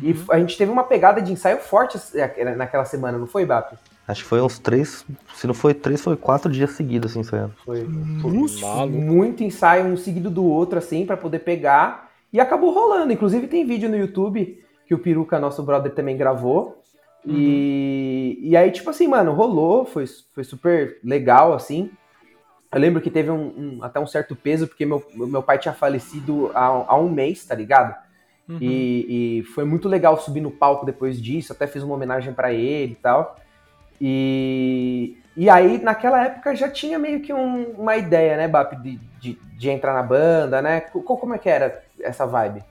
E 0.00 0.14
a 0.30 0.38
gente 0.38 0.56
teve 0.56 0.70
uma 0.70 0.84
pegada 0.84 1.20
de 1.20 1.32
ensaio 1.32 1.58
forte 1.58 1.98
eh, 2.14 2.54
naquela 2.54 2.84
semana, 2.84 3.18
não 3.18 3.26
foi, 3.26 3.44
Bap? 3.44 3.76
Acho 4.12 4.22
que 4.22 4.28
foi 4.28 4.40
uns 4.40 4.58
três. 4.58 5.04
Se 5.34 5.46
não 5.46 5.54
foi 5.54 5.74
três, 5.74 6.00
foi 6.00 6.16
quatro 6.16 6.50
dias 6.50 6.70
seguidos, 6.70 7.10
assim, 7.10 7.20
ensaiando. 7.20 7.54
Foi 7.64 7.82
Maluco. 8.60 8.96
muito 8.96 9.42
ensaio, 9.42 9.86
um 9.86 9.96
seguido 9.96 10.30
do 10.30 10.44
outro, 10.44 10.78
assim, 10.78 11.04
pra 11.04 11.16
poder 11.16 11.40
pegar. 11.40 12.10
E 12.32 12.38
acabou 12.40 12.72
rolando. 12.72 13.12
Inclusive 13.12 13.46
tem 13.48 13.66
vídeo 13.66 13.88
no 13.88 13.96
YouTube 13.96 14.62
que 14.86 14.94
o 14.94 14.98
Peruca, 14.98 15.38
nosso 15.40 15.62
brother, 15.62 15.92
também 15.92 16.16
gravou. 16.16 16.82
E, 17.24 18.38
e 18.42 18.56
aí, 18.56 18.70
tipo 18.70 18.90
assim, 18.90 19.06
mano, 19.06 19.32
rolou, 19.32 19.84
foi, 19.84 20.04
foi 20.34 20.44
super 20.44 20.98
legal, 21.04 21.52
assim. 21.52 21.90
Eu 22.72 22.80
lembro 22.80 23.00
que 23.00 23.10
teve 23.10 23.30
um, 23.30 23.76
um- 23.76 23.78
até 23.84 24.00
um 24.00 24.06
certo 24.06 24.34
peso, 24.34 24.66
porque 24.66 24.84
meu, 24.86 25.02
meu 25.14 25.42
pai 25.42 25.58
tinha 25.58 25.74
falecido 25.74 26.50
há, 26.54 26.66
há 26.66 26.96
um 26.98 27.08
mês, 27.10 27.44
tá 27.44 27.54
ligado? 27.54 27.94
Uhum. 28.48 28.58
E, 28.60 29.38
e 29.40 29.42
foi 29.44 29.64
muito 29.64 29.88
legal 29.88 30.18
subir 30.20 30.40
no 30.40 30.50
palco 30.50 30.84
depois 30.84 31.20
disso, 31.20 31.52
até 31.52 31.66
fiz 31.66 31.82
uma 31.82 31.94
homenagem 31.94 32.32
pra 32.32 32.52
ele 32.52 32.92
e 32.92 32.96
tal. 32.96 33.36
E, 34.04 35.16
e 35.36 35.48
aí, 35.48 35.80
naquela 35.80 36.24
época, 36.24 36.56
já 36.56 36.68
tinha 36.68 36.98
meio 36.98 37.20
que 37.20 37.32
um- 37.32 37.70
uma 37.78 37.96
ideia, 37.96 38.36
né, 38.36 38.48
Bap, 38.48 38.74
de, 38.82 38.98
de, 39.20 39.38
de 39.56 39.70
entrar 39.70 39.94
na 39.94 40.02
banda, 40.02 40.60
né? 40.60 40.80
Co- 40.80 41.02
Como 41.16 41.34
é 41.34 41.38
que 41.38 41.48
era 41.48 41.80
essa 42.00 42.26
vibe? 42.26 42.64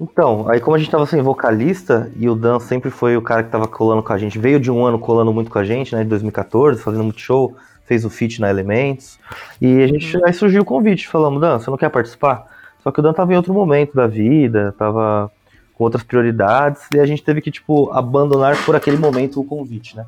Então, 0.00 0.48
aí 0.48 0.58
como 0.58 0.74
a 0.74 0.78
gente 0.78 0.90
tava 0.90 1.04
sem 1.04 1.20
vocalista, 1.20 2.10
e 2.16 2.26
o 2.30 2.34
Dan 2.34 2.58
sempre 2.58 2.90
foi 2.90 3.14
o 3.14 3.20
cara 3.20 3.42
que 3.42 3.50
tava 3.50 3.68
colando 3.68 4.02
com 4.02 4.10
a 4.14 4.16
gente, 4.16 4.38
veio 4.38 4.58
de 4.58 4.70
um 4.70 4.82
ano 4.82 4.98
colando 4.98 5.30
muito 5.34 5.50
com 5.50 5.58
a 5.58 5.64
gente, 5.64 5.94
né, 5.94 6.02
de 6.02 6.08
2014, 6.08 6.80
fazendo 6.82 7.04
muito 7.04 7.20
show, 7.20 7.54
fez 7.84 8.02
o 8.06 8.08
feat 8.08 8.40
na 8.40 8.48
Elementos, 8.48 9.18
e 9.60 9.82
a 9.82 9.86
gente, 9.86 10.18
aí 10.24 10.32
surgiu 10.32 10.62
o 10.62 10.64
convite, 10.64 11.06
falamos, 11.06 11.38
Dan, 11.42 11.58
você 11.58 11.68
não 11.70 11.76
quer 11.76 11.90
participar? 11.90 12.46
Só 12.82 12.90
que 12.90 13.00
o 13.00 13.02
Dan 13.02 13.12
tava 13.12 13.34
em 13.34 13.36
outro 13.36 13.52
momento 13.52 13.94
da 13.94 14.06
vida, 14.06 14.74
tava 14.78 15.30
com 15.74 15.84
outras 15.84 16.02
prioridades, 16.02 16.80
e 16.94 16.98
a 16.98 17.04
gente 17.04 17.22
teve 17.22 17.42
que, 17.42 17.50
tipo, 17.50 17.90
abandonar 17.92 18.56
por 18.64 18.74
aquele 18.74 18.96
momento 18.96 19.38
o 19.38 19.44
convite, 19.44 19.94
né. 19.94 20.06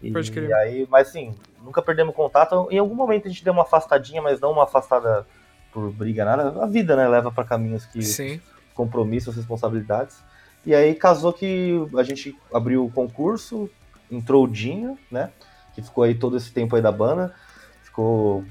E, 0.00 0.12
Pode 0.12 0.30
crer. 0.30 0.54
aí, 0.54 0.86
mas 0.88 1.08
assim, 1.08 1.34
nunca 1.62 1.82
perdemos 1.82 2.14
contato, 2.14 2.68
em 2.70 2.78
algum 2.78 2.94
momento 2.94 3.26
a 3.26 3.30
gente 3.30 3.42
deu 3.42 3.52
uma 3.52 3.62
afastadinha, 3.62 4.22
mas 4.22 4.38
não 4.40 4.52
uma 4.52 4.62
afastada 4.64 5.26
por 5.72 5.90
briga, 5.92 6.24
nada, 6.24 6.62
a 6.62 6.66
vida, 6.66 6.94
né, 6.96 7.08
leva 7.08 7.32
pra 7.32 7.44
caminhos 7.44 7.84
que 7.86 8.02
Sim. 8.02 8.40
compromissos, 8.74 9.34
responsabilidades. 9.34 10.22
E 10.64 10.72
aí 10.74 10.94
casou 10.94 11.32
que 11.32 11.74
a 11.96 12.02
gente 12.02 12.36
abriu 12.52 12.84
o 12.84 12.90
concurso, 12.90 13.70
entrou 14.10 14.44
o 14.44 14.48
Dinho, 14.48 14.98
né? 15.10 15.30
Que 15.74 15.82
ficou 15.82 16.04
aí 16.04 16.14
todo 16.14 16.36
esse 16.36 16.52
tempo 16.52 16.76
aí 16.76 16.82
da 16.82 16.92
banda. 16.92 17.34
Ficou 17.82 18.44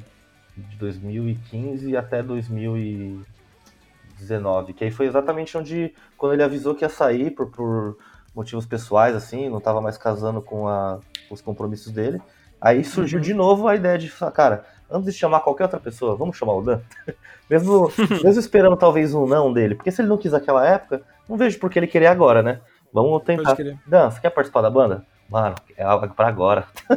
de 0.55 0.75
2015 0.77 1.95
até 1.95 2.23
2019. 2.23 4.73
Que 4.73 4.85
aí 4.85 4.91
foi 4.91 5.05
exatamente 5.05 5.55
onde, 5.57 5.93
quando 6.17 6.33
ele 6.33 6.43
avisou 6.43 6.73
que 6.73 6.85
ia 6.85 6.89
sair 6.89 7.29
por, 7.31 7.51
por 7.51 7.97
motivos 8.33 8.65
pessoais, 8.65 9.15
assim, 9.15 9.49
não 9.49 9.59
tava 9.59 9.81
mais 9.81 9.97
casando 9.97 10.41
com, 10.41 10.65
a, 10.67 10.99
os 11.29 11.41
compromissos 11.41 11.91
dele. 11.91 12.21
Aí 12.59 12.83
surgiu 12.83 13.19
de 13.19 13.33
novo 13.33 13.67
a 13.67 13.75
ideia 13.75 13.97
de 13.97 14.09
falar, 14.09 14.31
cara, 14.31 14.65
antes 14.89 15.13
de 15.13 15.19
chamar 15.19 15.41
qualquer 15.41 15.63
outra 15.65 15.79
pessoa, 15.79 16.15
vamos 16.15 16.35
chamar 16.37 16.53
o 16.53 16.61
Dan? 16.61 16.79
mesmo, 17.49 17.91
mesmo 18.23 18.39
esperando 18.39 18.75
talvez 18.75 19.13
um 19.13 19.27
não 19.27 19.53
dele, 19.53 19.75
porque 19.75 19.91
se 19.91 20.01
ele 20.01 20.09
não 20.09 20.17
quis 20.17 20.31
naquela 20.31 20.67
época, 20.67 21.01
não 21.29 21.37
vejo 21.37 21.59
por 21.59 21.69
que 21.69 21.77
ele 21.77 21.87
querer 21.87 22.07
agora, 22.07 22.41
né? 22.41 22.59
Vamos 22.93 23.21
tentar. 23.23 23.55
Dan, 23.85 24.09
você 24.09 24.19
quer 24.21 24.29
participar 24.31 24.61
da 24.61 24.69
banda? 24.69 25.03
Mano, 25.29 25.55
é 25.75 25.83
algo 25.83 26.07
pra 26.15 26.29
agora. 26.29 26.63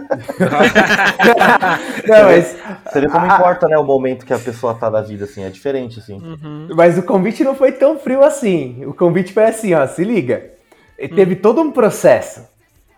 Não, 2.07 2.25
mas, 2.27 2.57
Você 2.87 3.01
vê 3.01 3.09
como 3.09 3.27
Ah. 3.31 3.35
importa, 3.35 3.67
né, 3.69 3.77
o 3.77 3.85
momento 3.85 4.25
que 4.25 4.33
a 4.33 4.39
pessoa 4.39 4.73
tá 4.75 4.89
da 4.89 5.03
vida, 5.03 5.25
assim, 5.25 5.43
é 5.43 5.49
diferente, 5.51 5.99
assim. 5.99 6.15
Uhum. 6.21 6.69
mas 6.75 6.97
o 6.97 7.03
convite 7.03 7.43
não 7.43 7.55
foi 7.55 7.73
tão 7.73 7.99
frio 7.99 8.23
assim. 8.23 8.85
O 8.87 8.95
convite 8.95 9.33
foi 9.33 9.45
assim, 9.47 9.75
ó, 9.75 9.85
se 9.87 10.05
liga. 10.05 10.51
E 10.99 11.09
Teve 11.09 11.35
todo 11.37 11.61
um 11.61 11.73
processo. 11.73 12.47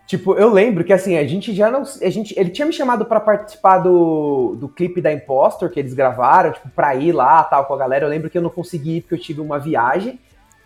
Tipo, 0.05 0.35
eu 0.35 0.51
lembro 0.51 0.83
que 0.83 0.91
assim, 0.91 1.17
a 1.17 1.25
gente 1.25 1.53
já 1.53 1.71
não. 1.71 1.81
A 1.81 2.09
gente, 2.09 2.37
ele 2.37 2.49
tinha 2.49 2.65
me 2.65 2.73
chamado 2.73 3.05
pra 3.05 3.19
participar 3.19 3.79
do, 3.79 4.55
do 4.57 4.67
clipe 4.67 5.01
da 5.01 5.13
Impostor 5.13 5.69
que 5.69 5.79
eles 5.79 5.93
gravaram, 5.93 6.51
tipo, 6.51 6.69
pra 6.69 6.93
ir 6.95 7.13
lá 7.13 7.41
tal 7.43 7.65
com 7.65 7.73
a 7.73 7.77
galera. 7.77 8.05
Eu 8.05 8.09
lembro 8.09 8.29
que 8.29 8.37
eu 8.37 8.41
não 8.41 8.49
consegui 8.49 8.97
ir 8.97 9.01
porque 9.01 9.15
eu 9.15 9.19
tive 9.19 9.39
uma 9.39 9.57
viagem, 9.57 10.19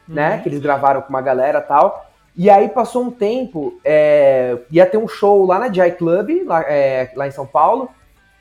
né? 0.07 0.39
Que 0.41 0.49
eles 0.49 0.59
gravaram 0.59 1.01
com 1.01 1.09
uma 1.09 1.21
galera 1.21 1.61
tal. 1.61 2.07
E 2.35 2.51
aí 2.51 2.69
passou 2.69 3.03
um 3.03 3.11
tempo, 3.11 3.79
é, 3.83 4.57
ia 4.69 4.85
ter 4.85 4.97
um 4.97 5.07
show 5.07 5.43
lá 5.43 5.57
na 5.57 5.73
Jai 5.73 5.91
Club, 5.91 6.43
lá, 6.45 6.61
é, 6.61 7.11
lá 7.15 7.27
em 7.27 7.31
São 7.31 7.47
Paulo, 7.47 7.89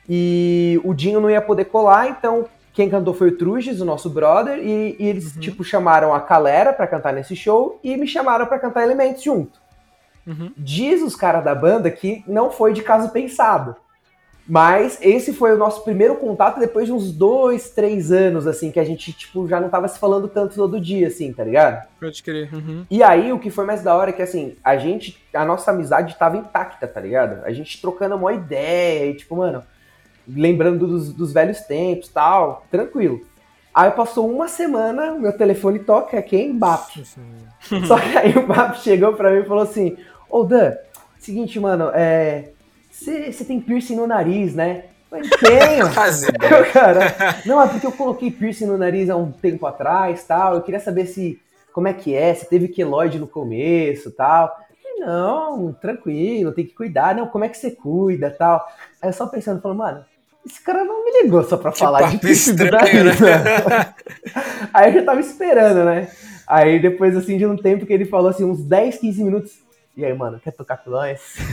e 0.07 0.79
o 0.83 0.93
Dinho 0.93 1.19
não 1.19 1.31
ia 1.31 1.41
poder 1.41 1.65
colar, 1.65 2.07
então 2.07 2.45
quem 2.73 2.91
cantou 2.91 3.15
foi 3.15 3.29
o 3.29 3.37
Truges, 3.37 3.81
o 3.81 3.85
nosso 3.85 4.07
brother, 4.07 4.59
e, 4.59 4.95
e 4.99 5.07
eles, 5.07 5.33
tipo, 5.39 5.63
chamaram 5.63 6.13
a 6.13 6.21
Calera 6.21 6.71
pra 6.71 6.85
cantar 6.85 7.11
nesse 7.11 7.35
show 7.35 7.79
e 7.83 7.97
me 7.97 8.07
chamaram 8.07 8.45
pra 8.45 8.59
cantar 8.59 8.83
Elementos 8.83 9.23
junto. 9.23 9.59
Uhum. 10.27 10.51
Diz 10.57 11.01
os 11.01 11.15
caras 11.15 11.43
da 11.43 11.55
banda 11.55 11.89
que 11.89 12.23
não 12.27 12.51
foi 12.51 12.73
de 12.73 12.83
caso 12.83 13.09
pensado. 13.09 13.75
Mas 14.49 14.97
esse 15.01 15.33
foi 15.33 15.53
o 15.53 15.57
nosso 15.57 15.83
primeiro 15.83 16.15
contato 16.15 16.57
depois 16.57 16.85
de 16.85 16.93
uns 16.93 17.11
dois, 17.11 17.69
três 17.69 18.13
anos, 18.13 18.47
assim, 18.47 18.71
que 18.71 18.79
a 18.79 18.83
gente, 18.83 19.11
tipo, 19.11 19.45
já 19.45 19.59
não 19.59 19.67
tava 19.67 19.89
se 19.89 19.99
falando 19.99 20.29
tanto 20.29 20.55
todo 20.55 20.79
dia, 20.79 21.07
assim, 21.07 21.33
tá 21.33 21.43
ligado? 21.43 21.85
Pode 21.99 22.23
crer. 22.23 22.53
Uhum. 22.53 22.85
E 22.89 23.03
aí, 23.03 23.33
o 23.33 23.39
que 23.39 23.49
foi 23.49 23.65
mais 23.65 23.83
da 23.83 23.93
hora 23.93 24.11
é 24.11 24.13
que, 24.13 24.21
assim, 24.21 24.55
a 24.63 24.77
gente, 24.77 25.21
a 25.33 25.43
nossa 25.43 25.71
amizade 25.71 26.15
tava 26.17 26.37
intacta, 26.37 26.87
tá 26.87 27.01
ligado? 27.01 27.43
A 27.43 27.51
gente 27.51 27.81
trocando 27.81 28.15
uma 28.15 28.31
ideia 28.31 29.11
e, 29.11 29.15
tipo, 29.15 29.35
mano, 29.35 29.63
lembrando 30.25 30.87
dos, 30.87 31.11
dos 31.11 31.33
velhos 31.33 31.59
tempos 31.61 32.07
tal, 32.07 32.65
tranquilo. 32.71 33.21
Aí 33.75 33.91
passou 33.91 34.31
uma 34.33 34.47
semana, 34.47 35.11
meu 35.11 35.33
telefone 35.37 35.79
toca, 35.79 36.17
é 36.17 36.21
quem? 36.21 36.57
Bap. 36.57 36.89
Só 37.85 37.99
que 37.99 38.17
aí 38.17 38.35
o 38.35 38.47
Bap 38.47 38.77
chegou 38.79 39.13
pra 39.13 39.29
mim 39.29 39.41
e 39.41 39.45
falou 39.45 39.63
assim, 39.63 39.97
ô 40.29 40.43
Dan, 40.43 40.73
seguinte, 41.19 41.59
mano, 41.59 41.91
é. 41.93 42.49
Você 42.89 43.45
tem 43.45 43.61
piercing 43.61 43.95
no 43.95 44.07
nariz, 44.07 44.55
né? 44.55 44.85
Falei, 45.09 45.29
tenho. 45.39 45.85
As 45.85 46.23
Eu, 46.23 46.71
cara, 46.71 47.15
não, 47.45 47.61
é 47.61 47.67
porque 47.67 47.85
eu 47.85 47.91
coloquei 47.91 48.31
piercing 48.31 48.65
no 48.65 48.77
nariz 48.77 49.09
há 49.09 49.15
um 49.15 49.31
tempo 49.31 49.65
atrás, 49.65 50.23
tal. 50.23 50.55
Eu 50.55 50.61
queria 50.61 50.79
saber 50.79 51.05
se 51.05 51.39
como 51.73 51.87
é 51.87 51.93
que 51.93 52.15
é, 52.15 52.33
se 52.33 52.49
teve 52.49 52.67
queloide 52.67 53.19
no 53.19 53.27
começo, 53.27 54.11
tal. 54.11 54.47
Falei, 54.81 54.99
não, 54.99 55.73
tranquilo, 55.73 56.51
tem 56.51 56.65
que 56.65 56.73
cuidar. 56.73 57.15
Não, 57.15 57.27
como 57.27 57.45
é 57.45 57.49
que 57.49 57.57
você 57.57 57.71
cuida, 57.71 58.31
tal. 58.31 58.65
Aí 59.01 59.09
eu 59.09 59.13
só 59.13 59.27
pensando, 59.27 59.61
falando, 59.61 59.77
mano, 59.77 60.05
esse 60.45 60.61
cara 60.61 60.83
não 60.83 61.05
me 61.05 61.21
ligou 61.21 61.43
só 61.43 61.57
pra 61.57 61.71
falar 61.71 62.09
de 62.09 62.17
piercing 62.17 62.55
do 62.55 62.71
nariz, 62.71 63.19
né? 63.19 63.43
né? 63.43 63.93
Aí 64.73 64.89
eu 64.89 64.99
já 64.99 65.05
tava 65.05 65.19
esperando, 65.19 65.85
né? 65.85 66.09
Aí 66.47 66.79
depois, 66.79 67.15
assim, 67.15 67.37
de 67.37 67.45
um 67.45 67.57
tempo 67.57 67.85
que 67.85 67.93
ele 67.93 68.05
falou, 68.05 68.29
assim, 68.29 68.45
uns 68.45 68.63
10, 68.63 68.97
15 68.97 69.23
minutos. 69.23 69.66
E 69.97 70.05
aí, 70.05 70.13
mano, 70.13 70.39
quer 70.39 70.51
tocar 70.51 70.77
com 70.77 70.91
nós? 70.91 71.35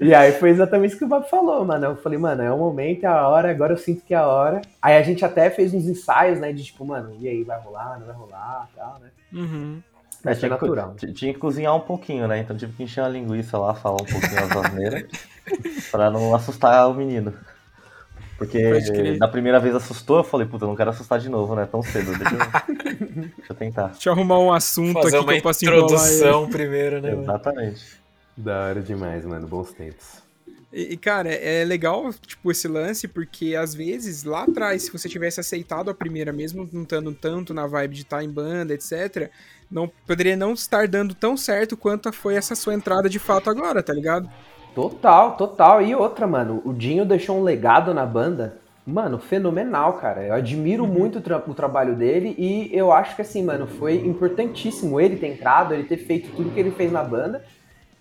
E 0.00 0.12
aí 0.12 0.32
foi 0.32 0.50
exatamente 0.50 0.90
isso 0.90 0.98
que 0.98 1.04
o 1.04 1.08
Bob 1.08 1.28
falou, 1.28 1.64
mano. 1.64 1.86
Eu 1.86 1.96
falei, 1.96 2.18
mano, 2.18 2.42
é 2.42 2.52
o 2.52 2.58
momento, 2.58 3.04
é 3.04 3.06
a 3.06 3.28
hora, 3.28 3.48
agora 3.48 3.74
eu 3.74 3.76
sinto 3.76 4.02
que 4.04 4.12
é 4.12 4.16
a 4.16 4.26
hora. 4.26 4.60
Aí 4.82 4.96
a 4.96 5.02
gente 5.02 5.24
até 5.24 5.48
fez 5.50 5.72
uns 5.72 5.86
ensaios, 5.86 6.40
né? 6.40 6.52
De 6.52 6.64
tipo, 6.64 6.84
mano, 6.84 7.16
e 7.20 7.28
aí, 7.28 7.44
vai 7.44 7.60
rolar, 7.60 8.00
não 8.00 8.06
vai 8.06 8.16
rolar, 8.16 8.68
tal, 8.74 8.98
né? 8.98 9.08
Uhum. 9.32 9.80
É, 10.24 10.34
tinha, 10.34 10.56
que, 10.56 10.64
natural. 10.64 10.94
t- 10.94 11.12
tinha 11.12 11.32
que 11.32 11.38
cozinhar 11.38 11.76
um 11.76 11.80
pouquinho, 11.80 12.26
né? 12.26 12.40
Então 12.40 12.56
tive 12.56 12.72
que 12.72 12.82
encher 12.82 13.04
a 13.04 13.08
linguiça 13.08 13.56
lá, 13.56 13.72
falar 13.72 14.02
um 14.02 14.06
pouquinho 14.06 14.44
as 14.44 14.50
asneiras, 14.66 15.04
pra 15.92 16.10
não 16.10 16.34
assustar 16.34 16.90
o 16.90 16.94
menino. 16.94 17.32
Porque 18.36 19.16
da 19.18 19.28
primeira 19.28 19.60
vez 19.60 19.74
assustou, 19.74 20.18
eu 20.18 20.24
falei, 20.24 20.46
puta, 20.46 20.64
eu 20.64 20.68
não 20.68 20.76
quero 20.76 20.90
assustar 20.90 21.18
de 21.20 21.28
novo, 21.28 21.54
né? 21.54 21.66
Tão 21.66 21.82
cedo, 21.82 22.16
deixa 22.18 22.34
eu, 22.34 22.38
deixa 23.36 23.52
eu 23.52 23.56
tentar. 23.56 23.88
Deixa 23.88 24.08
eu 24.08 24.12
arrumar 24.12 24.38
um 24.40 24.52
assunto 24.52 24.94
Fazer 24.94 25.16
aqui 25.16 25.24
uma 25.24 25.32
que 25.32 25.38
eu 25.38 25.42
posso 25.42 25.64
introdução 25.64 26.48
primeiro, 26.48 27.00
né? 27.00 27.10
mano? 27.10 27.22
Exatamente. 27.22 27.84
Da 28.36 28.66
hora 28.66 28.82
demais, 28.82 29.24
mano. 29.24 29.46
Bons 29.46 29.72
tempos. 29.72 30.24
E, 30.72 30.94
e, 30.94 30.96
cara, 30.96 31.32
é 31.32 31.64
legal, 31.64 32.12
tipo, 32.26 32.50
esse 32.50 32.66
lance, 32.66 33.06
porque 33.06 33.54
às 33.54 33.72
vezes, 33.72 34.24
lá 34.24 34.42
atrás, 34.42 34.82
se 34.82 34.90
você 34.90 35.08
tivesse 35.08 35.38
aceitado 35.38 35.88
a 35.88 35.94
primeira, 35.94 36.32
mesmo 36.32 36.68
não 36.72 36.82
estando 36.82 37.12
tanto 37.14 37.54
na 37.54 37.64
vibe 37.68 37.94
de 37.94 38.02
estar 38.02 38.24
em 38.24 38.28
banda, 38.28 38.74
etc., 38.74 39.30
não 39.70 39.90
poderia 40.04 40.36
não 40.36 40.52
estar 40.52 40.88
dando 40.88 41.14
tão 41.14 41.36
certo 41.36 41.76
quanto 41.76 42.12
foi 42.12 42.34
essa 42.34 42.56
sua 42.56 42.74
entrada 42.74 43.08
de 43.08 43.20
fato 43.20 43.48
agora, 43.48 43.84
tá 43.84 43.92
ligado? 43.92 44.28
Total, 44.74 45.36
total. 45.36 45.82
E 45.82 45.94
outra, 45.94 46.26
mano, 46.26 46.60
o 46.64 46.72
Dinho 46.72 47.04
deixou 47.04 47.38
um 47.38 47.42
legado 47.42 47.94
na 47.94 48.04
banda, 48.04 48.58
mano, 48.84 49.18
fenomenal, 49.18 49.94
cara. 49.94 50.24
Eu 50.24 50.34
admiro 50.34 50.86
muito 50.86 51.18
o, 51.18 51.20
tra 51.20 51.38
o 51.38 51.54
trabalho 51.54 51.94
dele 51.94 52.34
e 52.36 52.70
eu 52.72 52.92
acho 52.92 53.14
que, 53.14 53.22
assim, 53.22 53.42
mano, 53.42 53.66
foi 53.66 53.96
importantíssimo 54.04 55.00
ele 55.00 55.16
ter 55.16 55.28
entrado, 55.28 55.72
ele 55.72 55.84
ter 55.84 55.98
feito 55.98 56.30
tudo 56.34 56.50
que 56.50 56.58
ele 56.58 56.72
fez 56.72 56.90
na 56.90 57.04
banda 57.04 57.44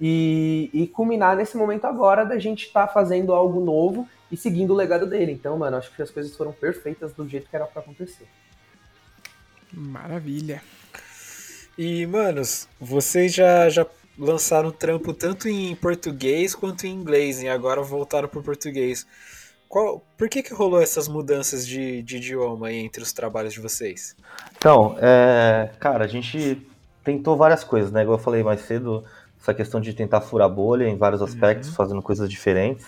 e, 0.01 0.69
e 0.74 0.88
culminar 0.88 1.36
nesse 1.38 1.55
momento 1.55 1.86
agora 1.86 2.26
da 2.26 2.39
gente 2.39 2.65
estar 2.65 2.88
tá 2.88 2.93
fazendo 2.93 3.34
algo 3.34 3.59
novo 3.59 4.07
e 4.32 4.36
seguindo 4.36 4.71
o 4.71 4.76
legado 4.76 5.05
dele. 5.05 5.32
Então, 5.32 5.57
mano, 5.57 5.78
acho 5.78 5.95
que 5.95 6.01
as 6.01 6.09
coisas 6.09 6.36
foram 6.36 6.51
perfeitas 6.51 7.13
do 7.13 7.28
jeito 7.30 7.47
que 7.47 7.55
era 7.55 7.65
para 7.65 7.84
acontecer. 7.84 8.28
Maravilha. 9.71 10.61
E, 11.78 12.05
manos, 12.05 12.67
vocês 12.80 13.34
já, 13.34 13.69
já 13.69 13.86
lançaram 14.18 14.72
trampo 14.72 15.14
tanto 15.14 15.47
em 15.47 15.76
português 15.76 16.53
quanto 16.53 16.86
em 16.86 16.93
inglês, 16.93 17.41
e 17.41 17.47
agora 17.47 17.82
voltaram 17.82 18.28
pro 18.28 18.43
português. 18.43 19.05
Qual, 19.68 20.03
por 20.18 20.30
que, 20.30 20.43
que 20.43 20.53
rolou 20.53 20.80
essas 20.80 21.07
mudanças 21.07 21.66
de, 21.66 22.03
de 22.03 22.18
idioma 22.18 22.72
entre 22.72 23.01
os 23.01 23.11
trabalhos 23.11 23.53
de 23.53 23.59
vocês? 23.59 24.16
Então, 24.55 24.95
é, 24.99 25.72
cara, 25.80 26.05
a 26.05 26.07
gente 26.07 26.61
tentou 27.03 27.36
várias 27.36 27.64
coisas, 27.64 27.91
né? 27.91 28.03
Igual 28.03 28.20
eu 28.20 28.24
falei 28.24 28.43
mais 28.43 28.61
cedo, 28.61 29.03
essa 29.41 29.53
questão 29.53 29.82
de 29.82 29.93
tentar 29.93 30.22
furar 30.22 30.47
bolha 30.47 30.88
em 30.88 30.95
vários 30.95 31.22
aspectos, 31.22 31.70
uhum. 31.70 31.76
fazendo 31.76 32.01
coisas 32.01 32.30
diferentes. 32.30 32.86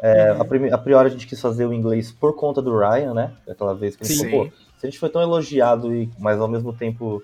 É, 0.00 0.32
uhum. 0.32 0.40
a, 0.40 0.74
a, 0.74 0.78
priori 0.78 1.08
a 1.08 1.10
gente 1.10 1.26
quis 1.26 1.40
fazer 1.40 1.66
o 1.66 1.72
inglês 1.72 2.10
por 2.10 2.34
conta 2.34 2.60
do 2.60 2.76
Ryan, 2.76 3.14
né? 3.14 3.32
Aquela 3.48 3.74
vez 3.74 3.94
que 3.94 4.02
a 4.02 4.06
gente 4.06 4.18
Sim. 4.18 4.30
falou, 4.30 4.46
pô, 4.46 4.52
se 4.78 4.86
a 4.86 4.90
gente 4.90 4.98
foi 4.98 5.08
tão 5.08 5.22
elogiado 5.22 5.94
e, 5.94 6.10
mas 6.18 6.40
ao 6.40 6.48
mesmo 6.48 6.72
tempo, 6.72 7.22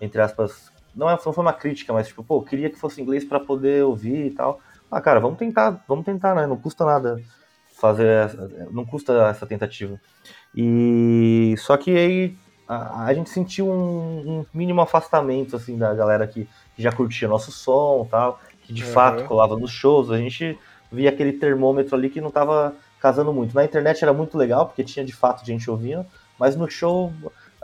entre 0.00 0.20
aspas, 0.20 0.70
não, 0.96 1.08
é, 1.08 1.12
não 1.12 1.32
foi 1.32 1.44
uma 1.44 1.52
crítica, 1.52 1.92
mas 1.92 2.08
tipo, 2.08 2.24
pô, 2.24 2.42
queria 2.42 2.70
que 2.70 2.78
fosse 2.78 3.00
inglês 3.00 3.24
para 3.24 3.38
poder 3.38 3.84
ouvir 3.84 4.26
e 4.26 4.30
tal. 4.30 4.60
Ah, 4.90 5.00
cara, 5.00 5.20
vamos 5.20 5.38
tentar, 5.38 5.84
vamos 5.86 6.04
tentar, 6.04 6.34
né? 6.34 6.46
Não 6.46 6.56
custa 6.56 6.84
nada 6.84 7.20
fazer, 7.72 8.30
não 8.70 8.84
custa 8.84 9.28
essa 9.28 9.46
tentativa. 9.46 10.00
E 10.54 11.54
só 11.58 11.76
que 11.76 11.90
aí 11.90 12.36
a, 12.66 13.04
a 13.04 13.14
gente 13.14 13.28
sentiu 13.28 13.68
um, 13.68 14.38
um, 14.40 14.46
mínimo 14.54 14.80
afastamento 14.80 15.54
assim 15.54 15.76
da 15.76 15.94
galera 15.94 16.26
que 16.26 16.48
que 16.74 16.82
já 16.82 16.92
curtia 16.92 17.26
nosso 17.26 17.50
som 17.50 18.06
tal, 18.10 18.40
que 18.62 18.72
de 18.72 18.84
uhum. 18.84 18.90
fato 18.90 19.24
colava 19.24 19.56
nos 19.56 19.70
shows, 19.70 20.10
a 20.10 20.18
gente 20.18 20.58
via 20.92 21.10
aquele 21.10 21.32
termômetro 21.32 21.96
ali 21.96 22.10
que 22.10 22.20
não 22.20 22.30
tava 22.30 22.74
casando 23.00 23.32
muito. 23.32 23.54
Na 23.54 23.64
internet 23.64 24.02
era 24.02 24.12
muito 24.12 24.36
legal, 24.36 24.66
porque 24.66 24.84
tinha 24.84 25.04
de 25.04 25.12
fato 25.12 25.44
gente 25.44 25.70
ouvindo, 25.70 26.04
mas 26.38 26.54
no 26.54 26.68
show 26.70 27.12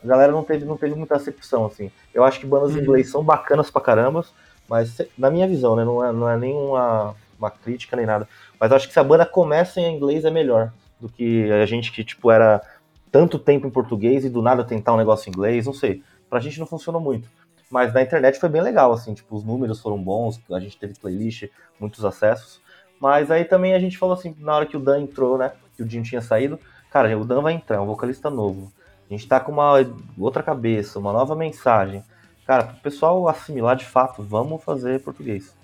a 0.02 0.06
galera 0.06 0.32
não 0.32 0.42
teve, 0.42 0.64
não 0.64 0.76
teve 0.76 0.94
muita 0.94 1.16
acepção, 1.16 1.66
assim. 1.66 1.90
Eu 2.12 2.24
acho 2.24 2.40
que 2.40 2.46
bandas 2.46 2.72
uhum. 2.72 2.78
em 2.78 2.82
inglês 2.82 3.10
são 3.10 3.22
bacanas 3.22 3.70
pra 3.70 3.80
caramba, 3.80 4.24
mas 4.68 5.00
na 5.16 5.30
minha 5.30 5.46
visão, 5.46 5.76
né, 5.76 5.84
não 5.84 6.04
é, 6.04 6.12
não 6.12 6.28
é 6.28 6.36
nem 6.36 6.54
uma, 6.54 7.14
uma 7.38 7.50
crítica 7.50 7.96
nem 7.96 8.06
nada, 8.06 8.28
mas 8.58 8.72
acho 8.72 8.86
que 8.86 8.92
se 8.92 9.00
a 9.00 9.04
banda 9.04 9.26
começa 9.26 9.80
em 9.80 9.96
inglês 9.96 10.24
é 10.24 10.30
melhor 10.30 10.72
do 11.00 11.08
que 11.08 11.50
a 11.50 11.66
gente 11.66 11.90
que, 11.92 12.04
tipo, 12.04 12.30
era 12.30 12.62
tanto 13.10 13.38
tempo 13.38 13.66
em 13.66 13.70
português 13.70 14.24
e 14.24 14.30
do 14.30 14.40
nada 14.40 14.64
tentar 14.64 14.94
um 14.94 14.96
negócio 14.96 15.28
em 15.28 15.32
inglês, 15.32 15.66
não 15.66 15.74
sei. 15.74 16.02
Pra 16.30 16.40
gente 16.40 16.58
não 16.58 16.66
funcionou 16.66 17.00
muito. 17.00 17.28
Mas 17.70 17.92
na 17.92 18.02
internet 18.02 18.38
foi 18.38 18.48
bem 18.48 18.62
legal, 18.62 18.92
assim, 18.92 19.12
tipo, 19.12 19.34
os 19.34 19.44
números 19.44 19.80
foram 19.80 20.02
bons, 20.02 20.40
a 20.50 20.60
gente 20.60 20.78
teve 20.78 20.94
playlist, 20.94 21.48
muitos 21.80 22.04
acessos. 22.04 22.60
Mas 23.00 23.30
aí 23.30 23.44
também 23.44 23.74
a 23.74 23.78
gente 23.78 23.98
falou 23.98 24.14
assim, 24.14 24.34
na 24.38 24.54
hora 24.54 24.66
que 24.66 24.76
o 24.76 24.80
Dan 24.80 25.00
entrou, 25.00 25.36
né, 25.36 25.52
que 25.76 25.82
o 25.82 25.86
Dinho 25.86 26.04
tinha 26.04 26.20
saído, 26.20 26.58
cara, 26.90 27.18
o 27.18 27.24
Dan 27.24 27.42
vai 27.42 27.54
entrar, 27.54 27.76
é 27.76 27.80
um 27.80 27.86
vocalista 27.86 28.30
novo. 28.30 28.72
A 29.12 29.16
gente 29.16 29.28
tá 29.28 29.38
com 29.38 29.52
uma 29.52 29.74
outra 30.16 30.42
cabeça, 30.42 30.98
uma 30.98 31.12
nova 31.12 31.36
mensagem. 31.36 32.02
Cara, 32.46 32.64
pro 32.64 32.76
pessoal 32.76 33.28
assimilar 33.28 33.76
de 33.76 33.84
fato, 33.84 34.22
vamos 34.22 34.64
fazer 34.64 35.02
português. 35.02 35.54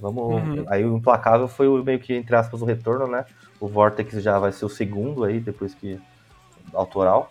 Vamos. 0.00 0.42
Uhum. 0.42 0.64
Aí 0.66 0.84
o 0.84 0.96
Implacável 0.96 1.46
foi 1.46 1.68
o, 1.68 1.84
meio 1.84 2.00
que, 2.00 2.12
entre 2.14 2.34
aspas, 2.34 2.60
o 2.60 2.64
retorno, 2.64 3.06
né? 3.06 3.24
O 3.60 3.68
Vortex 3.68 4.20
já 4.20 4.40
vai 4.40 4.50
ser 4.50 4.64
o 4.64 4.68
segundo 4.68 5.22
aí, 5.22 5.38
depois 5.38 5.72
que. 5.72 6.00
autoral. 6.74 7.30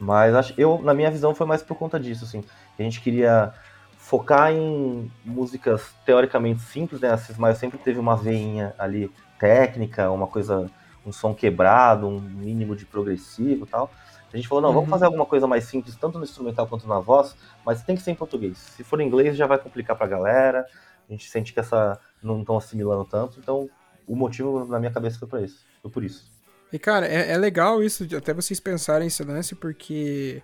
Mas 0.00 0.34
acho, 0.34 0.54
eu, 0.58 0.80
na 0.82 0.92
minha 0.92 1.10
visão, 1.10 1.34
foi 1.36 1.46
mais 1.46 1.62
por 1.62 1.76
conta 1.76 2.00
disso, 2.00 2.24
assim. 2.24 2.42
A 2.76 2.82
gente 2.82 3.00
queria 3.00 3.54
focar 3.96 4.52
em 4.52 5.08
músicas 5.24 5.94
teoricamente 6.04 6.62
simples, 6.62 7.00
né? 7.00 7.12
A 7.12 7.16
Cismaio 7.16 7.54
sempre 7.54 7.78
teve 7.78 8.00
uma 8.00 8.16
veinha 8.16 8.74
ali 8.76 9.08
técnica, 9.38 10.10
uma 10.10 10.26
coisa, 10.26 10.68
um 11.06 11.12
som 11.12 11.32
quebrado, 11.32 12.08
um 12.08 12.20
mínimo 12.20 12.74
de 12.74 12.84
progressivo 12.84 13.64
e 13.66 13.68
tal. 13.68 13.88
A 14.32 14.36
gente 14.36 14.48
falou, 14.48 14.60
não, 14.62 14.68
uhum. 14.70 14.74
vamos 14.76 14.90
fazer 14.90 15.04
alguma 15.04 15.24
coisa 15.24 15.46
mais 15.46 15.64
simples, 15.64 15.96
tanto 15.96 16.18
no 16.18 16.24
instrumental 16.24 16.66
quanto 16.66 16.86
na 16.86 16.98
voz, 16.98 17.36
mas 17.64 17.82
tem 17.82 17.96
que 17.96 18.02
ser 18.02 18.10
em 18.10 18.14
português. 18.14 18.58
Se 18.58 18.84
for 18.84 19.00
em 19.00 19.06
inglês, 19.06 19.36
já 19.36 19.46
vai 19.46 19.58
complicar 19.58 19.96
pra 19.96 20.06
galera. 20.06 20.66
A 21.08 21.12
gente 21.12 21.28
sente 21.30 21.52
que 21.52 21.60
essa 21.60 21.98
não 22.22 22.40
estão 22.40 22.56
assimilando 22.56 23.04
tanto, 23.04 23.38
então 23.38 23.70
o 24.06 24.16
motivo 24.16 24.64
na 24.66 24.78
minha 24.78 24.90
cabeça 24.90 25.18
foi 25.18 25.28
para 25.28 25.42
isso. 25.42 25.64
Foi 25.80 25.90
por 25.90 26.04
isso. 26.04 26.30
E 26.72 26.78
cara, 26.78 27.06
é, 27.06 27.32
é 27.32 27.38
legal 27.38 27.82
isso, 27.82 28.06
até 28.16 28.34
vocês 28.34 28.58
pensarem 28.58 29.06
esse 29.06 29.22
lance, 29.22 29.54
porque 29.54 30.42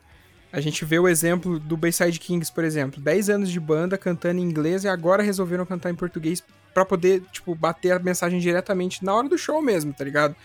a 0.53 0.61
gente 0.61 0.85
vê 0.85 0.99
o 0.99 1.09
exemplo 1.09 1.59
do 1.59 1.77
Bayside 1.77 2.21
Kings, 2.21 2.53
por 2.53 2.63
exemplo. 2.63 3.01
10 3.01 3.31
anos 3.31 3.51
de 3.51 3.59
banda 3.59 3.99
cantando 3.99 4.39
em 4.39 4.43
inglês 4.43 4.85
e 4.85 4.89
agora 4.89 5.23
resolveram 5.23 5.67
cantar 5.67 5.91
em 5.91 5.95
português 5.95 6.43
para 6.73 6.85
poder, 6.85 7.23
tipo, 7.33 7.55
bater 7.55 7.93
a 7.93 7.99
mensagem 7.99 8.39
diretamente 8.39 9.05
na 9.05 9.15
hora 9.15 9.29
do 9.29 9.37
show 9.37 9.61
mesmo, 9.61 9.93
tá 9.93 10.05
ligado? 10.05 10.37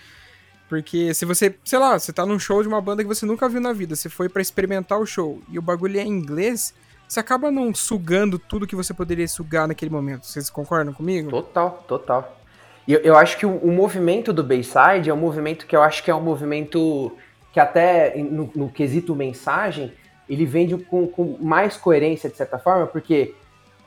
Porque 0.70 1.14
se 1.14 1.26
você, 1.26 1.56
sei 1.64 1.80
lá, 1.80 1.98
você 1.98 2.12
tá 2.12 2.26
num 2.26 2.38
show 2.38 2.62
de 2.62 2.68
uma 2.68 2.82
banda 2.82 3.02
que 3.02 3.08
você 3.08 3.26
nunca 3.26 3.48
viu 3.48 3.62
na 3.62 3.72
vida, 3.72 3.96
você 3.96 4.10
foi 4.10 4.28
para 4.28 4.42
experimentar 4.42 5.00
o 5.00 5.06
show 5.06 5.42
e 5.50 5.58
o 5.58 5.62
bagulho 5.62 6.00
é 6.00 6.04
em 6.04 6.10
inglês, 6.10 6.74
você 7.08 7.20
acaba 7.20 7.50
não 7.50 7.74
sugando 7.74 8.38
tudo 8.38 8.68
que 8.68 8.76
você 8.76 8.94
poderia 8.94 9.28
sugar 9.28 9.68
naquele 9.68 9.92
momento. 9.92 10.26
Vocês 10.26 10.50
concordam 10.50 10.94
comigo? 10.94 11.30
Total, 11.30 11.84
total. 11.88 12.38
E 12.86 12.94
eu, 12.94 13.00
eu 13.00 13.16
acho 13.16 13.38
que 13.38 13.46
o, 13.46 13.56
o 13.58 13.72
movimento 13.72 14.34
do 14.34 14.44
Bayside 14.44 15.10
é 15.10 15.14
um 15.14 15.18
movimento 15.18 15.66
que 15.66 15.76
eu 15.76 15.82
acho 15.82 16.04
que 16.04 16.12
é 16.12 16.16
um 16.16 16.22
movimento 16.22 17.16
que 17.54 17.60
até 17.60 18.16
no, 18.18 18.52
no 18.54 18.70
quesito 18.70 19.16
mensagem, 19.16 19.94
ele 20.30 20.46
vende 20.46 20.78
com, 20.78 21.08
com, 21.08 21.38
mais 21.40 21.78
coerência, 21.78 22.30
de 22.30 22.36
certa 22.36 22.60
forma, 22.60 22.86
porque 22.86 23.34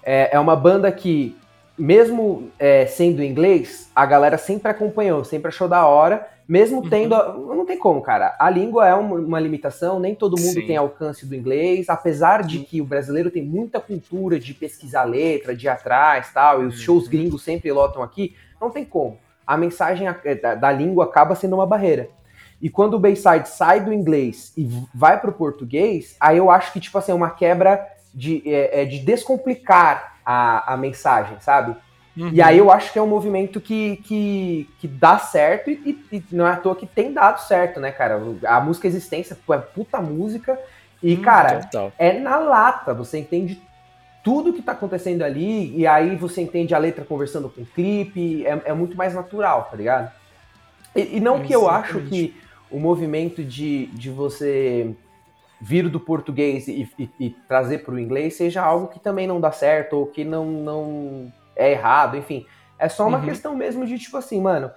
é, 0.02 0.30
é 0.32 0.40
uma 0.40 0.56
banda 0.56 0.90
que, 0.90 1.36
mesmo 1.78 2.50
é, 2.58 2.86
sendo 2.86 3.22
inglês, 3.22 3.90
a 3.94 4.04
galera 4.06 4.38
sempre 4.38 4.70
acompanhou, 4.70 5.24
sempre 5.24 5.48
achou 5.48 5.68
da 5.68 5.86
hora, 5.86 6.26
mesmo 6.50 6.82
uhum. 6.82 6.90
tendo. 6.90 7.14
Não 7.54 7.64
tem 7.64 7.78
como, 7.78 8.02
cara. 8.02 8.34
A 8.36 8.50
língua 8.50 8.88
é 8.88 8.92
uma, 8.92 9.14
uma 9.14 9.38
limitação, 9.38 10.00
nem 10.00 10.16
todo 10.16 10.36
mundo 10.36 10.54
Sim. 10.54 10.66
tem 10.66 10.76
alcance 10.76 11.24
do 11.24 11.36
inglês, 11.36 11.88
apesar 11.88 12.42
de 12.42 12.58
que 12.58 12.80
o 12.80 12.84
brasileiro 12.84 13.30
tem 13.30 13.40
muita 13.40 13.78
cultura 13.78 14.36
de 14.36 14.52
pesquisar 14.52 15.04
letra, 15.04 15.54
de 15.54 15.66
ir 15.66 15.68
atrás 15.68 16.32
tal, 16.34 16.64
e 16.64 16.66
os 16.66 16.74
uhum. 16.74 16.80
shows 16.80 17.06
gringos 17.06 17.44
sempre 17.44 17.70
lotam 17.70 18.02
aqui, 18.02 18.34
não 18.60 18.68
tem 18.68 18.84
como. 18.84 19.16
A 19.46 19.56
mensagem 19.56 20.08
da, 20.42 20.56
da 20.56 20.72
língua 20.72 21.04
acaba 21.04 21.36
sendo 21.36 21.54
uma 21.54 21.66
barreira. 21.66 22.10
E 22.60 22.68
quando 22.68 22.94
o 22.94 22.98
Bayside 22.98 23.48
sai 23.48 23.80
do 23.80 23.92
inglês 23.92 24.52
e 24.56 24.68
vai 24.92 25.20
pro 25.20 25.32
português, 25.32 26.16
aí 26.18 26.38
eu 26.38 26.50
acho 26.50 26.72
que, 26.72 26.80
tipo 26.80 26.98
assim, 26.98 27.12
é 27.12 27.14
uma 27.14 27.30
quebra 27.30 27.80
de, 28.12 28.42
é, 28.44 28.82
é, 28.82 28.84
de 28.84 28.98
descomplicar 28.98 30.16
a, 30.26 30.74
a 30.74 30.76
mensagem, 30.76 31.38
sabe? 31.40 31.76
Uhum. 32.16 32.30
E 32.32 32.42
aí 32.42 32.58
eu 32.58 32.70
acho 32.70 32.92
que 32.92 32.98
é 32.98 33.02
um 33.02 33.06
movimento 33.06 33.60
que, 33.60 33.98
que, 33.98 34.68
que 34.80 34.88
dá 34.88 35.18
certo 35.18 35.70
e, 35.70 36.04
e, 36.10 36.22
não 36.32 36.46
é 36.46 36.52
à 36.52 36.56
toa 36.56 36.74
que 36.74 36.86
tem 36.86 37.12
dado 37.12 37.38
certo, 37.38 37.78
né, 37.78 37.92
cara? 37.92 38.20
A 38.46 38.60
música 38.60 38.88
Existência 38.88 39.36
é 39.48 39.56
puta 39.58 40.00
música 40.00 40.58
e, 41.02 41.14
hum, 41.14 41.22
cara, 41.22 41.60
total. 41.60 41.92
é 41.98 42.18
na 42.18 42.36
lata, 42.36 42.92
você 42.92 43.18
entende 43.18 43.62
tudo 44.24 44.52
que 44.52 44.60
tá 44.60 44.72
acontecendo 44.72 45.22
ali 45.22 45.74
e 45.76 45.86
aí 45.86 46.16
você 46.16 46.42
entende 46.42 46.74
a 46.74 46.78
letra 46.78 47.04
conversando 47.04 47.48
com 47.48 47.62
o 47.62 47.66
clipe, 47.66 48.44
é, 48.44 48.60
é 48.66 48.72
muito 48.72 48.96
mais 48.96 49.14
natural, 49.14 49.68
tá 49.70 49.76
ligado? 49.76 50.12
E, 50.94 51.16
e 51.16 51.20
não 51.20 51.36
é 51.36 51.40
que 51.42 51.54
eu 51.54 51.68
acho 51.70 52.00
que 52.02 52.36
o 52.70 52.78
movimento 52.78 53.42
de, 53.42 53.86
de 53.86 54.10
você 54.10 54.94
vir 55.60 55.88
do 55.88 56.00
português 56.00 56.66
e, 56.68 56.88
e, 56.98 57.10
e 57.20 57.30
trazer 57.46 57.78
para 57.78 57.94
o 57.94 57.98
inglês 57.98 58.34
seja 58.34 58.62
algo 58.62 58.88
que 58.88 58.98
também 58.98 59.26
não 59.26 59.40
dá 59.40 59.52
certo 59.52 59.94
ou 59.94 60.06
que 60.06 60.24
não, 60.24 60.46
não 60.46 61.32
é 61.56 61.72
errado, 61.72 62.16
enfim. 62.16 62.46
É 62.78 62.88
só 62.88 63.06
uma 63.06 63.18
uhum. 63.18 63.24
questão 63.24 63.54
mesmo 63.54 63.86
de 63.86 63.98
tipo 63.98 64.16
assim, 64.16 64.40
mano, 64.40 64.70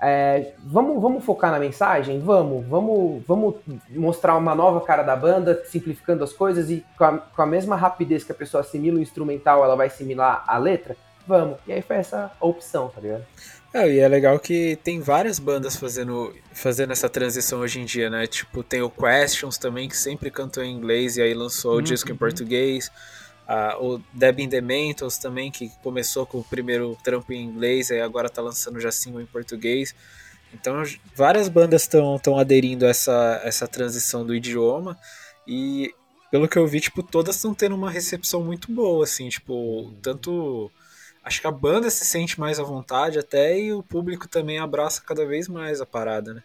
é, 0.00 0.52
vamos, 0.62 1.02
vamos 1.02 1.24
focar 1.24 1.50
na 1.50 1.58
mensagem? 1.58 2.20
Vamos, 2.20 2.64
vamos, 2.66 3.22
vamos 3.26 3.56
mostrar 3.90 4.36
uma 4.36 4.54
nova 4.54 4.80
cara 4.80 5.02
da 5.02 5.16
banda, 5.16 5.64
simplificando 5.66 6.22
as 6.22 6.32
coisas 6.32 6.70
e 6.70 6.84
com 6.96 7.04
a, 7.04 7.18
com 7.18 7.42
a 7.42 7.46
mesma 7.46 7.74
rapidez 7.74 8.22
que 8.22 8.30
a 8.30 8.34
pessoa 8.34 8.60
assimila 8.60 8.98
o 8.98 9.02
instrumental, 9.02 9.64
ela 9.64 9.74
vai 9.74 9.88
assimilar 9.88 10.44
a 10.46 10.56
letra? 10.56 10.96
Vamos. 11.26 11.58
E 11.66 11.72
aí 11.72 11.82
foi 11.82 11.96
essa 11.96 12.30
a 12.40 12.46
opção, 12.46 12.88
tá 12.88 13.00
ligado? 13.00 13.24
É, 13.74 13.86
e 13.86 13.98
é 13.98 14.08
legal 14.08 14.38
que 14.38 14.78
tem 14.82 15.00
várias 15.00 15.38
bandas 15.38 15.76
fazendo, 15.76 16.34
fazendo 16.52 16.92
essa 16.92 17.08
transição 17.08 17.60
hoje 17.60 17.80
em 17.80 17.84
dia, 17.84 18.08
né? 18.08 18.26
Tipo, 18.26 18.62
tem 18.62 18.80
o 18.80 18.88
Questions 18.88 19.58
também, 19.58 19.88
que 19.88 19.96
sempre 19.96 20.30
cantou 20.30 20.62
em 20.62 20.74
inglês 20.74 21.18
e 21.18 21.22
aí 21.22 21.34
lançou 21.34 21.76
o 21.76 21.82
disco 21.82 22.08
em 22.08 22.12
uhum. 22.12 22.18
português. 22.18 22.90
O 23.80 23.98
Deb 24.12 24.40
in 24.40 24.48
também, 25.20 25.50
que 25.50 25.70
começou 25.82 26.26
com 26.26 26.38
o 26.38 26.44
primeiro 26.44 26.96
trampo 27.02 27.32
em 27.32 27.44
inglês 27.44 27.88
e 27.90 28.00
agora 28.00 28.28
tá 28.28 28.42
lançando 28.42 28.78
já 28.78 28.92
single 28.92 29.22
em 29.22 29.26
português. 29.26 29.94
Então 30.52 30.82
várias 31.14 31.48
bandas 31.48 31.82
estão 31.82 32.38
aderindo 32.38 32.86
a 32.86 32.90
essa, 32.90 33.40
essa 33.44 33.66
transição 33.66 34.24
do 34.24 34.34
idioma 34.34 34.98
e 35.46 35.94
pelo 36.30 36.48
que 36.48 36.58
eu 36.58 36.66
vi, 36.66 36.80
tipo, 36.80 37.02
todas 37.02 37.36
estão 37.36 37.54
tendo 37.54 37.74
uma 37.74 37.90
recepção 37.90 38.42
muito 38.42 38.70
boa, 38.70 39.04
assim, 39.04 39.28
tipo, 39.28 39.94
tanto 40.02 40.70
acho 41.24 41.40
que 41.40 41.46
a 41.46 41.50
banda 41.50 41.90
se 41.90 42.04
sente 42.04 42.38
mais 42.38 42.60
à 42.60 42.62
vontade 42.62 43.18
até 43.18 43.58
e 43.58 43.72
o 43.72 43.82
público 43.82 44.28
também 44.28 44.58
abraça 44.58 45.02
cada 45.06 45.26
vez 45.26 45.48
mais 45.48 45.80
a 45.80 45.86
parada, 45.86 46.34
né? 46.34 46.42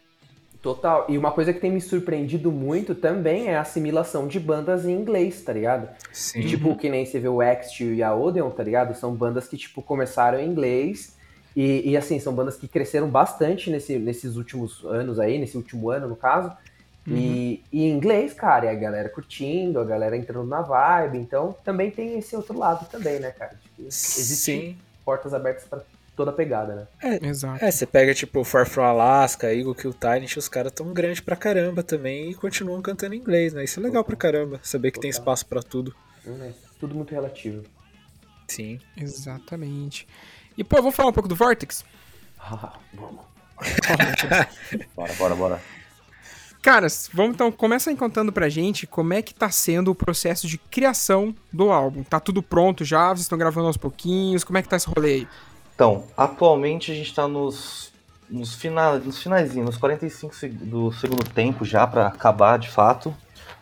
Total. 0.64 1.06
E 1.10 1.18
uma 1.18 1.30
coisa 1.30 1.52
que 1.52 1.60
tem 1.60 1.70
me 1.70 1.82
surpreendido 1.82 2.50
muito 2.50 2.96
também 2.96 3.50
é 3.50 3.58
a 3.58 3.62
assimilação 3.62 4.30
de 4.30 4.40
bandas 4.40 4.86
em 4.86 4.94
inglês, 4.94 5.42
tá 5.42 5.52
ligado? 5.52 5.90
Sim. 6.14 6.48
Tipo, 6.48 6.74
que 6.78 6.90
nem 6.90 7.06
você 7.06 7.20
vê 7.20 7.28
o 7.28 7.44
Extio 7.44 7.94
e 7.94 8.02
a 8.02 8.16
Odeon, 8.16 8.50
tá 8.50 8.64
ligado? 8.64 8.96
São 8.96 9.14
bandas 9.14 9.46
que, 9.46 9.58
tipo, 9.58 9.82
começaram 9.82 10.40
em 10.40 10.48
inglês. 10.48 11.18
E, 11.54 11.92
e, 11.92 11.98
assim, 11.98 12.18
são 12.18 12.34
bandas 12.34 12.56
que 12.56 12.70
cresceram 12.70 13.10
bastante 13.10 13.70
nesse, 13.70 14.00
nesses 14.00 14.38
últimos 14.38 14.86
anos 14.86 15.20
aí, 15.20 15.38
nesse 15.38 15.58
último 15.58 15.90
ano, 15.90 16.08
no 16.08 16.16
caso. 16.16 16.50
E, 17.06 17.62
e 17.70 17.84
em 17.84 17.92
inglês, 17.92 18.32
cara, 18.32 18.68
e 18.68 18.70
a 18.70 18.74
galera 18.74 19.10
curtindo, 19.10 19.82
a 19.82 19.84
galera 19.84 20.16
entrando 20.16 20.48
na 20.48 20.62
vibe. 20.62 21.18
Então, 21.18 21.54
também 21.66 21.92
tem 21.92 22.18
esse 22.18 22.38
outro 22.38 22.58
lado 22.58 22.88
também, 22.90 23.20
né, 23.20 23.32
cara? 23.32 23.60
Tipo, 23.62 23.86
Existem 23.86 24.78
portas 25.04 25.34
abertas 25.34 25.66
pra 25.66 25.82
toda 26.16 26.32
a 26.32 26.34
pegada, 26.34 26.88
né? 27.02 27.20
Exato. 27.22 27.64
É, 27.64 27.72
você 27.72 27.86
pega 27.86 28.14
tipo 28.14 28.44
Far 28.44 28.68
From 28.68 28.84
Alaska, 28.84 29.54
Eagle 29.54 29.76
Kill 29.76 29.94
Tyrant, 29.94 30.38
os 30.38 30.48
caras 30.48 30.72
tão 30.72 30.94
grandes 30.94 31.20
pra 31.20 31.36
caramba 31.36 31.84
também 31.84 32.32
e 32.32 32.36
continuam 32.36 32.82
cantando 32.82 33.16
em 33.16 33.18
inglês, 33.20 33.54
né? 33.54 33.64
Isso 33.64 33.80
é 33.80 33.84
legal 33.84 34.04
pra 34.04 34.16
caramba, 34.16 34.60
saber 34.64 34.92
que 34.92 35.00
tem 35.00 35.10
espaço 35.10 35.46
pra 35.46 35.62
tudo. 35.62 35.96
Hum, 36.26 36.38
é 36.42 36.54
Tudo 36.80 36.96
muito 36.96 37.12
relativo. 37.12 37.64
Sim. 38.48 38.80
Exatamente. 38.98 40.08
E, 40.58 40.64
pô, 40.64 40.78
vamos 40.78 40.96
falar 40.96 41.10
um 41.10 41.14
pouco 41.14 41.30
do 41.30 41.36
Vortex? 41.36 41.84
Ah, 42.46 42.78
vamos. 42.94 43.22
Bora, 44.94 45.14
bora, 45.14 45.36
bora. 45.36 45.62
Caras, 46.62 47.10
vamos 47.14 47.36
então, 47.36 47.52
começa 47.52 47.90
aí 47.90 47.96
contando 47.96 48.32
pra 48.34 48.50
gente 48.50 48.86
como 48.86 49.14
é 49.14 49.22
que 49.22 49.34
tá 49.34 49.50
sendo 49.50 49.92
o 49.92 49.96
processo 49.96 50.48
de 50.48 50.58
criação 50.58 51.34
do 51.52 51.72
álbum. 51.72 52.04
Tá 52.04 52.20
tudo 52.20 52.44
pronto 52.44 52.84
já? 52.84 53.10
Vocês 53.10 53.22
estão 53.22 53.38
gravando 53.38 53.68
aos 53.68 53.78
pouquinhos? 53.78 54.44
Como 54.44 54.58
é 54.58 54.62
que 54.62 54.68
tá 54.68 54.76
esse 54.76 54.88
rolê 54.88 55.14
aí? 55.14 55.28
Então, 55.76 56.04
atualmente 56.16 56.92
a 56.92 56.96
gente 56.96 57.14
tá 57.14 57.28
nos, 57.28 57.92
nos, 58.30 58.54
fina, 58.54 58.94
nos 59.00 59.22
finalzinhos, 59.22 59.66
nos 59.66 59.78
45 59.78 60.36
seg- 60.36 60.54
do 60.54 60.92
segundo 60.94 61.24
tempo 61.24 61.66
já 61.66 61.86
pra 61.88 62.08
acabar 62.08 62.60
de 62.60 62.70
fato 62.70 63.14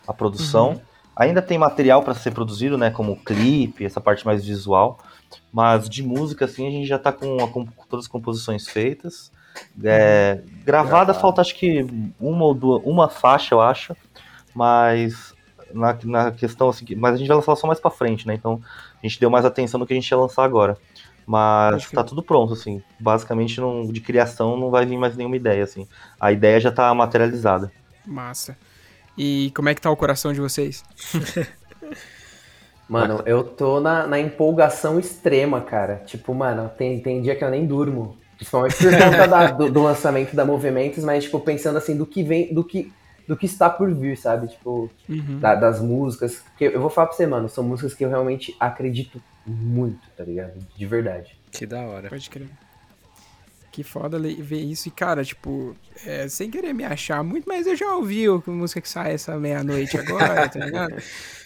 a 0.06 0.12
produção. 0.12 0.80
Ainda 1.16 1.42
tem 1.42 1.58
material 1.58 2.02
pra 2.02 2.14
ser 2.14 2.30
produzido, 2.32 2.78
né, 2.78 2.90
como 2.90 3.16
clipe, 3.16 3.84
essa 3.84 4.00
parte 4.00 4.24
mais 4.24 4.44
visual, 4.44 4.98
mas 5.52 5.88
de 5.88 6.02
música 6.02 6.46
assim 6.46 6.66
a 6.66 6.70
gente 6.70 6.86
já 6.86 6.98
tá 6.98 7.12
com, 7.12 7.36
com 7.48 7.66
todas 7.88 8.06
as 8.06 8.10
composições 8.10 8.66
feitas. 8.68 9.30
É, 9.84 10.40
gravada 10.64 11.12
falta 11.12 11.40
acho 11.42 11.54
que 11.54 11.86
uma 12.18 12.44
ou 12.44 12.54
duas, 12.54 12.82
uma 12.84 13.08
faixa 13.08 13.54
eu 13.54 13.60
acho, 13.60 13.94
mas 14.54 15.34
na, 15.72 15.96
na 16.04 16.30
questão 16.32 16.68
assim, 16.70 16.84
mas 16.96 17.14
a 17.14 17.16
gente 17.18 17.28
vai 17.28 17.36
lançar 17.36 17.56
só 17.56 17.66
mais 17.66 17.78
pra 17.80 17.90
frente, 17.90 18.26
né? 18.26 18.34
Então 18.34 18.60
a 19.02 19.06
gente 19.06 19.20
deu 19.20 19.30
mais 19.30 19.44
atenção 19.44 19.78
no 19.80 19.86
que 19.86 19.92
a 19.92 19.96
gente 19.96 20.08
ia 20.10 20.16
lançar 20.18 20.44
agora. 20.44 20.78
Mas 21.26 21.86
crer. 21.86 21.96
tá 21.96 22.04
tudo 22.04 22.22
pronto, 22.22 22.52
assim. 22.52 22.82
Basicamente, 22.98 23.60
não, 23.60 23.86
de 23.86 24.00
criação 24.00 24.56
não 24.56 24.70
vai 24.70 24.84
vir 24.86 24.98
mais 24.98 25.16
nenhuma 25.16 25.36
ideia, 25.36 25.64
assim. 25.64 25.86
A 26.20 26.32
ideia 26.32 26.60
já 26.60 26.70
tá 26.72 26.92
materializada. 26.94 27.70
Massa. 28.06 28.56
E 29.16 29.52
como 29.54 29.68
é 29.68 29.74
que 29.74 29.80
tá 29.80 29.90
o 29.90 29.96
coração 29.96 30.32
de 30.32 30.40
vocês? 30.40 30.82
Mano, 32.88 33.22
eu 33.24 33.42
tô 33.44 33.80
na, 33.80 34.06
na 34.06 34.18
empolgação 34.20 34.98
extrema, 34.98 35.60
cara. 35.60 36.02
Tipo, 36.04 36.34
mano, 36.34 36.70
tem, 36.76 37.00
tem 37.00 37.22
dia 37.22 37.34
que 37.34 37.42
eu 37.42 37.50
nem 37.50 37.64
durmo. 37.64 38.16
Principalmente 38.36 38.76
por 38.76 38.90
conta 38.92 39.26
da- 39.28 39.50
do, 39.52 39.70
do 39.70 39.82
lançamento 39.82 40.34
da 40.36 40.44
Movimentos, 40.44 41.02
mas, 41.04 41.24
tipo, 41.24 41.38
pensando 41.40 41.78
assim, 41.78 41.96
do 41.96 42.04
que 42.04 42.22
vem, 42.22 42.52
do 42.52 42.62
que, 42.64 42.92
do 43.26 43.36
que 43.36 43.46
está 43.46 43.68
por 43.70 43.92
vir, 43.94 44.16
sabe? 44.16 44.48
Tipo, 44.48 44.90
Uhum. 45.08 45.38
da- 45.40 45.54
das 45.54 45.80
músicas. 45.80 46.36
Porque 46.50 46.64
eu 46.64 46.80
vou 46.80 46.90
falar 46.90 47.08
pra 47.08 47.16
você, 47.16 47.26
mano, 47.26 47.48
são 47.48 47.62
músicas 47.64 47.94
que 47.94 48.04
eu 48.04 48.08
realmente 48.08 48.54
acredito 48.58 49.22
muito, 49.46 50.00
tá 50.16 50.24
ligado? 50.24 50.58
De 50.76 50.86
verdade. 50.86 51.38
Que 51.50 51.66
da 51.66 51.80
hora. 51.82 52.08
Pode 52.08 52.28
crer. 52.30 52.48
Que 53.72 53.82
foda 53.82 54.18
ver 54.20 54.60
isso. 54.60 54.86
E, 54.88 54.90
cara, 54.90 55.24
tipo, 55.24 55.74
é, 56.04 56.28
sem 56.28 56.50
querer 56.50 56.74
me 56.74 56.84
achar 56.84 57.24
muito, 57.24 57.48
mas 57.48 57.66
eu 57.66 57.74
já 57.74 57.96
ouvi 57.96 58.26
a 58.26 58.50
música 58.50 58.82
que 58.82 58.88
sai 58.88 59.14
essa 59.14 59.34
meia-noite 59.38 59.96
agora, 59.96 60.46
tá 60.46 60.62
ligado? 60.62 60.94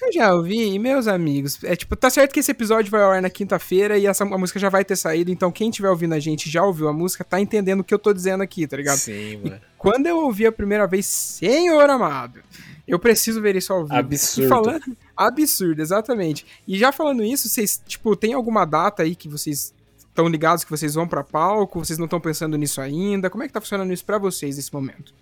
Eu 0.03 0.13
já 0.13 0.35
ouvi, 0.35 0.75
e 0.75 0.79
meus 0.79 1.07
amigos, 1.07 1.63
é 1.63 1.77
tipo, 1.77 1.95
tá 1.95 2.11
certo 2.11 2.33
que 2.33 2.41
esse 2.41 2.51
episódio 2.51 2.91
vai 2.91 3.01
ao 3.01 3.13
ar 3.13 3.23
na 3.23 3.31
quinta-feira 3.31 3.97
e 3.97 4.07
essa 4.07 4.25
a 4.25 4.39
música 4.39 4.59
já 4.59 4.69
vai 4.69 4.85
ter 4.85 4.97
saído, 4.97 5.31
então 5.31 5.53
quem 5.53 5.71
estiver 5.71 5.89
ouvindo 5.89 6.15
a 6.15 6.19
gente 6.19 6.51
já 6.51 6.65
ouviu 6.65 6.89
a 6.89 6.93
música, 6.93 7.23
tá 7.23 7.41
entendendo 7.41 7.81
o 7.81 7.85
que 7.85 7.95
eu 7.95 7.99
tô 7.99 8.13
dizendo 8.13 8.43
aqui, 8.43 8.67
tá 8.67 8.77
ligado? 8.77 8.99
Sim, 8.99 9.35
E 9.35 9.37
mano. 9.37 9.61
quando 9.79 10.07
eu 10.09 10.19
ouvi 10.19 10.47
a 10.47 10.53
primeira 10.53 10.85
vez, 10.89 11.07
Senhor 11.07 11.89
amado, 11.89 12.41
eu 12.89 12.99
preciso 12.99 13.41
ver 13.41 13.55
isso 13.55 13.73
ao 13.73 13.85
vivo. 13.85 13.95
Absurdo. 13.97 14.47
E 14.47 14.49
falando, 14.49 14.97
absurdo, 15.17 15.81
exatamente. 15.81 16.45
E 16.67 16.77
já 16.77 16.91
falando 16.91 17.23
isso, 17.23 17.49
vocês, 17.49 17.81
tipo, 17.87 18.17
tem 18.17 18.33
alguma 18.33 18.65
data 18.65 19.05
aí 19.05 19.15
que 19.15 19.29
vocês 19.29 19.73
estão 20.17 20.27
ligados 20.29 20.65
que 20.65 20.71
vocês 20.71 20.95
vão 20.95 21.07
pra 21.07 21.23
palco? 21.23 21.85
Vocês 21.85 21.99
não 21.99 22.07
estão 22.07 22.19
pensando 22.19 22.57
nisso 22.57 22.81
ainda? 22.81 23.29
Como 23.29 23.45
é 23.45 23.47
que 23.47 23.53
tá 23.53 23.61
funcionando 23.61 23.93
isso 23.93 24.05
pra 24.05 24.17
vocês 24.17 24.57
nesse 24.57 24.73
momento? 24.73 25.13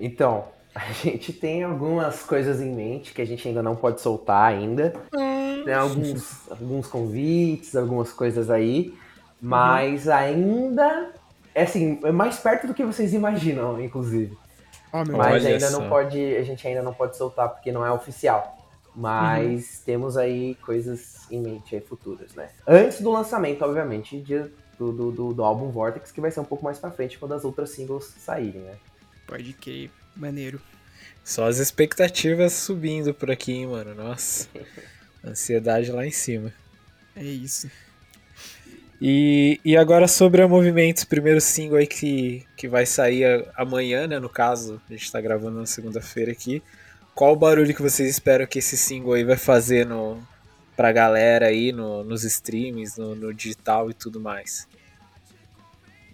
Então, 0.00 0.46
a 0.74 0.90
gente 0.92 1.32
tem 1.32 1.62
algumas 1.62 2.22
coisas 2.22 2.60
em 2.60 2.74
mente 2.74 3.12
que 3.12 3.20
a 3.20 3.26
gente 3.26 3.46
ainda 3.46 3.62
não 3.62 3.76
pode 3.76 4.00
soltar 4.00 4.50
ainda. 4.50 4.94
Tem 5.64 5.74
alguns, 5.74 6.48
alguns 6.50 6.86
convites, 6.86 7.76
algumas 7.76 8.10
coisas 8.12 8.50
aí. 8.50 8.94
Mas 9.40 10.08
ainda. 10.08 11.12
É 11.54 11.64
assim, 11.64 12.00
é 12.04 12.12
mais 12.12 12.38
perto 12.38 12.68
do 12.68 12.74
que 12.74 12.84
vocês 12.84 13.12
imaginam, 13.12 13.80
inclusive. 13.80 14.36
Meu 14.92 15.18
Mas 15.18 15.44
Olha 15.44 15.48
ainda 15.50 15.68
só. 15.68 15.80
não 15.80 15.88
pode. 15.88 16.36
A 16.36 16.42
gente 16.42 16.66
ainda 16.66 16.82
não 16.82 16.94
pode 16.94 17.16
soltar 17.16 17.48
porque 17.50 17.70
não 17.70 17.84
é 17.84 17.92
oficial. 17.92 18.57
Mas 19.00 19.80
temos 19.86 20.16
aí 20.16 20.56
coisas 20.56 21.18
em 21.30 21.40
mente 21.40 21.74
aí 21.76 21.80
futuras, 21.80 22.34
né? 22.34 22.50
Antes 22.66 23.00
do 23.00 23.12
lançamento, 23.12 23.62
obviamente, 23.64 24.20
de- 24.20 24.50
do, 24.76 24.92
do, 24.92 25.12
do, 25.12 25.34
do 25.34 25.44
álbum 25.44 25.70
Vortex, 25.70 26.10
que 26.10 26.20
vai 26.20 26.30
ser 26.32 26.40
um 26.40 26.44
pouco 26.44 26.64
mais 26.64 26.78
pra 26.78 26.90
frente 26.90 27.16
quando 27.18 27.34
as 27.34 27.44
outras 27.44 27.70
singles 27.70 28.12
saírem, 28.18 28.60
né? 28.62 28.74
Pode 29.26 29.52
crer, 29.52 29.90
maneiro. 30.16 30.60
Só 31.24 31.46
as 31.46 31.58
expectativas 31.58 32.52
subindo 32.54 33.14
por 33.14 33.30
aqui, 33.30 33.52
hein, 33.52 33.66
mano. 33.68 33.94
Nossa. 33.94 34.48
Ansiedade 35.24 35.92
lá 35.92 36.04
em 36.06 36.10
cima. 36.10 36.52
É 37.14 37.22
isso. 37.22 37.70
E, 39.00 39.60
e 39.64 39.76
agora 39.76 40.08
sobre 40.08 40.42
a 40.42 40.48
Movimentos, 40.48 41.04
primeiro 41.04 41.40
single 41.40 41.78
aí 41.78 41.86
que, 41.86 42.44
que 42.56 42.66
vai 42.66 42.84
sair 42.84 43.48
amanhã, 43.56 44.08
né? 44.08 44.18
No 44.18 44.28
caso, 44.28 44.80
a 44.88 44.92
gente 44.92 45.12
tá 45.12 45.20
gravando 45.20 45.58
na 45.60 45.66
segunda-feira 45.66 46.32
aqui. 46.32 46.62
Qual 47.18 47.32
o 47.32 47.36
barulho 47.36 47.74
que 47.74 47.82
vocês 47.82 48.08
esperam 48.08 48.46
que 48.46 48.60
esse 48.60 48.76
single 48.76 49.14
aí 49.14 49.24
vai 49.24 49.36
fazer 49.36 49.84
no, 49.84 50.18
pra 50.76 50.92
galera 50.92 51.46
aí, 51.46 51.72
no, 51.72 52.04
nos 52.04 52.22
streams, 52.22 52.96
no, 52.96 53.16
no 53.16 53.34
digital 53.34 53.90
e 53.90 53.92
tudo 53.92 54.20
mais? 54.20 54.68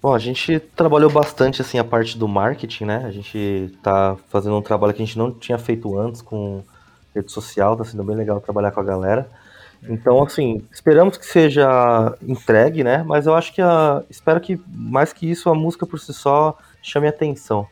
Bom, 0.00 0.14
a 0.14 0.18
gente 0.18 0.58
trabalhou 0.58 1.10
bastante 1.10 1.60
assim 1.60 1.78
a 1.78 1.84
parte 1.84 2.16
do 2.16 2.26
marketing, 2.26 2.86
né? 2.86 3.02
A 3.04 3.10
gente 3.10 3.70
tá 3.82 4.16
fazendo 4.30 4.56
um 4.56 4.62
trabalho 4.62 4.94
que 4.94 5.02
a 5.02 5.04
gente 5.04 5.18
não 5.18 5.30
tinha 5.30 5.58
feito 5.58 5.94
antes 5.98 6.22
com 6.22 6.64
rede 7.14 7.30
social, 7.30 7.76
tá 7.76 7.84
sendo 7.84 8.02
bem 8.02 8.16
legal 8.16 8.40
trabalhar 8.40 8.70
com 8.70 8.80
a 8.80 8.84
galera. 8.84 9.28
Então, 9.86 10.22
assim, 10.22 10.66
esperamos 10.72 11.18
que 11.18 11.26
seja 11.26 12.16
entregue, 12.22 12.82
né? 12.82 13.02
Mas 13.02 13.26
eu 13.26 13.34
acho 13.34 13.52
que 13.52 13.60
a, 13.60 14.02
espero 14.08 14.40
que 14.40 14.58
mais 14.66 15.12
que 15.12 15.30
isso 15.30 15.50
a 15.50 15.54
música 15.54 15.84
por 15.84 16.00
si 16.00 16.14
só 16.14 16.56
chame 16.80 17.06
atenção. 17.08 17.68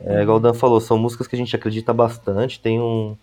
É, 0.00 0.22
igual 0.22 0.36
o 0.36 0.40
Dan 0.40 0.54
falou, 0.54 0.80
são 0.80 0.98
músicas 0.98 1.26
que 1.26 1.34
a 1.34 1.38
gente 1.38 1.54
acredita 1.54 1.92
bastante, 1.92 2.60
tem 2.60 2.80
um 2.80 3.16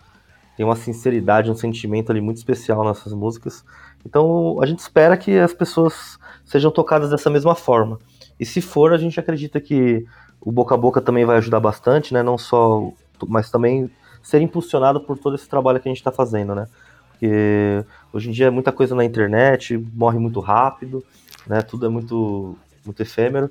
tem 0.56 0.66
uma 0.66 0.76
sinceridade, 0.76 1.52
um 1.52 1.56
sentimento 1.56 2.12
ali 2.12 2.22
muito 2.22 2.38
especial 2.38 2.84
nessas 2.86 3.12
músicas. 3.12 3.66
Então, 4.06 4.58
a 4.62 4.66
gente 4.66 4.80
espera 4.80 5.18
que 5.18 5.38
as 5.38 5.54
pessoas 5.54 6.18
sejam 6.46 6.72
tocadas 6.72 7.10
dessa 7.10 7.30
mesma 7.30 7.56
forma. 7.56 8.00
E 8.40 8.46
se 8.46 8.62
for, 8.62 8.94
a 8.94 8.98
gente 8.98 9.20
acredita 9.20 9.60
que 9.60 10.06
o 10.40 10.52
boca 10.52 10.74
a 10.76 10.78
boca 10.78 11.02
também 11.02 11.26
vai 11.26 11.38
ajudar 11.38 11.60
bastante, 11.60 12.14
né? 12.14 12.24
Não 12.24 12.38
só, 12.38 12.90
mas 13.28 13.50
também 13.50 13.92
ser 14.24 14.42
impulsionado 14.42 15.02
por 15.02 15.18
todo 15.18 15.36
esse 15.36 15.48
trabalho 15.48 15.80
que 15.80 15.90
a 15.90 15.92
gente 15.92 15.98
está 15.98 16.12
fazendo, 16.12 16.56
né? 16.56 16.68
Porque 17.10 17.84
hoje 18.14 18.30
em 18.30 18.32
dia 18.32 18.48
é 18.48 18.50
muita 18.50 18.72
coisa 18.72 18.96
na 18.96 19.04
internet, 19.04 19.78
morre 19.94 20.20
muito 20.20 20.40
rápido, 20.40 21.04
né? 21.48 21.62
Tudo 21.62 21.86
é 21.86 21.90
muito, 21.90 22.58
muito 22.86 23.02
efêmero. 23.02 23.50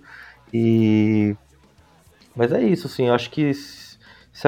E 0.53 1.37
mas 2.35 2.53
é 2.53 2.63
isso, 2.63 2.87
assim. 2.87 3.09
Eu 3.09 3.15
acho 3.15 3.31
que 3.31 3.53
se, 3.55 3.97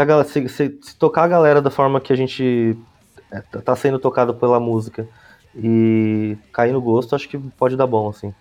a 0.01 0.05
galera, 0.05 0.29
se, 0.29 0.49
se- 0.49 0.79
se 0.83 0.97
tocar 0.97 1.25
a 1.25 1.29
galera 1.29 1.63
da 1.63 1.71
forma 1.71 2.01
que 2.01 2.13
a 2.13 2.17
gente 2.17 2.77
é, 3.31 3.41
tá 3.41 3.61
tá 3.61 3.77
sendo 3.77 3.99
tocado 3.99 4.35
pela 4.35 4.59
música 4.61 5.07
e 5.55 6.37
cair 6.53 6.73
no 6.73 6.81
gosto, 6.81 7.15
acho 7.15 7.29
que 7.29 7.39
pode 7.39 7.77
dar 7.77 7.87
bom, 7.87 8.09
assim. 8.09 8.35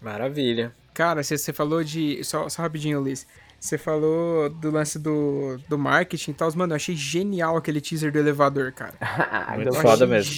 Maravilha. 0.00 0.72
Cara, 0.94 1.22
você 1.22 1.38
você 1.38 1.52
falou 1.52 1.82
de. 1.82 2.22
Só, 2.24 2.48
só 2.48 2.62
rapidinho, 2.62 3.00
Luiz. 3.00 3.26
Você 3.58 3.78
falou 3.78 4.50
do 4.50 4.72
lance 4.72 4.98
do, 4.98 5.56
do 5.68 5.78
marketing 5.78 6.32
e 6.32 6.34
tal. 6.34 6.50
Mano, 6.56 6.72
eu 6.72 6.76
achei 6.76 6.96
genial 6.96 7.56
aquele 7.56 7.80
teaser 7.80 8.10
do 8.10 8.18
elevador, 8.18 8.72
cara. 8.72 8.94
Muito 9.54 9.68
Eu 9.68 9.74
foda 9.74 10.04
achei 10.04 10.06
mesmo. 10.08 10.32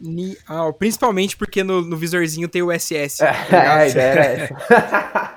Genial. 0.00 0.72
Principalmente 0.72 1.36
porque 1.36 1.62
no, 1.62 1.82
no 1.82 1.94
visorzinho 1.94 2.48
tem 2.48 2.62
o 2.62 2.72
SS. 2.72 3.18
É, 3.52 3.56
a 3.56 3.86
ideia 3.86 4.08
era 4.12 4.24
essa. 4.24 5.29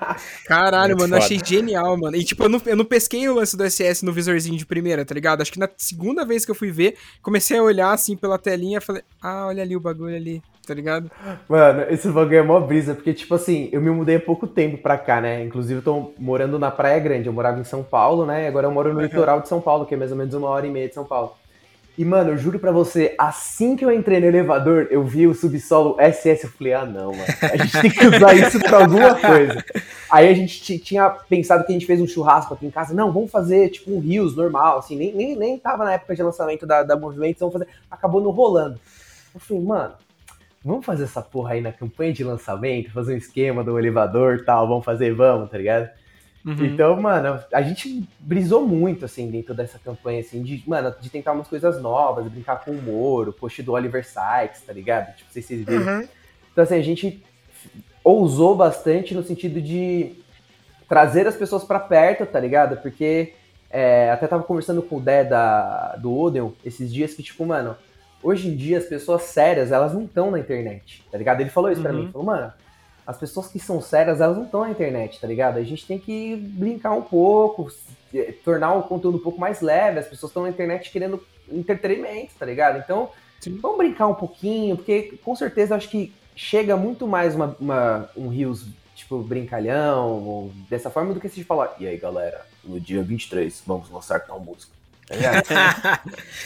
Caralho, 0.45 0.90
Muito 0.95 1.02
mano, 1.02 1.15
eu 1.15 1.22
foda. 1.22 1.35
achei 1.35 1.40
genial, 1.44 1.98
mano. 1.98 2.15
E 2.15 2.23
tipo, 2.23 2.44
eu 2.44 2.49
não, 2.49 2.61
eu 2.65 2.76
não 2.76 2.85
pesquei 2.85 3.27
o 3.27 3.35
lance 3.35 3.56
do 3.57 3.69
SS 3.69 4.03
no 4.06 4.11
visorzinho 4.11 4.57
de 4.57 4.65
primeira, 4.65 5.06
tá 5.06 5.14
ligado? 5.14 5.41
Acho 5.41 5.52
que 5.52 5.60
na 5.60 5.69
segunda 5.77 6.26
vez 6.26 6.45
que 6.45 6.52
eu 6.52 6.56
fui 6.56 6.72
ver, 6.72 6.95
comecei 7.22 7.57
a 7.57 7.64
olhar 7.64 7.91
assim 7.91 8.15
pela 8.15 8.38
telinha 8.38 8.77
e 8.77 8.81
falei, 8.81 9.03
ah, 9.22 9.48
olha 9.48 9.64
ali 9.64 9.76
o 9.76 9.80
bagulho 9.80 10.15
ali, 10.15 10.41
tá 10.65 10.73
ligado? 10.73 11.10
Mano, 11.48 11.85
esse 11.90 12.07
bagulho 12.10 12.38
é 12.38 12.44
mó 12.44 12.60
brisa, 12.60 12.94
porque, 12.95 13.14
tipo 13.14 13.35
assim, 13.35 13.69
eu 13.72 13.81
me 13.81 13.90
mudei 13.90 14.15
há 14.15 14.19
pouco 14.19 14.48
tempo 14.48 14.77
pra 14.77 14.98
cá, 14.98 15.22
né? 15.22 15.44
Inclusive, 15.44 15.80
eu 15.80 15.84
tô 15.84 16.14
morando 16.18 16.57
na 16.60 16.72
Praia 16.72 16.99
Grande. 16.99 17.27
Eu 17.27 17.34
morava 17.34 17.60
em 17.60 17.64
São 17.64 17.84
Paulo, 17.84 18.26
né? 18.26 18.44
E 18.45 18.48
agora 18.48 18.68
eu 18.68 18.72
moro 18.72 18.94
no 18.94 19.02
litoral 19.02 19.41
de 19.41 19.48
São 19.48 19.61
Paulo, 19.61 19.85
que 19.85 19.94
é 19.94 19.98
mais 19.98 20.11
ou 20.11 20.18
menos 20.18 20.34
uma 20.34 20.48
hora 20.49 20.65
e 20.65 20.69
meia 20.72 20.88
de 20.88 20.94
São 20.94 21.06
Paulo. 21.06 21.34
E, 21.95 22.03
mano, 22.03 22.31
eu 22.31 22.37
juro 22.37 22.57
pra 22.57 22.71
você, 22.71 23.13
assim 23.19 23.75
que 23.75 23.85
eu 23.85 23.91
entrei 23.91 24.19
no 24.19 24.25
elevador, 24.25 24.87
eu 24.89 25.03
vi 25.03 25.27
o 25.27 25.33
subsolo 25.35 25.95
SS, 25.99 26.45
eu 26.45 26.49
falei, 26.49 26.73
ah, 26.73 26.85
não, 26.85 27.11
mano, 27.11 27.23
a 27.41 27.55
gente 27.55 27.81
tem 27.81 27.91
que 27.91 28.07
usar 28.07 28.33
isso 28.33 28.59
pra 28.59 28.79
alguma 28.79 29.13
coisa. 29.13 29.63
Aí 30.11 30.27
a 30.27 30.33
gente 30.33 30.59
ti- 30.59 30.79
tinha 30.79 31.07
pensado 31.09 31.63
que 31.63 31.71
a 31.71 31.73
gente 31.73 31.85
fez 31.85 32.01
um 32.01 32.07
churrasco 32.07 32.51
aqui 32.55 32.65
em 32.65 32.71
casa, 32.71 32.95
não, 32.95 33.11
vamos 33.11 33.29
fazer, 33.29 33.69
tipo, 33.69 33.91
um 33.95 33.99
Rios 33.99 34.35
normal, 34.35 34.79
assim, 34.79 34.95
nem, 34.95 35.13
nem, 35.13 35.35
nem 35.35 35.59
tava 35.59 35.85
na 35.85 35.93
época 35.93 36.15
de 36.15 36.23
lançamento 36.23 36.65
da, 36.65 36.81
da 36.81 36.95
Movimento, 36.97 37.37
vamos 37.39 37.53
fazer, 37.53 37.67
acabou 37.91 38.21
não 38.21 38.31
rolando. 38.31 38.79
Eu 39.35 39.39
falei, 39.39 39.61
mano, 39.61 39.93
vamos 40.65 40.83
fazer 40.83 41.03
essa 41.03 41.21
porra 41.21 41.53
aí 41.53 41.61
na 41.61 41.71
campanha 41.71 42.11
de 42.11 42.23
lançamento, 42.23 42.91
fazer 42.91 43.13
um 43.13 43.17
esquema 43.17 43.63
do 43.63 43.77
elevador 43.77 44.43
tal, 44.43 44.67
vamos 44.67 44.83
fazer, 44.83 45.13
vamos, 45.13 45.51
tá 45.51 45.59
ligado? 45.59 45.89
Uhum. 46.45 46.65
Então, 46.65 47.01
mano, 47.01 47.39
a 47.53 47.61
gente 47.61 48.07
brisou 48.19 48.67
muito, 48.67 49.05
assim, 49.05 49.31
dentro 49.31 49.53
dessa 49.53 49.79
campanha, 49.79 50.19
assim, 50.19 50.43
de, 50.43 50.61
mano, 50.67 50.93
de 50.99 51.09
tentar 51.09 51.31
umas 51.31 51.47
coisas 51.47 51.81
novas, 51.81 52.27
brincar 52.27 52.63
com 52.65 52.71
o 52.71 52.77
humor, 52.77 53.29
o 53.29 53.33
post 53.33 53.63
do 53.63 53.71
Oliver 53.71 54.03
Sykes, 54.05 54.61
tá 54.61 54.73
ligado? 54.73 55.15
Tipo, 55.15 55.27
não 55.27 55.31
sei 55.33 55.41
se 55.41 55.47
vocês 55.47 55.65
viram. 55.65 55.99
Uhum. 55.99 56.07
Então, 56.51 56.63
assim, 56.63 56.75
a 56.75 56.81
gente 56.81 57.23
ousou 58.03 58.55
bastante 58.55 59.13
no 59.15 59.23
sentido 59.23 59.61
de 59.61 60.13
trazer 60.89 61.25
as 61.27 61.35
pessoas 61.35 61.63
pra 61.63 61.79
perto, 61.79 62.25
tá 62.25 62.39
ligado? 62.39 62.77
Porque 62.81 63.33
é, 63.69 64.11
até 64.11 64.27
tava 64.27 64.43
conversando 64.43 64.81
com 64.81 64.97
o 64.97 65.01
Dé 65.01 65.23
da, 65.23 65.95
do 65.95 66.15
Odeon 66.15 66.51
esses 66.65 66.93
dias 66.93 67.13
que, 67.13 67.23
tipo, 67.23 67.45
mano, 67.45 67.75
hoje 68.21 68.49
em 68.49 68.55
dia 68.55 68.77
as 68.77 68.85
pessoas 68.85 69.23
sérias, 69.23 69.71
elas 69.71 69.93
não 69.93 70.03
estão 70.03 70.29
na 70.29 70.39
internet, 70.39 71.03
tá 71.11 71.17
ligado? 71.17 71.39
Ele 71.41 71.49
falou 71.49 71.71
isso 71.71 71.81
pra 71.81 71.91
Uhum. 71.93 71.99
mim, 72.03 72.11
falou, 72.11 72.27
mano, 72.27 72.51
as 73.05 73.17
pessoas 73.17 73.47
que 73.47 73.59
são 73.59 73.81
sérias, 73.81 74.21
elas 74.21 74.38
não 74.38 74.45
estão 74.45 74.61
na 74.61 74.69
internet, 74.71 75.19
tá 75.19 75.27
ligado? 75.27 75.57
A 75.57 75.63
gente 75.63 75.85
tem 75.85 75.99
que 75.99 76.35
brincar 76.35 76.91
um 76.93 77.01
pouco, 77.01 77.69
eh, 78.13 78.34
tornar 78.43 78.73
o 78.73 78.84
conteúdo 78.84 79.17
um 79.17 79.21
pouco 79.21 79.39
mais 79.39 79.61
leve, 79.61 79.99
as 79.99 80.07
pessoas 80.07 80.30
estão 80.30 80.43
na 80.43 80.49
internet 80.49 80.89
querendo 80.91 81.21
entretenimento, 81.51 82.34
tá 82.39 82.45
ligado? 82.45 82.80
Então, 82.80 83.09
Sim. 83.41 83.57
vamos 83.61 83.77
brincar 83.77 84.07
um 84.07 84.15
pouquinho, 84.15 84.77
porque 84.77 85.17
com 85.23 85.35
certeza 85.35 85.73
eu 85.73 85.77
acho 85.77 85.89
que 85.89 86.13
chega 86.35 86.75
muito 86.77 87.07
mais 87.07 87.35
uma, 87.35 87.55
uma- 87.59 88.09
um 88.15 88.27
Rios, 88.30 88.65
tipo, 88.95 89.17
brincalhão, 89.19 90.23
ou 90.25 90.51
dessa 90.69 90.89
forma, 90.89 91.13
do 91.13 91.19
que 91.19 91.27
se 91.30 91.43
falar, 91.43 91.75
e 91.80 91.88
aí 91.88 91.97
galera, 91.97 92.45
no 92.63 92.80
dia 92.80 93.03
23, 93.03 93.61
vamos 93.67 93.89
lançar 93.89 94.19
tal 94.21 94.39
música. 94.39 94.71
Tá 95.14 95.41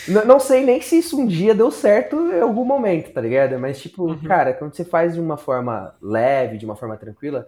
ligado? 0.07 0.26
Não 0.27 0.39
sei 0.39 0.64
nem 0.65 0.81
se 0.81 0.98
isso 0.99 1.19
um 1.19 1.26
dia 1.26 1.53
deu 1.56 1.72
certo 1.72 2.15
em 2.31 2.41
algum 2.41 2.64
momento, 2.65 3.11
tá 3.11 3.22
ligado? 3.22 3.57
Mas, 3.60 3.80
tipo, 3.80 4.03
Uhum. 4.03 4.18
cara, 4.19 4.53
quando 4.53 4.73
você 4.76 4.85
faz 4.85 5.14
de 5.15 5.19
uma 5.19 5.38
forma 5.38 5.94
leve, 6.02 6.57
de 6.57 6.65
uma 6.65 6.76
forma 6.76 6.95
tranquila, 6.98 7.48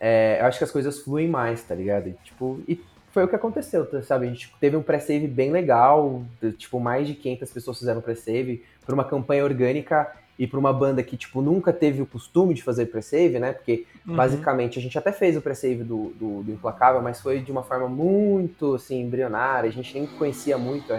é, 0.00 0.38
eu 0.40 0.46
acho 0.46 0.58
que 0.58 0.64
as 0.64 0.70
coisas 0.70 1.00
fluem 1.00 1.28
mais, 1.28 1.62
tá 1.62 1.74
ligado? 1.74 2.08
E, 2.08 2.12
tipo, 2.24 2.60
e 2.66 2.80
foi 3.12 3.24
o 3.24 3.28
que 3.28 3.36
aconteceu, 3.36 3.84
tá, 3.86 4.02
sabe? 4.02 4.26
A 4.26 4.28
gente 4.28 4.52
teve 4.60 4.76
um 4.76 4.82
pré-save 4.82 5.26
bem 5.26 5.50
legal, 5.50 6.22
tipo, 6.56 6.78
mais 6.80 7.06
de 7.06 7.14
500 7.14 7.50
pessoas 7.52 7.78
fizeram 7.78 8.00
pré-save, 8.00 8.64
por 8.84 8.94
uma 8.94 9.04
campanha 9.04 9.44
orgânica 9.44 10.10
e 10.40 10.46
por 10.46 10.58
uma 10.58 10.72
banda 10.72 11.02
que, 11.02 11.18
tipo, 11.18 11.42
nunca 11.42 11.70
teve 11.70 12.00
o 12.00 12.06
costume 12.06 12.54
de 12.54 12.62
fazer 12.62 12.86
pré-save, 12.86 13.38
né? 13.38 13.52
Porque, 13.52 13.84
Uhum. 14.06 14.16
basicamente, 14.16 14.78
a 14.78 14.82
gente 14.82 14.96
até 14.96 15.12
fez 15.12 15.36
o 15.36 15.42
pré-save 15.42 15.84
do, 15.84 16.14
do, 16.18 16.42
do 16.42 16.50
Implacável, 16.52 17.02
mas 17.02 17.20
foi 17.20 17.40
de 17.40 17.52
uma 17.52 17.62
forma 17.62 17.86
muito, 17.90 18.74
assim, 18.76 19.02
embrionária, 19.02 19.68
a 19.68 19.72
gente 19.72 19.92
nem 19.92 20.06
conhecia 20.06 20.56
muito 20.56 20.94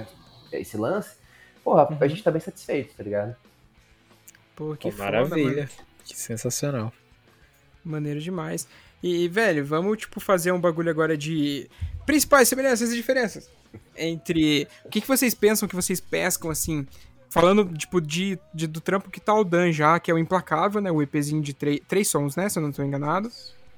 esse 0.51 0.77
lance. 0.77 1.15
Porra, 1.63 1.87
Uhum. 1.89 1.97
a 1.99 2.07
gente 2.07 2.21
tá 2.21 2.29
bem 2.29 2.39
satisfeito, 2.39 2.93
tá 2.95 3.01
ligado? 3.03 3.35
Pô, 4.55 4.75
que 4.75 4.91
Pô, 4.91 4.97
foda, 4.97 5.03
maravilha. 5.11 5.55
mano. 5.63 5.69
Que 6.05 6.15
sensacional. 6.15 6.93
Maneiro 7.83 8.19
demais. 8.19 8.67
E, 9.01 9.27
velho, 9.27 9.65
vamos, 9.65 9.97
tipo, 9.97 10.19
fazer 10.19 10.51
um 10.51 10.59
bagulho 10.61 10.91
agora 10.91 11.17
de 11.17 11.67
principais 12.05 12.47
semelhanças 12.47 12.91
e 12.91 12.95
diferenças 12.95 13.49
entre 13.97 14.67
o 14.85 14.89
que, 14.89 15.01
que 15.01 15.07
vocês 15.07 15.33
pensam, 15.33 15.65
o 15.65 15.69
que 15.69 15.75
vocês 15.75 15.99
pescam, 15.99 16.51
assim, 16.51 16.85
falando, 17.31 17.65
tipo, 17.77 17.99
de, 17.99 18.37
de- 18.53 18.67
do 18.67 18.79
trampo 18.79 19.09
que 19.09 19.19
tá 19.19 19.33
o 19.33 19.43
Dan 19.43 19.71
já, 19.71 19.99
que 19.99 20.11
é 20.11 20.13
o 20.13 20.17
Implacável, 20.19 20.79
né, 20.81 20.91
o 20.91 21.01
EPzinho 21.01 21.41
de 21.41 21.53
três 21.53 21.79
três 21.87 22.07
sons, 22.07 22.35
né, 22.35 22.47
se 22.49 22.59
eu 22.59 22.63
não 22.63 22.71
tô 22.71 22.83
enganado, 22.83 23.29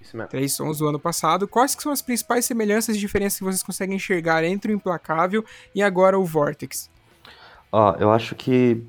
Isso 0.02 0.18
mesmo. 0.18 0.30
três 0.30 0.52
sons 0.54 0.80
do 0.80 0.88
ano 0.88 1.00
passado. 1.00 1.48
Quais 1.48 1.76
que 1.76 1.84
são 1.84 1.92
as 1.92 2.02
principais 2.02 2.46
semelhanças 2.46 2.96
e 2.96 3.00
diferenças 3.00 3.38
que 3.38 3.46
vocês 3.46 3.64
conseguem 3.64 3.96
enxergar 3.96 4.44
entre 4.44 4.74
o 4.74 4.76
Implacável 4.76 5.46
e 5.74 5.82
agora 5.84 6.18
o 6.20 6.26
Vortex? 6.26 6.90
Ó, 7.72 7.96
eu 8.00 8.12
acho 8.12 8.36
que. 8.36 8.84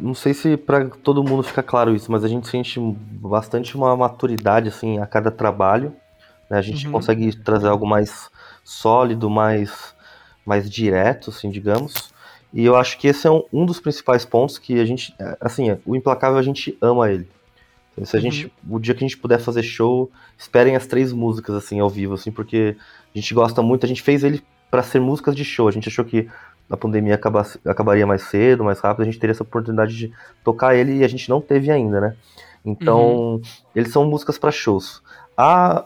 Não 0.00 0.14
sei 0.14 0.32
se 0.32 0.56
pra 0.56 0.88
todo 0.88 1.22
mundo 1.22 1.42
fica 1.42 1.62
claro 1.62 1.94
isso, 1.94 2.10
mas 2.10 2.24
a 2.24 2.28
gente 2.28 2.48
sente 2.48 2.80
bastante 2.80 3.76
uma 3.76 3.94
maturidade 3.94 4.68
assim 4.68 4.98
a 4.98 5.06
cada 5.06 5.30
trabalho. 5.30 5.94
né? 6.48 6.58
A 6.58 6.62
gente 6.62 6.86
Uhum. 6.86 6.92
consegue 6.92 7.36
trazer 7.36 7.68
algo 7.68 7.86
mais 7.86 8.30
sólido, 8.64 9.28
mais, 9.28 9.94
mais 10.44 10.70
direto, 10.70 11.30
assim, 11.30 11.50
digamos. 11.50 12.11
E 12.52 12.64
eu 12.64 12.76
acho 12.76 12.98
que 12.98 13.08
esse 13.08 13.26
é 13.26 13.30
um, 13.30 13.42
um 13.52 13.64
dos 13.66 13.80
principais 13.80 14.24
pontos 14.24 14.58
que 14.58 14.78
a 14.80 14.84
gente. 14.84 15.14
é, 15.18 15.36
Assim, 15.40 15.76
o 15.86 15.96
Implacável 15.96 16.38
a 16.38 16.42
gente 16.42 16.76
ama 16.82 17.10
ele. 17.10 17.26
Então, 17.92 18.04
Se 18.04 18.16
a 18.16 18.18
Uhum. 18.18 18.22
gente, 18.22 18.52
o 18.68 18.78
dia 18.78 18.94
que 18.94 19.04
a 19.04 19.08
gente 19.08 19.18
puder 19.18 19.38
fazer 19.38 19.62
show, 19.62 20.10
esperem 20.38 20.76
as 20.76 20.86
três 20.86 21.12
músicas 21.12 21.54
assim 21.54 21.80
ao 21.80 21.88
vivo, 21.90 22.14
assim, 22.14 22.30
porque 22.30 22.76
a 23.14 23.18
gente 23.18 23.32
gosta 23.34 23.62
muito. 23.62 23.84
A 23.84 23.88
gente 23.88 24.02
fez 24.02 24.22
ele 24.24 24.42
para 24.70 24.82
ser 24.82 25.00
músicas 25.00 25.34
de 25.36 25.44
show. 25.44 25.68
A 25.68 25.70
gente 25.72 25.88
achou 25.88 26.04
que 26.04 26.28
a 26.70 26.76
pandemia 26.76 27.14
acabasse- 27.14 27.58
acabaria 27.66 28.06
mais 28.06 28.22
cedo, 28.22 28.64
mais 28.64 28.80
rápido, 28.80 29.02
a 29.02 29.04
gente 29.04 29.18
teria 29.18 29.32
essa 29.32 29.42
oportunidade 29.42 29.94
de 29.96 30.12
tocar 30.42 30.74
ele 30.74 30.98
e 30.98 31.04
a 31.04 31.08
gente 31.08 31.28
não 31.28 31.40
teve 31.40 31.70
ainda, 31.70 32.00
né? 32.00 32.16
Então, 32.64 33.40
eles 33.74 33.92
são 33.92 34.04
músicas 34.06 34.38
para 34.38 34.50
shows. 34.50 35.02
Ah, 35.36 35.84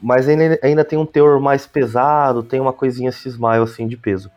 mas 0.00 0.28
ainda, 0.28 0.58
ainda 0.62 0.84
tem 0.84 0.98
um 0.98 1.06
teor 1.06 1.38
mais 1.40 1.66
pesado, 1.66 2.42
tem 2.42 2.58
uma 2.60 2.72
coisinha 2.72 3.12
cismaio 3.12 3.62
assim 3.62 3.86
de 3.86 3.96
peso. 3.96 4.30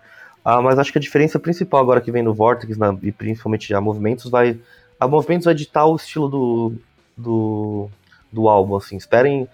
Ah, 0.50 0.62
mas 0.62 0.80
acho 0.80 0.94
que 0.94 0.98
a 0.98 1.02
diferença 1.02 1.38
principal 1.40 1.82
agora 1.82 2.00
que 2.00 2.12
vem 2.12 2.24
no 2.24 2.34
Vortex 2.34 2.78
na- 2.78 2.98
e 3.04 3.12
principalmente 3.12 3.74
a 3.74 3.82
Movimentos 3.82 4.30
vai 4.32 4.58
a 5.00 5.06
Movimentos 5.08 5.46
vai 5.46 5.54
ditar 5.54 5.86
o 5.86 5.96
estilo 5.98 6.30
do, 6.30 6.74
do, 7.18 7.90
do 8.32 8.48
álbum, 8.48 8.76
assim. 8.78 8.96
Esperem 8.98 9.48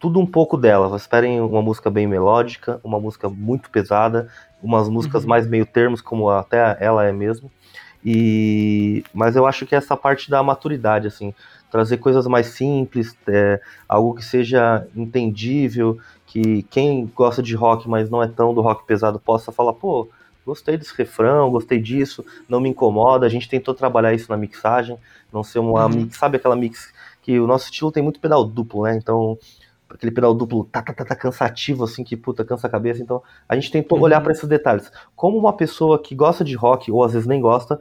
tudo 0.00 0.18
um 0.20 0.26
pouco 0.26 0.56
dela. 0.56 0.96
Esperem 0.96 1.40
uma 1.40 1.62
música 1.62 1.90
bem 1.90 2.06
melódica, 2.06 2.80
uma 2.82 2.98
música 2.98 3.28
muito 3.28 3.70
pesada, 3.70 4.28
umas 4.62 4.88
músicas 4.88 5.24
Uhum. 5.24 5.28
mais 5.28 5.46
meio 5.46 5.66
termos, 5.66 6.00
como 6.00 6.30
até 6.30 6.76
ela 6.80 7.04
é 7.04 7.12
mesmo. 7.12 7.50
E 8.04 9.04
mas 9.12 9.36
eu 9.36 9.46
acho 9.46 9.66
que 9.66 9.74
essa 9.74 9.96
parte 9.96 10.30
da 10.30 10.42
maturidade, 10.42 11.06
assim, 11.06 11.34
trazer 11.70 11.98
coisas 11.98 12.26
mais 12.26 12.46
simples, 12.48 13.16
é, 13.28 13.60
algo 13.88 14.14
que 14.14 14.24
seja 14.24 14.86
entendível, 14.96 15.98
que 16.26 16.62
quem 16.64 17.06
gosta 17.14 17.42
de 17.42 17.54
rock, 17.54 17.88
mas 17.88 18.08
não 18.10 18.22
é 18.22 18.28
tão 18.28 18.54
do 18.54 18.60
rock 18.62 18.84
pesado, 18.86 19.20
possa 19.20 19.52
falar, 19.52 19.74
pô, 19.74 20.08
gostei 20.44 20.76
desse 20.76 20.94
refrão, 20.96 21.50
gostei 21.50 21.80
disso, 21.80 22.24
não 22.48 22.60
me 22.60 22.68
incomoda. 22.68 23.26
A 23.26 23.28
gente 23.28 23.48
tentou 23.48 23.74
trabalhar 23.74 24.12
isso 24.14 24.30
na 24.30 24.36
mixagem, 24.36 24.98
não 25.32 25.42
ser 25.44 25.58
uma 25.58 25.86
Uhum. 25.86 25.94
mix, 25.94 26.16
sabe 26.16 26.36
aquela 26.36 26.56
mix 26.56 26.92
que 27.22 27.38
o 27.38 27.46
nosso 27.46 27.66
estilo 27.66 27.92
tem 27.92 28.02
muito 28.02 28.18
pedal 28.20 28.44
duplo, 28.44 28.84
né? 28.84 28.96
Então, 28.96 29.38
aquele 29.88 30.12
pedal 30.12 30.32
duplo 30.34 30.64
tá, 30.64 30.82
tá, 30.82 30.92
tá, 30.94 31.04
tá 31.04 31.16
cansativo, 31.16 31.84
assim, 31.84 32.02
que 32.04 32.16
puta, 32.16 32.44
cansa 32.44 32.66
a 32.66 32.70
cabeça. 32.70 33.02
Então, 33.02 33.22
a 33.48 33.54
gente 33.54 33.70
tentou 33.70 33.98
Uhum. 33.98 34.04
olhar 34.04 34.20
para 34.20 34.32
esses 34.32 34.48
detalhes. 34.48 34.90
Como 35.14 35.36
uma 35.38 35.52
pessoa 35.52 35.98
que 36.00 36.14
gosta 36.14 36.42
de 36.44 36.54
rock, 36.54 36.90
ou 36.90 37.04
às 37.04 37.12
vezes 37.12 37.26
nem 37.28 37.40
gosta, 37.40 37.80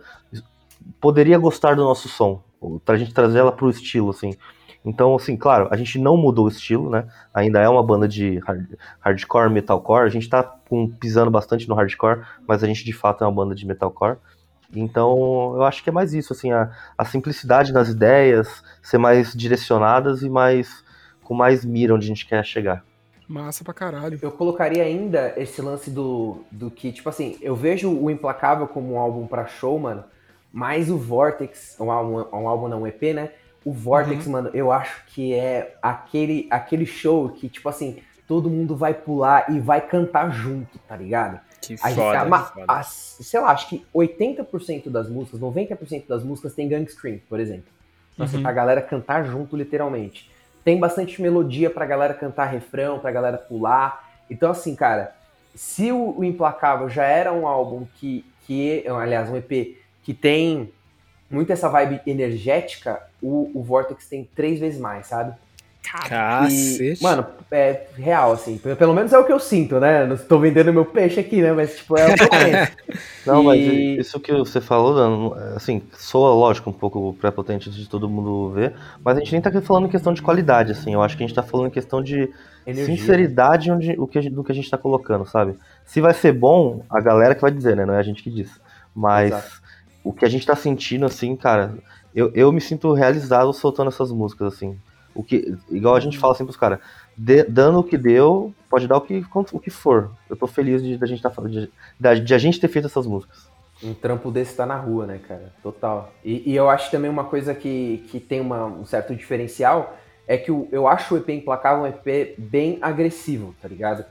poderia 0.99 1.38
gostar 1.38 1.76
do 1.76 1.84
nosso 1.84 2.07
som, 2.10 2.41
pra 2.86 2.98
gente 2.98 3.14
trazer 3.14 3.40
ela 3.40 3.52
pro 3.52 3.69
estilo, 3.69 4.10
assim. 4.10 4.36
Então, 4.84 5.15
assim, 5.15 5.35
claro, 5.35 5.68
a 5.72 5.76
gente 5.76 5.99
não 5.99 6.15
mudou 6.15 6.45
o 6.45 6.49
estilo, 6.49 6.89
né? 6.89 7.06
Ainda 7.34 7.60
é 7.60 7.68
uma 7.68 7.84
banda 7.84 8.07
de 8.07 8.39
hard- 8.39 8.76
hardcore, 8.99 9.49
metalcore. 9.51 10.06
A 10.06 10.10
gente 10.10 10.30
tá 10.30 10.41
com- 10.41 10.89
pisando 10.89 11.30
bastante 11.30 11.68
no 11.68 11.76
hardcore, 11.76 12.22
mas 12.47 12.64
a 12.64 12.68
gente 12.68 12.85
de 12.85 12.93
fato 12.93 13.23
é 13.23 13.27
uma 13.27 13.34
banda 13.34 13.53
de 13.53 13.65
metalcore. 13.68 14.18
Então, 14.73 15.53
eu 15.56 15.64
acho 15.64 15.84
que 15.84 15.89
é 15.89 15.93
mais 15.93 16.14
isso, 16.14 16.31
assim, 16.31 16.51
a, 16.51 16.72
a 16.97 17.03
simplicidade 17.03 17.73
nas 17.73 17.89
ideias, 17.89 18.64
ser 18.81 18.97
mais 18.97 19.34
direcionadas 19.34 20.22
e 20.22 20.30
mais 20.30 20.84
com 21.23 21.34
mais 21.34 21.64
mira 21.65 21.93
onde 21.93 22.06
a 22.06 22.07
gente 22.07 22.26
quer 22.26 22.43
chegar. 22.43 22.84
Massa 23.27 23.64
pra 23.64 23.73
caralho. 23.73 24.18
Eu 24.22 24.31
colocaria 24.31 24.84
ainda 24.84 25.34
esse 25.38 25.61
lance 25.61 25.91
do, 25.91 26.43
do 26.51 26.72
que, 26.72 26.91
tipo 26.91 27.07
assim, 27.10 27.38
eu 27.41 27.56
vejo 27.56 27.91
o 27.91 28.10
Implacável 28.10 28.68
como 28.68 28.93
um 28.93 28.97
álbum 28.99 29.27
pra 29.27 29.45
show, 29.45 29.77
mano, 29.77 30.03
mas 30.51 30.89
o 30.89 30.97
Vortex, 30.97 31.76
um 31.80 31.91
álbum, 31.91 32.26
um 32.35 32.47
álbum 32.47 32.68
não, 32.68 32.81
um 32.81 32.88
EP, 32.88 33.14
né? 33.14 33.30
O 33.70 33.74
Vortex, 33.74 34.26
mano, 34.28 34.50
eu 34.54 34.72
acho 34.72 35.04
que 35.08 35.34
é 35.34 35.76
aquele, 35.82 36.48
aquele 36.50 36.86
show 36.86 37.30
que, 37.30 37.48
tipo 37.48 37.70
assim, 37.70 37.98
todo 38.28 38.50
mundo 38.50 38.76
vai 38.76 38.94
pular 38.94 39.46
e 39.52 39.60
vai 39.60 39.80
cantar 39.80 40.32
junto, 40.32 40.80
tá 40.88 40.96
ligado? 40.96 41.40
Que 41.62 41.76
A 41.84 41.90
gente- 41.90 41.96
foda, 42.00 42.20
a- 42.22 42.26
ma- 42.26 42.44
que 42.46 42.54
foda. 42.54 42.66
a- 42.68 42.84
sei 42.84 43.40
lá, 43.40 43.52
acho 43.52 43.70
que 43.70 43.86
80% 43.94 44.90
das 44.90 45.08
músicas, 45.10 45.40
90% 45.40 46.08
das 46.08 46.24
músicas 46.24 46.54
tem 46.56 46.68
gangstream, 46.68 47.20
por 47.30 47.40
exemplo. 47.40 47.72
Nossa, 48.18 48.38
Uhum. 48.38 48.44
pra 48.44 48.52
galera 48.52 48.82
cantar 48.82 49.24
junto, 49.26 49.56
literalmente. 49.56 50.30
Tem 50.64 50.80
bastante 50.80 51.22
melodia 51.22 51.70
pra 51.70 51.86
galera 51.86 52.14
cantar 52.14 52.46
refrão, 52.46 52.98
pra 53.00 53.12
galera 53.12 53.38
pular. 53.38 54.10
Então, 54.30 54.50
assim, 54.52 54.76
cara, 54.76 55.14
se 55.56 55.91
o, 55.91 56.18
o 56.18 56.24
Implacável 56.24 56.90
já 56.90 57.04
era 57.04 57.32
um 57.32 57.48
álbum 57.48 57.86
que, 57.96 58.26
que, 58.48 58.84
aliás, 58.88 59.30
um 59.30 59.38
EP 59.38 59.78
que 60.04 60.14
tem 60.14 60.72
muito 61.30 61.51
essa 61.51 61.69
vibe 61.69 62.01
energética, 62.07 62.99
o, 63.22 63.51
o 63.53 63.64
Vortex 63.64 64.07
tem 64.07 64.27
três 64.35 64.60
vezes 64.60 64.80
mais, 64.80 65.07
sabe? 65.07 65.34
Cacete. 66.07 66.99
E, 66.99 67.03
mano, 67.03 67.26
é 67.51 67.88
real, 67.97 68.31
assim. 68.34 68.57
Pelo 68.57 68.93
menos 68.93 69.11
é 69.14 69.18
o 69.18 69.23
que 69.23 69.31
eu 69.34 69.39
sinto, 69.39 69.80
né? 69.80 70.06
Não 70.06 70.15
estou 70.15 70.39
vendendo 70.39 70.72
meu 70.73 70.85
peixe 70.85 71.19
aqui, 71.19 71.41
né? 71.41 71.51
Mas, 71.51 71.77
tipo, 71.77 71.97
é 71.97 72.07
o 72.07 72.15
que 72.15 72.23
eu 72.23 72.30
penso. 72.30 72.72
Não, 73.26 73.43
mas 73.43 73.60
E- 73.60 73.97
isso 73.99 74.19
que 74.19 74.31
você 74.34 74.61
falou, 74.61 74.93
Dan, 74.95 75.56
assim, 75.56 75.81
soa, 75.93 76.31
lógico, 76.34 76.69
um 76.69 76.73
pouco 76.73 77.14
prepotente 77.19 77.69
de 77.69 77.88
todo 77.88 78.10
mundo 78.10 78.51
ver, 78.53 78.73
mas 79.03 79.18
a 79.18 79.19
gente 79.19 79.31
nem 79.31 79.41
tá 79.41 79.49
aqui 79.49 79.61
falando 79.61 79.88
em 79.88 79.89
questão 79.89 80.14
de 80.14 80.22
qualidade, 80.22 80.72
assim, 80.72 80.93
eu 80.93 81.01
acho 81.01 81.18
que 81.18 81.23
a 81.23 81.27
gente 81.27 81.35
tá 81.35 81.43
falando 81.43 81.68
em 81.68 81.72
questão 81.72 82.01
de 82.01 82.30
Energia. 82.65 82.95
sinceridade 82.95 83.72
onde, 83.72 83.95
o 83.99 84.07
que 84.07 84.18
a 84.18 84.22
gente- 84.22 84.34
do 84.34 84.43
que 84.43 84.51
a 84.51 84.56
gente 84.56 84.69
tá 84.69 84.77
colocando, 84.77 85.26
sabe? 85.27 85.56
Se 85.85 85.99
vai 86.01 86.14
ser 86.14 86.31
bom, 86.34 86.84
a 86.89 86.99
galera 87.01 87.35
que 87.35 87.41
vai 87.41 87.51
dizer, 87.51 87.76
né? 87.76 87.85
Não 87.85 87.93
é 87.93 87.99
a 87.99 88.03
gente 88.03 88.23
que 88.23 88.30
diz. 88.30 88.49
Mas 88.95 89.27
Exato. 89.31 89.61
O 90.03 90.13
que 90.13 90.26
a 90.26 90.30
gente 90.30 90.45
tá 90.45 90.55
sentindo, 90.55 91.05
assim, 91.05 91.35
cara, 91.35 91.76
eu, 92.13 92.31
eu 92.34 92.51
me 92.51 92.61
sinto 92.61 92.93
realizado 92.93 93.51
soltando 93.53 93.89
essas 93.89 94.11
músicas, 94.11 94.53
assim. 94.53 94.77
O 95.13 95.23
que, 95.23 95.55
igual 95.69 95.95
a 95.95 95.99
gente 95.99 96.17
fala 96.17 96.34
sempre 96.34 96.47
pros 96.47 96.59
caras, 96.59 96.80
dando 97.47 97.80
o 97.80 97.84
que 97.84 97.97
deu, 97.97 98.53
pode 98.69 98.88
dar 98.88 98.97
o 98.97 99.01
que, 99.01 99.23
o 99.51 99.59
que 99.59 99.69
for. 99.69 100.11
Eu 100.30 100.35
tô 100.35 100.47
feliz 100.47 100.81
de, 100.81 100.97
de 100.97 101.03
a 101.03 101.07
gente 101.07 101.21
tá 101.21 101.30
de, 101.30 102.21
de 102.21 102.34
a 102.34 102.38
gente 102.38 102.59
ter 102.59 102.67
feito 102.67 102.85
essas 102.85 103.05
músicas. 103.05 103.49
Um 103.81 103.93
trampo 103.93 104.30
desse 104.30 104.55
tá 104.55 104.65
na 104.65 104.76
rua, 104.76 105.05
né, 105.05 105.19
cara? 105.26 105.53
Total. 105.63 106.13
E, 106.23 106.51
e 106.51 106.55
eu 106.55 106.69
acho 106.69 106.91
também 106.91 107.09
uma 107.09 107.23
coisa 107.23 107.55
que, 107.55 108.05
que 108.09 108.19
tem 108.19 108.41
uma- 108.41 108.65
um 108.65 108.85
certo 108.85 109.15
diferencial 109.15 109.97
é 110.27 110.38
que 110.38 110.51
o- 110.51 110.67
eu 110.71 110.88
acho 110.88 111.15
o 111.15 111.17
EP 111.17 111.30
Implacável 111.34 111.84
um 111.84 111.88
EP 111.88 112.35
bem 112.38 112.77
agressivo, 112.81 113.55
tá 113.61 113.67
ligado? 113.67 114.05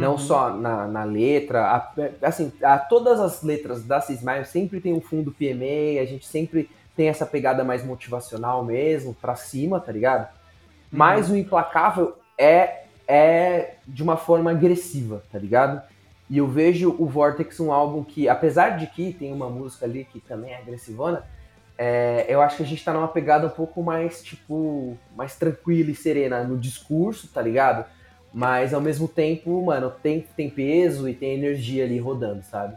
Não 0.00 0.12
Uhum. 0.12 0.18
só 0.18 0.50
na, 0.50 0.86
na 0.88 1.04
letra, 1.04 1.62
a- 1.66 1.92
assim, 2.22 2.52
a, 2.62 2.78
todas 2.78 3.20
as 3.20 3.42
letras 3.42 3.84
da 3.84 4.00
Cismaio 4.00 4.44
sempre 4.44 4.80
tem 4.80 4.92
um 4.92 5.00
fundo 5.00 5.30
PMA, 5.32 6.00
a 6.02 6.04
gente 6.04 6.26
sempre 6.26 6.68
tem 6.96 7.08
essa 7.08 7.24
pegada 7.26 7.62
mais 7.64 7.84
motivacional 7.84 8.64
mesmo, 8.64 9.14
pra 9.14 9.34
cima, 9.36 9.78
tá 9.80 9.92
ligado? 9.92 10.28
Mas 10.90 11.28
o 11.30 11.36
Implacável 11.36 12.16
é, 12.38 12.84
é 13.06 13.74
de 13.86 14.02
uma 14.02 14.16
forma 14.16 14.50
agressiva, 14.50 15.22
tá 15.32 15.38
ligado? 15.38 15.82
E 16.30 16.38
eu 16.38 16.46
vejo 16.46 16.94
o 16.98 17.06
Vortex 17.06 17.60
um 17.60 17.70
álbum 17.72 18.02
que, 18.02 18.28
apesar 18.28 18.70
de 18.78 18.86
que 18.86 19.12
tem 19.12 19.32
uma 19.32 19.48
música 19.50 19.84
ali 19.86 20.04
que 20.04 20.20
também 20.20 20.52
é 20.52 20.58
agressivona, 20.58 21.24
é, 21.76 22.24
eu 22.28 22.40
acho 22.40 22.56
que 22.56 22.62
a 22.62 22.66
gente 22.66 22.84
tá 22.84 22.92
numa 22.92 23.08
pegada 23.08 23.46
um 23.46 23.50
pouco 23.50 23.82
mais, 23.82 24.22
tipo, 24.22 24.96
mais 25.16 25.36
tranquila 25.36 25.90
e 25.90 25.94
serena 25.94 26.42
no 26.44 26.56
discurso, 26.56 27.28
tá 27.28 27.42
ligado? 27.42 27.84
Mas 28.34 28.74
ao 28.74 28.80
mesmo 28.80 29.06
tempo, 29.06 29.64
mano, 29.64 29.92
tem, 30.02 30.26
tem 30.36 30.50
peso 30.50 31.08
e 31.08 31.14
tem 31.14 31.34
energia 31.34 31.84
ali 31.84 31.98
rodando, 32.00 32.42
sabe? 32.42 32.76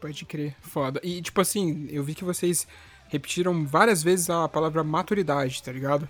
Pode 0.00 0.24
crer, 0.24 0.54
foda. 0.60 1.00
E, 1.02 1.20
tipo 1.20 1.40
assim, 1.40 1.88
eu 1.90 2.04
vi 2.04 2.14
que 2.14 2.22
vocês 2.22 2.66
repetiram 3.08 3.66
várias 3.66 4.02
vezes 4.02 4.30
a 4.30 4.48
palavra 4.48 4.84
maturidade, 4.84 5.60
tá 5.62 5.72
ligado? 5.72 6.08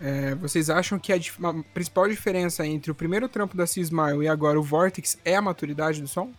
É, 0.00 0.34
vocês 0.34 0.68
acham 0.68 0.98
que 0.98 1.12
a, 1.12 1.16
a 1.16 1.54
principal 1.72 2.08
diferença 2.08 2.66
entre 2.66 2.90
o 2.90 2.94
primeiro 2.94 3.28
trampo 3.28 3.56
da 3.56 3.66
Cismile 3.66 4.24
e 4.24 4.28
agora 4.28 4.58
o 4.58 4.62
Vortex 4.62 5.18
é 5.24 5.36
a 5.36 5.42
maturidade 5.42 6.02
do 6.02 6.08
som? 6.08 6.30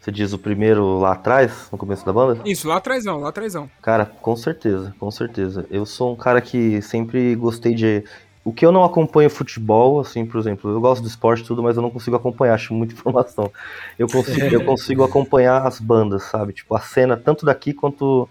Você 0.00 0.10
diz 0.10 0.32
o 0.32 0.38
primeiro 0.38 0.98
lá 0.98 1.12
atrás, 1.12 1.68
no 1.70 1.78
começo 1.78 2.04
da 2.04 2.12
banda? 2.12 2.42
Isso, 2.44 2.66
lá 2.66 2.78
atrásão, 2.78 3.20
lá 3.20 3.28
atrásão. 3.28 3.70
Cara, 3.80 4.04
com 4.04 4.34
certeza, 4.34 4.92
com 4.98 5.10
certeza. 5.12 5.64
Eu 5.70 5.86
sou 5.86 6.12
um 6.12 6.16
cara 6.16 6.40
que 6.40 6.82
sempre 6.82 7.36
gostei 7.36 7.72
de. 7.72 8.04
O 8.44 8.52
que 8.52 8.66
eu 8.66 8.72
não 8.72 8.82
acompanho 8.82 9.30
futebol, 9.30 10.00
assim, 10.00 10.26
por 10.26 10.38
exemplo, 10.40 10.70
eu 10.70 10.80
gosto 10.80 11.02
do 11.02 11.08
esporte 11.08 11.44
tudo, 11.44 11.62
mas 11.62 11.76
eu 11.76 11.82
não 11.82 11.90
consigo 11.90 12.16
acompanhar, 12.16 12.54
acho 12.54 12.74
muita 12.74 12.92
informação. 12.92 13.50
Eu 13.98 14.08
consigo, 14.08 14.46
eu 14.46 14.64
consigo 14.64 15.04
acompanhar 15.04 15.64
as 15.64 15.78
bandas, 15.78 16.24
sabe? 16.24 16.52
Tipo, 16.52 16.74
a 16.74 16.80
cena 16.80 17.16
tanto 17.16 17.46
daqui 17.46 17.72
quanto 17.72 18.28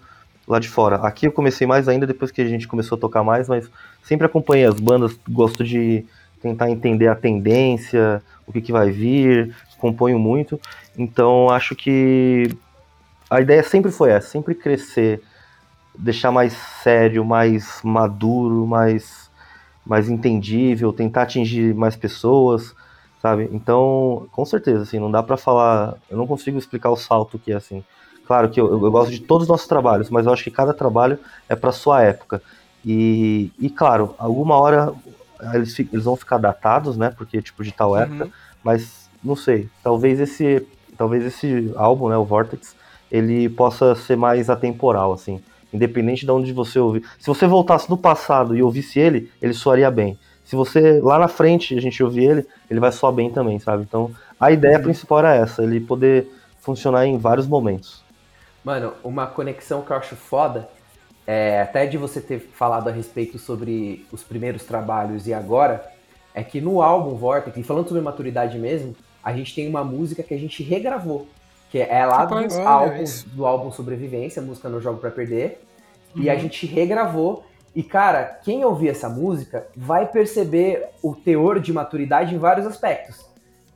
lá 0.48 0.60
de 0.60 0.68
fora. 0.68 0.98
Aqui 0.98 1.28
eu 1.28 1.32
comecei 1.32 1.66
mais 1.66 1.88
ainda 1.88 2.06
depois 2.06 2.30
que 2.30 2.42
a 2.42 2.48
gente 2.48 2.68
começou 2.68 2.98
a 2.98 3.02
tocar 3.02 3.24
mais, 3.24 3.48
mas 3.48 3.70
sempre 4.04 4.26
acompanhei 4.26 4.66
as 4.66 4.80
bandas, 4.80 5.18
gosto 5.30 5.64
de 5.64 6.06
tentar 6.42 6.70
entender 6.70 7.08
a 7.08 7.16
tendência, 7.16 8.22
o 8.46 8.52
que, 8.52 8.62
que 8.62 8.72
vai 8.72 8.92
vir, 8.92 9.56
componho 9.78 10.20
muito. 10.20 10.60
Então 10.98 11.50
acho 11.50 11.76
que 11.76 12.50
a 13.30 13.40
ideia 13.40 13.64
sempre 13.64 13.92
foi 13.92 14.12
essa, 14.12 14.28
sempre 14.28 14.54
crescer, 14.54 15.22
deixar 15.98 16.32
mais 16.32 16.54
sério, 16.84 17.24
mais 17.24 17.80
maduro, 17.84 18.68
mais, 18.68 19.21
mais 19.86 20.10
entendível, 20.10 20.94
tentar 20.94 21.24
atingir 21.24 21.74
mais 21.74 21.96
pessoas, 21.96 22.76
sabe? 23.22 23.50
Então, 23.52 24.28
com 24.32 24.46
certeza, 24.46 24.84
assim, 24.84 25.00
não 25.00 25.12
dá 25.12 25.22
pra 25.22 25.38
falar, 25.38 25.96
eu 26.10 26.18
não 26.18 26.28
consigo 26.28 26.58
explicar 26.58 26.90
o 26.90 26.96
salto 26.96 27.40
que 27.40 27.52
é 27.52 27.56
assim. 27.56 27.84
Claro 28.26 28.50
que 28.50 28.62
eu, 28.62 28.72
eu 28.72 28.92
gosto 28.92 29.12
de 29.12 29.20
todos 29.20 29.44
os 29.44 29.50
nossos 29.50 29.68
trabalhos, 29.68 30.10
mas 30.10 30.26
eu 30.26 30.34
acho 30.34 30.44
que 30.44 30.52
cada 30.52 30.74
trabalho 30.74 31.20
é 31.50 31.56
pra 31.56 31.72
sua 31.72 32.02
época. 32.02 32.42
E, 32.86 33.52
e 33.60 33.70
claro, 33.70 34.16
alguma 34.18 34.56
hora 34.56 34.94
eles, 35.54 35.78
eles 35.80 36.06
vão 36.06 36.16
ficar 36.16 36.38
datados, 36.38 36.98
né? 36.98 37.12
Porque, 37.16 37.42
tipo, 37.42 37.64
de 37.64 37.72
tal 37.72 37.98
época, 37.98 38.30
mas 38.64 39.10
não 39.24 39.36
sei, 39.36 39.70
talvez 39.84 40.20
esse 40.20 40.66
talvez 40.98 41.26
esse 41.26 41.72
álbum, 41.76 42.10
né, 42.10 42.18
o 42.18 42.24
Vortex, 42.24 42.76
ele 43.12 43.50
possa 43.50 43.96
ser 43.96 44.16
mais 44.16 44.50
atemporal 44.52 45.14
assim, 45.14 45.42
independente 45.74 46.26
de 46.26 46.32
onde 46.32 46.54
você 46.54 46.80
ouvir. 46.80 47.04
Se 47.20 47.28
você 47.28 47.48
voltasse 47.48 47.90
no 47.90 47.98
passado 47.98 48.56
e 48.56 48.64
ouvisse 48.64 49.00
ele, 49.00 49.32
ele 49.42 49.54
soaria 49.54 49.90
bem. 49.90 50.18
Se 50.44 50.56
você 50.56 51.00
lá 51.02 51.18
na 51.18 51.28
frente 51.28 51.78
a 51.78 51.82
gente 51.82 52.04
ouvir 52.04 52.26
ele, 52.26 52.48
ele 52.70 52.80
vai 52.80 52.92
soar 52.92 53.14
bem 53.14 53.30
também, 53.30 53.58
sabe? 53.60 53.84
Então, 53.84 54.12
a 54.40 54.52
ideia 54.52 54.80
principal 54.80 55.20
era 55.20 55.36
essa, 55.36 55.64
ele 55.64 55.80
poder 55.80 56.30
funcionar 56.60 57.06
em 57.06 57.18
vários 57.18 57.48
momentos. 57.48 58.04
Mano, 58.64 58.94
uma 59.04 59.26
conexão 59.26 59.82
que 59.82 59.92
eu 59.92 59.98
acho 59.98 60.16
foda, 60.16 60.70
é, 61.26 61.62
até 61.62 61.86
de 61.86 61.98
você 61.98 62.20
ter 62.20 62.40
falado 62.40 62.88
a 62.88 62.92
respeito 62.92 63.40
sobre 63.40 64.06
os 64.12 64.24
primeiros 64.24 64.64
trabalhos 64.64 65.28
e 65.28 65.34
agora, 65.34 65.84
é 66.34 66.44
que 66.44 66.62
no 66.62 66.82
álbum 66.82 67.16
Vortex, 67.16 67.58
e 67.58 67.64
falando 67.64 67.88
sobre 67.88 68.02
maturidade 68.02 68.58
mesmo, 68.58 68.96
a 69.24 69.34
gente 69.34 69.54
tem 69.54 69.68
uma 69.68 69.84
música 69.84 70.24
que 70.24 70.34
a 70.34 70.38
gente 70.38 70.64
regravou, 70.64 71.28
que 71.72 71.80
é 71.80 72.06
lá 72.06 72.26
do 72.26 72.36
álbum, 72.68 73.02
isso. 73.02 73.28
do 73.30 73.46
álbum 73.46 73.72
Sobrevivência, 73.72 74.42
música 74.42 74.70
No 74.70 74.80
Jogo 74.80 75.00
Pra 75.00 75.10
Perder, 75.10 75.62
e 76.14 76.28
Uhum. 76.28 76.32
a 76.32 76.36
gente 76.36 76.68
regravou. 76.68 77.46
E, 77.74 77.82
cara, 77.82 78.26
quem 78.44 78.64
ouvir 78.66 78.90
essa 78.90 79.08
música 79.08 79.66
vai 79.76 80.06
perceber 80.06 80.90
o 81.02 81.16
teor 81.16 81.60
de 81.60 81.72
maturidade 81.72 82.36
em 82.36 82.38
vários 82.38 82.68
aspectos 82.68 83.32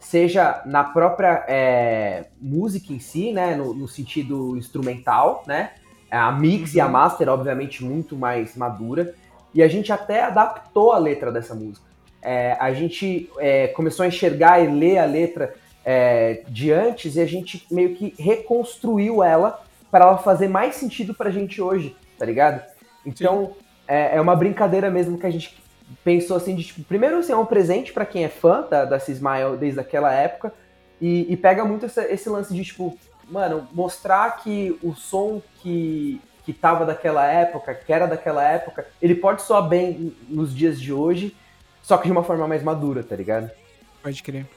seja 0.06 0.62
na 0.68 0.84
própria 0.84 1.44
é, 1.48 2.26
música 2.40 2.94
em 2.94 3.00
si, 3.00 3.32
né, 3.32 3.56
no, 3.56 3.74
no 3.74 3.88
sentido 3.88 4.56
instrumental, 4.56 5.44
né, 5.48 5.72
a 6.12 6.32
mix 6.32 6.76
e 6.76 6.80
a 6.80 6.88
master, 6.88 7.28
obviamente, 7.28 7.84
muito 7.84 8.16
mais 8.16 8.56
madura, 8.56 9.16
e 9.52 9.64
a 9.64 9.68
gente 9.68 9.92
até 9.92 10.24
adaptou 10.24 10.92
a 10.92 11.00
letra 11.00 11.32
dessa 11.32 11.56
música. 11.56 11.88
É, 12.22 12.56
a 12.60 12.72
gente 12.72 13.30
é, 13.40 13.68
começou 13.70 14.04
a 14.04 14.08
enxergar 14.08 14.64
e 14.64 14.68
ler 14.68 15.00
a 15.00 15.06
letra 15.06 15.56
é, 15.86 16.42
de 16.48 16.72
antes 16.72 17.16
e 17.16 17.22
a 17.22 17.26
gente 17.26 17.66
meio 17.72 17.96
que 17.96 18.14
reconstruiu 18.18 19.24
ela 19.24 19.64
para 19.92 20.06
ela 20.06 20.18
fazer 20.18 20.48
mais 20.48 20.76
sentido 20.76 21.14
pra 21.14 21.30
gente 21.30 21.62
hoje, 21.62 21.96
tá 22.18 22.26
ligado? 22.26 22.62
Então, 23.06 23.54
é, 23.88 24.18
é 24.18 24.22
uma 24.22 24.36
brincadeira 24.36 24.90
mesmo 24.90 25.18
que 25.18 25.26
a 25.28 25.32
gente 25.32 25.56
pensou 26.04 26.36
assim 26.36 26.56
de 26.56 26.64
tipo, 26.64 26.84
primeiro 26.84 27.18
assim, 27.20 27.32
é 27.32 27.38
um 27.38 27.46
presente 27.46 27.94
pra 27.94 28.06
quem 28.06 28.24
é 28.24 28.30
fã 28.30 28.68
da, 28.68 28.84
da 28.86 29.00
Cismael 29.00 29.56
desde 29.56 29.80
aquela 29.80 30.12
época 30.12 30.52
e, 31.00 31.32
e 31.32 31.38
pega 31.38 31.64
muito 31.64 31.86
essa- 31.86 32.12
esse 32.12 32.28
lance 32.28 32.52
de 32.54 32.64
tipo, 32.64 32.98
mano, 33.30 33.68
mostrar 33.72 34.38
que 34.38 34.78
o 34.82 34.96
som 34.96 35.40
que, 35.62 36.20
que 36.44 36.52
tava 36.52 36.86
daquela 36.86 37.26
época, 37.28 37.76
que 37.76 37.94
era 37.94 38.08
daquela 38.08 38.44
época, 38.44 38.88
ele 39.00 39.14
pode 39.14 39.44
soar 39.44 39.68
bem 39.68 40.16
nos 40.28 40.56
dias 40.56 40.82
de 40.82 40.92
hoje, 40.92 41.36
só 41.84 41.98
que 41.98 42.08
de 42.08 42.12
uma 42.12 42.24
forma 42.24 42.48
mais 42.48 42.64
madura, 42.64 43.04
tá 43.04 43.16
ligado? 43.16 43.52
Pode 44.02 44.24
crer. 44.24 44.48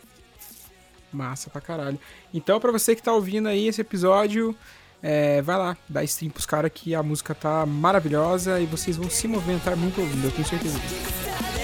Massa 1.12 1.50
pra 1.50 1.60
caralho. 1.60 1.98
Então, 2.32 2.60
pra 2.60 2.72
você 2.72 2.94
que 2.94 3.02
tá 3.02 3.12
ouvindo 3.12 3.48
aí 3.48 3.66
esse 3.66 3.80
episódio, 3.80 4.54
é, 5.02 5.40
vai 5.42 5.56
lá, 5.56 5.76
dá 5.88 6.02
stream 6.04 6.30
pros 6.30 6.46
caras 6.46 6.70
que 6.74 6.94
a 6.94 7.02
música 7.02 7.34
tá 7.34 7.64
maravilhosa 7.64 8.60
e 8.60 8.66
vocês 8.66 8.96
vão 8.96 9.08
se 9.08 9.28
movimentar 9.28 9.76
muito 9.76 10.00
ouvindo, 10.00 10.24
eu 10.24 10.30
tenho 10.32 10.46
certeza 10.46 10.78
disso. 10.78 11.57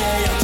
say 0.00 0.39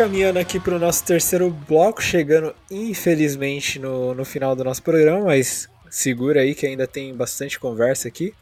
caminhando 0.00 0.38
aqui 0.38 0.58
para 0.58 0.74
o 0.74 0.78
nosso 0.78 1.04
terceiro 1.04 1.50
bloco, 1.50 2.00
chegando 2.00 2.54
infelizmente 2.70 3.78
no, 3.78 4.14
no 4.14 4.24
final 4.24 4.56
do 4.56 4.64
nosso 4.64 4.82
programa, 4.82 5.26
mas 5.26 5.68
segura 5.90 6.40
aí 6.40 6.54
que 6.54 6.66
ainda 6.66 6.86
tem 6.86 7.14
bastante 7.14 7.60
conversa 7.60 8.08
aqui. 8.08 8.32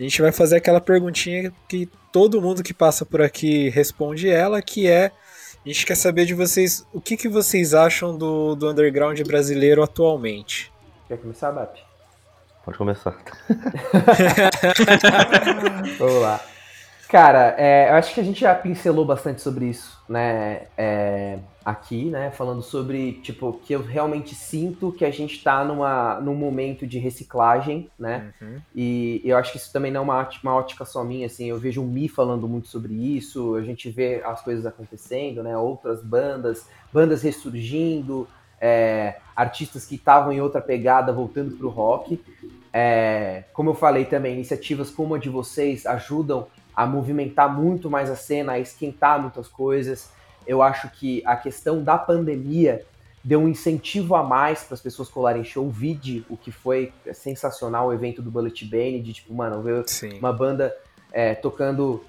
A 0.00 0.02
gente 0.02 0.22
vai 0.22 0.32
fazer 0.32 0.56
aquela 0.56 0.80
perguntinha 0.80 1.52
que 1.68 1.86
todo 2.10 2.40
mundo 2.40 2.62
que 2.62 2.72
passa 2.72 3.04
por 3.04 3.20
aqui 3.20 3.68
responde 3.68 4.30
ela, 4.30 4.62
que 4.62 4.88
é 4.88 5.12
a 5.66 5.68
gente 5.68 5.84
quer 5.84 5.96
saber 5.96 6.24
de 6.24 6.32
vocês 6.32 6.86
o 6.94 7.00
que, 7.00 7.14
que 7.14 7.28
vocês 7.28 7.74
acham 7.74 8.16
do, 8.16 8.54
do 8.54 8.70
underground 8.70 9.20
brasileiro 9.20 9.82
atualmente. 9.82 10.72
Quer 11.08 11.18
começar, 11.18 11.52
Bap? 11.52 11.78
Pode 12.64 12.78
começar. 12.78 13.14
Vamos 15.98 16.22
lá. 16.22 16.40
Cara, 17.06 17.54
é, 17.58 17.90
eu 17.90 17.96
acho 17.96 18.14
que 18.14 18.20
a 18.20 18.24
gente 18.24 18.40
já 18.40 18.54
pincelou 18.54 19.04
bastante 19.04 19.42
sobre 19.42 19.66
isso, 19.66 19.95
né? 20.08 20.66
É, 20.76 21.38
aqui, 21.64 22.04
né? 22.04 22.30
Falando 22.30 22.62
sobre, 22.62 23.14
tipo, 23.14 23.54
que 23.64 23.72
eu 23.72 23.82
realmente 23.82 24.36
sinto 24.36 24.92
que 24.92 25.04
a 25.04 25.10
gente 25.10 25.42
tá 25.42 25.64
numa, 25.64 26.20
num 26.20 26.34
momento 26.34 26.86
de 26.86 26.98
reciclagem, 26.98 27.90
né? 27.98 28.32
Uhum. 28.40 28.60
E 28.74 29.20
eu 29.24 29.36
acho 29.36 29.50
que 29.50 29.58
isso 29.58 29.72
também 29.72 29.90
não 29.90 30.02
é 30.02 30.04
uma, 30.04 30.18
ótica- 30.18 30.46
uma 30.48 30.54
ótica 30.54 30.84
só 30.84 31.02
minha, 31.02 31.26
assim. 31.26 31.46
Eu 31.46 31.58
vejo 31.58 31.82
o 31.82 31.86
Mi 31.86 32.08
falando 32.08 32.46
muito 32.46 32.68
sobre 32.68 32.94
isso, 32.94 33.56
a 33.56 33.62
gente 33.62 33.90
vê 33.90 34.22
as 34.24 34.40
coisas 34.42 34.64
acontecendo, 34.64 35.42
né? 35.42 35.56
Outras 35.56 36.02
bandas, 36.04 36.68
bandas 36.92 37.22
ressurgindo, 37.22 38.28
é, 38.60 39.16
artistas 39.34 39.84
que 39.84 39.96
estavam 39.96 40.32
em 40.32 40.40
outra 40.40 40.60
pegada 40.60 41.12
voltando 41.12 41.56
pro 41.56 41.68
rock. 41.68 42.22
É, 42.72 43.44
como 43.52 43.70
eu 43.70 43.74
falei 43.74 44.04
também, 44.04 44.34
iniciativas 44.34 44.90
como 44.90 45.14
a 45.14 45.18
de 45.18 45.28
vocês 45.28 45.84
ajudam 45.84 46.46
a 46.76 46.86
movimentar 46.86 47.50
muito 47.52 47.90
mais 47.90 48.10
a 48.10 48.16
cena, 48.16 48.52
a 48.52 48.58
esquentar 48.60 49.20
muitas 49.20 49.48
coisas. 49.48 50.10
Eu 50.46 50.62
acho 50.62 50.90
que 50.90 51.22
a 51.24 51.34
questão 51.34 51.82
da 51.82 51.96
pandemia 51.96 52.84
deu 53.24 53.40
um 53.40 53.48
incentivo 53.48 54.14
a 54.14 54.22
mais 54.22 54.62
para 54.62 54.74
as 54.74 54.80
pessoas 54.80 55.08
colarem 55.08 55.42
show. 55.42 55.68
Vide 55.70 56.24
o 56.28 56.36
que 56.36 56.52
foi 56.52 56.92
sensacional 57.12 57.88
o 57.88 57.92
evento 57.94 58.20
do 58.22 58.30
Bullet 58.30 58.64
Bane, 58.66 59.00
de 59.00 59.14
tipo, 59.14 59.32
mano, 59.34 59.62
ver 59.62 59.84
uma 60.18 60.32
banda 60.32 60.76
é, 61.10 61.34
tocando 61.34 62.04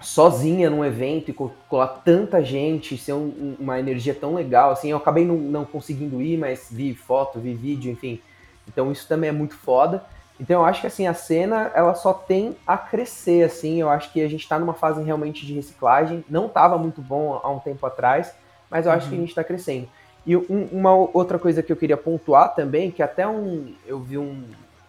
sozinha 0.00 0.70
num 0.70 0.84
evento 0.84 1.30
e 1.30 1.34
co- 1.34 1.52
colar 1.68 1.88
tanta 2.04 2.42
gente, 2.42 2.96
ser 2.96 3.12
um- 3.12 3.56
uma 3.58 3.78
energia 3.78 4.14
tão 4.14 4.34
legal, 4.34 4.70
assim, 4.70 4.88
eu 4.90 4.96
acabei 4.96 5.26
não, 5.26 5.36
não 5.36 5.64
conseguindo 5.64 6.22
ir, 6.22 6.38
mas 6.38 6.68
vi 6.70 6.94
foto, 6.94 7.38
vi 7.38 7.52
vídeo, 7.54 7.92
enfim. 7.92 8.20
Então 8.66 8.90
isso 8.90 9.06
também 9.06 9.28
é 9.28 9.32
muito 9.32 9.54
foda. 9.56 10.02
Então 10.40 10.62
eu 10.62 10.64
acho 10.66 10.80
que 10.80 10.86
assim, 10.86 11.06
a 11.06 11.12
cena, 11.12 11.70
ela 11.74 11.94
só 11.94 12.14
tem 12.14 12.56
a 12.66 12.78
crescer, 12.78 13.44
assim, 13.44 13.80
eu 13.80 13.90
acho 13.90 14.10
que 14.10 14.22
a 14.22 14.28
gente 14.28 14.48
tá 14.48 14.58
numa 14.58 14.72
fase 14.72 15.02
realmente 15.02 15.44
de 15.44 15.52
reciclagem, 15.52 16.24
não 16.30 16.48
tava 16.48 16.78
muito 16.78 17.02
bom 17.02 17.38
há 17.42 17.50
um 17.50 17.58
tempo 17.58 17.84
atrás, 17.86 18.32
mas 18.70 18.86
eu 18.86 18.92
acho 18.92 19.10
que 19.10 19.14
a 19.16 19.18
gente 19.18 19.34
tá 19.34 19.44
crescendo. 19.44 19.86
E 20.26 20.34
um- 20.36 20.68
uma 20.72 20.94
outra 20.94 21.38
coisa 21.38 21.62
que 21.62 21.70
eu 21.70 21.76
queria 21.76 21.96
pontuar 21.96 22.54
também, 22.54 22.90
que 22.90 23.02
até 23.02 23.28
um, 23.28 23.74
eu 23.86 24.00
vi 24.00 24.16
um, 24.16 24.42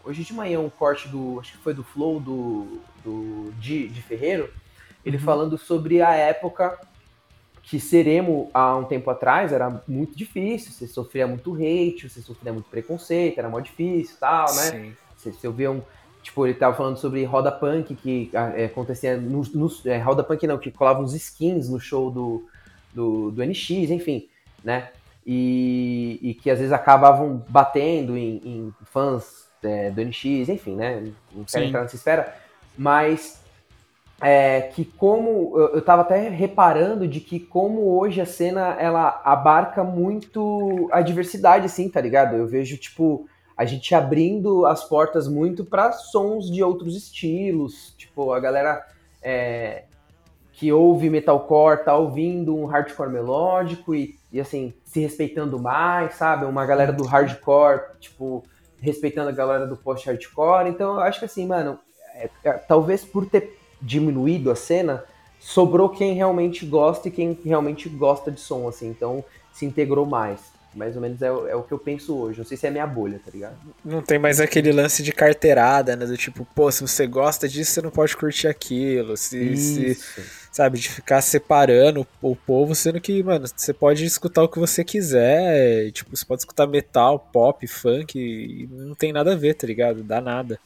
hoje 0.06 0.24
de 0.24 0.34
manhã 0.34 0.60
um 0.62 0.70
corte 0.70 1.10
do, 1.10 1.40
acho 1.42 1.52
que 1.54 1.58
foi 1.58 1.74
do 1.74 1.84
Flow, 1.84 2.20
do, 2.22 2.80
do 3.04 3.52
de, 3.60 3.90
de 3.90 4.02
Ferreiro, 4.02 4.50
ele 5.06 5.18
falando 5.18 5.58
sobre 5.58 6.02
a 6.02 6.14
época 6.14 6.78
que 7.64 7.80
Seremo 7.80 8.50
há 8.54 8.76
um 8.76 8.84
tempo 8.86 9.10
atrás 9.10 9.52
era 9.54 9.82
muito 9.88 10.18
difícil, 10.18 10.72
você 10.72 10.88
sofria 10.88 11.28
muito 11.28 11.54
hate, 11.56 12.10
você 12.10 12.22
sofria 12.22 12.52
muito 12.54 12.70
preconceito, 12.70 13.38
era 13.38 13.50
mó 13.50 13.60
difícil 13.60 14.16
e 14.16 14.20
tal, 14.20 14.46
né? 14.48 14.72
Sim. 14.72 14.94
Você 15.30 15.48
ouvia 15.48 15.70
um. 15.72 15.82
Tipo, 16.24 16.46
ele 16.46 16.54
tava 16.54 16.76
falando 16.76 16.98
sobre 16.98 17.24
roda 17.24 17.52
punk 17.52 17.96
que 17.96 18.30
ah, 18.34 18.54
é, 18.56 18.66
acontecia 18.66 19.18
nos. 19.18 19.54
nos 19.54 19.86
é, 19.86 19.98
roda 19.98 20.24
punk 20.24 20.46
não, 20.48 20.58
que 20.58 20.72
colava 20.72 21.02
uns 21.02 21.14
skins 21.14 21.70
no 21.70 21.80
show 21.80 22.10
do, 22.10 22.48
do, 22.94 23.32
do 23.32 23.46
NX, 23.46 23.90
enfim, 23.90 24.28
né? 24.64 24.90
E, 25.26 26.20
e 26.22 26.34
que 26.34 26.50
às 26.50 26.60
vezes 26.60 26.74
acabavam 26.74 27.44
batendo 27.48 28.18
em, 28.18 28.42
em 28.44 28.74
fãs 28.86 29.48
é, 29.64 29.90
do 29.92 30.04
NX, 30.04 30.50
enfim, 30.50 30.76
né? 30.76 31.12
Não 31.34 31.44
quero 31.44 31.64
Sim. 31.64 31.70
entrar 31.70 31.82
nessa 31.82 31.96
esfera, 31.96 32.36
mas 32.78 33.42
é, 34.22 34.62
que 34.62 34.86
como 34.86 35.58
eu, 35.58 35.76
eu 35.76 35.82
tava 35.82 36.04
até 36.04 36.30
reparando 36.30 37.08
de 37.08 37.20
que 37.20 37.40
como 37.40 37.98
hoje 37.98 38.22
a 38.22 38.26
cena 38.26 38.76
ela 38.80 39.20
abarca 39.26 39.84
muito 39.84 40.88
a 40.92 41.02
diversidade, 41.02 41.66
assim, 41.66 41.90
tá 41.90 42.00
ligado? 42.00 42.36
Eu 42.36 42.46
vejo 42.46 42.78
tipo 42.78 43.28
a 43.62 43.66
gente 43.66 43.94
abrindo 43.94 44.66
as 44.66 44.84
portas 44.84 45.28
muito 45.28 45.64
para 45.64 45.92
sons 45.92 46.50
de 46.50 46.64
outros 46.64 46.98
estilos, 46.98 47.94
tipo 47.96 48.34
a 48.34 48.40
galera 48.40 48.84
é, 49.22 49.84
que 50.54 50.74
ouve 50.74 51.12
metalcore 51.12 51.84
tá 51.84 51.96
ouvindo 51.96 52.58
um 52.58 52.66
hardcore 52.66 53.12
melódico 53.12 53.94
e, 53.94 54.16
e 54.32 54.42
assim 54.42 54.74
se 54.84 55.00
respeitando 55.00 55.60
mais, 55.60 56.16
sabe? 56.16 56.46
Uma 56.46 56.66
galera 56.66 56.92
do 56.92 57.04
hardcore, 57.06 57.82
tipo 58.00 58.44
respeitando 58.80 59.30
a 59.30 59.32
galera 59.32 59.68
do 59.68 59.78
post-hardcore. 59.78 60.68
Então 60.68 60.96
eu 60.96 61.02
acho 61.02 61.20
que 61.20 61.26
assim, 61.26 61.46
mano, 61.46 61.78
é- 62.16 62.32
é- 62.44 62.54
talvez 62.54 63.06
por 63.06 63.28
ter 63.28 63.60
diminuído 63.80 64.50
a 64.50 64.56
cena, 64.56 65.04
sobrou 65.40 65.88
quem 65.88 66.16
realmente 66.16 66.66
gosta 66.66 67.10
e 67.10 67.12
quem 67.12 67.38
realmente 67.46 67.88
gosta 67.88 68.32
de 68.32 68.40
som, 68.40 68.68
assim. 68.68 68.90
Então 68.90 69.24
se 69.54 69.68
integrou 69.68 70.08
mais. 70.08 70.51
Mais 70.74 70.96
ou 70.96 71.02
menos 71.02 71.22
é, 71.22 71.32
o- 71.32 71.48
é 71.48 71.56
o 71.56 71.64
que 71.64 71.74
eu 71.74 71.80
penso 71.80 72.16
hoje. 72.18 72.40
Não 72.40 72.46
sei 72.46 72.56
se 72.58 72.66
é 72.66 72.72
minha 72.72 72.88
bolha, 72.88 73.20
tá 73.24 73.30
ligado? 73.32 73.58
Não 73.84 74.02
tem 74.02 74.18
mais 74.18 74.40
aquele 74.40 74.72
lance 74.72 75.04
de 75.04 75.12
carteirada, 75.12 75.96
né? 75.96 76.06
Do 76.06 76.16
tipo, 76.18 76.46
pô, 76.56 76.72
se 76.72 76.82
você 76.82 77.06
gosta 77.06 77.48
disso, 77.48 77.72
você 77.72 77.82
não 77.82 77.92
pode 77.92 78.16
curtir 78.16 78.48
aquilo. 78.48 79.18
Se, 79.18 79.56
se- 79.56 79.98
sabe, 80.52 80.80
de 80.80 80.90
ficar 80.90 81.22
separando 81.22 82.08
o 82.22 82.36
povo, 82.36 82.74
sendo 82.74 83.02
que, 83.02 83.22
mano, 83.22 83.46
você 83.48 83.74
pode 83.74 84.06
escutar 84.06 84.44
o 84.44 84.50
que 84.50 84.60
você 84.60 84.84
quiser. 84.84 85.88
e, 85.88 85.92
Tipo, 85.92 86.16
você 86.16 86.26
pode 86.26 86.42
escutar 86.42 86.66
metal, 86.68 87.20
pop, 87.20 87.66
funk, 87.68 88.18
e 88.18 88.68
não 88.72 88.96
tem 88.96 89.12
nada 89.12 89.34
a 89.34 89.36
ver, 89.36 89.56
tá 89.56 89.68
ligado? 89.68 90.04
Dá 90.04 90.22
nada. 90.22 90.60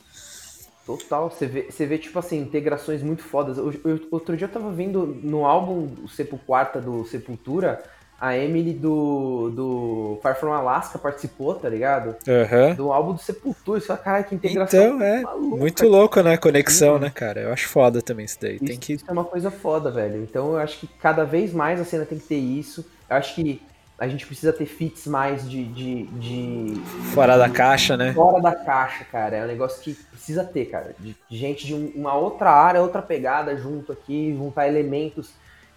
Total, 0.86 1.32
você 1.32 1.48
vê, 1.48 1.64
você 1.72 1.86
vê, 1.88 1.98
tipo 1.98 2.20
assim, 2.20 2.38
integrações 2.40 3.02
muito 3.02 3.24
fodas. 3.24 3.58
Eu- 3.58 3.74
eu- 3.84 4.08
outro 4.12 4.38
dia 4.38 4.46
eu 4.46 4.52
tava 4.52 4.72
vendo 4.72 5.08
no 5.24 5.44
álbum 5.44 5.90
o 6.04 6.08
Sepul 6.08 6.40
Quarta 6.46 6.80
do 6.80 7.04
Sepultura, 7.06 7.84
a 8.20 8.38
Emily 8.38 8.74
do, 8.74 9.50
do 9.54 10.20
Far 10.24 10.40
From 10.40 10.54
Alaska 10.54 10.98
participou, 10.98 11.56
tá 11.56 11.68
ligado? 11.70 12.16
Aham. 12.28 12.74
Do 12.76 12.92
álbum 12.94 13.14
do 13.14 13.20
Sepultura. 13.22 13.78
Isso, 13.80 13.96
caralho, 13.98 14.26
que 14.26 14.36
integração 14.36 14.96
Então, 14.96 15.02
é. 15.02 15.22
maluca. 15.22 15.58
Muito 15.58 15.88
louco, 15.88 16.22
né? 16.22 16.38
Conexão, 16.38 16.98
né, 16.98 17.10
cara? 17.10 17.42
Eu 17.42 17.54
acho 17.54 17.68
foda 17.68 18.02
também 18.02 18.26
isso 18.26 18.38
daí. 18.42 18.58
Tem 18.60 18.70
Isso, 18.72 18.80
que. 18.80 18.94
isso 18.94 19.06
é 19.08 19.12
uma 19.12 19.26
coisa 19.26 19.52
foda, 19.52 19.92
velho. 19.92 20.24
Então 20.24 20.54
eu 20.54 20.58
acho 20.60 20.80
que 20.80 20.88
cada 20.88 21.24
vez 21.26 21.54
mais 21.54 21.80
a 21.80 21.86
cena 21.86 22.06
tem 22.06 22.18
que 22.18 22.26
ter 22.28 22.38
isso. 22.38 22.86
Eu 23.10 23.18
acho 23.18 23.36
que 23.36 23.62
a 23.98 24.08
gente 24.10 24.26
precisa 24.26 24.52
ter 24.52 24.66
fits 24.66 25.08
mais 25.08 25.50
de, 25.50 25.64
de, 25.66 26.04
de 26.08 26.74
Fora 27.14 27.38
da 27.38 27.50
caixa, 27.50 27.96
né? 27.96 28.12
fora 28.14 28.42
da 28.42 28.54
caixa, 28.54 29.06
cara. 29.06 29.38
É 29.38 29.44
um 29.44 29.48
negócio 29.48 29.82
que 29.82 29.94
precisa 29.94 30.44
ter, 30.44 30.66
cara. 30.66 30.94
De 31.00 31.16
de 31.30 31.38
gente 31.38 31.66
de 31.66 31.74
um- 31.74 31.92
uma 31.96 32.14
outra 32.14 32.50
área, 32.52 32.82
outra 32.82 33.02
pegada 33.02 33.56
junto 33.58 33.92
aqui, 33.94 34.34
juntar 34.38 34.68
elementos 34.68 35.30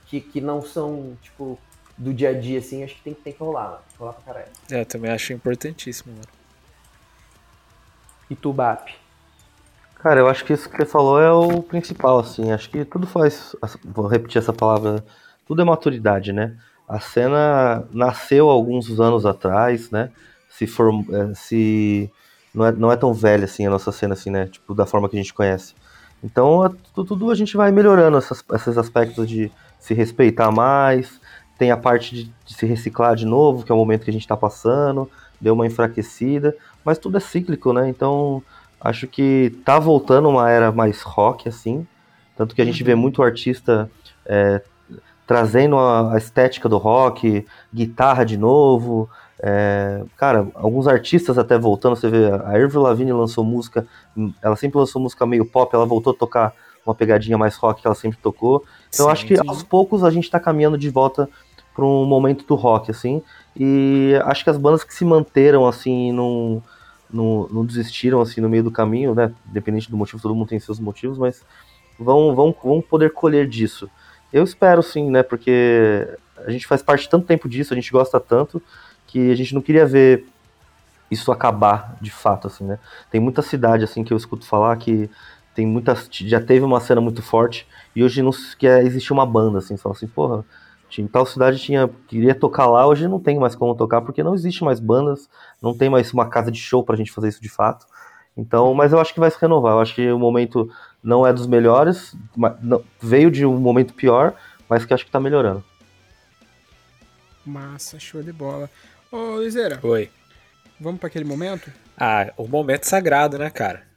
que, 0.06 0.20
que 0.20 0.40
não 0.40 0.62
são, 0.62 1.12
tipo, 1.23 1.56
do 1.99 2.15
dia 2.15 2.31
a 2.31 2.33
dia, 2.33 2.59
assim. 2.59 2.83
Acho 2.85 2.95
que 2.95 3.03
tem, 3.03 3.15
tem 3.15 3.33
que 3.33 3.39
rolar, 3.39 3.65
mano. 3.70 3.79
Rolar 3.99 4.12
pra 4.15 4.23
caralho. 4.35 4.53
É, 4.70 4.81
eu 4.81 4.87
também 4.87 5.11
acho 5.11 5.33
importantíssimo, 5.33 6.12
mano. 6.15 6.27
E 8.31 8.37
tu, 8.37 8.53
Bap? 8.53 8.89
Cara, 9.97 10.20
eu 10.20 10.29
acho 10.29 10.45
que 10.45 10.53
isso 10.53 10.69
que 10.70 10.77
você 10.77 10.87
falou 10.87 11.20
é 11.20 11.33
o 11.33 11.62
principal, 11.62 12.19
assim. 12.20 12.53
Acho 12.53 12.70
que 12.70 12.85
tudo 12.85 13.07
faz. 13.07 13.57
Vou 13.85 14.07
repetir 14.07 14.39
essa 14.41 14.53
palavra. 14.53 15.05
Tudo 15.47 15.61
é 15.62 15.65
maturidade, 15.65 16.33
né? 16.33 16.57
A 16.89 17.01
cena 17.01 17.85
nasceu 17.93 18.49
alguns 18.49 19.01
anos 19.01 19.27
atrás, 19.27 19.91
né? 19.91 20.11
Se 20.49 20.66
form... 20.66 21.05
eh, 21.11 21.33
se 21.35 22.11
não 22.55 22.65
é, 22.66 22.73
não 22.73 22.93
é 22.93 22.97
tão 22.97 23.12
velha 23.12 23.45
assim 23.45 23.66
a 23.66 23.70
nossa 23.70 23.91
cena, 23.91 24.15
assim, 24.15 24.31
né? 24.31 24.47
Tipo, 24.47 24.75
da 24.75 24.87
forma 24.87 25.09
que 25.09 25.16
a 25.16 25.20
gente 25.20 25.35
conhece. 25.35 25.75
Então, 26.23 26.65
é 26.65 26.70
tu- 26.95 27.05
tudo 27.05 27.31
a 27.31 27.35
gente 27.35 27.57
vai 27.57 27.70
melhorando 27.70 28.16
essas, 28.19 28.43
esses 28.55 28.79
aspectos 28.79 29.29
de 29.29 29.51
se 29.79 29.95
respeitar 29.95 30.51
mais. 30.51 31.20
Tem 31.59 31.70
a 31.70 31.76
parte 31.76 32.14
de, 32.14 32.32
de 32.47 32.55
se 32.55 32.64
reciclar 32.64 33.16
de 33.16 33.26
novo, 33.26 33.64
que 33.64 33.72
é 33.72 33.74
o 33.74 33.78
momento 33.78 34.05
que 34.05 34.10
a 34.10 34.12
gente 34.12 34.26
tá 34.26 34.36
passando. 34.36 35.10
Deu 35.40 35.55
uma 35.55 35.66
enfraquecida. 35.66 36.56
Mas 36.85 36.98
tudo 36.98 37.16
é 37.16 37.20
cíclico, 37.20 37.72
né? 37.72 37.89
Então, 37.89 38.43
acho 38.80 39.06
que 39.06 39.59
tá 39.64 39.78
voltando 39.78 40.28
uma 40.28 40.48
era 40.51 40.72
mais 40.72 41.02
rock, 41.02 41.48
assim. 41.48 41.86
Tanto 42.36 42.55
que 42.55 42.62
a 42.62 42.64
gente 42.64 42.85
vê 42.85 42.94
muito 42.94 43.22
artista 43.22 43.90
é, 44.24 44.62
trazendo 45.26 45.76
a, 45.76 46.14
a 46.14 46.18
estética 46.18 46.68
do 46.68 46.78
rock, 46.78 47.44
guitarra 47.74 48.24
de 48.24 48.39
novo. 48.39 49.10
é, 49.43 50.02
cara, 50.16 50.48
alguns 50.55 50.89
artistas 50.89 51.36
até 51.36 51.59
voltando, 51.59 51.97
você 51.97 52.09
vê, 52.09 52.30
a 52.30 52.48
Avril 52.48 52.80
Lavigne 52.80 53.12
lançou 53.12 53.44
música, 53.44 53.86
ela 54.43 54.56
sempre 54.56 54.78
lançou 54.78 55.01
música 55.01 55.26
meio 55.26 55.44
pop, 55.44 55.72
ela 55.74 55.86
voltou 55.86 56.12
a 56.12 56.16
tocar 56.16 56.55
uma 56.85 56.94
pegadinha 56.94 57.36
mais 57.36 57.56
rock 57.56 57.82
que 57.82 57.86
ela 57.86 57.94
sempre 57.94 58.18
tocou. 58.18 58.64
Então 58.89 59.06
eu 59.06 59.12
acho 59.12 59.26
que 59.26 59.35
aos 59.47 59.62
poucos 59.62 60.02
a 60.02 60.10
gente 60.10 60.30
tá 60.30 60.40
caminhando 60.40 60.78
de 60.78 60.89
volta 60.89 61.28
para 61.79 61.87
um 61.87 62.05
momento 62.05 62.45
do 62.45 62.57
rock, 62.57 62.91
assim. 62.91 63.23
E 63.55 64.15
acho 64.25 64.43
que 64.43 64.51
as 64.51 64.57
bandas 64.57 64.83
que 64.83 64.93
se 64.93 65.05
manteram, 65.05 65.65
assim, 65.65 66.11
não, 66.11 66.61
não, 67.09 67.47
não 67.53 67.65
desistiram, 67.65 68.21
assim, 68.21 68.41
no 68.41 68.49
meio 68.49 68.65
do 68.65 68.71
caminho, 68.73 69.15
né? 69.15 69.33
Independente 69.49 69.89
do 69.89 69.97
motivo, 69.97 70.21
todo 70.21 70.35
mundo 70.35 70.49
tem 70.49 70.59
seus 70.59 70.81
motivos, 70.81 71.17
mas 71.17 71.41
vão, 71.97 72.35
vão, 72.35 72.53
vão 72.65 72.81
poder 72.83 73.13
colher 73.13 73.47
disso. 73.47 73.89
Eu 74.33 74.43
espero 74.43 74.83
sim, 74.83 75.09
né? 75.09 75.23
Porque 75.23 76.19
a 76.45 76.51
gente 76.51 76.67
faz 76.67 76.83
parte 76.83 77.09
tanto 77.09 77.27
tempo 77.27 77.49
disso, 77.49 77.73
a 77.73 77.77
gente 77.77 77.93
gosta 77.93 78.19
tanto, 78.19 78.61
que 79.07 79.31
a 79.31 79.37
gente 79.37 79.55
não 79.55 79.63
queria 79.63 79.87
ver 79.87 80.27
isso 81.09 81.31
acabar 81.31 81.97
de 82.01 82.11
fato, 82.11 82.49
assim, 82.49 82.65
né? 82.65 82.81
Tem 83.09 83.21
muita 83.21 83.41
cidade, 83.41 83.85
assim, 83.85 84.03
que 84.03 84.13
eu 84.13 84.17
escuto 84.17 84.45
falar 84.45 84.77
que 84.79 85.09
tem 85.55 85.65
muitas. 85.65 86.09
Já 86.11 86.41
teve 86.41 86.65
uma 86.65 86.81
cena 86.81 87.01
muito 87.01 87.23
forte 87.23 87.69
e 87.95 88.03
hoje 88.03 88.21
não 88.21 88.33
quer 88.59 88.85
existir 88.85 89.13
uma 89.13 89.25
banda, 89.25 89.59
assim, 89.59 89.77
fala 89.77 89.95
assim, 89.95 90.09
porra, 90.09 90.45
tinha, 90.89 91.09
tal 91.09 91.24
cidade 91.27 91.59
tinha. 91.59 91.89
Queria 92.06 92.35
tocar 92.35 92.66
lá, 92.66 92.86
hoje 92.86 93.06
não 93.09 93.20
tem 93.20 93.39
mais 93.39 93.55
como 93.55 93.74
tocar, 93.74 94.01
porque 94.01 94.23
não 94.23 94.35
existe 94.35 94.65
mais 94.65 94.81
bandas, 94.81 95.28
não 95.60 95.77
tem 95.77 95.89
mais 95.89 96.12
uma 96.12 96.28
casa 96.28 96.51
de 96.51 96.59
show 96.59 96.82
pra 96.85 96.97
gente 96.97 97.12
fazer 97.12 97.28
isso 97.28 97.43
de 97.43 97.48
fato. 97.48 97.86
Então, 98.36 98.73
mas 98.74 98.93
eu 98.93 99.01
acho 99.01 99.12
que 99.12 99.20
vai 99.20 99.31
se 99.31 99.39
renovar. 99.40 99.73
Eu 99.74 99.81
acho 99.81 99.94
que 99.94 100.10
o 100.10 100.19
momento 100.19 100.70
não 101.02 101.27
é 101.27 101.32
dos 101.32 101.47
melhores, 101.47 102.15
não- 102.62 102.82
veio 103.01 103.31
de 103.31 103.44
um 103.44 103.59
momento 103.59 103.94
pior, 103.94 104.35
mas 104.69 104.85
que 104.85 104.94
acho 104.94 105.05
que 105.05 105.10
tá 105.10 105.19
melhorando. 105.20 105.65
Massa, 107.44 107.98
show 107.98 108.23
de 108.23 108.32
bola. 108.32 108.70
Ô, 109.10 109.40
Liseira, 109.40 109.81
Oi. 109.82 110.10
vamos 110.78 111.01
para 111.01 111.09
aquele 111.09 111.24
momento? 111.24 111.73
Ah, 111.97 112.32
o 112.36 112.47
momento 112.47 112.85
sagrado, 112.85 113.39
né, 113.39 113.51
cara? 113.51 113.88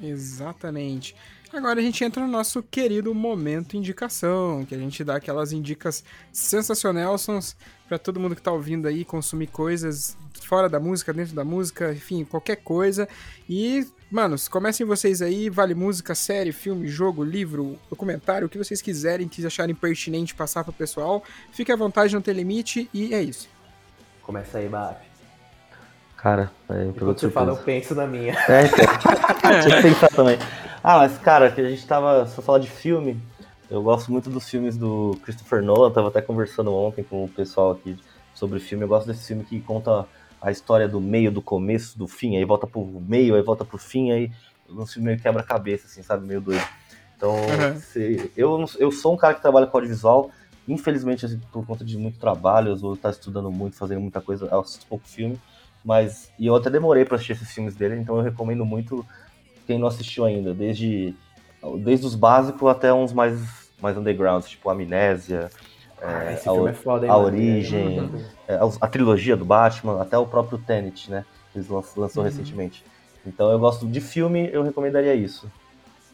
Exatamente. 0.00 1.14
Agora 1.52 1.80
a 1.80 1.82
gente 1.82 2.04
entra 2.04 2.20
no 2.22 2.30
nosso 2.30 2.62
querido 2.62 3.14
momento 3.14 3.76
indicação, 3.76 4.64
que 4.64 4.74
a 4.74 4.78
gente 4.78 5.02
dá 5.04 5.16
aquelas 5.16 5.52
indicas 5.52 6.02
sensacionais 6.32 7.56
para 7.88 7.98
todo 7.98 8.18
mundo 8.18 8.34
que 8.34 8.42
tá 8.42 8.50
ouvindo 8.50 8.88
aí 8.88 9.04
consumir 9.04 9.46
coisas 9.46 10.16
fora 10.42 10.68
da 10.68 10.78
música, 10.78 11.12
dentro 11.12 11.34
da 11.34 11.44
música, 11.44 11.92
enfim, 11.92 12.24
qualquer 12.24 12.56
coisa. 12.56 13.08
E, 13.48 13.86
manos, 14.10 14.48
comecem 14.48 14.86
vocês 14.86 15.22
aí, 15.22 15.48
vale 15.48 15.74
música, 15.74 16.14
série, 16.14 16.52
filme, 16.52 16.88
jogo, 16.88 17.24
livro, 17.24 17.78
documentário, 17.88 18.46
o 18.46 18.50
que 18.50 18.58
vocês 18.58 18.82
quiserem, 18.82 19.28
que 19.28 19.44
acharem 19.46 19.74
pertinente 19.74 20.34
passar 20.34 20.64
pro 20.64 20.72
pessoal. 20.72 21.22
Fique 21.52 21.72
à 21.72 21.76
vontade, 21.76 22.14
não 22.14 22.22
tem 22.22 22.34
limite, 22.34 22.88
e 22.92 23.14
é 23.14 23.22
isso. 23.22 23.48
Começa 24.22 24.58
aí, 24.58 24.68
Bap. 24.68 25.15
Cara, 26.26 26.50
é, 26.70 26.86
Enquanto 26.86 27.20
você 27.20 27.30
fala, 27.30 27.52
eu 27.52 27.56
penso 27.58 27.94
na 27.94 28.04
minha. 28.04 28.32
É, 28.48 28.64
então. 28.66 28.84
Tinha 29.62 29.76
que 29.76 29.82
pensar 29.82 30.08
também. 30.08 30.36
Ah, 30.82 30.98
mas 30.98 31.16
cara, 31.18 31.52
que 31.52 31.60
a 31.60 31.68
gente 31.70 31.86
tava. 31.86 32.26
Se 32.26 32.36
eu 32.36 32.42
falar 32.42 32.58
de 32.58 32.68
filme, 32.68 33.22
eu 33.70 33.80
gosto 33.80 34.10
muito 34.10 34.28
dos 34.28 34.48
filmes 34.50 34.76
do 34.76 35.16
Christopher 35.22 35.62
Nolan. 35.62 35.92
Tava 35.92 36.08
até 36.08 36.20
conversando 36.20 36.74
ontem 36.74 37.04
com 37.04 37.22
o 37.24 37.28
pessoal 37.28 37.70
aqui 37.70 37.96
sobre 38.34 38.58
filme. 38.58 38.82
Eu 38.82 38.88
gosto 38.88 39.06
desse 39.06 39.24
filme 39.24 39.44
que 39.44 39.60
conta 39.60 40.04
a 40.42 40.50
história 40.50 40.88
do 40.88 41.00
meio, 41.00 41.30
do 41.30 41.40
começo, 41.40 41.96
do 41.96 42.08
fim, 42.08 42.36
aí 42.36 42.44
volta 42.44 42.66
pro 42.66 42.84
meio, 43.06 43.36
aí 43.36 43.42
volta 43.42 43.64
pro 43.64 43.78
fim, 43.78 44.10
aí 44.10 44.28
um 44.68 44.84
filme 44.84 45.06
meio 45.10 45.20
quebra-cabeça, 45.20 45.86
assim, 45.86 46.02
sabe? 46.02 46.26
Meio 46.26 46.40
doido. 46.40 46.64
Então, 47.16 47.36
Uhum. 47.36 47.78
se- 47.78 48.32
eu, 48.36 48.58
não- 48.58 48.66
eu 48.80 48.90
sou 48.90 49.14
um 49.14 49.16
cara 49.16 49.34
que 49.34 49.42
trabalha 49.42 49.68
com 49.68 49.76
audiovisual. 49.76 50.32
Infelizmente, 50.66 51.24
assim, 51.24 51.40
por 51.52 51.64
conta 51.64 51.84
de 51.84 51.96
muito 51.96 52.18
trabalho, 52.18 52.70
eu 52.72 52.76
vou 52.76 52.94
estar 52.94 53.10
estudando 53.10 53.48
muito, 53.48 53.76
fazendo 53.76 54.00
muita 54.00 54.20
coisa, 54.20 54.46
eu 54.50 54.58
assisto 54.60 54.84
pouco 54.88 55.06
filme. 55.06 55.38
Mas, 55.86 56.32
e 56.38 56.46
eu 56.46 56.56
até 56.56 56.70
demorei 56.70 57.04
pra 57.06 57.16
assistir 57.16 57.34
esses 57.34 57.52
filmes 57.52 57.76
dele, 57.76 57.96
então 57.96 58.16
eu 58.18 58.22
recomendo 58.22 58.66
muito 58.66 59.06
quem 59.66 59.78
não 59.78 59.88
assistiu 59.88 60.24
ainda, 60.24 60.54
desde, 60.54 61.14
desde 61.84 62.06
os 62.06 62.14
básicos 62.16 62.68
até 62.70 62.92
uns 62.92 63.12
mais, 63.12 63.40
mais 63.80 63.96
undergrounds, 63.96 64.48
tipo 64.48 64.70
Amnésia, 64.70 65.50
Ah, 66.02 66.32
esse 66.32 66.48
a, 66.48 66.52
é 66.68 66.72
foda, 66.72 67.06
hein, 67.06 67.12
a? 67.12 67.18
Origem, 67.18 67.98
Uhum. 67.98 68.26
é, 68.48 68.54
a, 68.56 68.64
a 68.82 68.88
trilogia 68.88 69.36
do 69.36 69.44
Batman, 69.44 70.02
até 70.02 70.18
o 70.18 70.26
próprio 70.26 70.58
Tenet, 70.58 71.10
né? 71.10 71.24
Que 71.52 71.58
eles 71.58 71.68
lan- 71.68 71.82
lançou 71.96 72.22
Uhum. 72.22 72.24
recentemente. 72.24 72.84
Então 73.24 73.50
eu 73.50 73.58
gosto 73.58 73.88
de 73.88 74.00
filme, 74.00 74.50
eu 74.52 74.62
recomendaria 74.62 75.14
isso. 75.14 75.50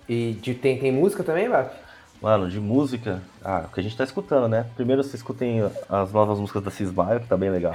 E 0.09 0.35
de, 0.35 0.55
tem, 0.55 0.79
tem 0.79 0.93
música 0.93 1.25
também, 1.25 1.49
Bap? 1.49 1.73
Mano, 2.23 2.49
de 2.49 2.61
música, 2.61 3.21
ah, 3.45 3.65
o 3.69 3.75
que 3.75 3.81
a 3.81 3.83
gente 3.83 3.97
tá 3.97 4.05
escutando, 4.05 4.47
né? 4.49 4.65
Primeiro 4.77 5.03
vocês 5.03 5.15
escutem 5.17 5.61
as 5.89 6.13
novas 6.13 6.39
músicas 6.39 6.63
da 6.63 6.71
Cismaio, 6.71 7.19
que 7.21 7.27
tá 7.27 7.37
bem 7.37 7.51
legal. 7.51 7.75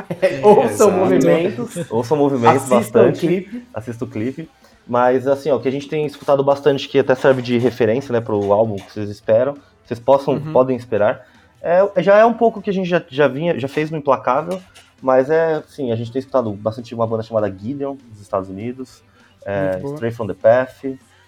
Ouçam 0.44 0.90
movimentos, 0.90 1.90
Ouçam 1.90 2.16
movimentos 2.18 2.70
assistam 2.70 2.76
o 3.00 3.04
bastante. 3.06 3.20
clipe. 3.26 3.66
assista 3.72 4.04
o 4.04 4.08
clipe. 4.08 4.50
Mas 4.86 5.26
assim, 5.26 5.50
ó, 5.50 5.56
o 5.56 5.60
que 5.60 5.68
a 5.68 5.72
gente 5.72 5.88
tem 5.88 6.04
escutado 6.04 6.44
bastante, 6.44 6.88
que 6.88 6.98
até 6.98 7.14
serve 7.14 7.40
de 7.40 7.56
referência, 7.58 8.12
né, 8.12 8.20
pro 8.20 8.52
álbum 8.52 8.76
que 8.76 8.92
vocês 8.92 9.08
esperam, 9.08 9.54
vocês 9.84 9.98
possam, 9.98 10.34
Uhum. 10.34 10.52
podem 10.52 10.76
esperar. 10.76 11.26
É, 11.62 11.80
já 12.02 12.18
é 12.18 12.24
um 12.24 12.34
pouco 12.34 12.60
que 12.60 12.68
a 12.68 12.72
gente 12.72 12.88
já, 12.88 13.02
já 13.08 13.26
vinha, 13.26 13.58
já 13.58 13.66
fez 13.66 13.90
no 13.90 13.96
Implacável, 13.96 14.60
mas 15.02 15.30
é, 15.30 15.54
assim, 15.54 15.90
a 15.90 15.96
gente 15.96 16.12
tem 16.12 16.20
escutado 16.20 16.52
bastante 16.52 16.94
uma 16.94 17.06
banda 17.06 17.22
chamada 17.22 17.48
Gideon, 17.50 17.96
dos 18.10 18.20
Estados 18.20 18.48
Unidos, 18.50 19.02
é. 19.44 19.80
Stray 19.94 20.10
from 20.12 20.26
the 20.26 20.34
Path, 20.34 20.84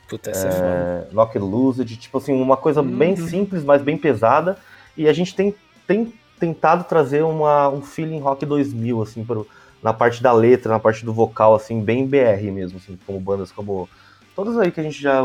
Puta, 0.09 0.31
essa 0.31 0.49
é 0.49 0.51
foda. 0.51 1.07
é, 1.11 1.15
Knock 1.15 1.37
and 1.39 1.45
Loose, 1.45 1.85
tipo 1.85 2.19
assim, 2.19 2.33
uma 2.33 2.57
coisa 2.57 2.83
bem 2.83 3.11
Uhum. 3.11 3.29
simples, 3.29 3.63
mas 3.65 3.83
bem 3.83 3.97
pesada. 3.99 4.57
E 4.97 5.07
a 5.09 5.13
gente 5.13 5.35
tem, 5.35 5.55
tem 5.87 6.13
tentado 6.41 6.85
trazer 6.85 7.23
uma, 7.23 7.69
um 7.69 7.83
feeling 7.83 8.19
rock 8.21 8.45
2000, 8.47 9.03
assim, 9.03 9.25
pro, 9.25 9.47
na 9.83 9.93
parte 9.93 10.23
da 10.23 10.33
letra, 10.33 10.73
na 10.73 10.79
parte 10.81 11.05
do 11.05 11.13
vocal, 11.13 11.55
assim, 11.55 11.81
bem 11.83 12.07
BR 12.07 12.51
mesmo, 12.51 12.79
assim, 12.79 12.99
como 13.07 13.21
bandas 13.21 13.53
como 13.53 13.89
todas 14.35 14.57
aí 14.59 14.71
que 14.71 14.81
a 14.81 14.83
gente 14.83 15.01
já, 15.01 15.21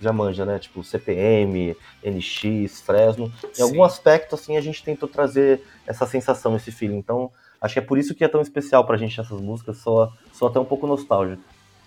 já 0.00 0.12
manja, 0.12 0.44
né? 0.44 0.58
Tipo 0.58 0.84
CPM, 0.84 1.74
NX, 2.04 2.80
Fresno. 2.82 3.32
Em 3.50 3.54
Sim. 3.54 3.62
algum 3.62 3.82
aspecto, 3.82 4.34
assim, 4.34 4.56
a 4.56 4.60
gente 4.60 4.84
tentou 4.84 5.08
trazer 5.08 5.62
essa 5.86 6.06
sensação, 6.06 6.54
esse 6.56 6.70
feeling. 6.70 6.98
Então, 6.98 7.30
acho 7.60 7.72
que 7.74 7.78
é 7.80 7.82
por 7.82 7.98
isso 7.98 8.14
que 8.14 8.22
é 8.24 8.28
tão 8.28 8.40
especial 8.40 8.84
pra 8.84 8.96
gente 8.96 9.18
essas 9.20 9.40
músicas, 9.40 9.78
só, 9.78 10.12
só 10.32 10.46
até 10.46 10.60
um 10.60 10.64
pouco 10.64 10.86
nostálgico. 10.86 11.42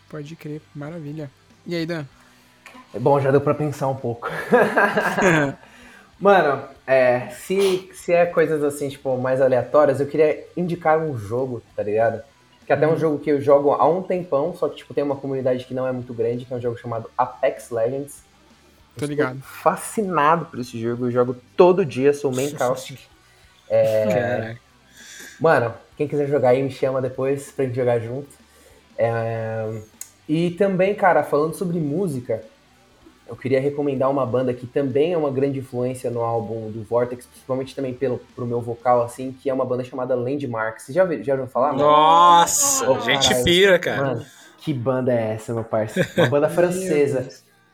Pode 0.09 0.35
crer, 0.35 0.61
maravilha. 0.75 1.29
E 1.65 1.75
aí, 1.75 1.85
Dan? 1.85 2.05
É 2.93 2.99
Bom, 2.99 3.19
já 3.19 3.31
deu 3.31 3.41
pra 3.41 3.53
pensar 3.53 3.87
um 3.87 3.95
pouco. 3.95 4.29
Mano, 6.19 6.63
é, 6.85 7.29
se, 7.29 7.89
se 7.93 8.13
é 8.13 8.25
coisas 8.25 8.63
assim, 8.63 8.89
tipo, 8.89 9.17
mais 9.17 9.41
aleatórias, 9.41 9.99
eu 9.99 10.05
queria 10.05 10.45
indicar 10.55 10.99
um 10.99 11.17
jogo, 11.17 11.63
tá 11.75 11.81
ligado? 11.81 12.21
Que 12.65 12.71
até 12.71 12.85
é 12.85 12.87
um 12.87 12.97
jogo 12.97 13.17
que 13.17 13.31
eu 13.31 13.41
jogo 13.41 13.71
há 13.71 13.87
um 13.89 14.03
tempão, 14.03 14.53
só 14.55 14.69
que, 14.69 14.77
tipo, 14.77 14.93
tem 14.93 15.03
uma 15.03 15.15
comunidade 15.15 15.65
que 15.65 15.73
não 15.73 15.87
é 15.87 15.91
muito 15.91 16.13
grande, 16.13 16.45
que 16.45 16.53
é 16.53 16.57
um 16.57 16.61
jogo 16.61 16.77
chamado 16.77 17.09
Apex 17.17 17.71
Legends. 17.71 18.21
Tô 18.97 19.05
ligado. 19.05 19.41
Fascinado 19.41 20.45
por 20.45 20.59
esse 20.59 20.79
jogo, 20.79 21.07
eu 21.07 21.11
jogo 21.11 21.35
todo 21.57 21.83
dia, 21.85 22.13
sou 22.13 22.31
main 22.31 22.51
caustic. 22.51 22.99
Caraca. 24.11 24.59
Mano, 25.39 25.73
quem 25.97 26.07
quiser 26.07 26.27
jogar 26.27 26.49
aí, 26.49 26.61
me 26.61 26.69
chama 26.69 27.01
depois 27.01 27.51
pra 27.51 27.65
gente 27.65 27.75
jogar 27.75 27.99
junto. 27.99 28.29
É, 28.97 29.81
E 30.27 30.51
também, 30.51 30.93
cara, 30.93 31.23
falando 31.23 31.55
sobre 31.55 31.79
música, 31.79 32.43
eu 33.31 33.37
queria 33.37 33.61
recomendar 33.61 34.11
uma 34.11 34.25
banda 34.25 34.53
que 34.53 34.67
também 34.67 35.13
é 35.13 35.17
uma 35.17 35.31
grande 35.31 35.59
influência 35.59 36.11
no 36.11 36.19
álbum 36.19 36.69
do 36.69 36.83
Vortex, 36.83 37.25
principalmente 37.25 37.73
também 37.73 37.93
pelo, 37.93 38.19
pro 38.35 38.45
meu 38.45 38.59
vocal, 38.59 39.01
assim, 39.03 39.31
que 39.31 39.49
é 39.49 39.53
uma 39.53 39.63
banda 39.65 39.85
chamada 39.85 40.13
Landmark. 40.13 40.79
Você 40.81 40.91
já, 40.91 41.03
ouviu- 41.03 41.23
já 41.23 41.33
ouviu 41.33 41.47
falar? 41.47 41.71
mano? 41.71 41.81
Nossa, 41.85 42.89
Ô, 42.89 42.99
gente 42.99 43.29
caralho. 43.29 43.43
pira, 43.45 43.79
cara. 43.79 44.03
Mano, 44.03 44.25
que 44.57 44.73
banda 44.73 45.13
é 45.13 45.33
essa, 45.35 45.53
meu 45.53 45.63
parceiro? 45.63 46.09
Uma 46.17 46.27
banda 46.27 46.49
francesa. 46.49 47.29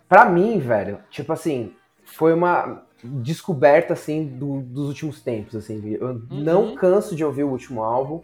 Pra 0.08 0.26
mim, 0.26 0.60
velho, 0.60 1.00
tipo 1.10 1.34
assim, 1.34 1.74
foi 2.06 2.34
uma 2.34 2.84
descoberta, 3.04 3.94
assim, 3.94 4.26
do- 4.26 4.62
dos 4.62 4.88
últimos 4.88 5.22
tempos, 5.22 5.56
assim. 5.56 5.98
Eu 6.00 6.22
não 6.30 6.76
canso 6.76 7.16
de 7.16 7.26
ouvir 7.26 7.44
o 7.44 7.50
último 7.50 7.84
álbum. 7.84 8.22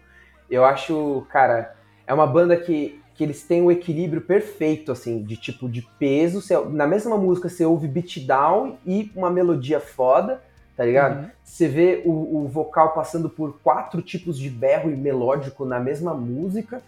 Eu 0.50 0.64
acho, 0.64 1.26
cara, 1.30 1.76
é 2.06 2.14
uma 2.14 2.28
banda 2.28 2.56
que, 2.56 3.02
que 3.16 3.24
eles 3.24 3.44
têm 3.44 3.62
o 3.62 3.72
equilíbrio 3.72 4.22
perfeito, 4.22 4.92
assim, 4.92 5.22
de 5.22 5.38
tipo, 5.38 5.70
de 5.70 5.82
peso. 6.00 6.42
Você- 6.42 6.58
na 6.66 6.88
mesma 6.88 7.18
música 7.18 7.48
você 7.50 7.66
ouve 7.66 7.88
beatdown 7.88 8.78
e 8.86 9.12
uma 9.16 9.30
melodia 9.30 9.80
foda, 9.80 10.42
tá 10.76 10.84
ligado? 10.84 11.30
Você 11.44 11.68
vê 11.68 12.02
o, 12.06 12.44
o 12.44 12.48
vocal 12.48 12.94
passando 12.94 13.30
por 13.30 13.60
quatro 13.62 14.02
tipos 14.02 14.38
de 14.38 14.50
berro 14.50 14.90
e 14.90 14.96
melódico 14.96 15.66
na 15.66 15.80
mesma 15.80 16.14
música. 16.14 16.82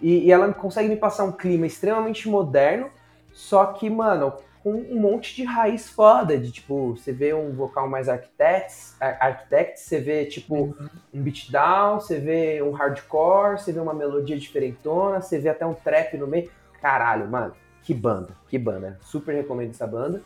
E, 0.00 0.26
e 0.26 0.32
ela 0.32 0.50
consegue 0.54 0.88
me 0.88 0.96
passar 0.96 1.24
um 1.24 1.32
clima 1.32 1.66
extremamente 1.66 2.26
moderno, 2.28 2.88
só 3.34 3.66
que, 3.66 3.90
mano, 3.90 4.32
com 4.62 4.72
um 4.72 5.00
monte 5.00 5.34
de 5.34 5.44
raiz 5.44 5.88
foda, 5.88 6.36
de 6.38 6.52
tipo, 6.52 6.96
você 6.96 7.12
vê 7.12 7.32
um 7.32 7.52
vocal 7.52 7.88
mais 7.88 8.08
architects, 8.08 8.94
ar- 9.00 9.16
architects 9.20 9.84
você 9.84 10.00
vê 10.00 10.26
tipo 10.26 10.76
um 11.12 11.22
beatdown, 11.22 11.98
você 12.00 12.18
vê 12.18 12.62
um 12.62 12.72
hardcore, 12.72 13.58
você 13.58 13.72
vê 13.72 13.80
uma 13.80 13.94
melodia 13.94 14.38
diferentona, 14.38 15.20
você 15.20 15.38
vê 15.38 15.48
até 15.48 15.64
um 15.64 15.74
trap 15.74 16.16
no 16.18 16.26
meio. 16.26 16.50
Caralho, 16.80 17.28
mano, 17.28 17.54
que 17.82 17.94
banda, 17.94 18.36
que 18.48 18.58
banda. 18.58 18.98
Super 19.02 19.34
recomendo 19.34 19.70
essa 19.70 19.86
banda. 19.86 20.22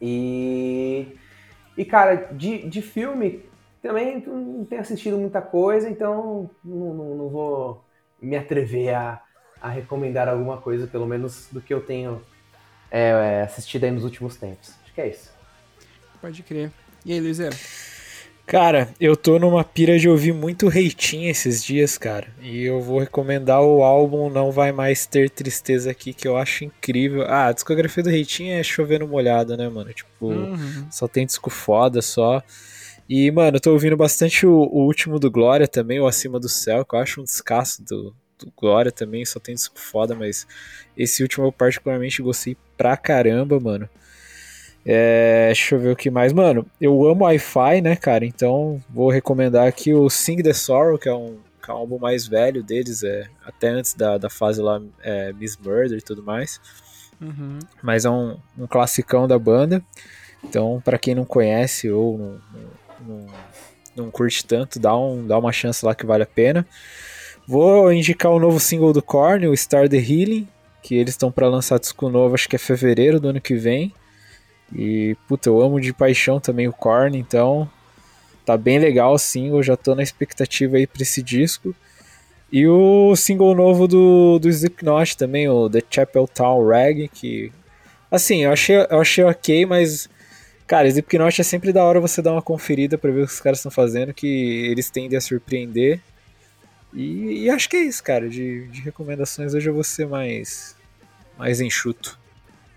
E. 0.00 1.16
E, 1.76 1.84
cara, 1.84 2.28
de, 2.32 2.68
de 2.68 2.80
filme, 2.80 3.44
também 3.82 4.24
não 4.24 4.64
tenho 4.64 4.80
assistido 4.80 5.18
muita 5.18 5.42
coisa, 5.42 5.90
então 5.90 6.48
não, 6.64 6.94
não, 6.94 7.14
não 7.16 7.28
vou 7.28 7.84
me 8.22 8.36
atrever 8.36 8.94
a, 8.94 9.20
a 9.60 9.68
recomendar 9.68 10.28
alguma 10.28 10.56
coisa, 10.56 10.86
pelo 10.86 11.04
menos 11.04 11.48
do 11.50 11.60
que 11.60 11.74
eu 11.74 11.84
tenho 11.84 12.22
é, 12.96 13.40
é, 13.40 13.42
assistido 13.42 13.82
aí 13.84 13.90
nos 13.90 14.04
últimos 14.04 14.36
tempos. 14.36 14.70
Acho 14.84 14.94
que 14.94 15.00
é 15.00 15.08
isso. 15.08 15.30
Pode 16.20 16.42
crer. 16.44 16.70
E 17.04 17.12
aí, 17.12 17.20
Luizera? 17.20 17.54
Cara, 18.46 18.90
eu 19.00 19.16
tô 19.16 19.38
numa 19.38 19.64
pira 19.64 19.98
de 19.98 20.08
ouvir 20.08 20.32
muito 20.32 20.68
reitinho 20.68 21.30
esses 21.30 21.64
dias, 21.64 21.98
cara. 21.98 22.28
E 22.40 22.62
eu 22.62 22.80
vou 22.80 23.00
recomendar 23.00 23.62
o 23.62 23.82
álbum 23.82 24.28
Não 24.30 24.52
Vai 24.52 24.70
Mais 24.70 25.06
Ter 25.06 25.28
Tristeza 25.30 25.90
aqui, 25.90 26.12
que 26.12 26.28
eu 26.28 26.36
acho 26.36 26.64
incrível. 26.64 27.22
Ah, 27.22 27.46
a 27.46 27.52
discografia 27.52 28.02
do 28.02 28.10
reitinho 28.10 28.52
é 28.54 28.62
chovendo 28.62 29.08
molhado, 29.08 29.56
né, 29.56 29.68
mano? 29.68 29.92
Tipo, 29.92 30.26
Uhum. 30.26 30.86
só 30.90 31.08
tem 31.08 31.26
disco 31.26 31.50
foda 31.50 32.00
só. 32.00 32.42
E, 33.08 33.30
mano, 33.30 33.56
eu 33.56 33.60
tô 33.60 33.72
ouvindo 33.72 33.96
bastante 33.96 34.46
o, 34.46 34.52
o 34.52 34.84
último 34.84 35.18
do 35.18 35.30
Glória 35.30 35.66
também, 35.66 35.98
o 35.98 36.06
Acima 36.06 36.38
do 36.38 36.48
Céu, 36.48 36.84
que 36.84 36.94
eu 36.94 37.00
acho 37.00 37.20
um 37.22 37.24
descasso 37.24 37.82
do, 37.82 38.14
do 38.38 38.52
Glória 38.56 38.92
também, 38.92 39.24
só 39.24 39.38
tem 39.38 39.54
disco 39.54 39.78
foda, 39.78 40.14
mas 40.14 40.46
esse 40.96 41.22
último 41.22 41.46
eu 41.46 41.52
particularmente 41.52 42.22
gostei 42.22 42.56
pra 42.76 42.96
caramba, 42.96 43.58
mano. 43.60 43.88
É, 44.86 45.46
deixa 45.46 45.74
eu 45.74 45.80
ver 45.80 45.90
o 45.92 45.96
que 45.96 46.10
mais. 46.10 46.32
Mano, 46.32 46.66
eu 46.80 47.06
amo 47.06 47.24
Wi-Fi, 47.24 47.80
né, 47.80 47.96
cara? 47.96 48.24
Então 48.26 48.82
vou 48.90 49.10
recomendar 49.10 49.66
aqui 49.66 49.94
o 49.94 50.10
Sing 50.10 50.42
the 50.42 50.52
Sorrow, 50.52 50.98
que 50.98 51.08
é 51.08 51.14
um, 51.14 51.38
que 51.62 51.70
é 51.70 51.74
um 51.74 51.78
álbum 51.78 51.98
mais 51.98 52.26
velho 52.26 52.62
deles, 52.62 53.02
é, 53.02 53.26
até 53.44 53.68
antes 53.68 53.94
da, 53.94 54.18
da 54.18 54.28
fase 54.28 54.60
lá 54.60 54.82
é, 55.02 55.32
Miss 55.32 55.56
Murder 55.56 55.98
e 55.98 56.02
tudo 56.02 56.22
mais. 56.22 56.60
Uhum. 57.20 57.58
Mas 57.82 58.04
é 58.04 58.10
um, 58.10 58.36
um 58.58 58.66
classicão 58.66 59.26
da 59.26 59.38
banda. 59.38 59.82
Então, 60.42 60.82
pra 60.84 60.98
quem 60.98 61.14
não 61.14 61.24
conhece 61.24 61.90
ou 61.90 62.18
não, 62.18 62.40
não, 62.52 63.16
não, 63.16 63.26
não 63.96 64.10
curte 64.10 64.44
tanto, 64.44 64.78
dá, 64.78 64.94
um, 64.94 65.26
dá 65.26 65.38
uma 65.38 65.52
chance 65.52 65.84
lá 65.84 65.94
que 65.94 66.04
vale 66.04 66.24
a 66.24 66.26
pena. 66.26 66.66
Vou 67.46 67.92
indicar 67.92 68.32
o 68.32 68.40
novo 68.40 68.58
single 68.58 68.92
do 68.92 69.02
Korn, 69.02 69.46
o 69.48 69.56
Star 69.56 69.86
the 69.86 69.98
Healing, 69.98 70.48
que 70.82 70.94
eles 70.94 71.12
estão 71.12 71.30
para 71.30 71.46
lançar 71.46 71.78
disco 71.78 72.08
novo, 72.08 72.34
acho 72.34 72.48
que 72.48 72.56
é 72.56 72.58
fevereiro 72.58 73.20
do 73.20 73.28
ano 73.28 73.40
que 73.40 73.54
vem. 73.54 73.92
E, 74.74 75.14
puta, 75.28 75.50
eu 75.50 75.60
amo 75.60 75.78
de 75.78 75.92
paixão 75.92 76.40
também 76.40 76.66
o 76.66 76.72
Korn, 76.72 77.18
então 77.18 77.70
tá 78.46 78.56
bem 78.56 78.78
legal 78.78 79.12
o 79.12 79.18
single, 79.18 79.62
já 79.62 79.76
tô 79.76 79.94
na 79.94 80.02
expectativa 80.02 80.78
aí 80.78 80.86
pra 80.86 81.02
esse 81.02 81.22
disco. 81.22 81.74
E 82.50 82.66
o 82.66 83.14
single 83.14 83.54
novo 83.54 83.86
do, 83.86 84.38
do 84.38 84.48
Slipknot 84.48 85.14
também, 85.14 85.46
o 85.46 85.68
The 85.68 85.82
Chapel 85.90 86.26
Town 86.26 86.66
Rag, 86.66 87.08
que, 87.08 87.52
assim, 88.10 88.44
eu 88.44 88.52
achei, 88.52 88.76
eu 88.76 89.00
achei 89.00 89.22
ok, 89.22 89.66
mas, 89.66 90.08
cara, 90.66 90.88
Slipknot 90.88 91.42
é 91.42 91.44
sempre 91.44 91.74
da 91.74 91.84
hora 91.84 92.00
você 92.00 92.22
dar 92.22 92.32
uma 92.32 92.42
conferida 92.42 92.96
pra 92.96 93.10
ver 93.10 93.24
o 93.24 93.26
que 93.26 93.32
os 93.32 93.40
caras 93.40 93.58
estão 93.58 93.70
fazendo, 93.70 94.14
que 94.14 94.26
eles 94.70 94.88
tendem 94.88 95.18
a 95.18 95.20
surpreender. 95.20 96.00
E, 96.94 97.42
e 97.44 97.50
acho 97.50 97.68
que 97.68 97.76
é 97.76 97.80
isso, 97.80 98.02
cara, 98.02 98.28
de, 98.28 98.68
de 98.68 98.80
recomendações 98.80 99.52
hoje 99.52 99.68
eu 99.68 99.74
vou 99.74 99.82
ser 99.82 100.06
mais, 100.06 100.76
mais 101.36 101.60
enxuto. 101.60 102.18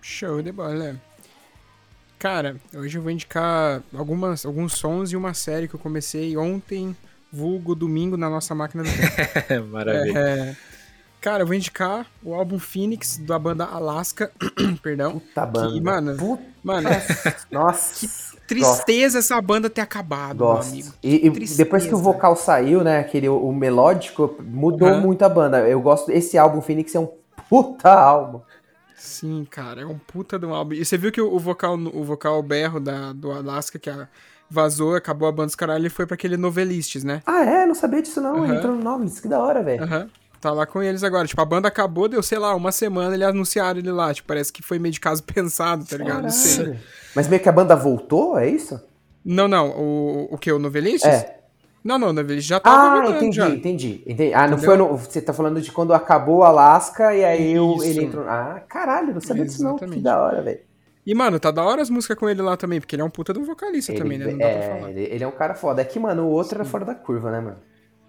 Show 0.01 0.41
de 0.41 0.51
bola. 0.51 0.99
Cara, 2.17 2.55
hoje 2.73 2.97
eu 2.97 3.01
vou 3.01 3.11
indicar 3.11 3.83
algumas, 3.93 4.43
alguns 4.43 4.73
sons 4.73 5.11
e 5.11 5.15
uma 5.15 5.35
série 5.35 5.67
que 5.67 5.75
eu 5.75 5.79
comecei 5.79 6.35
ontem, 6.35 6.97
vulgo 7.31 7.75
domingo, 7.75 8.17
na 8.17 8.27
nossa 8.29 8.55
máquina 8.55 8.83
do 8.83 8.89
tempo. 8.89 9.67
Maravilha. 9.69 10.17
É, 10.17 10.55
cara, 11.21 11.43
eu 11.43 11.47
vou 11.47 11.55
indicar 11.55 12.05
o 12.23 12.33
álbum 12.33 12.59
Phoenix 12.59 13.17
da 13.17 13.37
banda 13.37 13.65
Alaska. 13.65 14.31
Perdão. 14.81 15.19
Puta 15.19 15.45
banda. 15.45 15.71
Que, 15.73 15.81
mano, 15.81 16.17
Puta, 16.17 16.43
mano, 16.63 16.89
nossa. 17.51 18.07
tristeza 18.47 19.19
essa 19.19 19.41
banda 19.41 19.69
ter 19.69 19.81
acabado, 19.81 20.37
Gosto. 20.39 20.69
amigo. 20.71 20.93
E, 21.03 21.27
e 21.27 21.29
depois 21.57 21.85
que 21.85 21.93
o 21.93 21.97
vocal 21.97 22.35
saiu, 22.35 22.83
né, 22.83 22.99
aquele 22.99 23.27
o 23.29 23.51
melódico, 23.51 24.35
mudou 24.41 24.87
Aham. 24.89 25.01
muito 25.01 25.23
a 25.23 25.29
banda. 25.29 25.67
Eu 25.67 25.81
gosto. 25.81 26.11
Esse 26.11 26.37
álbum 26.37 26.61
Phoenix 26.61 26.93
é 26.95 26.99
um 26.99 27.09
puta 27.49 27.91
álbum. 27.91 28.41
Sim, 28.95 29.45
cara, 29.49 29.81
é 29.81 29.85
um 29.85 29.97
puta 29.97 30.39
de 30.39 30.45
um 30.45 30.53
álbum. 30.53 30.73
E 30.73 30.83
você 30.83 30.97
viu 30.97 31.11
que 31.11 31.21
o 31.21 31.33
o 31.33 31.39
vocal, 31.39 31.75
o 31.75 32.03
vocal 32.03 32.41
berro 32.41 32.79
da, 32.79 33.13
do 33.13 33.31
Alaska, 33.31 33.77
que 33.77 33.89
a- 33.89 34.07
vazou, 34.49 34.95
acabou 34.95 35.27
a 35.27 35.31
banda 35.31 35.47
dos 35.47 35.55
caralho, 35.55 35.81
ele 35.83 35.89
foi 35.89 36.05
pra 36.07 36.15
aquele 36.15 36.35
Novelistes, 36.37 37.03
né? 37.03 37.21
Ah, 37.25 37.43
é? 37.43 37.65
Não 37.65 37.75
sabia 37.75 38.01
disso 38.01 38.19
não. 38.21 38.37
Ele 38.37 38.47
Aham. 38.47 38.55
entrou 38.57 38.75
no 38.75 38.83
nome. 38.83 39.11
Que 39.11 39.27
da 39.27 39.39
hora, 39.39 39.61
velho. 39.61 39.83
Aham. 39.83 40.09
Tá 40.39 40.51
lá 40.51 40.65
com 40.65 40.81
eles 40.83 41.03
agora. 41.03 41.27
Tipo, 41.27 41.41
a 41.41 41.45
banda 41.45 41.67
acabou, 41.67 42.07
deu, 42.07 42.21
sei 42.21 42.37
lá, 42.37 42.53
uma 42.55 42.71
semana, 42.71 43.15
eles 43.15 43.27
anunciaram 43.27 43.79
ele 43.79 43.91
lá. 43.91 44.13
Tipo, 44.13 44.27
parece 44.27 44.53
que 44.53 44.61
foi 44.61 44.77
meio 44.79 44.93
de 44.93 44.99
caso 44.99 45.23
pensado, 45.25 45.85
tá 45.85 45.97
ligado? 45.97 46.23
Não 46.23 46.29
sei. 46.29 46.77
Mas 47.15 47.27
meio 47.27 47.41
que 47.41 47.49
a 47.49 47.51
banda 47.51 47.75
voltou, 47.75 48.37
é 48.37 48.47
isso? 48.47 48.79
Não, 49.25 49.47
não. 49.47 49.69
O, 49.71 50.27
o 50.31 50.37
que? 50.37 50.51
O 50.51 50.59
Novelistes? 50.59 51.09
É. 51.09 51.37
Não, 51.83 51.97
não, 51.97 52.09
o 52.09 52.13
Novelistes 52.13 52.45
já 52.47 52.59
tava 52.59 52.77
Ah, 52.77 52.95
voltando 52.95 53.15
entendi, 53.17 53.35
já. 53.37 53.49
entendi, 53.49 54.03
entendi. 54.05 54.33
Ah, 54.33 54.47
não 54.47 54.57
Entendeu? 54.57 54.65
foi 54.65 54.77
no, 54.77 54.97
Você 54.97 55.21
tá 55.21 55.33
falando 55.33 55.61
de 55.61 55.71
quando 55.71 55.93
acabou 55.93 56.37
o 56.39 56.43
Alaska 56.43 57.13
e 57.15 57.23
aí 57.23 57.53
Isso. 57.53 57.83
ele 57.83 58.03
entrou. 58.05 58.25
Ah, 58.27 58.61
caralho, 58.67 59.13
não 59.13 59.21
sabia 59.21 59.45
disso 59.45 59.63
não. 59.63 59.75
Que 59.77 59.99
da 59.99 60.21
hora, 60.21 60.41
velho. 60.41 60.59
E, 61.05 61.15
mano, 61.15 61.39
tá 61.39 61.49
da 61.51 61.63
hora 61.63 61.81
as 61.81 61.89
músicas 61.89 62.17
com 62.17 62.27
ele 62.29 62.41
lá 62.41 62.57
também, 62.57 62.81
porque 62.81 62.93
ele 62.93 63.01
é 63.01 63.05
um 63.05 63.09
puta 63.09 63.31
um 63.39 63.45
vocalista 63.45 63.93
Ele, 63.93 63.99
também, 64.01 64.17
né? 64.17 64.25
Não 64.25 64.37
dá 64.37 64.45
pra 64.45 64.47
é, 64.53 64.61
falar. 64.77 64.89
ele, 64.91 65.03
ele 65.03 65.23
é 65.23 65.27
um 65.27 65.31
cara 65.31 65.55
foda. 65.55 65.81
É 65.81 65.85
que, 65.85 65.97
mano, 65.97 66.23
o 66.25 66.29
outro 66.31 66.55
era 66.55 66.65
fora 66.65 66.83
da 66.83 66.93
curva, 66.93 67.31
né, 67.31 67.39
mano? 67.39 67.57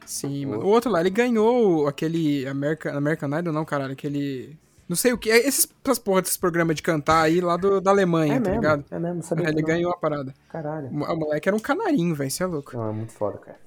Sim, 0.08 0.46
mano. 0.46 0.62
O 0.62 0.68
outro 0.68 0.90
lá, 0.90 1.00
ele 1.00 1.10
ganhou 1.10 1.86
aquele 1.86 2.46
American, 2.48 2.96
American 2.96 3.38
Idol, 3.38 3.52
não, 3.52 3.64
caralho, 3.64 3.92
aquele... 3.92 4.56
Não 4.88 4.96
sei 4.96 5.12
o 5.12 5.18
que, 5.18 5.30
é 5.30 5.36
esses, 5.46 5.68
essas 5.84 5.98
porra 5.98 6.22
desses 6.22 6.38
programas 6.38 6.74
de 6.76 6.82
cantar 6.82 7.20
aí 7.20 7.42
lá 7.42 7.58
do, 7.58 7.78
da 7.78 7.90
Alemanha, 7.90 8.36
É 8.36 8.40
tá 8.40 8.48
mesmo, 8.48 8.54
ligado? 8.62 8.84
é 8.90 8.98
mesmo, 8.98 9.16
não 9.16 9.22
sabia 9.22 9.48
ele 9.50 9.60
ganhou 9.60 9.92
a 9.92 9.96
parada. 9.98 10.34
Caralho. 10.48 10.88
O 10.90 11.04
o 11.04 11.16
moleque 11.16 11.46
era 11.46 11.54
um 11.54 11.60
canarinho, 11.60 12.14
velho, 12.14 12.30
você 12.30 12.42
é 12.42 12.46
louco. 12.46 12.74
Não, 12.74 12.88
é 12.88 12.92
muito 12.92 13.12
foda, 13.12 13.36
cara. 13.36 13.58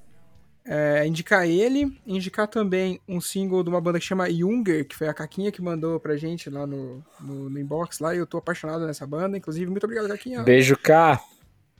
É, 0.64 1.06
indicar 1.06 1.46
ele, 1.46 1.96
indicar 2.04 2.48
também 2.48 3.00
um 3.08 3.20
single 3.20 3.62
de 3.62 3.68
uma 3.68 3.80
banda 3.80 4.00
que 4.00 4.04
chama 4.04 4.28
Junger, 4.28 4.84
que 4.86 4.96
foi 4.96 5.06
a 5.08 5.14
Caquinha 5.14 5.52
que 5.52 5.62
mandou 5.62 6.00
pra 6.00 6.16
gente 6.16 6.50
lá 6.50 6.66
no, 6.66 7.04
no, 7.20 7.48
no 7.50 7.58
inbox 7.58 8.00
lá, 8.00 8.14
e 8.14 8.18
eu 8.18 8.26
tô 8.26 8.38
apaixonado 8.38 8.84
nessa 8.84 9.06
banda, 9.06 9.36
inclusive, 9.38 9.70
muito 9.70 9.84
obrigado, 9.84 10.08
Caquinha. 10.08 10.42
Beijo, 10.42 10.76
K. 10.76 11.20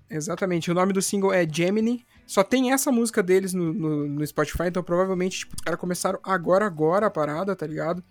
Exatamente, 0.08 0.70
o 0.70 0.74
nome 0.74 0.92
do 0.92 1.02
single 1.02 1.32
é 1.32 1.44
Gemini, 1.50 2.04
só 2.26 2.42
tem 2.42 2.72
essa 2.72 2.90
música 2.90 3.22
deles 3.22 3.52
no, 3.52 3.72
no, 3.72 4.08
no 4.08 4.26
Spotify, 4.26 4.64
então 4.66 4.82
provavelmente, 4.82 5.40
tipo, 5.40 5.54
os 5.54 5.62
caras 5.62 5.78
começaram 5.78 6.18
agora, 6.22 6.64
agora 6.64 7.06
a 7.06 7.10
parada, 7.10 7.54
tá 7.54 7.66
ligado? 7.66 8.02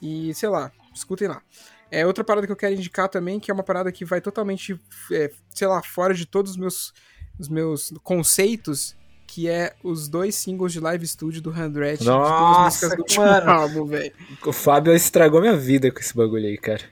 E, 0.00 0.32
sei 0.34 0.48
lá, 0.48 0.70
escutem 0.94 1.28
lá. 1.28 1.42
É 1.90 2.06
outra 2.06 2.22
parada 2.22 2.46
que 2.46 2.52
eu 2.52 2.56
quero 2.56 2.74
indicar 2.74 3.08
também, 3.08 3.40
que 3.40 3.50
é 3.50 3.54
uma 3.54 3.62
parada 3.62 3.90
que 3.90 4.04
vai 4.04 4.20
totalmente, 4.20 4.78
é, 5.12 5.30
sei 5.54 5.66
lá, 5.66 5.82
fora 5.82 6.14
de 6.14 6.26
todos 6.26 6.52
os 6.52 6.56
meus, 6.56 6.92
os 7.38 7.48
meus 7.48 7.92
conceitos, 8.02 8.96
que 9.26 9.48
é 9.48 9.74
os 9.82 10.08
dois 10.08 10.34
singles 10.34 10.72
de 10.72 10.80
live 10.80 11.06
studio 11.06 11.42
do 11.42 11.50
Handred, 11.50 12.04
Nossa, 12.04 12.94
do 12.94 13.04
mano. 13.16 13.50
álbum, 13.50 13.86
velho. 13.86 14.12
O 14.44 14.52
Fábio 14.52 14.94
estragou 14.94 15.40
minha 15.40 15.56
vida 15.56 15.90
com 15.90 15.98
esse 15.98 16.14
bagulho 16.14 16.46
aí, 16.46 16.58
cara. 16.58 16.82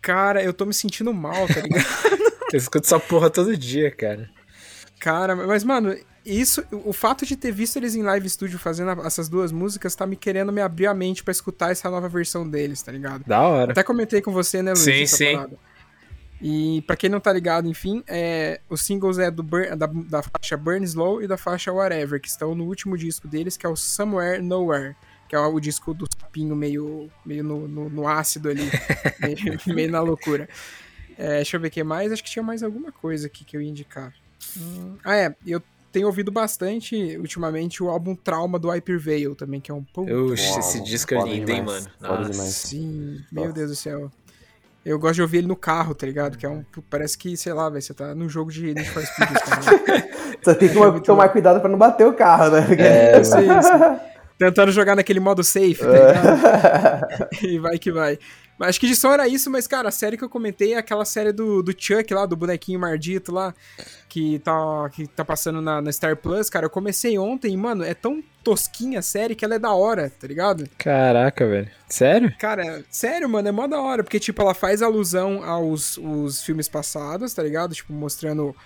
Cara, 0.00 0.42
eu 0.42 0.52
tô 0.52 0.64
me 0.64 0.74
sentindo 0.74 1.12
mal, 1.12 1.46
tá 1.46 1.60
ligado? 1.60 1.84
Eu 2.50 2.56
escuto 2.56 2.86
essa 2.86 2.98
porra 2.98 3.28
todo 3.28 3.54
dia, 3.54 3.90
cara. 3.90 4.30
Cara, 5.00 5.34
mas, 5.36 5.62
mano, 5.64 5.96
isso, 6.26 6.64
o 6.72 6.92
fato 6.92 7.24
de 7.24 7.36
ter 7.36 7.52
visto 7.52 7.76
eles 7.76 7.94
em 7.94 8.02
live 8.02 8.28
studio 8.28 8.58
fazendo 8.58 8.90
essas 9.06 9.28
duas 9.28 9.52
músicas 9.52 9.94
tá 9.94 10.06
me 10.06 10.16
querendo 10.16 10.52
me 10.52 10.60
abrir 10.60 10.86
a 10.86 10.94
mente 10.94 11.22
pra 11.22 11.32
escutar 11.32 11.70
essa 11.70 11.88
nova 11.90 12.08
versão 12.08 12.48
deles, 12.48 12.82
tá 12.82 12.90
ligado? 12.92 13.24
Da 13.26 13.40
hora. 13.40 13.72
Até 13.72 13.82
comentei 13.82 14.20
com 14.20 14.32
você, 14.32 14.60
né, 14.62 14.72
Luiz? 14.72 14.82
Sim, 14.84 15.02
essa 15.02 15.16
sim. 15.16 15.32
parada. 15.34 15.56
E 16.40 16.82
pra 16.86 16.96
quem 16.96 17.10
não 17.10 17.18
tá 17.18 17.32
ligado, 17.32 17.66
enfim, 17.68 18.02
é, 18.06 18.60
os 18.68 18.82
singles 18.82 19.18
é 19.18 19.28
do 19.30 19.42
Burn- 19.42 19.74
da, 19.76 19.86
da 19.86 20.22
faixa 20.22 20.56
Burn 20.56 20.84
Slow 20.84 21.20
e 21.22 21.26
da 21.26 21.36
faixa 21.36 21.72
Whatever, 21.72 22.20
que 22.20 22.28
estão 22.28 22.54
no 22.54 22.64
último 22.64 22.96
disco 22.96 23.26
deles, 23.26 23.56
que 23.56 23.66
é 23.66 23.68
o 23.68 23.74
Somewhere 23.74 24.40
Nowhere, 24.40 24.94
que 25.28 25.34
é 25.34 25.38
o 25.40 25.58
disco 25.58 25.92
do 25.92 26.06
sapinho 26.20 26.54
meio, 26.54 27.10
meio 27.26 27.42
no, 27.42 27.66
no- 27.66 27.88
no 27.90 28.06
ácido 28.08 28.48
ali, 28.50 28.62
meio, 29.20 29.58
meio 29.74 29.90
na 29.90 30.00
loucura. 30.00 30.48
É, 31.16 31.36
deixa 31.36 31.56
eu 31.56 31.60
ver 31.60 31.68
o 31.68 31.70
que 31.72 31.82
mais. 31.82 32.12
Acho 32.12 32.22
que 32.22 32.30
tinha 32.30 32.42
mais 32.42 32.62
alguma 32.62 32.92
coisa 32.92 33.26
aqui 33.26 33.44
que 33.44 33.56
eu 33.56 33.60
ia 33.60 33.68
indicar. 33.68 34.14
Hum, 34.56 34.96
ah, 35.04 35.16
é. 35.16 35.34
Eu 35.46 35.62
tenho 35.90 36.06
ouvido 36.06 36.30
bastante, 36.30 37.16
ultimamente, 37.16 37.82
o 37.82 37.88
álbum 37.88 38.14
Trauma 38.14 38.58
do 38.58 38.68
Hyper 38.68 38.98
Veil 38.98 39.34
também, 39.34 39.60
que 39.60 39.70
é 39.70 39.74
um 39.74 39.82
pouco. 39.82 40.10
Oxe, 40.32 40.58
esse 40.58 40.82
disco 40.82 41.14
é 41.14 41.22
lindo, 41.22 41.50
hein, 41.50 41.62
demais, 41.62 41.88
mano. 42.00 42.24
Nossa. 42.24 42.42
Sim, 42.44 43.24
meu 43.32 43.44
Nossa. 43.44 43.54
Deus 43.54 43.70
do 43.70 43.76
céu. 43.76 44.10
Eu 44.84 44.98
gosto 44.98 45.16
de 45.16 45.22
ouvir 45.22 45.38
ele 45.38 45.46
no 45.46 45.56
carro, 45.56 45.94
tá 45.94 46.06
ligado? 46.06 46.38
Que 46.38 46.46
é 46.46 46.48
um. 46.48 46.64
Parece 46.88 47.18
que, 47.18 47.36
sei 47.36 47.52
lá, 47.52 47.68
velho, 47.68 47.82
você 47.82 47.92
tá 47.92 48.14
num 48.14 48.28
jogo 48.28 48.50
de 48.50 48.72
Need 48.72 48.88
for 48.88 49.04
Speed. 49.04 49.28
Só 50.42 50.54
tem 50.56 50.68
que 50.68 50.78
muito 50.78 51.00
tomar 51.00 51.28
cuidado 51.28 51.60
pra 51.60 51.68
não 51.68 51.76
bater 51.76 52.06
o 52.06 52.14
carro, 52.14 52.50
né? 52.50 52.66
É, 52.78 53.20
isso, 53.20 53.36
isso. 53.40 54.00
Tentando 54.38 54.70
jogar 54.70 54.94
naquele 54.94 55.20
modo 55.20 55.42
safe, 55.42 55.74
tá 55.74 55.90
ligado? 55.90 57.28
e 57.42 57.58
vai 57.58 57.78
que 57.78 57.90
vai. 57.90 58.18
Mas 58.58 58.70
acho 58.70 58.80
que 58.80 58.88
de 58.88 58.96
som 58.96 59.12
era 59.12 59.28
isso, 59.28 59.48
mas, 59.50 59.66
cara, 59.68 59.88
a 59.88 59.92
série 59.92 60.16
que 60.16 60.24
eu 60.24 60.28
comentei 60.28 60.74
é 60.74 60.78
aquela 60.78 61.04
série 61.04 61.32
do, 61.32 61.62
do 61.62 61.72
Chuck 61.72 62.12
lá, 62.12 62.26
do 62.26 62.36
bonequinho 62.36 62.80
mardito 62.80 63.30
lá, 63.30 63.54
que 64.08 64.40
tá, 64.40 64.90
que 64.92 65.06
tá 65.06 65.24
passando 65.24 65.62
na, 65.62 65.80
na 65.80 65.92
Star 65.92 66.16
Plus, 66.16 66.50
cara. 66.50 66.66
Eu 66.66 66.70
comecei 66.70 67.16
ontem 67.18 67.52
e, 67.52 67.56
mano, 67.56 67.84
é 67.84 67.94
tão 67.94 68.22
tosquinha 68.42 68.98
a 68.98 69.02
série 69.02 69.36
que 69.36 69.44
ela 69.44 69.54
é 69.54 69.58
da 69.58 69.72
hora, 69.72 70.10
tá 70.10 70.26
ligado? 70.26 70.68
Caraca, 70.76 71.46
velho. 71.46 71.70
Sério? 71.88 72.34
Cara, 72.38 72.84
sério, 72.90 73.28
mano, 73.28 73.48
é 73.48 73.52
mó 73.52 73.68
da 73.68 73.80
hora, 73.80 74.02
porque, 74.02 74.18
tipo, 74.18 74.42
ela 74.42 74.54
faz 74.54 74.82
alusão 74.82 75.44
aos 75.44 75.96
os 75.96 76.42
filmes 76.42 76.68
passados, 76.68 77.32
tá 77.32 77.42
ligado? 77.44 77.74
Tipo, 77.74 77.92
mostrando 77.92 78.56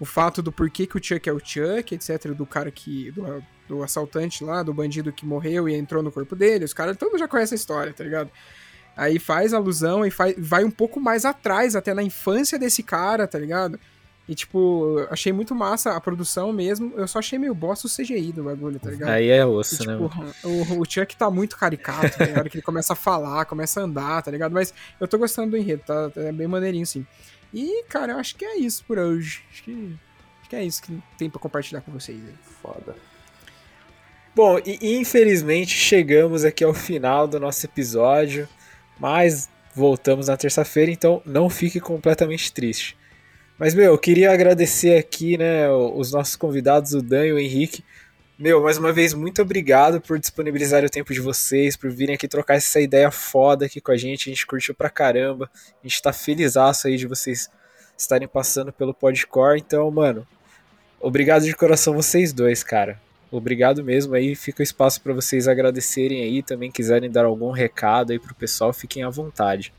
o 0.00 0.04
fato 0.06 0.42
do 0.42 0.50
porquê 0.50 0.86
que 0.86 0.96
o 0.96 1.02
Chuck 1.02 1.28
é 1.28 1.32
o 1.32 1.38
Chuck, 1.38 1.94
etc. 1.94 2.28
Do 2.28 2.46
cara 2.46 2.70
que. 2.70 3.10
Do, 3.10 3.44
do 3.68 3.82
assaltante 3.82 4.44
lá, 4.44 4.62
do 4.62 4.74
bandido 4.74 5.12
que 5.12 5.24
morreu 5.24 5.68
e 5.68 5.74
entrou 5.74 6.02
no 6.02 6.12
corpo 6.12 6.34
dele. 6.36 6.64
Os 6.64 6.74
caras 6.74 6.96
todos 6.96 7.18
já 7.18 7.28
conhecem 7.28 7.54
a 7.54 7.60
história, 7.60 7.92
tá 7.92 8.04
ligado? 8.04 8.30
Aí 8.96 9.18
faz 9.18 9.54
alusão 9.54 10.04
e 10.04 10.10
faz, 10.10 10.34
vai 10.38 10.64
um 10.64 10.70
pouco 10.70 11.00
mais 11.00 11.24
atrás, 11.24 11.74
até 11.74 11.94
na 11.94 12.02
infância 12.02 12.58
desse 12.58 12.82
cara, 12.82 13.26
tá 13.26 13.38
ligado? 13.38 13.78
E, 14.28 14.34
tipo, 14.34 15.00
eu 15.00 15.08
achei 15.10 15.32
muito 15.32 15.54
massa 15.54 15.96
a 15.96 16.00
produção 16.00 16.52
mesmo. 16.52 16.92
Eu 16.96 17.08
só 17.08 17.18
achei 17.18 17.38
meio 17.38 17.54
bosta 17.54 17.86
o 17.88 17.90
CGI 17.90 18.32
do 18.32 18.44
bagulho, 18.44 18.78
tá 18.78 18.90
ligado? 18.90 19.10
Aí 19.10 19.28
é 19.28 19.38
E, 19.38 19.44
osso, 19.44 19.84
né? 19.84 19.94
tipo, 19.96 20.16
mano? 20.16 20.32
o, 20.44 20.80
o 20.80 20.84
Chuck 20.88 21.16
tá 21.16 21.28
muito 21.30 21.56
caricato, 21.56 22.16
tá 22.18 22.24
ligado? 22.24 22.48
que 22.48 22.56
ele 22.56 22.62
começa 22.62 22.92
a 22.92 22.96
falar, 22.96 23.44
começa 23.46 23.80
a 23.80 23.84
andar, 23.84 24.22
tá 24.22 24.30
ligado? 24.30 24.52
Mas 24.52 24.72
eu 25.00 25.08
tô 25.08 25.18
gostando 25.18 25.50
do 25.50 25.56
enredo, 25.56 25.82
tá? 25.84 26.10
É 26.16 26.30
bem 26.30 26.46
maneirinho, 26.46 26.86
sim. 26.86 27.04
E, 27.52 27.82
cara, 27.88 28.12
eu 28.12 28.18
acho 28.18 28.36
que 28.36 28.44
é 28.44 28.56
isso 28.58 28.84
por 28.86 28.96
hoje. 28.98 29.42
Acho 29.50 29.64
que, 29.64 29.96
acho 30.40 30.50
que 30.50 30.56
é 30.56 30.64
isso 30.64 30.82
que 30.82 31.02
tem 31.18 31.28
pra 31.28 31.40
compartilhar 31.40 31.80
com 31.80 31.90
vocês 31.90 32.18
aí. 32.18 32.34
Foda. 32.62 32.94
Bom, 34.34 34.58
e 34.64 34.96
infelizmente 34.96 35.74
chegamos 35.76 36.44
aqui 36.44 36.64
ao 36.64 36.72
final 36.72 37.26
do 37.28 37.38
nosso 37.38 37.66
episódio, 37.66 38.48
mas 39.02 39.48
voltamos 39.74 40.28
na 40.28 40.36
terça-feira, 40.36 40.88
então 40.88 41.20
não 41.26 41.50
fique 41.50 41.80
completamente 41.80 42.52
triste. 42.52 42.96
Mas, 43.58 43.74
meu, 43.74 43.86
eu 43.86 43.98
queria 43.98 44.32
agradecer 44.32 44.96
aqui, 44.96 45.36
né, 45.36 45.68
os 45.68 46.12
nossos 46.12 46.36
convidados, 46.36 46.94
o 46.94 47.02
Dan 47.02 47.26
e 47.26 47.32
o 47.32 47.38
Henrique. 47.38 47.84
Meu, 48.38 48.62
mais 48.62 48.78
uma 48.78 48.92
vez, 48.92 49.12
muito 49.12 49.42
obrigado 49.42 50.00
por 50.00 50.20
disponibilizar 50.20 50.84
o 50.84 50.88
tempo 50.88 51.12
de 51.12 51.18
vocês, 51.18 51.76
por 51.76 51.90
virem 51.90 52.14
aqui 52.14 52.28
trocar 52.28 52.54
essa 52.54 52.80
ideia 52.80 53.10
foda 53.10 53.66
aqui 53.66 53.80
com 53.80 53.90
a 53.90 53.96
gente. 53.96 54.30
A 54.30 54.32
gente 54.32 54.46
curtiu 54.46 54.72
pra 54.72 54.88
caramba. 54.88 55.50
A 55.82 55.88
gente 55.88 56.00
tá 56.00 56.12
feliz 56.12 56.56
aí 56.56 56.96
de 56.96 57.08
vocês 57.08 57.50
estarem 57.98 58.28
passando 58.28 58.72
pelo 58.72 58.94
Podcore. 58.94 59.58
Então, 59.58 59.90
mano, 59.90 60.24
obrigado 61.00 61.44
de 61.44 61.56
coração 61.56 61.92
vocês 61.92 62.32
dois, 62.32 62.62
cara. 62.62 63.00
Obrigado 63.32 63.82
mesmo 63.82 64.14
aí. 64.14 64.34
Fica 64.34 64.60
o 64.60 64.62
espaço 64.62 65.00
para 65.00 65.14
vocês 65.14 65.48
agradecerem 65.48 66.22
aí. 66.22 66.42
Também 66.42 66.70
quiserem 66.70 67.10
dar 67.10 67.24
algum 67.24 67.50
recado 67.50 68.12
aí 68.12 68.18
pro 68.18 68.34
pessoal, 68.34 68.74
fiquem 68.74 69.02
à 69.02 69.08
vontade. 69.08 69.72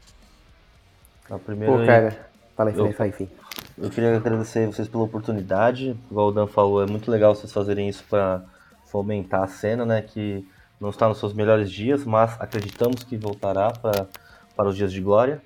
Tá, 1.30 1.38
primeiro 1.38 1.74
Pô, 1.74 1.80
aí, 1.80 1.86
cara. 1.86 2.30
Fala 2.56 2.70
aí, 2.72 2.76
Eu- 2.76 2.78
fala 2.78 2.90
aí, 2.90 2.94
fala 2.94 3.08
aí, 3.08 3.10
enfim. 3.10 3.30
Eu 3.78 3.90
queria 3.92 4.18
agradecer 4.18 4.66
vocês 4.66 4.88
pela 4.88 5.04
oportunidade. 5.04 5.96
Igual 6.10 6.30
o 6.30 6.32
Dan 6.32 6.48
falou, 6.48 6.84
é 6.84 6.88
muito 6.88 7.12
legal 7.12 7.36
vocês 7.36 7.54
fazerem 7.54 7.88
isso 7.88 8.04
para 8.10 8.44
fomentar 8.88 9.44
a 9.44 9.48
cena, 9.48 9.86
né? 9.86 10.02
Que 10.02 10.46
não 10.82 10.90
está 10.90 11.08
nos 11.08 11.20
seus 11.20 11.34
melhores 11.34 11.72
dias, 11.72 12.04
mas 12.04 12.36
acreditamos 12.40 13.04
que 13.04 13.16
voltará 13.18 13.72
pra, 13.72 14.08
para 14.56 14.68
os 14.68 14.76
dias 14.76 14.92
de 14.92 15.00
glória. 15.00 15.42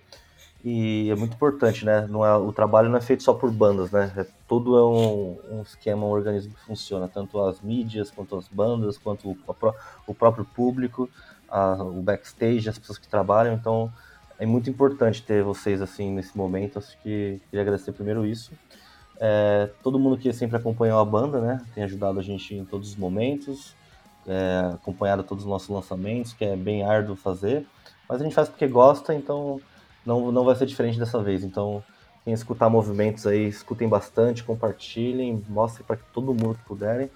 E 0.64 1.10
é 1.10 1.16
muito 1.16 1.34
importante, 1.36 1.86
né? 1.86 2.08
Não 2.10 2.26
é, 2.26 2.36
o 2.36 2.52
trabalho 2.52 2.90
não 2.90 2.98
é 2.98 3.02
feito 3.02 3.24
só 3.24 3.34
por 3.34 3.52
bandas, 3.52 3.92
né? 3.92 4.12
É, 4.18 4.26
tudo 4.48 4.78
é 4.78 4.84
um, 4.84 5.58
um 5.58 5.62
esquema, 5.62 6.06
um 6.06 6.10
organismo 6.10 6.54
que 6.54 6.62
funciona. 6.62 7.08
Tanto 7.08 7.40
as 7.42 7.62
mídias, 7.62 8.12
quanto 8.12 8.36
as 8.36 8.48
bandas, 8.48 8.98
quanto 8.98 9.30
o, 9.30 9.38
o 10.08 10.14
próprio 10.14 10.44
público, 10.46 11.10
a- 11.48 11.82
o 11.84 12.02
backstage, 12.02 12.68
as 12.68 12.78
pessoas 12.78 12.98
que 12.98 13.08
trabalham. 13.08 13.54
Então, 13.54 13.92
é 14.40 14.46
muito 14.46 14.70
importante 14.70 15.22
ter 15.24 15.44
vocês 15.44 15.82
assim 15.82 16.12
nesse 16.12 16.36
momento. 16.36 16.80
Acho 16.80 16.98
que 17.02 17.40
queria 17.50 17.62
agradecer 17.62 17.92
primeiro 17.92 18.26
isso. 18.26 18.52
É, 19.20 19.70
todo 19.82 19.98
mundo 19.98 20.18
que 20.18 20.32
sempre 20.34 20.58
acompanhou 20.58 21.00
a 21.00 21.06
banda, 21.06 21.40
né? 21.40 21.62
Tem 21.74 21.84
ajudado 21.84 22.20
a 22.20 22.24
gente 22.24 22.54
em 22.56 22.66
todos 22.66 22.90
os 22.90 22.96
momentos, 22.96 23.76
é, 24.28 24.72
acompanhado 24.74 25.24
todos 25.24 25.44
os 25.44 25.50
nossos 25.50 25.70
lançamentos, 25.70 26.34
que 26.34 26.44
é 26.44 26.56
bem 26.56 26.84
árduo 26.84 27.16
fazer. 27.16 27.66
Mas 28.10 28.22
a 28.22 28.24
gente 28.24 28.34
faz 28.36 28.50
porque 28.50 28.68
gosta, 28.68 29.14
então 29.14 29.60
não, 30.08 30.32
não 30.32 30.44
vai 30.46 30.56
ser 30.56 30.66
diferente 30.66 30.98
dessa 30.98 31.22
vez. 31.22 31.44
Então, 31.44 31.84
quem 32.24 32.34
escutar 32.34 32.70
movimentos 32.70 33.28
aí, 33.28 33.48
escutem 33.48 33.88
bastante, 33.88 34.44
compartilhem, 34.44 35.44
mostrem 35.48 35.86
para 35.86 35.98
todo 36.14 36.34
mundo 36.34 36.56
que 36.56 36.64
puderem. 36.66 37.10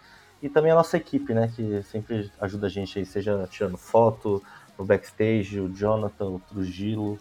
E 0.44 0.50
também 0.50 0.72
a 0.72 0.76
nossa 0.76 0.98
equipe, 0.98 1.34
né? 1.34 1.52
Que 1.56 1.82
sempre 1.84 2.30
ajuda 2.40 2.68
a 2.68 2.70
gente 2.70 3.00
aí, 3.00 3.06
seja 3.06 3.48
tirando 3.50 3.78
foto, 3.78 4.44
no 4.78 4.84
backstage, 4.86 5.60
o 5.60 5.70
Jonathan, 5.74 6.26
o 6.26 6.40
Trujillo, 6.40 7.18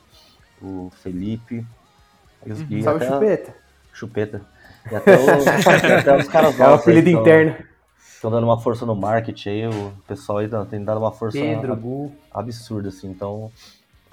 o 0.62 0.90
Felipe. 1.02 1.64
E, 2.44 2.52
os- 2.52 2.60
e 2.70 2.82
Salve, 2.82 3.04
até 3.04 3.06
a- 3.06 3.18
chupeta. 3.18 3.54
Chupeta. 3.92 4.42
E 4.90 4.94
até, 4.96 5.16
o- 5.16 5.20
e 5.20 5.28
até 6.00 6.16
os 6.16 6.28
caras 6.28 6.58
É 6.58 6.64
o 6.64 6.70
nossos 6.70 6.88
aí 6.88 6.98
apelido 6.98 7.06
que 7.06 7.12
tão- 7.12 7.20
interno. 7.22 7.56
Estão 7.98 8.30
dando 8.30 8.44
uma 8.44 8.60
força 8.60 8.84
no 8.86 8.94
marketing 8.94 9.48
aí, 9.48 9.66
o 9.68 9.92
pessoal 10.06 10.38
aí 10.38 10.48
tem 10.70 10.82
dado 10.84 10.98
uma 11.00 11.10
força 11.12 11.38
Pedro, 11.38 11.72
ab- 11.72 12.12
absurda, 12.32 12.88
assim. 12.88 13.08
Então, 13.10 13.50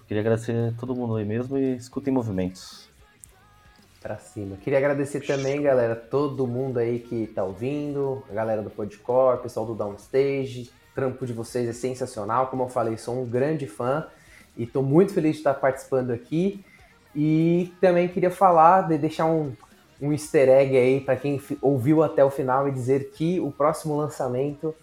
queria 0.08 0.22
agradecer 0.22 0.74
todo 0.80 0.96
mundo 0.96 1.16
aí 1.16 1.26
mesmo 1.26 1.58
e 1.58 1.76
escutem 1.76 2.14
movimentos. 2.14 2.88
Pra 4.02 4.18
cima. 4.18 4.56
Queria 4.58 4.80
agradecer 4.80 5.20
também, 5.22 5.62
galera, 5.62 5.96
todo 5.96 6.48
mundo 6.48 6.78
aí 6.78 7.00
que 7.00 7.28
tá 7.28 7.44
ouvindo, 7.44 8.24
a 8.30 8.34
galera 8.34 8.62
do 8.62 8.70
Podcore, 8.70 9.42
pessoal 9.42 9.66
do 9.66 9.76
Downstage. 9.76 10.70
O 10.92 10.96
trampo 10.96 11.26
de 11.26 11.34
vocês 11.34 11.68
é 11.68 11.74
sensacional. 11.74 12.48
Como 12.48 12.64
eu 12.64 12.70
falei, 12.70 12.98
sou 12.98 13.22
um 13.22 13.26
grande 13.26 13.68
fã 13.68 14.08
e 14.56 14.66
tô 14.66 14.82
muito 14.82 15.14
feliz 15.14 15.34
de 15.34 15.38
estar 15.40 15.56
participando 15.56 16.12
aqui. 16.12 16.64
E 17.16 17.74
também 17.82 18.08
queria 18.08 18.32
falar, 18.32 18.84
de 18.88 18.98
deixar 18.98 19.26
um, 19.26 19.54
um 20.02 20.12
easter 20.12 20.48
egg 20.48 20.78
aí 20.78 21.02
para 21.02 21.16
quem 21.16 21.42
ouviu 21.62 22.04
até 22.04 22.24
o 22.24 22.30
final 22.30 22.68
e 22.68 22.72
dizer 22.72 23.12
que 23.12 23.40
o 23.40 23.52
próximo 23.52 23.98
lançamento 23.98 24.74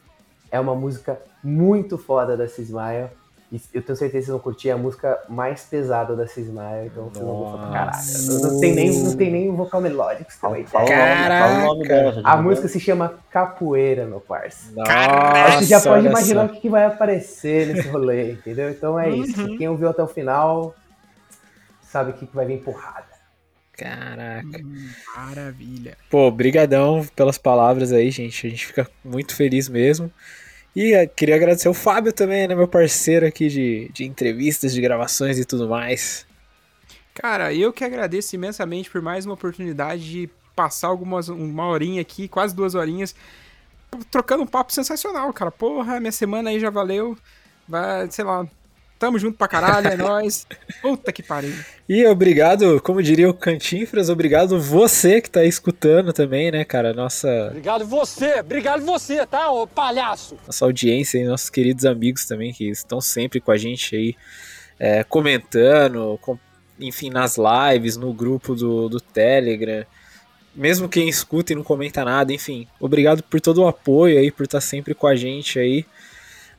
é 0.51 0.59
uma 0.59 0.75
música 0.75 1.21
muito 1.43 1.97
foda 1.97 2.37
da 2.37 2.49
Cismael. 2.49 3.11
E 3.53 3.61
eu 3.73 3.83
tenho 3.83 3.97
certeza 3.97 4.07
que 4.07 4.13
vocês 4.13 4.27
vão 4.29 4.39
curtir 4.39 4.71
a 4.71 4.77
música 4.77 5.21
mais 5.29 5.63
pesada 5.65 6.17
da 6.17 6.27
Cismael, 6.27 6.87
então 6.87 7.05
vocês 7.05 7.25
vão 7.25 7.37
gostar 7.37 7.59
pra 7.59 7.71
caralho. 7.71 8.07
Não, 8.27 8.41
não 8.51 8.61
tem 8.61 8.75
nem, 8.75 8.99
não 9.03 9.17
tem 9.17 9.31
nem 9.31 9.55
vocal 9.55 9.81
melódico, 9.81 10.33
você 10.33 10.41
tem 10.41 10.49
uma 10.49 10.67
Fala, 10.67 10.85
nome, 10.85 11.29
fala 11.29 11.55
o 11.55 11.67
nome 11.67 11.89
dela. 11.89 12.23
A 12.25 12.37
música 12.37 12.69
se 12.69 12.81
chama 12.81 13.15
Capoeira, 13.31 14.07
meu 14.07 14.21
parça. 14.21 14.73
Nossa, 14.75 14.93
Acho 14.93 15.59
que 15.59 15.65
já 15.67 15.81
pode 15.81 16.07
imaginar 16.07 16.47
só. 16.47 16.47
o 16.47 16.55
que 16.55 16.61
que 16.63 16.69
vai 16.69 16.85
aparecer 16.85 17.69
nesse 17.69 17.89
rolê, 17.89 18.33
entendeu? 18.33 18.71
Então 18.71 18.99
é 18.99 19.11
isso. 19.11 19.57
Quem 19.57 19.69
ouviu 19.69 19.89
até 19.89 20.03
o 20.03 20.09
final 20.09 20.75
sabe 21.83 22.11
o 22.11 22.15
que 22.15 22.27
que 22.27 22.35
vai 22.35 22.47
vir 22.47 22.61
porrada. 22.61 23.15
Caraca. 23.77 24.61
Maravilha. 25.17 25.97
Pô, 26.11 26.31
brigadão 26.31 27.07
pelas 27.15 27.39
palavras 27.39 27.93
aí, 27.93 28.11
gente. 28.11 28.47
A 28.47 28.51
gente 28.51 28.67
fica 28.67 28.89
muito 29.05 29.35
feliz 29.35 29.69
mesmo. 29.69 30.11
E 30.75 30.93
eh, 30.93 31.07
queria 31.07 31.37
agradecer 31.37 31.69
o 31.69 31.75
Fábio 31.75 32.13
também, 32.13 32.49
né, 32.49 32.55
meu 32.55 32.67
parceiro 32.67 33.27
aqui 33.27 33.49
de, 33.49 33.89
de 33.93 34.05
entrevistas, 34.05 34.73
de 34.73 34.81
gravações 34.81 35.39
e 35.39 35.45
tudo 35.45 35.69
mais. 35.69 36.27
Cara, 37.15 37.55
eu 37.55 37.73
que 37.73 37.85
agradeço 37.85 38.35
imensamente 38.35 38.91
por 38.91 39.01
mais 39.01 39.25
uma 39.25 39.35
oportunidade 39.35 40.11
de 40.11 40.31
passar 40.57 40.89
algumas, 40.89 41.29
uma 41.29 41.67
horinha 41.67 42.01
aqui, 42.01 42.27
quase 42.27 42.55
duas 42.55 42.75
horinhas, 42.75 43.15
trocando 44.11 44.43
um 44.43 44.47
papo 44.47 44.73
sensacional, 44.73 45.33
cara. 45.33 45.51
Porra, 45.51 46.01
minha 46.01 46.13
semana 46.13 46.51
aí 46.51 46.59
já 46.59 46.71
valeu. 46.71 47.17
Vai, 47.69 48.11
sei 48.11 48.25
lá, 48.25 48.47
tamo 49.05 49.19
junto 49.19 49.37
pra 49.37 49.47
caralho, 49.47 49.89
é 49.89 49.97
nóis. 49.99 50.47
Puta 50.81 51.13
que 51.13 51.23
pariu. 51.23 51.53
E 51.87 52.07
obrigado, 52.07 52.81
como 52.81 53.03
diria 53.03 53.29
o 53.29 53.35
Cantinfras, 53.35 54.09
obrigado 54.09 54.59
você 54.59 55.21
que 55.21 55.31
tá 55.31 55.41
aí 55.41 55.49
escutando 55.49 56.11
também, 56.13 56.51
né, 56.51 56.65
cara? 56.65 56.95
Nossa, 56.95 57.49
Obrigado 57.51 57.85
você, 57.87 58.41
obrigado 58.41 58.83
você, 58.83 59.27
tá, 59.27 59.51
ô 59.51 59.67
palhaço? 59.67 60.39
nossa 60.47 60.65
audiência 60.65 61.19
e 61.19 61.25
nossos 61.25 61.51
queridos 61.51 61.85
amigos 61.85 62.25
também 62.25 62.53
que 62.53 62.69
estão 62.71 62.99
sempre 63.01 63.41
com 63.41 63.51
a 63.51 63.59
gente 63.59 63.95
aí, 63.95 64.15
é, 64.79 65.05
comentando, 65.05 66.19
com- 66.23 66.39
enfim, 66.81 67.11
nas 67.11 67.37
lives, 67.37 67.97
no 67.99 68.13
grupo 68.15 68.55
do, 68.55 68.89
do 68.89 69.01
Telegram. 69.01 69.85
Mesmo 70.57 70.89
quem 70.89 71.09
escuta 71.09 71.53
e 71.53 71.57
não 71.57 71.63
comenta 71.63 72.05
nada, 72.05 72.33
enfim, 72.33 72.67
obrigado 72.81 73.23
por 73.25 73.41
todo 73.41 73.59
o 73.63 73.69
apoio 73.69 74.19
aí, 74.19 74.31
por 74.31 74.45
estar 74.45 74.61
sempre 74.63 74.95
com 74.95 75.07
a 75.07 75.15
gente 75.15 75.59
aí. 75.59 75.85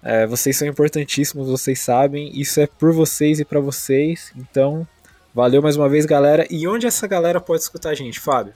É, 0.06 0.28
vocês 0.28 0.56
são 0.56 0.68
importantíssimos, 0.68 1.50
vocês 1.50 1.80
sabem. 1.80 2.32
Isso 2.40 2.62
é 2.62 2.68
por 2.68 2.94
vocês 2.94 3.40
e 3.40 3.44
pra 3.44 3.60
vocês. 3.60 4.32
Então, 4.36 4.88
valeu 5.34 5.64
mais 5.64 5.76
uma 5.76 5.90
vez, 5.90 6.06
galera. 6.06 6.46
E 6.48 6.68
onde 6.68 6.86
essa 6.86 7.08
galera 7.08 7.42
pode 7.42 7.64
escutar 7.64 7.90
a 7.90 7.96
gente, 7.96 8.20
Fábio? 8.20 8.54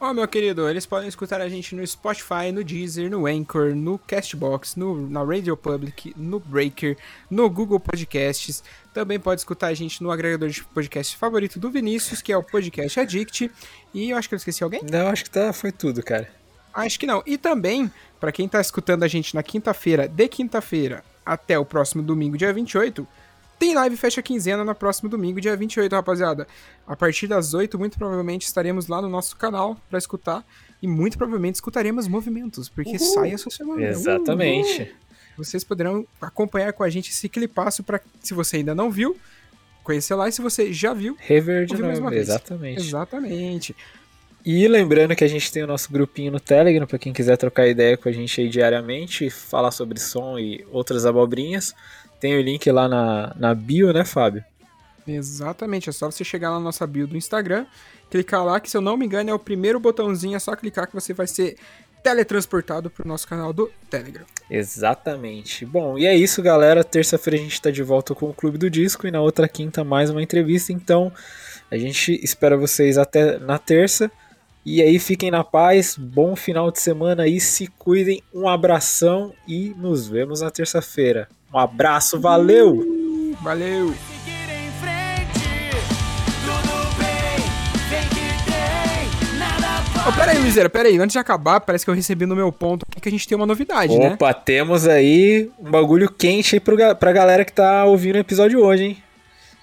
Ó, 0.00 0.14
meu 0.14 0.28
querido, 0.28 0.68
eles 0.68 0.86
podem 0.86 1.08
escutar 1.08 1.40
a 1.40 1.48
gente 1.48 1.74
no 1.74 1.84
Spotify, 1.84 2.52
no 2.52 2.62
Deezer, 2.62 3.10
no 3.10 3.26
Anchor, 3.26 3.74
no 3.74 3.98
Castbox, 3.98 4.76
no, 4.76 5.10
na 5.10 5.24
Radio 5.24 5.56
Public, 5.56 6.14
no 6.16 6.38
Breaker, 6.38 6.96
no 7.28 7.50
Google 7.50 7.80
Podcasts. 7.80 8.62
Também 8.94 9.18
pode 9.18 9.40
escutar 9.40 9.66
a 9.66 9.74
gente 9.74 10.00
no 10.00 10.12
agregador 10.12 10.48
de 10.48 10.62
podcast 10.62 11.16
favorito 11.16 11.58
do 11.58 11.68
Vinícius, 11.68 12.22
que 12.22 12.32
é 12.32 12.36
o 12.36 12.44
Podcast 12.44 13.00
Addict. 13.00 13.50
E 13.92 14.10
eu 14.10 14.16
acho 14.16 14.28
que 14.28 14.36
eu 14.36 14.38
esqueci 14.38 14.62
alguém? 14.62 14.80
Não, 14.88 15.08
acho 15.08 15.24
que 15.24 15.30
tá, 15.30 15.52
foi 15.52 15.72
tudo, 15.72 16.00
cara. 16.04 16.37
Acho 16.72 16.98
que 16.98 17.06
não. 17.06 17.22
E 17.26 17.36
também, 17.38 17.90
pra 18.20 18.32
quem 18.32 18.48
tá 18.48 18.60
escutando 18.60 19.02
a 19.02 19.08
gente 19.08 19.34
na 19.34 19.42
quinta-feira, 19.42 20.08
de 20.08 20.28
quinta-feira 20.28 21.04
até 21.24 21.58
o 21.58 21.64
próximo 21.64 22.02
domingo, 22.02 22.36
dia 22.36 22.52
28, 22.52 23.06
tem 23.58 23.74
live 23.74 23.96
fecha 23.96 24.22
quinzena 24.22 24.64
no 24.64 24.74
próximo 24.74 25.08
domingo, 25.08 25.40
dia 25.40 25.56
28, 25.56 25.92
rapaziada. 25.92 26.46
A 26.86 26.94
partir 26.94 27.26
das 27.26 27.54
8, 27.54 27.78
muito 27.78 27.98
provavelmente 27.98 28.46
estaremos 28.46 28.86
lá 28.86 29.02
no 29.02 29.08
nosso 29.08 29.36
canal 29.36 29.76
pra 29.90 29.98
escutar. 29.98 30.44
E 30.80 30.86
muito 30.86 31.18
provavelmente 31.18 31.56
escutaremos 31.56 32.06
movimentos, 32.06 32.68
porque 32.68 32.98
sai 33.00 33.32
essa 33.32 33.50
semana. 33.50 33.84
Exatamente. 33.84 34.82
Uhul. 34.82 34.92
Vocês 35.38 35.64
poderão 35.64 36.06
acompanhar 36.20 36.72
com 36.72 36.84
a 36.84 36.88
gente 36.90 37.10
esse 37.10 37.28
clipaço 37.28 37.82
pra, 37.82 38.00
se 38.20 38.32
você 38.32 38.58
ainda 38.58 38.74
não 38.74 38.90
viu, 38.90 39.16
conhecer 39.82 40.14
lá. 40.14 40.28
E 40.28 40.32
se 40.32 40.40
você 40.40 40.72
já 40.72 40.94
viu, 40.94 41.16
Rever 41.18 41.66
de 41.66 41.80
novo, 41.80 41.98
uma 42.00 42.10
vez. 42.10 42.28
exatamente. 42.28 42.80
Exatamente. 42.80 43.76
E 44.50 44.66
lembrando 44.66 45.14
que 45.14 45.22
a 45.22 45.28
gente 45.28 45.52
tem 45.52 45.62
o 45.62 45.66
nosso 45.66 45.92
grupinho 45.92 46.32
no 46.32 46.40
Telegram, 46.40 46.86
pra 46.86 46.98
quem 46.98 47.12
quiser 47.12 47.36
trocar 47.36 47.68
ideia 47.68 47.98
com 47.98 48.08
a 48.08 48.12
gente 48.12 48.40
aí 48.40 48.48
diariamente, 48.48 49.28
falar 49.28 49.70
sobre 49.70 50.00
som 50.00 50.38
e 50.38 50.66
outras 50.72 51.04
abobrinhas. 51.04 51.74
Tem 52.18 52.34
o 52.34 52.40
link 52.40 52.70
lá 52.70 52.88
na, 52.88 53.36
na 53.38 53.54
bio, 53.54 53.92
né, 53.92 54.06
Fábio? 54.06 54.42
Exatamente, 55.06 55.90
é 55.90 55.92
só 55.92 56.10
você 56.10 56.24
chegar 56.24 56.48
lá 56.48 56.56
na 56.56 56.64
nossa 56.64 56.86
bio 56.86 57.06
do 57.06 57.14
Instagram, 57.14 57.66
clicar 58.10 58.42
lá, 58.42 58.58
que 58.58 58.70
se 58.70 58.76
eu 58.78 58.80
não 58.80 58.96
me 58.96 59.04
engano 59.04 59.28
é 59.28 59.34
o 59.34 59.38
primeiro 59.38 59.78
botãozinho, 59.78 60.34
é 60.34 60.38
só 60.38 60.56
clicar 60.56 60.86
que 60.86 60.94
você 60.94 61.12
vai 61.12 61.26
ser 61.26 61.58
teletransportado 62.02 62.88
pro 62.88 63.06
nosso 63.06 63.28
canal 63.28 63.52
do 63.52 63.70
Telegram. 63.90 64.24
Exatamente. 64.50 65.66
Bom, 65.66 65.98
e 65.98 66.06
é 66.06 66.16
isso, 66.16 66.40
galera. 66.40 66.82
Terça-feira 66.82 67.38
a 67.38 67.42
gente 67.42 67.60
tá 67.60 67.70
de 67.70 67.82
volta 67.82 68.14
com 68.14 68.30
o 68.30 68.32
Clube 68.32 68.56
do 68.56 68.70
Disco 68.70 69.06
e 69.06 69.10
na 69.10 69.20
outra 69.20 69.46
quinta 69.46 69.84
mais 69.84 70.08
uma 70.08 70.22
entrevista. 70.22 70.72
Então, 70.72 71.12
a 71.70 71.76
gente 71.76 72.18
espera 72.24 72.56
vocês 72.56 72.96
até 72.96 73.38
na 73.38 73.58
terça. 73.58 74.10
E 74.70 74.82
aí, 74.82 74.98
fiquem 74.98 75.30
na 75.30 75.42
paz, 75.42 75.96
bom 75.98 76.36
final 76.36 76.70
de 76.70 76.78
semana 76.78 77.22
aí, 77.22 77.40
se 77.40 77.68
cuidem, 77.78 78.22
um 78.34 78.46
abração 78.46 79.32
e 79.46 79.74
nos 79.78 80.06
vemos 80.06 80.42
na 80.42 80.50
terça-feira. 80.50 81.26
Um 81.50 81.58
abraço, 81.58 82.20
valeu! 82.20 83.34
Valeu! 83.40 83.86
Seguir 83.86 84.50
em 84.50 84.70
frente, 84.78 85.74
tudo 86.44 86.98
bem, 86.98 87.46
vem 87.88 88.08
que 88.10 88.44
tem, 88.44 89.38
nada 89.38 90.06
Ô, 90.06 90.12
pera 90.12 90.32
aí, 90.32 90.38
Luizera, 90.38 90.68
pera 90.68 90.90
aí. 90.90 90.98
Antes 90.98 91.14
de 91.14 91.18
acabar, 91.18 91.60
parece 91.60 91.86
que 91.86 91.90
eu 91.90 91.94
recebi 91.94 92.26
no 92.26 92.36
meu 92.36 92.52
ponto 92.52 92.84
aqui 92.90 93.00
que 93.00 93.08
a 93.08 93.12
gente 93.12 93.26
tem 93.26 93.36
uma 93.36 93.46
novidade, 93.46 93.98
né? 93.98 94.12
Opa, 94.12 94.34
temos 94.34 94.86
aí 94.86 95.50
um 95.58 95.70
bagulho 95.70 96.12
quente 96.12 96.56
aí 96.56 96.60
pro, 96.60 96.76
pra 96.96 97.10
galera 97.10 97.42
que 97.42 97.54
tá 97.54 97.86
ouvindo 97.86 98.16
o 98.16 98.20
episódio 98.20 98.62
hoje, 98.62 98.84
hein? 98.84 99.02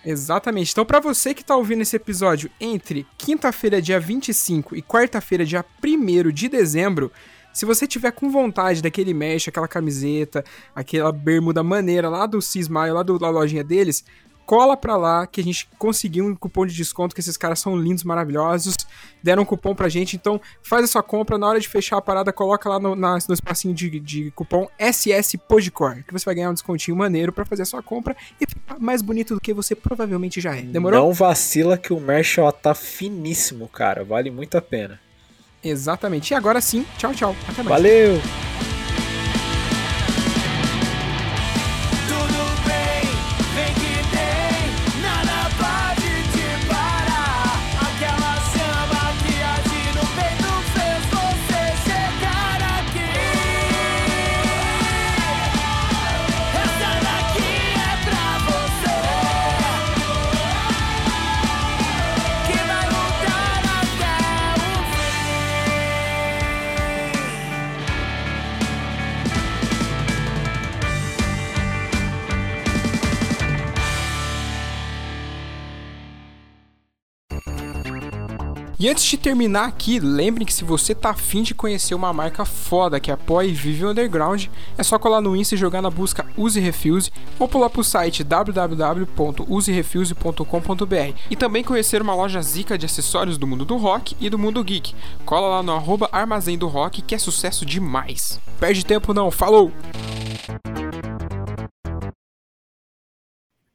Exatamente. 0.05 0.71
Então, 0.71 0.85
pra 0.85 0.99
você 0.99 1.33
que 1.33 1.43
tá 1.43 1.55
ouvindo 1.55 1.81
esse 1.81 1.95
episódio 1.95 2.49
entre 2.61 3.07
quinta-feira, 3.17 3.81
dia 3.81 3.99
25 3.99 4.75
e 4.75 4.81
quarta-feira, 4.81 5.43
dia 5.43 5.65
1 5.83 6.31
de 6.31 6.47
dezembro, 6.47 7.11
se 7.51 7.65
você 7.65 7.87
tiver 7.87 8.11
com 8.11 8.29
vontade 8.29 8.81
daquele 8.81 9.13
mesh, 9.13 9.47
aquela 9.47 9.67
camiseta, 9.67 10.43
aquela 10.75 11.11
bermuda 11.11 11.63
maneira 11.63 12.09
lá 12.09 12.25
do 12.25 12.41
Cismaio, 12.41 12.93
lá 12.93 13.01
da 13.01 13.29
lojinha 13.29 13.63
deles, 13.63 14.03
cola 14.45 14.77
pra 14.77 14.95
lá 14.95 15.25
que 15.25 15.41
a 15.41 15.43
gente 15.43 15.67
conseguiu 15.77 16.25
um 16.25 16.35
cupom 16.35 16.65
de 16.65 16.73
desconto, 16.75 17.15
que 17.15 17.21
esses 17.21 17.35
caras 17.35 17.59
são 17.59 17.75
lindos, 17.75 18.03
maravilhosos, 18.03 18.75
deram 19.23 19.43
um 19.43 19.45
cupom 19.45 19.73
pra 19.73 19.89
gente, 19.89 20.15
então 20.15 20.39
faz 20.61 20.83
a 20.83 20.87
sua 20.87 21.01
compra, 21.03 21.37
na 21.37 21.47
hora 21.47 21.59
de 21.59 21.67
fechar 21.67 21.97
a 21.97 22.01
parada, 22.01 22.31
coloca 22.31 22.69
lá 22.69 22.79
no, 22.79 22.95
na- 22.95 23.17
no 23.27 23.33
espacinho 23.33 23.73
de, 23.73 23.99
de 23.99 24.31
cupom 24.31 24.67
SS 24.79 25.37
Podcore, 25.37 26.03
que 26.03 26.13
você 26.13 26.25
vai 26.25 26.35
ganhar 26.35 26.49
um 26.49 26.53
descontinho 26.53 26.95
maneiro 26.95 27.31
pra 27.33 27.45
fazer 27.45 27.63
a 27.63 27.65
sua 27.65 27.81
compra 27.81 28.15
e 28.39 28.45
ficar 28.47 28.79
mais 28.79 29.01
bonito 29.01 29.33
do 29.33 29.41
que 29.41 29.53
você 29.53 29.73
provavelmente 29.75 30.39
já 30.39 30.55
é. 30.55 30.61
Demorou? 30.61 30.99
Não 31.05 31.13
vacila 31.13 31.77
que 31.77 31.91
o 31.93 31.99
merch 31.99 32.37
ó, 32.39 32.51
tá 32.51 32.73
finíssimo, 32.75 33.67
cara. 33.67 34.03
Vale 34.03 34.29
muito 34.29 34.57
a 34.57 34.61
pena. 34.61 34.99
Exatamente. 35.63 36.31
E 36.31 36.35
agora 36.35 36.61
sim, 36.61 36.85
tchau, 36.97 37.11
tchau. 37.13 37.35
Até 37.49 37.63
mais. 37.63 37.69
Valeu! 37.81 38.64
E 78.85 78.87
antes 78.87 79.03
de 79.03 79.17
terminar 79.17 79.65
aqui, 79.65 79.99
lembrem 79.99 80.45
que 80.45 80.53
se 80.53 80.63
você 80.63 80.93
tá 80.93 81.09
afim 81.09 81.41
de 81.41 81.55
conhecer 81.55 81.95
uma 81.95 82.13
marca 82.13 82.45
foda 82.45 82.99
que 82.99 83.09
apoia 83.09 83.47
e 83.47 83.51
vive 83.51 83.83
o 83.83 83.89
underground, 83.89 84.45
é 84.77 84.83
só 84.83 84.99
colar 84.99 85.21
no 85.21 85.35
Insta 85.35 85.55
e 85.55 85.57
jogar 85.57 85.81
na 85.81 85.89
busca 85.89 86.23
Use 86.37 86.59
Refuse 86.59 87.11
ou 87.39 87.47
pular 87.47 87.71
pro 87.71 87.83
site 87.83 88.23
www.userefuse.com.br 88.23 91.17
e 91.31 91.35
também 91.35 91.63
conhecer 91.63 91.99
uma 91.99 92.13
loja 92.13 92.39
zica 92.43 92.77
de 92.77 92.85
acessórios 92.85 93.39
do 93.39 93.47
mundo 93.47 93.65
do 93.65 93.75
rock 93.75 94.15
e 94.21 94.29
do 94.29 94.37
mundo 94.37 94.63
geek. 94.63 94.93
Cola 95.25 95.47
lá 95.47 95.63
no 95.63 95.71
arroba 95.71 96.07
Armazém 96.11 96.55
do 96.55 96.67
Rock 96.67 97.01
que 97.01 97.15
é 97.15 97.17
sucesso 97.17 97.65
demais. 97.65 98.39
Perde 98.59 98.85
tempo 98.85 99.15
não, 99.15 99.31
falou! 99.31 99.71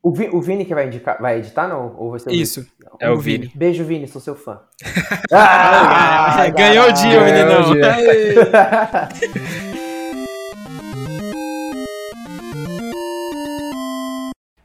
O, 0.03 0.13
Vi- 0.13 0.31
o 0.33 0.41
Vini 0.41 0.65
que 0.65 0.75
vai, 0.75 0.87
indicar, 0.87 1.21
vai 1.21 1.39
editar, 1.39 1.69
não? 1.69 1.95
Ou 1.99 2.11
você 2.11 2.31
Isso, 2.33 2.67
É 2.99 3.11
o 3.11 3.19
Vini. 3.19 3.53
Beijo, 3.55 3.85
Vini, 3.85 4.09
sou 4.09 4.21
seu 4.21 4.35
fã. 4.35 4.61
Ah, 5.33 6.49
ganhou 6.57 6.89
o 6.89 6.93
dia, 6.93 7.21
Ganhou 7.21 7.65
o 7.65 7.69
meninão! 7.69 7.73
dia. 7.75 9.09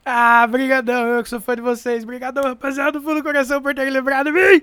Ah, 0.08 0.46
brigadão, 0.48 1.08
eu 1.08 1.24
que 1.24 1.30
sou 1.30 1.42
fã 1.42 1.56
de 1.56 1.62
vocês. 1.62 2.04
Brigadão, 2.06 2.44
rapaziada, 2.44 2.92
do 2.94 3.02
fundo 3.02 3.16
do 3.16 3.24
coração 3.24 3.62
por 3.62 3.74
terem 3.74 3.92
lembrado 3.92 4.28
de 4.28 4.32
mim. 4.34 4.62